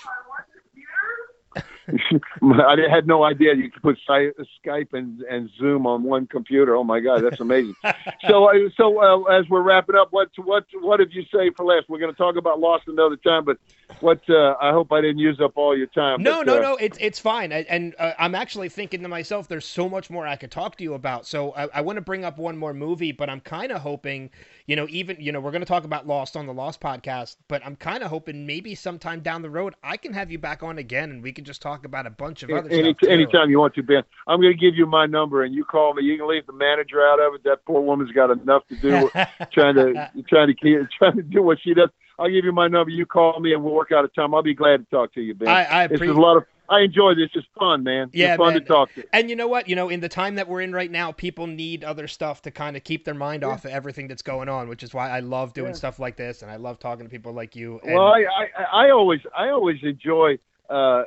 I 2.42 2.76
had 2.90 3.06
no 3.06 3.24
idea 3.24 3.54
you 3.56 3.70
could 3.70 3.82
put 3.82 3.98
Skype 4.08 4.94
and, 4.94 5.22
and 5.22 5.50
Zoom 5.58 5.86
on 5.86 6.04
one 6.04 6.28
computer. 6.28 6.76
Oh 6.76 6.84
my 6.84 7.00
God, 7.00 7.22
that's 7.24 7.40
amazing. 7.40 7.76
so, 8.28 8.50
uh, 8.50 8.70
so 8.76 9.00
uh, 9.00 9.38
as 9.38 9.48
we're 9.50 9.62
wrapping 9.62 9.96
up, 9.96 10.08
what 10.12 10.30
what 10.38 10.66
what 10.82 10.98
did 10.98 11.14
you 11.14 11.24
say 11.34 11.52
for 11.56 11.66
last? 11.66 11.88
We're 11.88 12.00
going 12.00 12.12
to 12.12 12.18
talk 12.18 12.36
about 12.38 12.60
Lost 12.60 12.88
another 12.88 13.18
time, 13.18 13.46
but 13.46 13.58
what? 14.00 14.22
Uh, 14.30 14.56
I 14.62 14.72
hope 14.72 14.92
I 14.92 15.02
didn't 15.02 15.20
use 15.20 15.40
up 15.40 15.54
all 15.56 15.78
your 15.78 15.88
time. 15.88 16.24
No, 16.24 16.40
but, 16.40 16.48
no, 16.48 16.58
uh, 16.58 16.62
no. 16.62 16.76
It's 16.78 16.98
it's 17.00 17.20
fine. 17.20 17.54
I, 17.54 17.66
and 17.70 17.96
uh, 18.00 18.14
I'm 18.18 18.36
actually 18.36 18.70
thinking 18.70 19.02
to 19.04 19.08
myself, 19.08 19.48
there's 19.48 19.66
so 19.66 19.88
much 19.88 20.10
more 20.10 20.26
I 20.26 20.36
could 20.36 20.52
talk 20.52 20.78
to 20.78 20.84
you 20.84 20.96
about. 20.96 21.26
So 21.28 21.52
I, 21.54 21.68
I 21.76 21.82
want 21.82 21.98
to 21.98 22.02
bring 22.02 22.26
up 22.26 22.38
one 22.38 22.58
more 22.58 22.74
movie, 22.74 23.12
but 23.12 23.30
I'm 23.30 23.42
kind 23.42 23.72
of 23.72 23.82
hoping, 23.82 24.32
you 24.66 24.76
know, 24.76 24.88
even 24.90 25.18
you 25.20 25.32
know, 25.32 25.40
we're 25.40 25.52
going 25.52 25.62
to 25.62 25.68
talk 25.68 25.84
about 25.84 26.08
Lost 26.08 26.36
on 26.36 26.48
the 26.48 26.54
Lost 26.54 26.82
podcast, 26.82 27.38
but 27.48 27.66
I'm 27.66 27.76
kind 27.76 28.04
of 28.04 28.10
hoping 28.10 28.46
maybe 28.46 28.74
sometime 28.76 29.20
down 29.22 29.42
the 29.42 29.50
road 29.50 29.76
I 29.84 29.98
can 29.98 30.14
have 30.14 30.32
you 30.32 30.40
back 30.40 30.64
on 30.64 30.78
again, 30.78 31.12
and 31.12 31.24
we 31.24 31.32
can 31.32 31.46
just 31.46 31.62
talk 31.62 31.75
about 31.84 32.06
a 32.08 32.10
bunch 32.12 32.44
of 32.44 32.50
other 32.52 32.70
Any, 32.70 32.94
stuff. 32.94 33.10
anytime 33.10 33.50
you 33.50 33.60
want 33.60 33.74
to, 33.76 33.84
Ben. 33.84 34.04
I'm 34.28 34.40
going 34.40 34.54
to 34.54 34.58
give 34.58 34.76
you 34.76 34.86
my 34.86 35.06
number, 35.08 35.44
and 35.44 35.54
you 35.54 35.66
call 35.66 35.94
me. 35.94 36.04
You 36.04 36.18
can 36.18 36.28
leave 36.30 36.46
the 36.46 36.54
manager 36.54 37.02
out 37.06 37.20
of 37.20 37.34
it. 37.34 37.44
That 37.44 37.66
poor 37.66 37.82
woman's 37.82 38.12
got 38.12 38.32
enough 38.32 38.64
to 38.70 38.76
do 38.76 39.10
trying 39.52 39.76
to 39.76 40.10
trying 40.30 40.48
to 40.48 40.54
keep, 40.54 40.78
trying 40.98 41.18
to 41.18 41.24
do 41.24 41.42
what 41.42 41.58
she 41.62 41.74
does. 41.74 41.90
I'll 42.18 42.30
give 42.30 42.46
you 42.46 42.54
my 42.54 42.70
number. 42.70 42.92
You 42.92 43.06
call 43.06 43.40
me, 43.42 43.54
and 43.54 43.62
we'll 43.64 43.74
work 43.74 43.92
out 43.92 44.06
a 44.06 44.08
time. 44.08 44.34
I'll 44.34 44.42
be 44.42 44.54
glad 44.54 44.78
to 44.78 44.86
talk 44.90 45.14
to 45.16 45.22
you, 45.22 45.34
Ben. 45.36 45.50
I, 45.50 45.84
I 45.84 45.88
this 45.88 46.00
is 46.00 46.08
a 46.08 46.14
lot 46.14 46.38
of. 46.38 46.46
I 46.68 46.80
enjoy 46.80 47.14
this. 47.14 47.30
It's 47.36 47.46
fun, 47.60 47.84
man. 47.84 48.10
Yeah, 48.12 48.30
it's 48.34 48.38
fun 48.38 48.54
man. 48.54 48.62
to 48.64 48.68
talk 48.68 48.92
to. 48.96 49.04
And 49.14 49.30
you 49.30 49.36
know 49.36 49.48
what? 49.48 49.70
You 49.70 49.76
know, 49.76 49.90
in 49.90 50.00
the 50.00 50.10
time 50.10 50.34
that 50.36 50.48
we're 50.48 50.62
in 50.62 50.74
right 50.74 50.90
now, 50.90 51.12
people 51.12 51.46
need 51.46 51.84
other 51.84 52.08
stuff 52.08 52.42
to 52.44 52.50
kind 52.50 52.76
of 52.76 52.84
keep 52.84 53.06
their 53.06 53.14
mind 53.14 53.44
off 53.44 53.66
of 53.66 53.72
everything 53.72 54.08
that's 54.08 54.24
going 54.24 54.50
on, 54.50 54.68
which 54.68 54.82
is 54.82 54.92
why 54.92 55.10
I 55.12 55.20
love 55.20 55.54
doing 55.54 55.72
Yeah. 55.72 55.74
stuff 55.76 56.00
like 56.00 56.16
this, 56.16 56.42
and 56.42 56.50
I 56.50 56.56
love 56.56 56.80
talking 56.80 57.06
to 57.06 57.10
people 57.12 57.34
like 57.34 57.56
you. 57.56 57.80
And, 57.84 57.94
Well, 57.94 58.08
I, 58.08 58.26
I 58.50 58.86
I 58.88 58.90
always 58.90 59.20
I 59.38 59.50
always 59.50 59.78
enjoy 59.84 60.40
uh, 60.70 61.04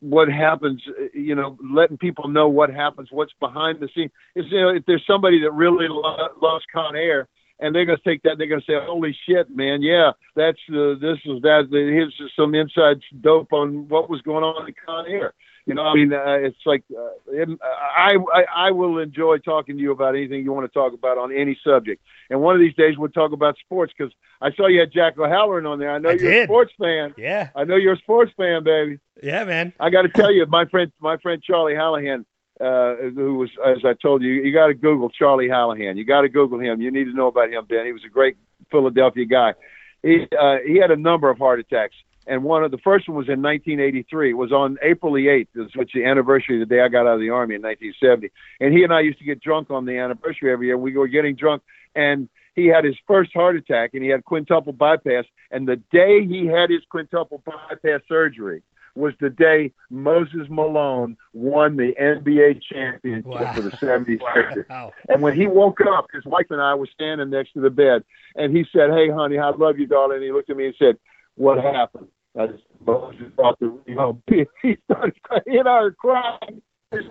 what 0.00 0.28
happens. 0.28 0.82
You 1.14 1.34
know, 1.34 1.56
letting 1.62 1.98
people 1.98 2.28
know 2.28 2.48
what 2.48 2.70
happens, 2.70 3.08
what's 3.10 3.32
behind 3.40 3.80
the 3.80 3.88
scene. 3.94 4.10
Is 4.34 4.46
you 4.50 4.60
know, 4.60 4.68
if 4.70 4.84
there's 4.86 5.04
somebody 5.06 5.40
that 5.42 5.52
really 5.52 5.88
lo- 5.88 6.28
loves 6.40 6.64
Con 6.72 6.96
Air. 6.96 7.28
And 7.60 7.74
they're 7.74 7.84
gonna 7.84 7.98
take 8.06 8.22
that. 8.22 8.38
They're 8.38 8.46
gonna 8.46 8.62
say, 8.64 8.78
"Holy 8.80 9.16
shit, 9.28 9.50
man! 9.50 9.82
Yeah, 9.82 10.12
that's 10.36 10.60
uh, 10.70 10.94
this 11.00 11.18
is 11.24 11.42
that. 11.42 11.66
Here's 11.72 12.14
some 12.36 12.54
inside 12.54 13.00
dope 13.20 13.52
on 13.52 13.88
what 13.88 14.08
was 14.08 14.22
going 14.22 14.44
on 14.44 14.68
in 14.68 14.74
Con 14.86 15.06
Air." 15.08 15.34
You 15.68 15.74
know, 15.74 15.82
I 15.82 15.94
mean, 15.94 16.12
uh, 16.12 16.38
it's 16.40 16.56
like 16.64 16.82
uh, 16.90 17.10
it, 17.30 17.48
I, 17.62 18.16
I 18.34 18.44
I 18.68 18.70
will 18.70 18.98
enjoy 18.98 19.36
talking 19.38 19.76
to 19.76 19.82
you 19.82 19.92
about 19.92 20.16
anything 20.16 20.42
you 20.42 20.52
want 20.52 20.66
to 20.66 20.72
talk 20.72 20.94
about 20.94 21.18
on 21.18 21.30
any 21.30 21.58
subject. 21.62 22.02
And 22.30 22.40
one 22.40 22.54
of 22.54 22.60
these 22.60 22.74
days 22.74 22.96
we'll 22.96 23.10
talk 23.10 23.32
about 23.32 23.56
sports 23.58 23.92
because 23.96 24.12
I 24.40 24.50
saw 24.52 24.66
you 24.66 24.80
had 24.80 24.92
Jack 24.92 25.18
O'Halloran 25.18 25.66
on 25.66 25.78
there. 25.78 25.90
I 25.90 25.98
know 25.98 26.08
I 26.08 26.12
you're 26.12 26.30
did. 26.30 26.42
a 26.44 26.46
sports 26.46 26.72
fan. 26.80 27.14
yeah, 27.18 27.50
I 27.54 27.64
know 27.64 27.76
you're 27.76 27.92
a 27.92 27.98
sports 27.98 28.32
fan, 28.36 28.64
baby. 28.64 28.98
yeah, 29.22 29.44
man. 29.44 29.74
I 29.78 29.90
got 29.90 30.02
to 30.02 30.08
tell 30.08 30.32
you, 30.32 30.46
my 30.46 30.64
friend, 30.64 30.90
my 31.00 31.18
friend 31.18 31.42
Charlie 31.42 31.74
Hallahan, 31.74 32.24
uh, 32.60 32.96
who 33.14 33.34
was, 33.36 33.50
as 33.64 33.84
I 33.84 33.92
told 33.92 34.22
you, 34.22 34.30
you 34.32 34.52
got 34.52 34.68
to 34.68 34.74
Google 34.74 35.10
Charlie 35.10 35.48
Hallahan. 35.48 35.96
You 35.96 36.04
got 36.04 36.22
to 36.22 36.28
Google 36.28 36.58
him. 36.60 36.80
You 36.80 36.90
need 36.90 37.04
to 37.04 37.12
know 37.14 37.26
about 37.28 37.50
him, 37.52 37.64
Ben. 37.68 37.84
He 37.84 37.92
was 37.92 38.04
a 38.06 38.10
great 38.10 38.36
Philadelphia 38.70 39.26
guy. 39.26 39.54
He 40.02 40.26
uh, 40.40 40.56
he 40.66 40.78
had 40.78 40.90
a 40.90 40.96
number 40.96 41.28
of 41.28 41.38
heart 41.38 41.60
attacks, 41.60 41.96
and 42.28 42.44
one 42.44 42.62
of 42.62 42.70
the 42.70 42.78
first 42.78 43.08
one 43.08 43.16
was 43.16 43.28
in 43.28 43.42
1983. 43.42 44.30
It 44.30 44.34
was 44.34 44.52
on 44.52 44.76
April 44.82 45.12
the 45.14 45.26
8th, 45.26 45.48
which 45.76 45.94
is 45.94 46.00
the 46.02 46.04
anniversary 46.04 46.60
of 46.62 46.68
the 46.68 46.74
day 46.74 46.80
I 46.82 46.88
got 46.88 47.06
out 47.06 47.14
of 47.14 47.20
the 47.20 47.30
army 47.30 47.54
in 47.54 47.62
1970. 47.62 48.30
And 48.60 48.72
he 48.72 48.84
and 48.84 48.92
I 48.92 49.00
used 49.00 49.18
to 49.18 49.24
get 49.24 49.40
drunk 49.40 49.70
on 49.70 49.86
the 49.86 49.96
anniversary 49.98 50.52
every 50.52 50.66
year. 50.66 50.76
We 50.78 50.96
were 50.96 51.08
getting 51.08 51.34
drunk, 51.36 51.62
and 51.94 52.28
he 52.54 52.66
had 52.66 52.84
his 52.84 52.96
first 53.06 53.32
heart 53.34 53.56
attack, 53.56 53.90
and 53.94 54.02
he 54.02 54.08
had 54.10 54.24
quintuple 54.24 54.72
bypass. 54.72 55.24
And 55.50 55.66
the 55.66 55.76
day 55.92 56.26
he 56.26 56.46
had 56.46 56.70
his 56.70 56.82
quintuple 56.90 57.42
bypass 57.46 58.00
surgery 58.08 58.62
was 58.94 59.14
the 59.20 59.30
day 59.30 59.72
Moses 59.90 60.48
Malone 60.50 61.16
won 61.32 61.76
the 61.76 61.92
NBA 62.00 62.60
championship 62.62 63.26
Wow. 63.26 63.52
for 63.54 63.60
the 63.62 63.70
76ers. 63.70 64.68
Wow. 64.68 64.92
And 65.08 65.22
when 65.22 65.34
he 65.36 65.46
woke 65.60 65.80
up, 65.82 66.06
his 66.12 66.24
wife 66.24 66.46
and 66.50 66.60
I 66.60 66.74
were 66.74 66.88
standing 66.92 67.30
next 67.30 67.52
to 67.52 67.60
the 67.60 67.70
bed, 67.70 68.02
and 68.34 68.56
he 68.56 68.64
said, 68.72 68.90
"Hey, 68.90 69.08
honey, 69.08 69.38
I 69.38 69.50
love 69.50 69.78
you, 69.78 69.86
darling." 69.86 70.16
And 70.16 70.24
he 70.24 70.32
looked 70.32 70.50
at 70.50 70.56
me 70.56 70.66
and 70.66 70.74
said, 70.78 70.96
"What 71.36 71.62
happened?" 71.62 72.08
I 72.38 72.46
said, 72.46 72.60
Moses 72.86 73.26
brought 73.34 73.58
the 73.58 73.68
ring 73.68 73.96
home. 73.96 74.22
He 74.62 74.76
started 74.84 75.20
crying. 75.22 75.42
He 75.46 75.56
and 75.56 75.68
I 75.68 75.82
were 75.82 75.92
crying. 75.92 76.62
But 76.90 77.06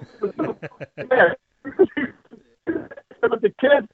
the 3.41 3.53
kid, 3.59 3.88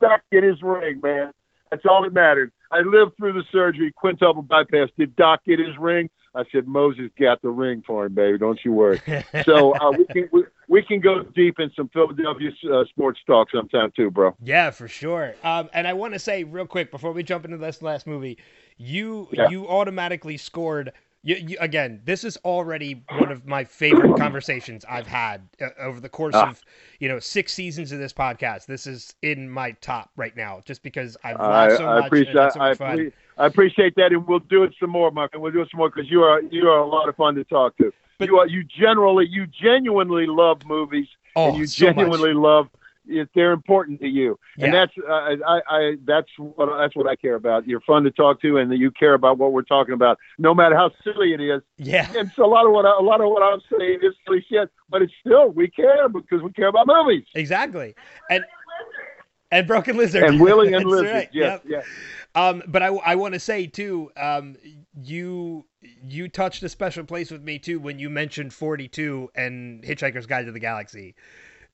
Doc 0.00 0.22
get 0.32 0.42
his 0.42 0.62
ring, 0.62 1.00
man. 1.02 1.32
That's 1.70 1.84
all 1.88 2.02
that 2.02 2.14
mattered. 2.14 2.50
I 2.70 2.80
lived 2.80 3.16
through 3.16 3.32
the 3.34 3.44
surgery, 3.52 3.92
quintuple 3.92 4.42
bypass. 4.42 4.88
Did 4.98 5.14
Doc 5.16 5.40
get 5.46 5.58
his 5.58 5.76
ring? 5.78 6.08
I 6.34 6.44
said, 6.52 6.66
Moses 6.66 7.10
got 7.18 7.40
the 7.42 7.50
ring 7.50 7.82
for 7.86 8.06
him, 8.06 8.14
baby. 8.14 8.38
Don't 8.38 8.58
you 8.64 8.72
worry. 8.72 9.00
so 9.44 9.74
uh, 9.74 9.92
we 9.92 10.06
can 10.06 10.28
we, 10.32 10.44
we 10.68 10.82
can 10.82 11.00
go 11.00 11.22
deep 11.22 11.58
in 11.58 11.70
some 11.74 11.88
Philadelphia 11.88 12.50
uh, 12.72 12.84
sports 12.86 13.18
talk 13.26 13.48
sometime 13.50 13.90
too, 13.96 14.10
bro. 14.10 14.34
Yeah, 14.42 14.70
for 14.70 14.86
sure. 14.88 15.34
Um, 15.42 15.68
and 15.72 15.86
I 15.86 15.94
want 15.94 16.12
to 16.12 16.18
say 16.18 16.44
real 16.44 16.66
quick 16.66 16.90
before 16.90 17.12
we 17.12 17.22
jump 17.22 17.44
into 17.44 17.56
this 17.56 17.82
last 17.82 18.06
movie, 18.06 18.38
you 18.76 19.28
Yeah. 19.32 19.48
you 19.48 19.68
automatically 19.68 20.36
scored. 20.36 20.92
You, 21.24 21.34
you, 21.34 21.56
again, 21.58 22.00
this 22.04 22.22
is 22.22 22.38
already 22.44 23.02
one 23.18 23.32
of 23.32 23.44
my 23.44 23.64
favorite 23.64 24.16
conversations 24.16 24.84
I've 24.88 25.08
had 25.08 25.48
uh, 25.60 25.66
over 25.80 25.98
the 26.00 26.08
course 26.08 26.36
Ah. 26.36 26.50
of 26.50 26.60
you 27.00 27.08
know 27.08 27.18
six 27.18 27.52
seasons 27.52 27.90
of 27.90 27.98
this 27.98 28.12
podcast. 28.12 28.66
This 28.66 28.86
is 28.86 29.14
in 29.22 29.50
my 29.50 29.72
top 29.80 30.10
right 30.16 30.36
now, 30.36 30.60
just 30.64 30.82
because 30.84 31.16
I've 31.24 31.40
I, 31.40 31.76
so 31.76 31.86
I 31.88 31.94
much. 32.00 32.06
appreciate 32.06 32.34
so 32.52 32.60
I, 32.60 32.68
much 32.68 32.78
fun. 32.78 33.12
I 33.36 33.46
appreciate 33.46 33.94
that, 33.96 34.12
and 34.12 34.26
we'll 34.28 34.38
do 34.38 34.62
it 34.62 34.74
some 34.78 34.90
more, 34.90 35.10
Mark. 35.10 35.30
And 35.32 35.42
we'll 35.42 35.52
do 35.52 35.60
it 35.62 35.68
some 35.70 35.78
more 35.78 35.90
because 35.90 36.10
you 36.10 36.22
are 36.22 36.40
you 36.42 36.68
are 36.68 36.78
a 36.78 36.86
lot 36.86 37.08
of 37.08 37.16
fun 37.16 37.34
to 37.34 37.44
talk 37.44 37.76
to. 37.78 37.92
But- 38.18 38.28
you 38.28 38.38
are 38.38 38.46
you 38.46 38.64
generally 38.64 39.26
you 39.28 39.46
genuinely 39.46 40.26
love 40.26 40.64
movies, 40.66 41.06
Oh, 41.36 41.48
and 41.50 41.58
you 41.58 41.66
so 41.66 41.86
much. 41.86 41.94
genuinely 41.96 42.34
love. 42.34 42.68
If 43.10 43.28
they're 43.34 43.52
important 43.52 44.00
to 44.02 44.06
you, 44.06 44.38
and 44.58 44.74
that's 44.74 44.92
uh, 44.98 45.10
I, 45.46 45.60
I 45.66 45.96
that's 46.04 46.28
what 46.36 46.66
that's 46.78 46.94
what 46.94 47.06
I 47.06 47.16
care 47.16 47.36
about. 47.36 47.66
You're 47.66 47.80
fun 47.80 48.02
to 48.04 48.10
talk 48.10 48.42
to, 48.42 48.58
and 48.58 48.70
that 48.70 48.76
you 48.76 48.90
care 48.90 49.14
about 49.14 49.38
what 49.38 49.52
we're 49.52 49.62
talking 49.62 49.94
about, 49.94 50.18
no 50.36 50.54
matter 50.54 50.76
how 50.76 50.90
silly 51.02 51.32
it 51.32 51.40
is. 51.40 51.62
Yeah, 51.78 52.12
And 52.18 52.30
so 52.36 52.44
a 52.44 52.50
lot 52.52 52.66
of 52.66 52.72
what 52.72 52.84
I, 52.84 52.90
a 52.98 53.00
lot 53.02 53.22
of 53.22 53.30
what 53.30 53.42
I'm 53.42 53.60
saying 53.78 54.00
is 54.02 54.12
silly 54.26 54.44
shit, 54.46 54.68
but 54.90 55.00
it's 55.00 55.12
still 55.20 55.48
we 55.48 55.68
care 55.68 56.06
because 56.10 56.42
we 56.42 56.52
care 56.52 56.66
about 56.66 56.86
movies. 56.86 57.24
exactly. 57.34 57.94
And 58.28 58.44
and 59.50 59.66
Broken 59.66 59.96
Lizard 59.96 60.24
And 60.24 60.38
Willie 60.38 60.72
and 60.74 60.84
Lizard, 60.84 61.06
right, 61.10 61.28
yes, 61.32 61.60
yep. 61.64 61.64
yeah. 61.66 61.80
Um, 62.38 62.62
but 62.68 62.82
I, 62.82 62.86
I 62.88 63.14
want 63.16 63.34
to 63.34 63.40
say 63.40 63.66
too, 63.66 64.12
um, 64.16 64.56
you 65.02 65.64
you 66.06 66.28
touched 66.28 66.62
a 66.62 66.68
special 66.68 67.04
place 67.04 67.32
with 67.32 67.42
me 67.42 67.58
too 67.58 67.80
when 67.80 67.98
you 67.98 68.08
mentioned 68.08 68.52
42 68.52 69.30
and 69.34 69.82
Hitchhiker's 69.82 70.26
Guide 70.26 70.46
to 70.46 70.52
the 70.52 70.60
Galaxy, 70.60 71.16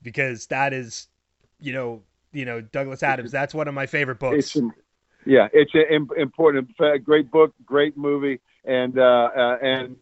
because 0.03 0.47
that 0.47 0.73
is, 0.73 1.09
you 1.61 1.75
know, 1.75 2.03
you 2.33 2.47
know 2.47 2.63
Douglas 2.63 3.03
Adams. 3.03 3.31
That's 3.31 3.53
one 3.53 3.69
of 3.69 3.75
my 3.75 3.85
favorite 3.85 4.19
books. 4.19 4.39
It's 4.39 4.57
im- 4.57 4.73
yeah, 5.27 5.49
it's 5.53 5.73
an 5.75 6.09
important, 6.17 6.71
great 7.05 7.31
book, 7.31 7.55
great 7.67 7.97
movie, 7.97 8.41
and 8.65 8.99
uh, 8.99 9.31
uh, 9.37 9.59
and 9.61 9.97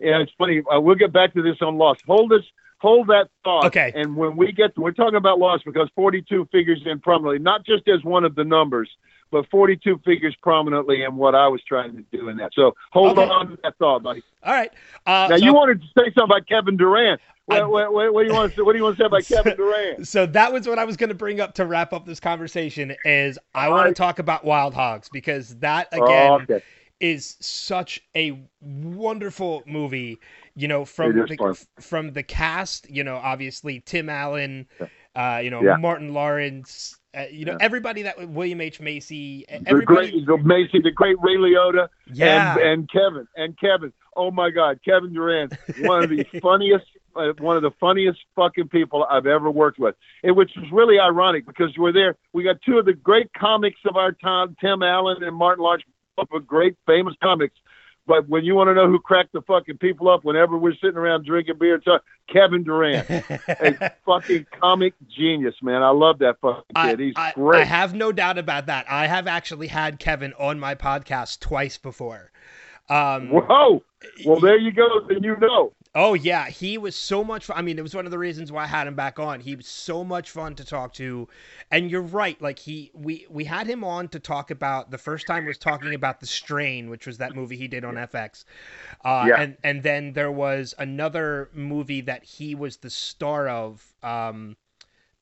yeah, 0.00 0.20
it's 0.20 0.32
funny. 0.38 0.62
Uh, 0.74 0.80
we'll 0.80 0.96
get 0.96 1.12
back 1.12 1.34
to 1.34 1.42
this 1.42 1.56
on 1.60 1.76
Lost. 1.76 2.00
Hold 2.06 2.30
this, 2.30 2.44
hold 2.78 3.08
that 3.08 3.28
thought. 3.44 3.66
Okay. 3.66 3.92
And 3.94 4.16
when 4.16 4.36
we 4.36 4.52
get, 4.52 4.76
we're 4.78 4.92
talking 4.92 5.16
about 5.16 5.38
Lost 5.38 5.64
because 5.66 5.90
42 5.94 6.48
figures 6.52 6.82
in 6.86 7.00
prominently, 7.00 7.38
not 7.38 7.66
just 7.66 7.86
as 7.88 8.02
one 8.02 8.24
of 8.24 8.34
the 8.34 8.44
numbers, 8.44 8.90
but 9.30 9.48
42 9.50 10.00
figures 10.04 10.36
prominently 10.42 11.02
in 11.02 11.16
what 11.16 11.34
I 11.34 11.48
was 11.48 11.62
trying 11.64 11.96
to 11.96 12.04
do 12.16 12.28
in 12.28 12.36
that. 12.38 12.50
So 12.54 12.74
hold 12.92 13.18
Okay. 13.18 13.28
on 13.30 13.48
to 13.50 13.58
that 13.62 13.76
thought, 13.78 14.02
buddy. 14.02 14.22
All 14.42 14.52
right. 14.54 14.70
Uh, 15.06 15.28
Now 15.30 15.36
so, 15.36 15.44
you 15.44 15.52
wanted 15.54 15.80
to 15.82 15.86
say 15.98 16.04
something 16.16 16.24
about 16.24 16.46
Kevin 16.46 16.76
Durand. 16.76 17.20
I- 17.50 17.62
What, 17.62 17.92
what, 17.92 18.12
what, 18.12 18.22
do 18.22 18.28
you 18.28 18.34
want 18.34 18.50
to 18.52 18.56
say? 18.56 18.62
What 18.62 18.72
do 18.72 18.78
you 18.78 18.84
want 18.84 18.96
to 18.96 19.02
say 19.02 19.06
about 19.06 19.24
Kevin 19.28 19.56
Durand? 19.56 20.08
so 20.08 20.26
that 20.26 20.52
was 20.52 20.66
what 20.68 20.78
I 20.78 20.84
was 20.84 20.96
going 20.96 21.10
to 21.10 21.14
bring 21.14 21.40
up 21.40 21.54
to 21.54 21.66
wrap 21.66 21.92
up 21.92 22.04
this 22.06 22.18
conversation. 22.20 22.94
Is 23.04 23.38
I 23.54 23.66
All 23.66 23.72
want 23.72 23.88
to 23.88 23.94
talk 23.94 24.18
about 24.18 24.44
Wild 24.44 24.74
Hogs 24.74 25.08
because 25.12 25.56
that 25.58 25.88
Oh, 25.92 26.04
again. 26.04 26.32
okay. 26.42 26.62
is 27.00 27.36
such 27.40 28.00
a 28.16 28.40
wonderful 28.60 29.62
movie. 29.66 30.18
You 30.54 30.68
know, 30.68 30.84
from 30.86 31.14
the 31.14 31.36
fun. 31.36 31.54
from 31.80 32.12
the 32.14 32.22
cast. 32.22 32.88
You 32.90 33.04
know, 33.04 33.16
obviously 33.16 33.80
Tim 33.84 34.08
Allen. 34.08 34.66
Uh, 35.16 35.40
you 35.42 35.50
know, 35.50 35.62
Yeah. 35.62 35.76
Martin 35.76 36.12
Lawrence. 36.12 36.96
Uh, 37.16 37.24
you 37.30 37.46
know, 37.46 37.52
Yeah. 37.52 37.58
everybody 37.60 38.02
that 38.02 38.28
William 38.28 38.60
H 38.60 38.78
Macy. 38.80 39.46
The 39.48 39.80
great, 39.82 40.12
the 40.26 40.36
Macy, 40.36 40.80
the 40.82 40.90
great 40.90 41.16
Ray 41.20 41.36
Liotta, 41.36 41.88
yeah. 42.12 42.52
and, 42.52 42.60
and 42.60 42.90
Kevin, 42.92 43.26
and 43.36 43.58
Kevin. 43.58 43.92
Oh 44.14 44.30
my 44.30 44.50
God, 44.50 44.80
Kevin 44.84 45.14
Durand, 45.14 45.56
one 45.80 46.04
of 46.04 46.10
the 46.10 46.24
funniest, 46.42 46.84
uh, 47.14 47.32
one 47.38 47.56
of 47.56 47.62
the 47.62 47.70
funniest 47.80 48.18
fucking 48.34 48.68
people 48.68 49.04
I've 49.08 49.26
ever 49.26 49.50
worked 49.50 49.78
with. 49.78 49.94
And 50.22 50.36
which 50.36 50.50
was 50.56 50.70
really 50.70 50.98
ironic 50.98 51.46
because 51.46 51.76
we're 51.78 51.92
there. 51.92 52.16
We 52.34 52.42
got 52.44 52.60
two 52.62 52.78
of 52.78 52.84
the 52.84 52.92
great 52.92 53.32
comics 53.32 53.80
of 53.86 53.96
our 53.96 54.12
time, 54.12 54.54
Tim 54.60 54.82
Allen 54.82 55.22
and 55.22 55.34
Martin 55.34 55.64
Lawrence, 55.64 55.84
were 56.30 56.40
great, 56.40 56.76
famous 56.86 57.14
comics. 57.22 57.54
But 58.06 58.28
when 58.28 58.44
you 58.44 58.54
want 58.54 58.68
to 58.68 58.74
know 58.74 58.88
who 58.88 59.00
cracked 59.00 59.32
the 59.32 59.42
fucking 59.42 59.78
people 59.78 60.08
up, 60.08 60.24
whenever 60.24 60.56
we're 60.56 60.74
sitting 60.74 60.96
around 60.96 61.24
drinking 61.26 61.58
beer, 61.58 61.74
and 61.74 61.84
talk, 61.84 62.04
Kevin 62.32 62.62
Durand, 62.62 63.06
a 63.48 63.92
fucking 64.04 64.46
comic 64.60 64.94
genius, 65.08 65.54
man. 65.60 65.82
I 65.82 65.90
love 65.90 66.20
that 66.20 66.38
fucking 66.40 66.62
I, 66.76 66.90
kid. 66.90 67.00
He's 67.00 67.14
I- 67.16 67.32
great. 67.32 67.62
I 67.62 67.64
have 67.64 67.94
no 67.94 68.12
doubt 68.12 68.38
about 68.38 68.66
that. 68.66 68.86
I 68.88 69.06
have 69.08 69.26
actually 69.26 69.66
had 69.66 69.98
Kevin 69.98 70.32
on 70.38 70.60
my 70.60 70.74
podcast 70.74 71.40
twice 71.40 71.78
before. 71.78 72.30
Um, 72.88 73.30
Whoa! 73.30 73.82
Well, 74.24 74.38
there 74.38 74.56
you 74.56 74.70
go. 74.70 75.00
Then 75.08 75.24
you 75.24 75.36
know. 75.40 75.72
Oh 75.98 76.12
yeah, 76.12 76.50
he 76.50 76.76
was 76.76 76.94
so 76.94 77.24
much 77.24 77.46
fun. 77.46 77.56
I 77.56 77.62
mean, 77.62 77.78
it 77.78 77.82
was 77.82 77.94
one 77.94 78.04
of 78.04 78.10
the 78.10 78.18
reasons 78.18 78.52
why 78.52 78.64
I 78.64 78.66
had 78.66 78.86
him 78.86 78.94
back 78.94 79.18
on. 79.18 79.40
He 79.40 79.56
was 79.56 79.66
so 79.66 80.04
much 80.04 80.30
fun 80.30 80.54
to 80.56 80.64
talk 80.64 80.92
to. 80.94 81.26
And 81.70 81.90
you're 81.90 82.02
right, 82.02 82.40
like 82.42 82.58
he 82.58 82.90
we 82.92 83.26
we 83.30 83.44
had 83.44 83.66
him 83.66 83.82
on 83.82 84.08
to 84.08 84.20
talk 84.20 84.50
about 84.50 84.90
the 84.90 84.98
first 84.98 85.26
time 85.26 85.46
was 85.46 85.56
talking 85.56 85.94
about 85.94 86.20
The 86.20 86.26
Strain, 86.26 86.90
which 86.90 87.06
was 87.06 87.16
that 87.16 87.34
movie 87.34 87.56
he 87.56 87.66
did 87.66 87.82
on 87.82 87.96
FX. 87.96 88.44
Uh 89.02 89.24
Yeah. 89.28 89.40
and 89.40 89.56
and 89.64 89.82
then 89.82 90.12
there 90.12 90.30
was 90.30 90.74
another 90.78 91.48
movie 91.54 92.02
that 92.02 92.24
he 92.24 92.54
was 92.54 92.76
the 92.76 92.90
star 92.90 93.48
of 93.48 93.94
um 94.02 94.58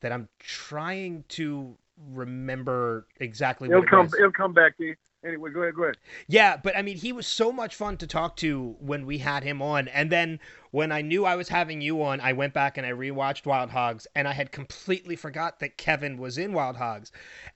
that 0.01 0.11
I'm 0.11 0.27
trying 0.39 1.23
to 1.29 1.77
remember 2.11 3.07
exactly 3.21 3.69
It'll 3.69 3.79
what 3.79 3.87
it 3.87 3.89
come. 3.89 4.05
was. 4.07 4.13
It'll 4.15 4.31
come 4.31 4.53
back 4.53 4.75
to 4.77 4.83
you. 4.83 4.95
Anyway, 5.25 5.49
go 5.51 5.61
ahead. 5.63 5.75
Go 5.75 5.83
ahead. 5.83 5.97
Yeah, 6.27 6.57
but 6.57 6.77
I 6.77 6.81
mean, 6.81 6.97
he 6.97 7.11
was 7.11 7.25
so 7.25 7.51
much 7.51 7.75
fun 7.75 7.97
to 7.97 8.07
talk 8.07 8.35
to 8.37 8.75
when 8.79 9.05
we 9.05 9.17
had 9.17 9.43
him 9.43 9.61
on. 9.61 9.87
And 9.87 10.11
then 10.11 10.39
when 10.71 10.91
I 10.91 11.01
knew 11.01 11.25
I 11.25 11.35
was 11.35 11.49
having 11.49 11.81
you 11.81 12.03
on, 12.03 12.21
I 12.21 12.33
went 12.33 12.53
back 12.53 12.77
and 12.77 12.85
I 12.85 12.91
rewatched 12.91 13.45
Wild 13.45 13.71
Hogs, 13.71 14.05
and 14.15 14.27
I 14.27 14.33
had 14.33 14.51
completely 14.51 15.15
forgot 15.15 15.59
that 15.59 15.77
Kevin 15.77 16.17
was 16.17 16.37
in 16.37 16.53
Wild 16.53 16.77
Hogs. 16.77 17.11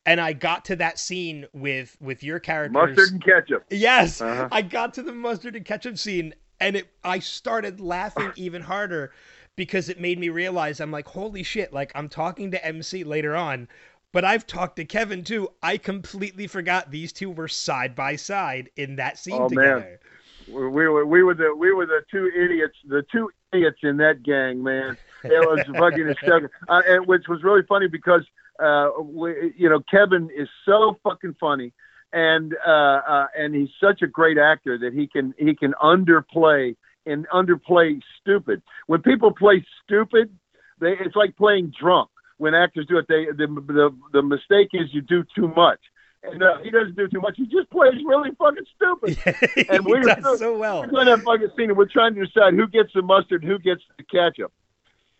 And 0.05 0.19
I 0.19 0.33
got 0.33 0.65
to 0.65 0.75
that 0.77 0.97
scene 0.97 1.45
with 1.53 1.95
with 2.01 2.23
your 2.23 2.39
characters. 2.39 2.97
Mustard 2.97 3.11
and 3.13 3.23
ketchup. 3.23 3.65
Yes, 3.69 4.21
Uh-huh. 4.21 4.47
I 4.51 4.61
got 4.63 4.93
to 4.95 5.03
the 5.03 5.13
mustard 5.13 5.55
and 5.55 5.65
ketchup 5.65 5.97
scene, 5.97 6.33
and 6.59 6.75
it 6.75 6.87
I 7.03 7.19
started 7.19 7.79
laughing 7.79 8.31
even 8.35 8.63
harder 8.63 9.11
because 9.55 9.89
it 9.89 9.99
made 9.99 10.17
me 10.17 10.29
realize 10.29 10.79
I'm 10.79 10.91
like, 10.91 11.07
holy 11.07 11.43
shit! 11.43 11.73
Like 11.73 11.91
I'm 11.93 12.09
talking 12.09 12.51
to 12.51 12.65
MC 12.65 13.03
later 13.03 13.35
on, 13.35 13.67
but 14.11 14.25
I've 14.25 14.47
talked 14.47 14.75
to 14.77 14.85
Kevin 14.85 15.23
too. 15.23 15.49
I 15.61 15.77
completely 15.77 16.47
forgot 16.47 16.91
these 16.91 17.13
two 17.13 17.29
were 17.29 17.47
side 17.47 17.95
by 17.95 18.15
side 18.15 18.69
in 18.75 18.95
that 18.97 19.17
scene 19.17 19.35
Oh, 19.35 19.49
man. 19.49 19.49
together. 19.49 19.99
We 20.47 20.67
we 20.67 20.87
were 20.87 21.05
we 21.05 21.21
were 21.23 21.35
the 21.35 21.53
we 21.55 21.71
were 21.73 21.85
the 21.85 22.01
two 22.09 22.27
idiots, 22.35 22.75
the 22.87 23.03
two 23.11 23.29
idiots 23.53 23.79
in 23.83 23.97
that 23.97 24.23
gang, 24.23 24.63
man. 24.63 24.97
It 25.23 25.29
was 25.31 25.63
fucking 25.77 26.07
hysterical, 26.07 26.49
uh, 26.67 26.81
and 26.87 27.05
which 27.05 27.27
was 27.27 27.43
really 27.43 27.61
funny 27.67 27.87
because 27.87 28.25
uh, 28.59 28.89
we, 29.01 29.53
you 29.55 29.69
know 29.69 29.81
Kevin 29.91 30.29
is 30.35 30.47
so 30.65 30.97
fucking 31.03 31.35
funny, 31.39 31.71
and 32.13 32.55
uh, 32.65 32.69
uh, 32.69 33.27
and 33.37 33.53
he's 33.53 33.69
such 33.79 34.01
a 34.01 34.07
great 34.07 34.39
actor 34.39 34.77
that 34.79 34.93
he 34.93 35.05
can 35.07 35.35
he 35.37 35.53
can 35.53 35.73
underplay 35.83 36.75
and 37.05 37.27
underplay 37.29 38.01
stupid. 38.19 38.63
When 38.87 39.03
people 39.03 39.31
play 39.31 39.63
stupid, 39.83 40.35
they 40.79 40.93
it's 40.99 41.15
like 41.15 41.35
playing 41.37 41.73
drunk. 41.79 42.09
When 42.39 42.55
actors 42.55 42.85
do 42.87 42.97
it, 42.97 43.05
they 43.07 43.25
the 43.25 43.45
the, 43.47 43.95
the 44.13 44.21
mistake 44.23 44.69
is 44.73 44.91
you 44.91 45.01
do 45.01 45.23
too 45.35 45.47
much. 45.55 45.79
And 46.23 46.43
uh, 46.43 46.57
he 46.63 46.69
doesn't 46.69 46.97
do 46.97 47.07
too 47.07 47.21
much. 47.21 47.35
He 47.37 47.45
just 47.45 47.69
plays 47.69 47.93
really 48.05 48.31
fucking 48.37 48.65
stupid. 48.75 49.17
And 49.69 49.85
he 49.85 49.91
we 49.93 49.99
were 49.99 50.05
does 50.05 50.23
so- 50.23 50.35
so 50.35 50.57
well. 50.57 50.81
We're 50.81 50.87
doing 50.87 51.05
that 51.05 51.21
fucking 51.23 51.49
scene, 51.55 51.69
and 51.69 51.77
we're 51.77 51.85
trying 51.85 52.15
to 52.15 52.25
decide 52.25 52.55
who 52.55 52.67
gets 52.67 52.91
the 52.93 53.01
mustard, 53.01 53.43
who 53.43 53.57
gets 53.59 53.81
the 53.97 54.03
ketchup. 54.03 54.51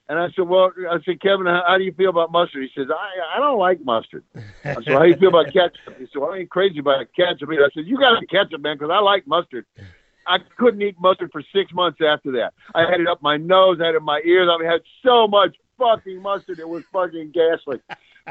And 0.10 0.18
I 0.18 0.28
said, 0.36 0.48
"Well, 0.48 0.72
I 0.90 0.98
said, 1.06 1.22
Kevin, 1.22 1.46
how, 1.46 1.64
how 1.68 1.78
do 1.78 1.84
you 1.84 1.94
feel 1.94 2.10
about 2.10 2.32
mustard?" 2.32 2.64
He 2.64 2.70
says, 2.76 2.90
"I 2.92 3.38
I 3.38 3.40
don't 3.40 3.60
like 3.60 3.80
mustard." 3.86 4.24
I 4.66 4.74
said, 4.76 4.88
"How 4.88 5.04
do 5.04 5.08
you 5.10 5.16
feel 5.18 5.30
about 5.30 5.54
ketchup?" 5.54 5.76
He 6.00 6.06
said, 6.12 6.16
"Well, 6.20 6.32
I 6.34 6.38
ain't 6.40 6.50
crazy 6.50 6.80
about 6.80 7.06
ketchup." 7.16 7.48
either." 7.54 7.66
I 7.66 7.70
said, 7.74 7.86
"You 7.86 7.98
got 8.00 8.20
to 8.20 8.26
ketchup, 8.26 8.62
man, 8.62 8.76
because 8.78 8.92
I 8.92 9.00
like 9.00 9.28
mustard." 9.28 9.66
I 10.28 10.38
couldn't 10.58 10.82
eat 10.82 10.96
mustard 11.00 11.30
for 11.32 11.42
six 11.56 11.72
months 11.74 12.00
after 12.06 12.32
that. 12.34 12.54
I 12.76 12.82
had 12.90 13.00
it 13.02 13.08
up 13.08 13.22
my 13.22 13.38
nose, 13.38 13.78
I 13.82 13.86
had 13.88 13.96
it 13.96 14.00
in 14.00 14.04
my 14.04 14.22
ears. 14.26 14.48
I 14.52 14.64
had 14.64 14.82
so 15.06 15.28
much 15.28 15.56
fucking 15.80 16.22
mustard, 16.22 16.60
it 16.60 16.68
was 16.68 16.84
fucking 16.92 17.32
ghastly. 17.32 17.80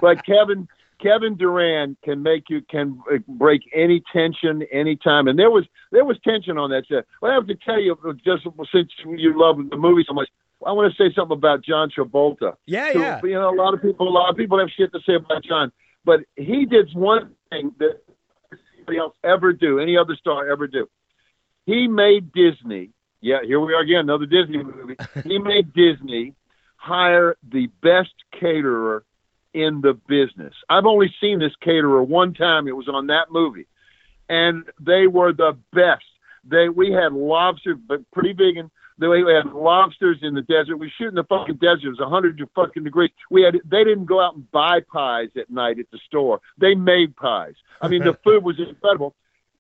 But 0.01 0.25
Kevin, 0.25 0.69
Kevin 1.01 1.37
Durand 1.37 1.97
can 2.05 2.23
make 2.23 2.45
you 2.49 2.61
can 2.71 3.01
break 3.27 3.63
any 3.75 4.03
tension 4.13 4.63
anytime, 4.73 5.29
and 5.29 5.39
there 5.39 5.51
was 5.51 5.65
there 5.91 6.05
was 6.05 6.19
tension 6.23 6.59
on 6.59 6.71
that 6.71 6.85
set. 6.89 7.07
Well, 7.23 7.33
I 7.33 7.35
have 7.35 7.47
to 7.47 7.55
tell 7.55 7.81
you, 7.81 7.97
just 8.25 8.45
since 8.73 8.91
you 9.05 9.39
love 9.39 9.57
the 9.71 9.77
movie 9.77 10.05
so 10.07 10.15
much, 10.15 10.29
I 10.67 10.73
want 10.73 10.93
to 10.93 10.97
say 10.97 11.15
something 11.15 11.37
about 11.37 11.65
John 11.65 11.91
Travolta. 11.91 12.55
Yeah, 12.67 12.93
So, 12.93 12.99
yeah. 13.01 13.21
You 13.23 13.35
know, 13.35 13.55
a 13.55 13.57
lot 13.57 13.75
of 13.75 13.83
people, 13.83 14.09
a 14.09 14.11
lot 14.11 14.31
of 14.31 14.37
people 14.37 14.59
have 14.59 14.69
shit 14.77 14.93
to 14.93 15.01
say 15.07 15.15
about 15.15 15.45
John, 15.45 15.73
but 16.05 16.21
he 16.37 16.67
did 16.67 16.91
one 16.95 17.35
thing 17.51 17.73
that 17.79 18.01
nobody 18.79 18.99
else 18.99 19.15
ever 19.23 19.53
do, 19.53 19.79
any 19.79 19.97
other 19.97 20.17
star 20.17 20.51
ever 20.51 20.67
do. 20.67 20.89
He 21.67 21.87
made 21.87 22.33
Disney. 22.33 22.91
Yeah, 23.21 23.39
here 23.45 23.61
we 23.61 23.75
are 23.75 23.81
again, 23.81 24.01
another 24.01 24.27
Disney 24.27 24.63
movie. 24.63 24.97
he 25.25 25.39
made 25.39 25.73
Disney 25.73 26.35
hire 26.89 27.37
the 27.53 27.67
best 27.83 28.15
caterer 28.33 29.05
in 29.55 29.81
the 29.81 29.95
business. 30.09 30.55
I've 30.69 30.87
only 30.87 31.13
seen 31.21 31.39
this 31.39 31.55
caterer 31.63 32.03
one 32.03 32.35
time. 32.35 32.69
It 32.69 32.77
was 32.77 32.89
on 32.89 33.09
that 33.09 33.31
movie, 33.31 33.67
and 34.29 34.65
they 34.81 35.07
were 35.07 35.33
the 35.33 35.57
best. 35.73 36.05
They 36.45 36.69
we 36.69 36.93
had 36.93 37.13
lobster, 37.13 37.75
but 37.75 38.11
pretty 38.13 38.33
vegan. 38.33 38.71
They 38.99 39.07
we 39.07 39.33
had 39.33 39.53
lobsters 39.53 40.19
in 40.23 40.35
the 40.35 40.43
desert. 40.43 40.77
We 40.77 40.91
shoot 40.99 41.09
in 41.09 41.15
the 41.15 41.25
fucking 41.25 41.57
desert. 41.57 41.85
It 41.85 41.91
was 41.91 42.01
a 42.01 42.09
hundred 42.09 42.43
fucking 42.55 42.85
degrees. 42.85 43.11
We 43.31 43.43
had 43.43 43.55
they 43.65 43.85
didn't 43.85 44.07
go 44.07 44.21
out 44.21 44.35
and 44.35 44.51
buy 44.51 44.81
pies 44.93 45.29
at 45.37 45.51
night 45.51 45.79
at 45.79 45.91
the 45.91 45.99
store. 46.07 46.41
They 46.59 46.75
made 46.75 47.17
pies. 47.17 47.55
I 47.81 47.89
mean, 47.89 48.03
the 48.03 48.19
food 48.25 48.43
was 48.43 48.59
incredible 48.59 49.15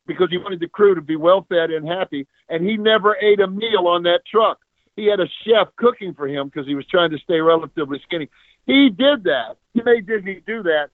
because 0.07 0.29
he 0.31 0.39
wanted 0.39 0.61
the 0.61 0.68
crew 0.68 0.95
to 0.95 1.03
be 1.03 1.16
well 1.16 1.47
fed 1.49 1.70
and 1.70 1.87
happy. 1.87 2.26
And 2.49 2.64
he 2.64 2.76
never 2.76 3.16
ate 3.16 3.41
a 3.41 3.47
meal 3.47 3.87
on 3.87 4.03
that 4.05 4.22
truck. 4.26 4.59
He 4.99 5.07
had 5.07 5.21
a 5.21 5.29
chef 5.45 5.69
cooking 5.77 6.13
for 6.13 6.27
him 6.27 6.49
because 6.49 6.67
he 6.67 6.75
was 6.75 6.85
trying 6.87 7.11
to 7.11 7.19
stay 7.19 7.41
relatively 7.41 8.01
skinny. 8.03 8.29
He 8.67 8.91
did 8.91 9.23
that. 9.25 9.57
He 9.73 9.81
made 9.83 10.09
Disney 10.09 10.43
do 10.45 10.65
that, 10.65 10.89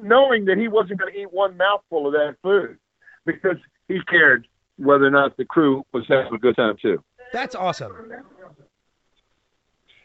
knowing 0.00 0.44
that 0.44 0.58
he 0.58 0.68
wasn't 0.68 1.00
going 1.00 1.12
to 1.12 1.18
eat 1.18 1.32
one 1.32 1.56
mouthful 1.56 2.06
of 2.06 2.12
that 2.12 2.36
food 2.40 2.78
because 3.26 3.56
he 3.88 3.98
cared 4.08 4.46
whether 4.76 5.06
or 5.06 5.10
not 5.10 5.36
the 5.36 5.44
crew 5.44 5.84
was 5.92 6.04
having 6.08 6.32
a 6.32 6.38
good 6.38 6.54
time 6.54 6.76
too. 6.80 7.02
That's 7.32 7.56
awesome. 7.56 7.92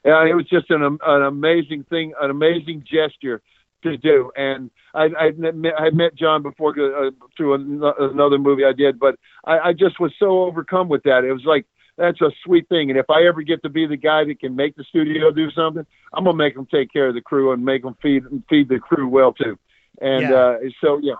Yeah, 0.03 0.25
it 0.25 0.33
was 0.33 0.47
just 0.49 0.71
an 0.71 0.81
an 0.81 1.21
amazing 1.21 1.83
thing, 1.83 2.13
an 2.19 2.31
amazing 2.31 2.83
gesture 2.91 3.39
to 3.83 3.97
do. 3.97 4.31
And 4.35 4.71
I 4.95 5.09
I 5.17 5.31
met, 5.31 5.73
I 5.77 5.91
met 5.91 6.15
John 6.15 6.41
before 6.41 6.71
uh, 6.71 7.11
through 7.37 7.53
an, 7.53 7.83
another 7.99 8.39
movie 8.39 8.65
I 8.65 8.73
did, 8.73 8.99
but 8.99 9.15
I, 9.45 9.59
I 9.59 9.73
just 9.73 9.99
was 9.99 10.11
so 10.17 10.43
overcome 10.43 10.89
with 10.89 11.03
that. 11.03 11.23
It 11.23 11.31
was 11.31 11.45
like 11.45 11.67
that's 11.97 12.21
a 12.21 12.31
sweet 12.45 12.67
thing. 12.69 12.89
And 12.89 12.99
if 12.99 13.09
I 13.09 13.27
ever 13.27 13.41
get 13.41 13.61
to 13.63 13.69
be 13.69 13.85
the 13.85 13.97
guy 13.97 14.23
that 14.25 14.39
can 14.39 14.55
make 14.55 14.75
the 14.75 14.83
studio 14.83 15.31
do 15.31 15.51
something, 15.51 15.85
I'm 16.13 16.23
gonna 16.23 16.37
make 16.37 16.55
them 16.55 16.67
take 16.71 16.91
care 16.91 17.07
of 17.09 17.15
the 17.15 17.21
crew 17.21 17.51
and 17.51 17.63
make 17.63 17.83
them 17.83 17.95
feed 18.01 18.23
feed 18.49 18.69
the 18.69 18.79
crew 18.79 19.07
well 19.07 19.33
too. 19.33 19.57
And 20.01 20.29
Yeah. 20.29 20.35
uh, 20.35 20.57
so 20.81 20.99
yeah. 21.01 21.13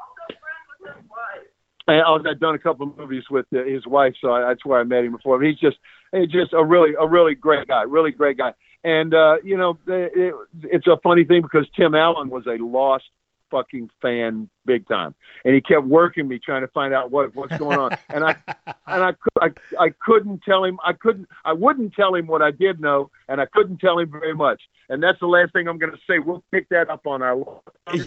I, 1.88 1.99
I've 2.01 2.39
done 2.39 2.55
a 2.55 2.59
couple 2.59 2.88
of 2.88 2.97
movies 2.97 3.24
with 3.30 3.45
uh, 3.53 3.63
his 3.65 3.86
wife, 3.86 4.13
so 4.21 4.32
I, 4.32 4.47
that's 4.47 4.65
where 4.65 4.80
I 4.80 4.84
met 4.84 5.03
him 5.03 5.11
before. 5.11 5.38
But 5.38 5.47
he's 5.47 5.59
just, 5.59 5.78
he's 6.13 6.32
just 6.32 6.53
a 6.53 6.63
really, 6.63 6.91
a 6.99 7.05
really 7.05 7.36
great 7.36 7.67
guy, 7.67 7.84
really 7.84 8.11
great 8.11 8.38
guy. 8.38 8.53
And 8.86 9.13
uh, 9.13 9.36
you 9.43 9.57
know, 9.57 9.78
it, 9.88 10.34
it's 10.63 10.88
a 10.88 10.97
funny 11.03 11.26
thing 11.26 11.41
because 11.41 11.67
Tim 11.76 11.93
Allen 11.95 12.30
was 12.30 12.45
a 12.47 12.61
lost 12.63 13.05
fucking 13.54 13.89
fan 14.01 14.49
big 14.66 14.88
time, 14.88 15.14
and 15.45 15.54
he 15.54 15.62
kept 15.62 15.86
working 15.86 16.28
me 16.28 16.39
trying 16.39 16.62
to 16.62 16.68
find 16.70 16.93
out 16.93 17.12
what 17.12 17.36
what's 17.36 17.56
going 17.58 17.78
on. 17.78 17.95
and 18.10 18.24
I 18.24 18.36
and 18.88 19.04
I, 19.04 19.14
I 19.39 19.49
I 19.80 19.89
couldn't 20.04 20.41
tell 20.43 20.64
him. 20.64 20.80
I 20.84 20.93
couldn't. 20.93 21.28
I 21.45 21.54
wouldn't 21.54 21.93
tell 21.93 22.16
him 22.16 22.26
what 22.28 22.41
I 22.41 22.51
did 22.51 22.82
know, 22.82 23.12
and 23.30 23.39
I 23.39 23.45
couldn't 23.45 23.78
tell 23.78 23.99
him 23.99 24.12
very 24.12 24.34
much. 24.34 24.62
And 24.89 25.01
that's 25.01 25.20
the 25.20 25.28
last 25.28 25.54
thing 25.54 25.68
I'm 25.68 25.78
going 25.78 25.93
to 25.93 25.99
say. 26.10 26.20
We'll 26.20 26.43
pick 26.51 26.68
that 26.70 26.89
up 26.89 27.06
on 27.06 27.22
our. 27.22 27.62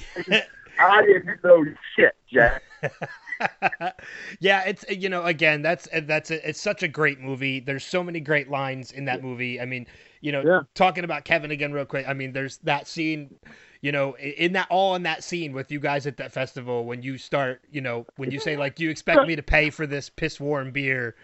I 0.78 1.04
didn't 1.06 1.42
know 1.44 1.64
shit, 1.94 2.14
Jack. 2.32 2.62
yeah, 4.40 4.64
it's 4.64 4.84
you 4.88 5.08
know 5.08 5.24
again 5.24 5.62
that's 5.62 5.88
that's 6.02 6.30
a, 6.30 6.48
it's 6.48 6.60
such 6.60 6.82
a 6.82 6.88
great 6.88 7.20
movie. 7.20 7.60
There's 7.60 7.84
so 7.84 8.02
many 8.02 8.20
great 8.20 8.50
lines 8.50 8.92
in 8.92 9.04
that 9.06 9.22
movie. 9.22 9.60
I 9.60 9.64
mean, 9.64 9.86
you 10.20 10.32
know, 10.32 10.42
Yeah. 10.44 10.60
talking 10.74 11.04
about 11.04 11.24
Kevin 11.24 11.50
again 11.50 11.72
real 11.72 11.84
quick. 11.84 12.06
I 12.08 12.14
mean, 12.14 12.32
there's 12.32 12.58
that 12.58 12.86
scene, 12.86 13.34
you 13.80 13.92
know, 13.92 14.16
in 14.16 14.52
that 14.54 14.66
all 14.70 14.94
in 14.94 15.02
that 15.04 15.24
scene 15.24 15.52
with 15.52 15.70
you 15.70 15.80
guys 15.80 16.06
at 16.06 16.16
that 16.18 16.32
festival 16.32 16.84
when 16.84 17.02
you 17.02 17.18
start, 17.18 17.62
you 17.70 17.80
know, 17.80 18.06
when 18.16 18.30
you 18.30 18.38
say 18.38 18.56
like, 18.56 18.74
"Do 18.76 18.84
you 18.84 18.90
expect 18.90 19.26
me 19.26 19.36
to 19.36 19.42
pay 19.42 19.70
for 19.70 19.86
this 19.86 20.08
piss 20.10 20.40
warm 20.40 20.70
beer?" 20.72 21.14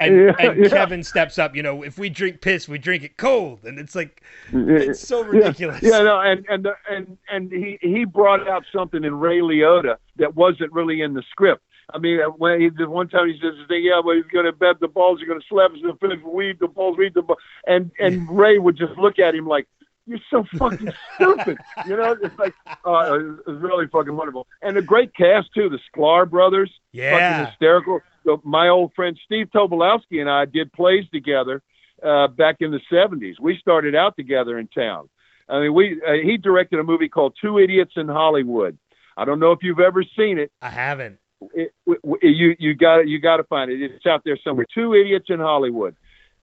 And, 0.00 0.16
Yeah, 0.16 0.34
and 0.38 0.58
yeah. 0.64 0.68
Kevin 0.68 1.02
steps 1.04 1.38
up, 1.38 1.54
you 1.54 1.62
know, 1.62 1.82
if 1.82 1.98
we 1.98 2.08
drink 2.10 2.40
piss, 2.40 2.68
we 2.68 2.78
drink 2.78 3.04
it 3.04 3.16
cold, 3.16 3.64
and 3.64 3.78
it's 3.78 3.94
like 3.94 4.22
it's 4.52 5.00
so 5.00 5.22
ridiculous. 5.22 5.80
Yeah, 5.82 6.02
no, 6.02 6.20
and 6.20 6.44
and 6.48 6.66
and 6.90 7.18
and 7.30 7.52
he 7.52 7.78
he 7.80 8.04
brought 8.04 8.48
out 8.48 8.64
something 8.74 9.04
in 9.04 9.14
Ray 9.20 9.38
Liotta 9.38 9.96
that 10.16 10.34
wasn't 10.34 10.72
really 10.72 11.00
in 11.00 11.14
the 11.14 11.22
script. 11.30 11.62
I 11.92 11.98
mean, 11.98 12.18
uh, 12.20 12.24
when 12.30 12.60
he 12.60 12.70
did 12.70 12.88
one 12.88 13.08
time 13.08 13.28
he 13.28 13.38
says, 13.40 13.54
"Yeah, 13.70 14.00
well, 14.04 14.16
he's 14.16 14.24
going 14.32 14.46
to 14.46 14.52
bet 14.52 14.80
the 14.80 14.88
balls 14.88 15.22
are 15.22 15.26
going 15.26 15.40
to 15.40 15.46
slap 15.48 15.70
us 15.70 15.76
in 15.80 15.86
the 15.86 15.94
finish. 16.00 16.18
Weed 16.24 16.58
the 16.58 16.66
balls, 16.68 16.96
weed 16.98 17.14
the 17.14 17.22
ball," 17.22 17.36
and 17.66 17.90
and 18.00 18.28
Ray 18.36 18.58
would 18.58 18.76
just 18.76 18.96
look 18.98 19.18
at 19.18 19.34
him 19.34 19.46
like. 19.46 19.66
You're 20.06 20.18
so 20.30 20.44
fucking 20.58 20.92
stupid, 21.14 21.56
you 21.86 21.96
know. 21.96 22.14
It's 22.22 22.38
like 22.38 22.52
uh, 22.68 23.14
it 23.18 23.46
was 23.46 23.56
really 23.62 23.86
fucking 23.86 24.14
wonderful, 24.14 24.46
and 24.60 24.76
a 24.76 24.82
great 24.82 25.14
cast 25.14 25.48
too. 25.54 25.70
The 25.70 25.78
Sklar 25.96 26.28
brothers, 26.28 26.70
Yeah. 26.92 27.12
fucking 27.38 27.46
hysterical. 27.46 28.00
So 28.24 28.40
my 28.44 28.68
old 28.68 28.92
friend 28.94 29.18
Steve 29.24 29.48
Tobolowsky 29.54 30.20
and 30.20 30.30
I 30.30 30.44
did 30.44 30.72
plays 30.72 31.04
together 31.12 31.62
uh, 32.02 32.28
back 32.28 32.56
in 32.60 32.70
the 32.70 32.80
'70s. 32.92 33.34
We 33.40 33.58
started 33.58 33.94
out 33.94 34.16
together 34.16 34.58
in 34.58 34.68
town. 34.68 35.08
I 35.48 35.60
mean, 35.60 35.74
we 35.74 36.00
uh, 36.06 36.12
he 36.22 36.36
directed 36.36 36.80
a 36.80 36.84
movie 36.84 37.08
called 37.08 37.36
Two 37.40 37.58
Idiots 37.58 37.92
in 37.96 38.08
Hollywood. 38.08 38.78
I 39.16 39.24
don't 39.24 39.40
know 39.40 39.52
if 39.52 39.60
you've 39.62 39.80
ever 39.80 40.02
seen 40.16 40.38
it. 40.38 40.50
I 40.62 40.70
haven't. 40.70 41.18
it, 41.52 41.72
you 41.86 42.56
you 42.58 42.74
got 42.74 43.06
you 43.06 43.20
got 43.20 43.36
to 43.36 43.44
find 43.44 43.70
it. 43.70 43.82
It's 43.82 44.06
out 44.06 44.22
there 44.24 44.38
somewhere. 44.42 44.66
Two 44.74 44.94
Idiots 44.94 45.26
in 45.28 45.40
Hollywood, 45.40 45.94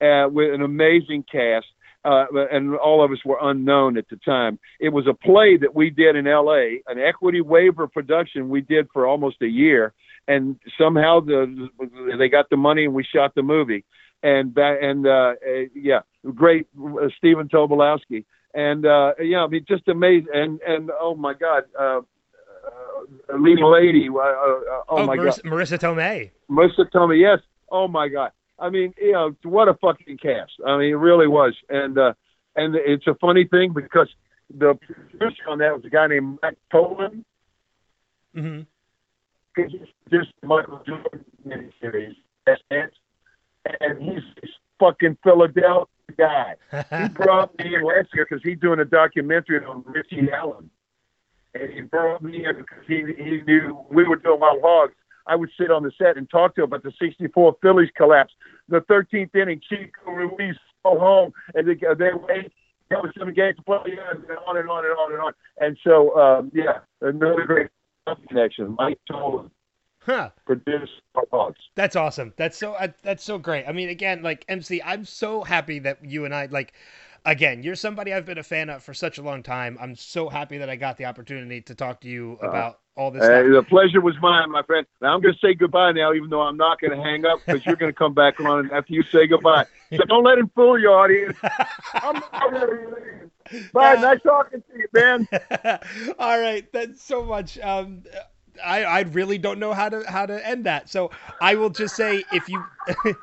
uh, 0.01 0.27
with 0.31 0.53
an 0.53 0.61
amazing 0.61 1.25
cast, 1.31 1.67
uh, 2.03 2.25
and 2.51 2.75
all 2.75 3.03
of 3.03 3.11
us 3.11 3.19
were 3.25 3.37
unknown 3.41 3.97
at 3.97 4.09
the 4.09 4.17
time. 4.17 4.59
It 4.79 4.89
was 4.89 5.07
a 5.07 5.13
play 5.13 5.57
that 5.57 5.75
we 5.75 5.89
did 5.89 6.15
in 6.15 6.27
L.A., 6.27 6.81
an 6.87 6.99
equity 6.99 7.41
waiver 7.41 7.87
production 7.87 8.49
we 8.49 8.61
did 8.61 8.87
for 8.91 9.05
almost 9.05 9.41
a 9.41 9.47
year, 9.47 9.93
and 10.27 10.57
somehow 10.77 11.19
the 11.19 11.69
they 12.17 12.29
got 12.29 12.49
the 12.49 12.57
money 12.57 12.85
and 12.85 12.93
we 12.93 13.03
shot 13.03 13.35
the 13.35 13.43
movie. 13.43 13.83
And 14.23 14.53
that 14.55 14.77
and 14.81 15.07
uh, 15.07 15.33
uh, 15.45 15.67
yeah, 15.75 16.01
great 16.35 16.67
uh, 16.79 17.07
Stephen 17.17 17.49
Tobolowsky, 17.49 18.25
and 18.53 18.85
uh, 18.85 19.13
yeah, 19.19 19.39
I 19.39 19.47
mean 19.47 19.65
just 19.67 19.87
amazing. 19.87 20.27
And 20.33 20.61
and 20.61 20.91
oh 20.99 21.15
my 21.15 21.33
God. 21.33 21.63
Uh, 21.79 22.01
uh, 23.31 23.37
leading 23.37 23.65
lady. 23.65 24.07
Uh, 24.09 24.17
uh, 24.17 24.21
uh, 24.21 24.83
oh, 24.89 25.05
my 25.05 25.17
Marisa, 25.17 25.43
God, 25.43 25.51
Marisa 25.51 25.79
Tomei. 25.79 26.31
Melissa 26.47 26.83
Tomei. 26.93 27.19
Yes. 27.19 27.39
Oh 27.71 27.87
my 27.87 28.07
God. 28.07 28.31
I 28.59 28.69
mean, 28.69 28.93
you 28.97 29.13
know, 29.13 29.35
what 29.43 29.67
a 29.67 29.73
fucking 29.75 30.17
cast. 30.17 30.51
I 30.65 30.77
mean, 30.77 30.91
it 30.91 30.97
really 30.97 31.27
was. 31.27 31.55
And 31.69 31.97
uh, 31.97 32.13
and 32.55 32.75
it's 32.75 33.07
a 33.07 33.15
funny 33.15 33.45
thing 33.45 33.73
because 33.73 34.09
the 34.49 34.75
producer 35.09 35.49
on 35.49 35.59
that 35.59 35.75
was 35.75 35.85
a 35.85 35.89
guy 35.89 36.07
named 36.07 36.39
Mike 36.41 36.57
Tollin. 36.71 37.25
hmm 38.33 38.61
He's 39.55 39.71
just 40.09 40.31
Michael 40.43 40.81
Jordan 40.87 41.25
miniseries. 41.45 42.15
That's 42.45 42.61
it. 42.71 42.93
And 43.81 44.01
he's 44.01 44.23
this 44.41 44.51
fucking 44.79 45.17
Philadelphia 45.23 45.85
guy. 46.17 46.55
he 46.71 47.09
brought 47.13 47.57
me 47.59 47.75
in 47.75 47.83
last 47.83 48.09
year 48.13 48.25
because 48.29 48.41
he's 48.43 48.59
doing 48.59 48.79
a 48.79 48.85
documentary 48.85 49.63
on 49.65 49.83
Richie 49.85 50.29
Allen. 50.31 50.69
And 51.53 51.71
he 51.73 51.81
brought 51.81 52.23
me 52.23 52.45
in 52.45 52.57
because 52.57 52.83
he, 52.87 53.03
he 53.17 53.41
knew 53.41 53.85
we 53.89 54.05
were 54.05 54.15
doing 54.15 54.39
Wild 54.39 54.61
Hogs. 54.63 54.93
I 55.27 55.35
would 55.35 55.49
sit 55.59 55.71
on 55.71 55.83
the 55.83 55.91
set 55.97 56.17
and 56.17 56.29
talk 56.29 56.55
to 56.55 56.61
him 56.61 56.65
about 56.65 56.83
the 56.83 56.93
64 56.99 57.57
Phillies 57.61 57.89
collapse. 57.95 58.33
The 58.69 58.81
13th 58.81 59.35
inning, 59.35 59.61
Chico 59.67 60.11
Ruiz 60.11 60.55
go 60.83 60.99
home, 60.99 61.33
and 61.53 61.67
they, 61.67 61.75
they 61.75 62.11
wait. 62.13 62.51
That 62.89 63.01
was 63.01 63.11
seven 63.17 63.33
games 63.33 63.55
to 63.55 63.63
play, 63.63 63.77
and 63.85 64.25
on 64.47 64.57
and 64.57 64.69
on 64.69 64.85
and 64.85 64.93
on 64.97 65.13
and 65.13 65.21
on. 65.21 65.33
And 65.59 65.77
so, 65.83 66.17
um, 66.19 66.51
yeah, 66.53 66.79
another 66.99 67.45
great 67.45 67.67
connection. 68.27 68.75
Mike 68.77 68.99
Tollin 69.09 69.49
Huh. 70.03 70.31
produced 70.45 70.91
Wild 71.13 71.27
Hogs. 71.31 71.59
That's 71.75 71.95
awesome. 71.95 72.33
That's 72.35 72.57
so 72.57 72.73
uh, 72.73 72.87
that's 73.03 73.23
so 73.23 73.37
great. 73.37 73.65
I 73.67 73.71
mean, 73.71 73.89
again, 73.89 74.23
like 74.23 74.43
MC, 74.47 74.81
I'm 74.83 75.05
so 75.05 75.43
happy 75.43 75.79
that 75.79 76.03
you 76.03 76.25
and 76.25 76.33
I 76.33 76.47
like. 76.47 76.73
Again, 77.23 77.61
you're 77.61 77.75
somebody 77.75 78.11
I've 78.11 78.25
been 78.25 78.39
a 78.39 78.43
fan 78.43 78.71
of 78.71 78.81
for 78.81 78.95
such 78.95 79.19
a 79.19 79.21
long 79.21 79.43
time. 79.43 79.77
I'm 79.79 79.95
so 79.95 80.27
happy 80.27 80.57
that 80.57 80.71
I 80.71 80.75
got 80.75 80.97
the 80.97 81.05
opportunity 81.05 81.61
to 81.61 81.75
talk 81.75 82.01
to 82.01 82.07
you 82.07 82.39
about 82.41 82.79
all 83.01 83.11
this. 83.11 83.23
Uh, 83.23 83.43
the 83.53 83.63
pleasure 83.67 83.99
was 83.99 84.15
mine, 84.21 84.51
my 84.51 84.61
friend. 84.63 84.85
Now 85.01 85.15
I'm 85.15 85.21
going 85.21 85.33
to 85.33 85.39
say 85.39 85.53
goodbye 85.53 85.91
now, 85.91 86.13
even 86.13 86.29
though 86.29 86.41
I'm 86.41 86.57
not 86.57 86.79
going 86.79 86.95
to 86.95 87.03
hang 87.03 87.25
up 87.25 87.39
because 87.45 87.65
you're 87.65 87.75
going 87.75 87.91
to 87.91 87.97
come 87.97 88.13
back 88.13 88.39
on 88.39 88.71
after 88.71 88.93
you 88.93 89.03
say 89.11 89.27
goodbye. 89.27 89.65
So 89.91 90.05
don't 90.05 90.23
let 90.23 90.37
him 90.37 90.49
fool 90.55 90.79
you, 90.79 90.89
audience. 90.89 91.37
I'm 91.95 92.21
not 92.31 92.51
really 92.51 92.85
leaving. 92.85 93.31
Bye. 93.73 93.95
Yeah. 93.95 94.01
Nice 94.01 94.21
talking 94.23 94.61
to 94.61 94.77
you, 94.77 94.87
man. 94.93 95.27
all 96.19 96.39
right, 96.39 96.71
that's 96.71 97.03
so 97.03 97.25
much. 97.25 97.59
Um, 97.59 98.03
I 98.63 98.83
I 98.83 99.01
really 99.01 99.37
don't 99.37 99.59
know 99.59 99.73
how 99.73 99.89
to 99.89 100.03
how 100.07 100.25
to 100.25 100.47
end 100.47 100.65
that. 100.65 100.89
So 100.89 101.11
I 101.41 101.55
will 101.55 101.71
just 101.71 101.95
say 101.95 102.23
if 102.31 102.47
you. 102.47 102.63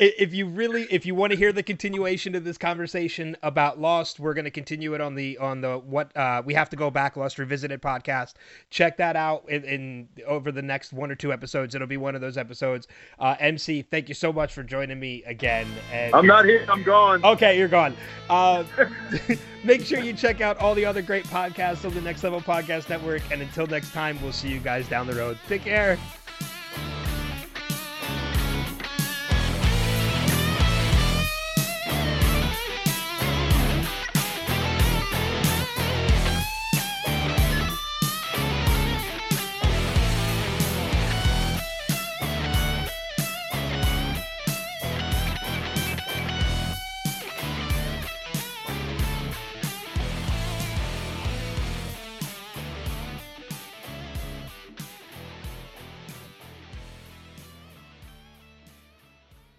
if 0.00 0.32
you 0.32 0.46
really 0.46 0.84
if 0.84 1.04
you 1.04 1.14
want 1.14 1.30
to 1.30 1.38
hear 1.38 1.52
the 1.52 1.62
continuation 1.62 2.34
of 2.34 2.42
this 2.42 2.56
conversation 2.56 3.36
about 3.42 3.78
Lost, 3.78 4.18
we're 4.18 4.32
going 4.32 4.46
to 4.46 4.50
continue 4.50 4.94
it 4.94 5.00
on 5.00 5.14
the 5.14 5.36
on 5.38 5.60
the 5.60 5.78
what 5.78 6.16
uh, 6.16 6.42
we 6.44 6.54
have 6.54 6.70
to 6.70 6.76
go 6.76 6.90
back 6.90 7.16
Lost 7.16 7.38
Revisited 7.38 7.82
podcast. 7.82 8.34
Check 8.70 8.96
that 8.96 9.14
out 9.14 9.48
in, 9.48 9.62
in 9.64 10.08
over 10.26 10.50
the 10.50 10.62
next 10.62 10.92
one 10.94 11.10
or 11.10 11.14
two 11.14 11.32
episodes. 11.32 11.74
It'll 11.74 11.86
be 11.86 11.98
one 11.98 12.14
of 12.14 12.22
those 12.22 12.38
episodes. 12.38 12.88
Uh, 13.18 13.36
MC, 13.38 13.82
thank 13.82 14.08
you 14.08 14.14
so 14.14 14.32
much 14.32 14.54
for 14.54 14.62
joining 14.62 14.98
me 14.98 15.22
again. 15.24 15.66
And 15.92 16.14
I'm 16.14 16.26
not 16.26 16.46
here. 16.46 16.64
I'm 16.68 16.82
gone. 16.82 17.22
Okay, 17.22 17.58
you're 17.58 17.68
gone. 17.68 17.94
Uh, 18.30 18.64
make 19.64 19.84
sure 19.84 20.00
you 20.00 20.14
check 20.14 20.40
out 20.40 20.56
all 20.58 20.74
the 20.74 20.84
other 20.84 21.02
great 21.02 21.26
podcasts 21.26 21.84
on 21.84 21.92
the 21.94 22.00
Next 22.00 22.24
Level 22.24 22.40
Podcast 22.40 22.88
Network. 22.88 23.22
And 23.30 23.42
until 23.42 23.66
next 23.66 23.92
time, 23.92 24.20
we'll 24.22 24.32
see 24.32 24.48
you 24.48 24.60
guys 24.60 24.88
down 24.88 25.06
the 25.06 25.14
road. 25.14 25.38
Take 25.46 25.62
care. 25.62 25.98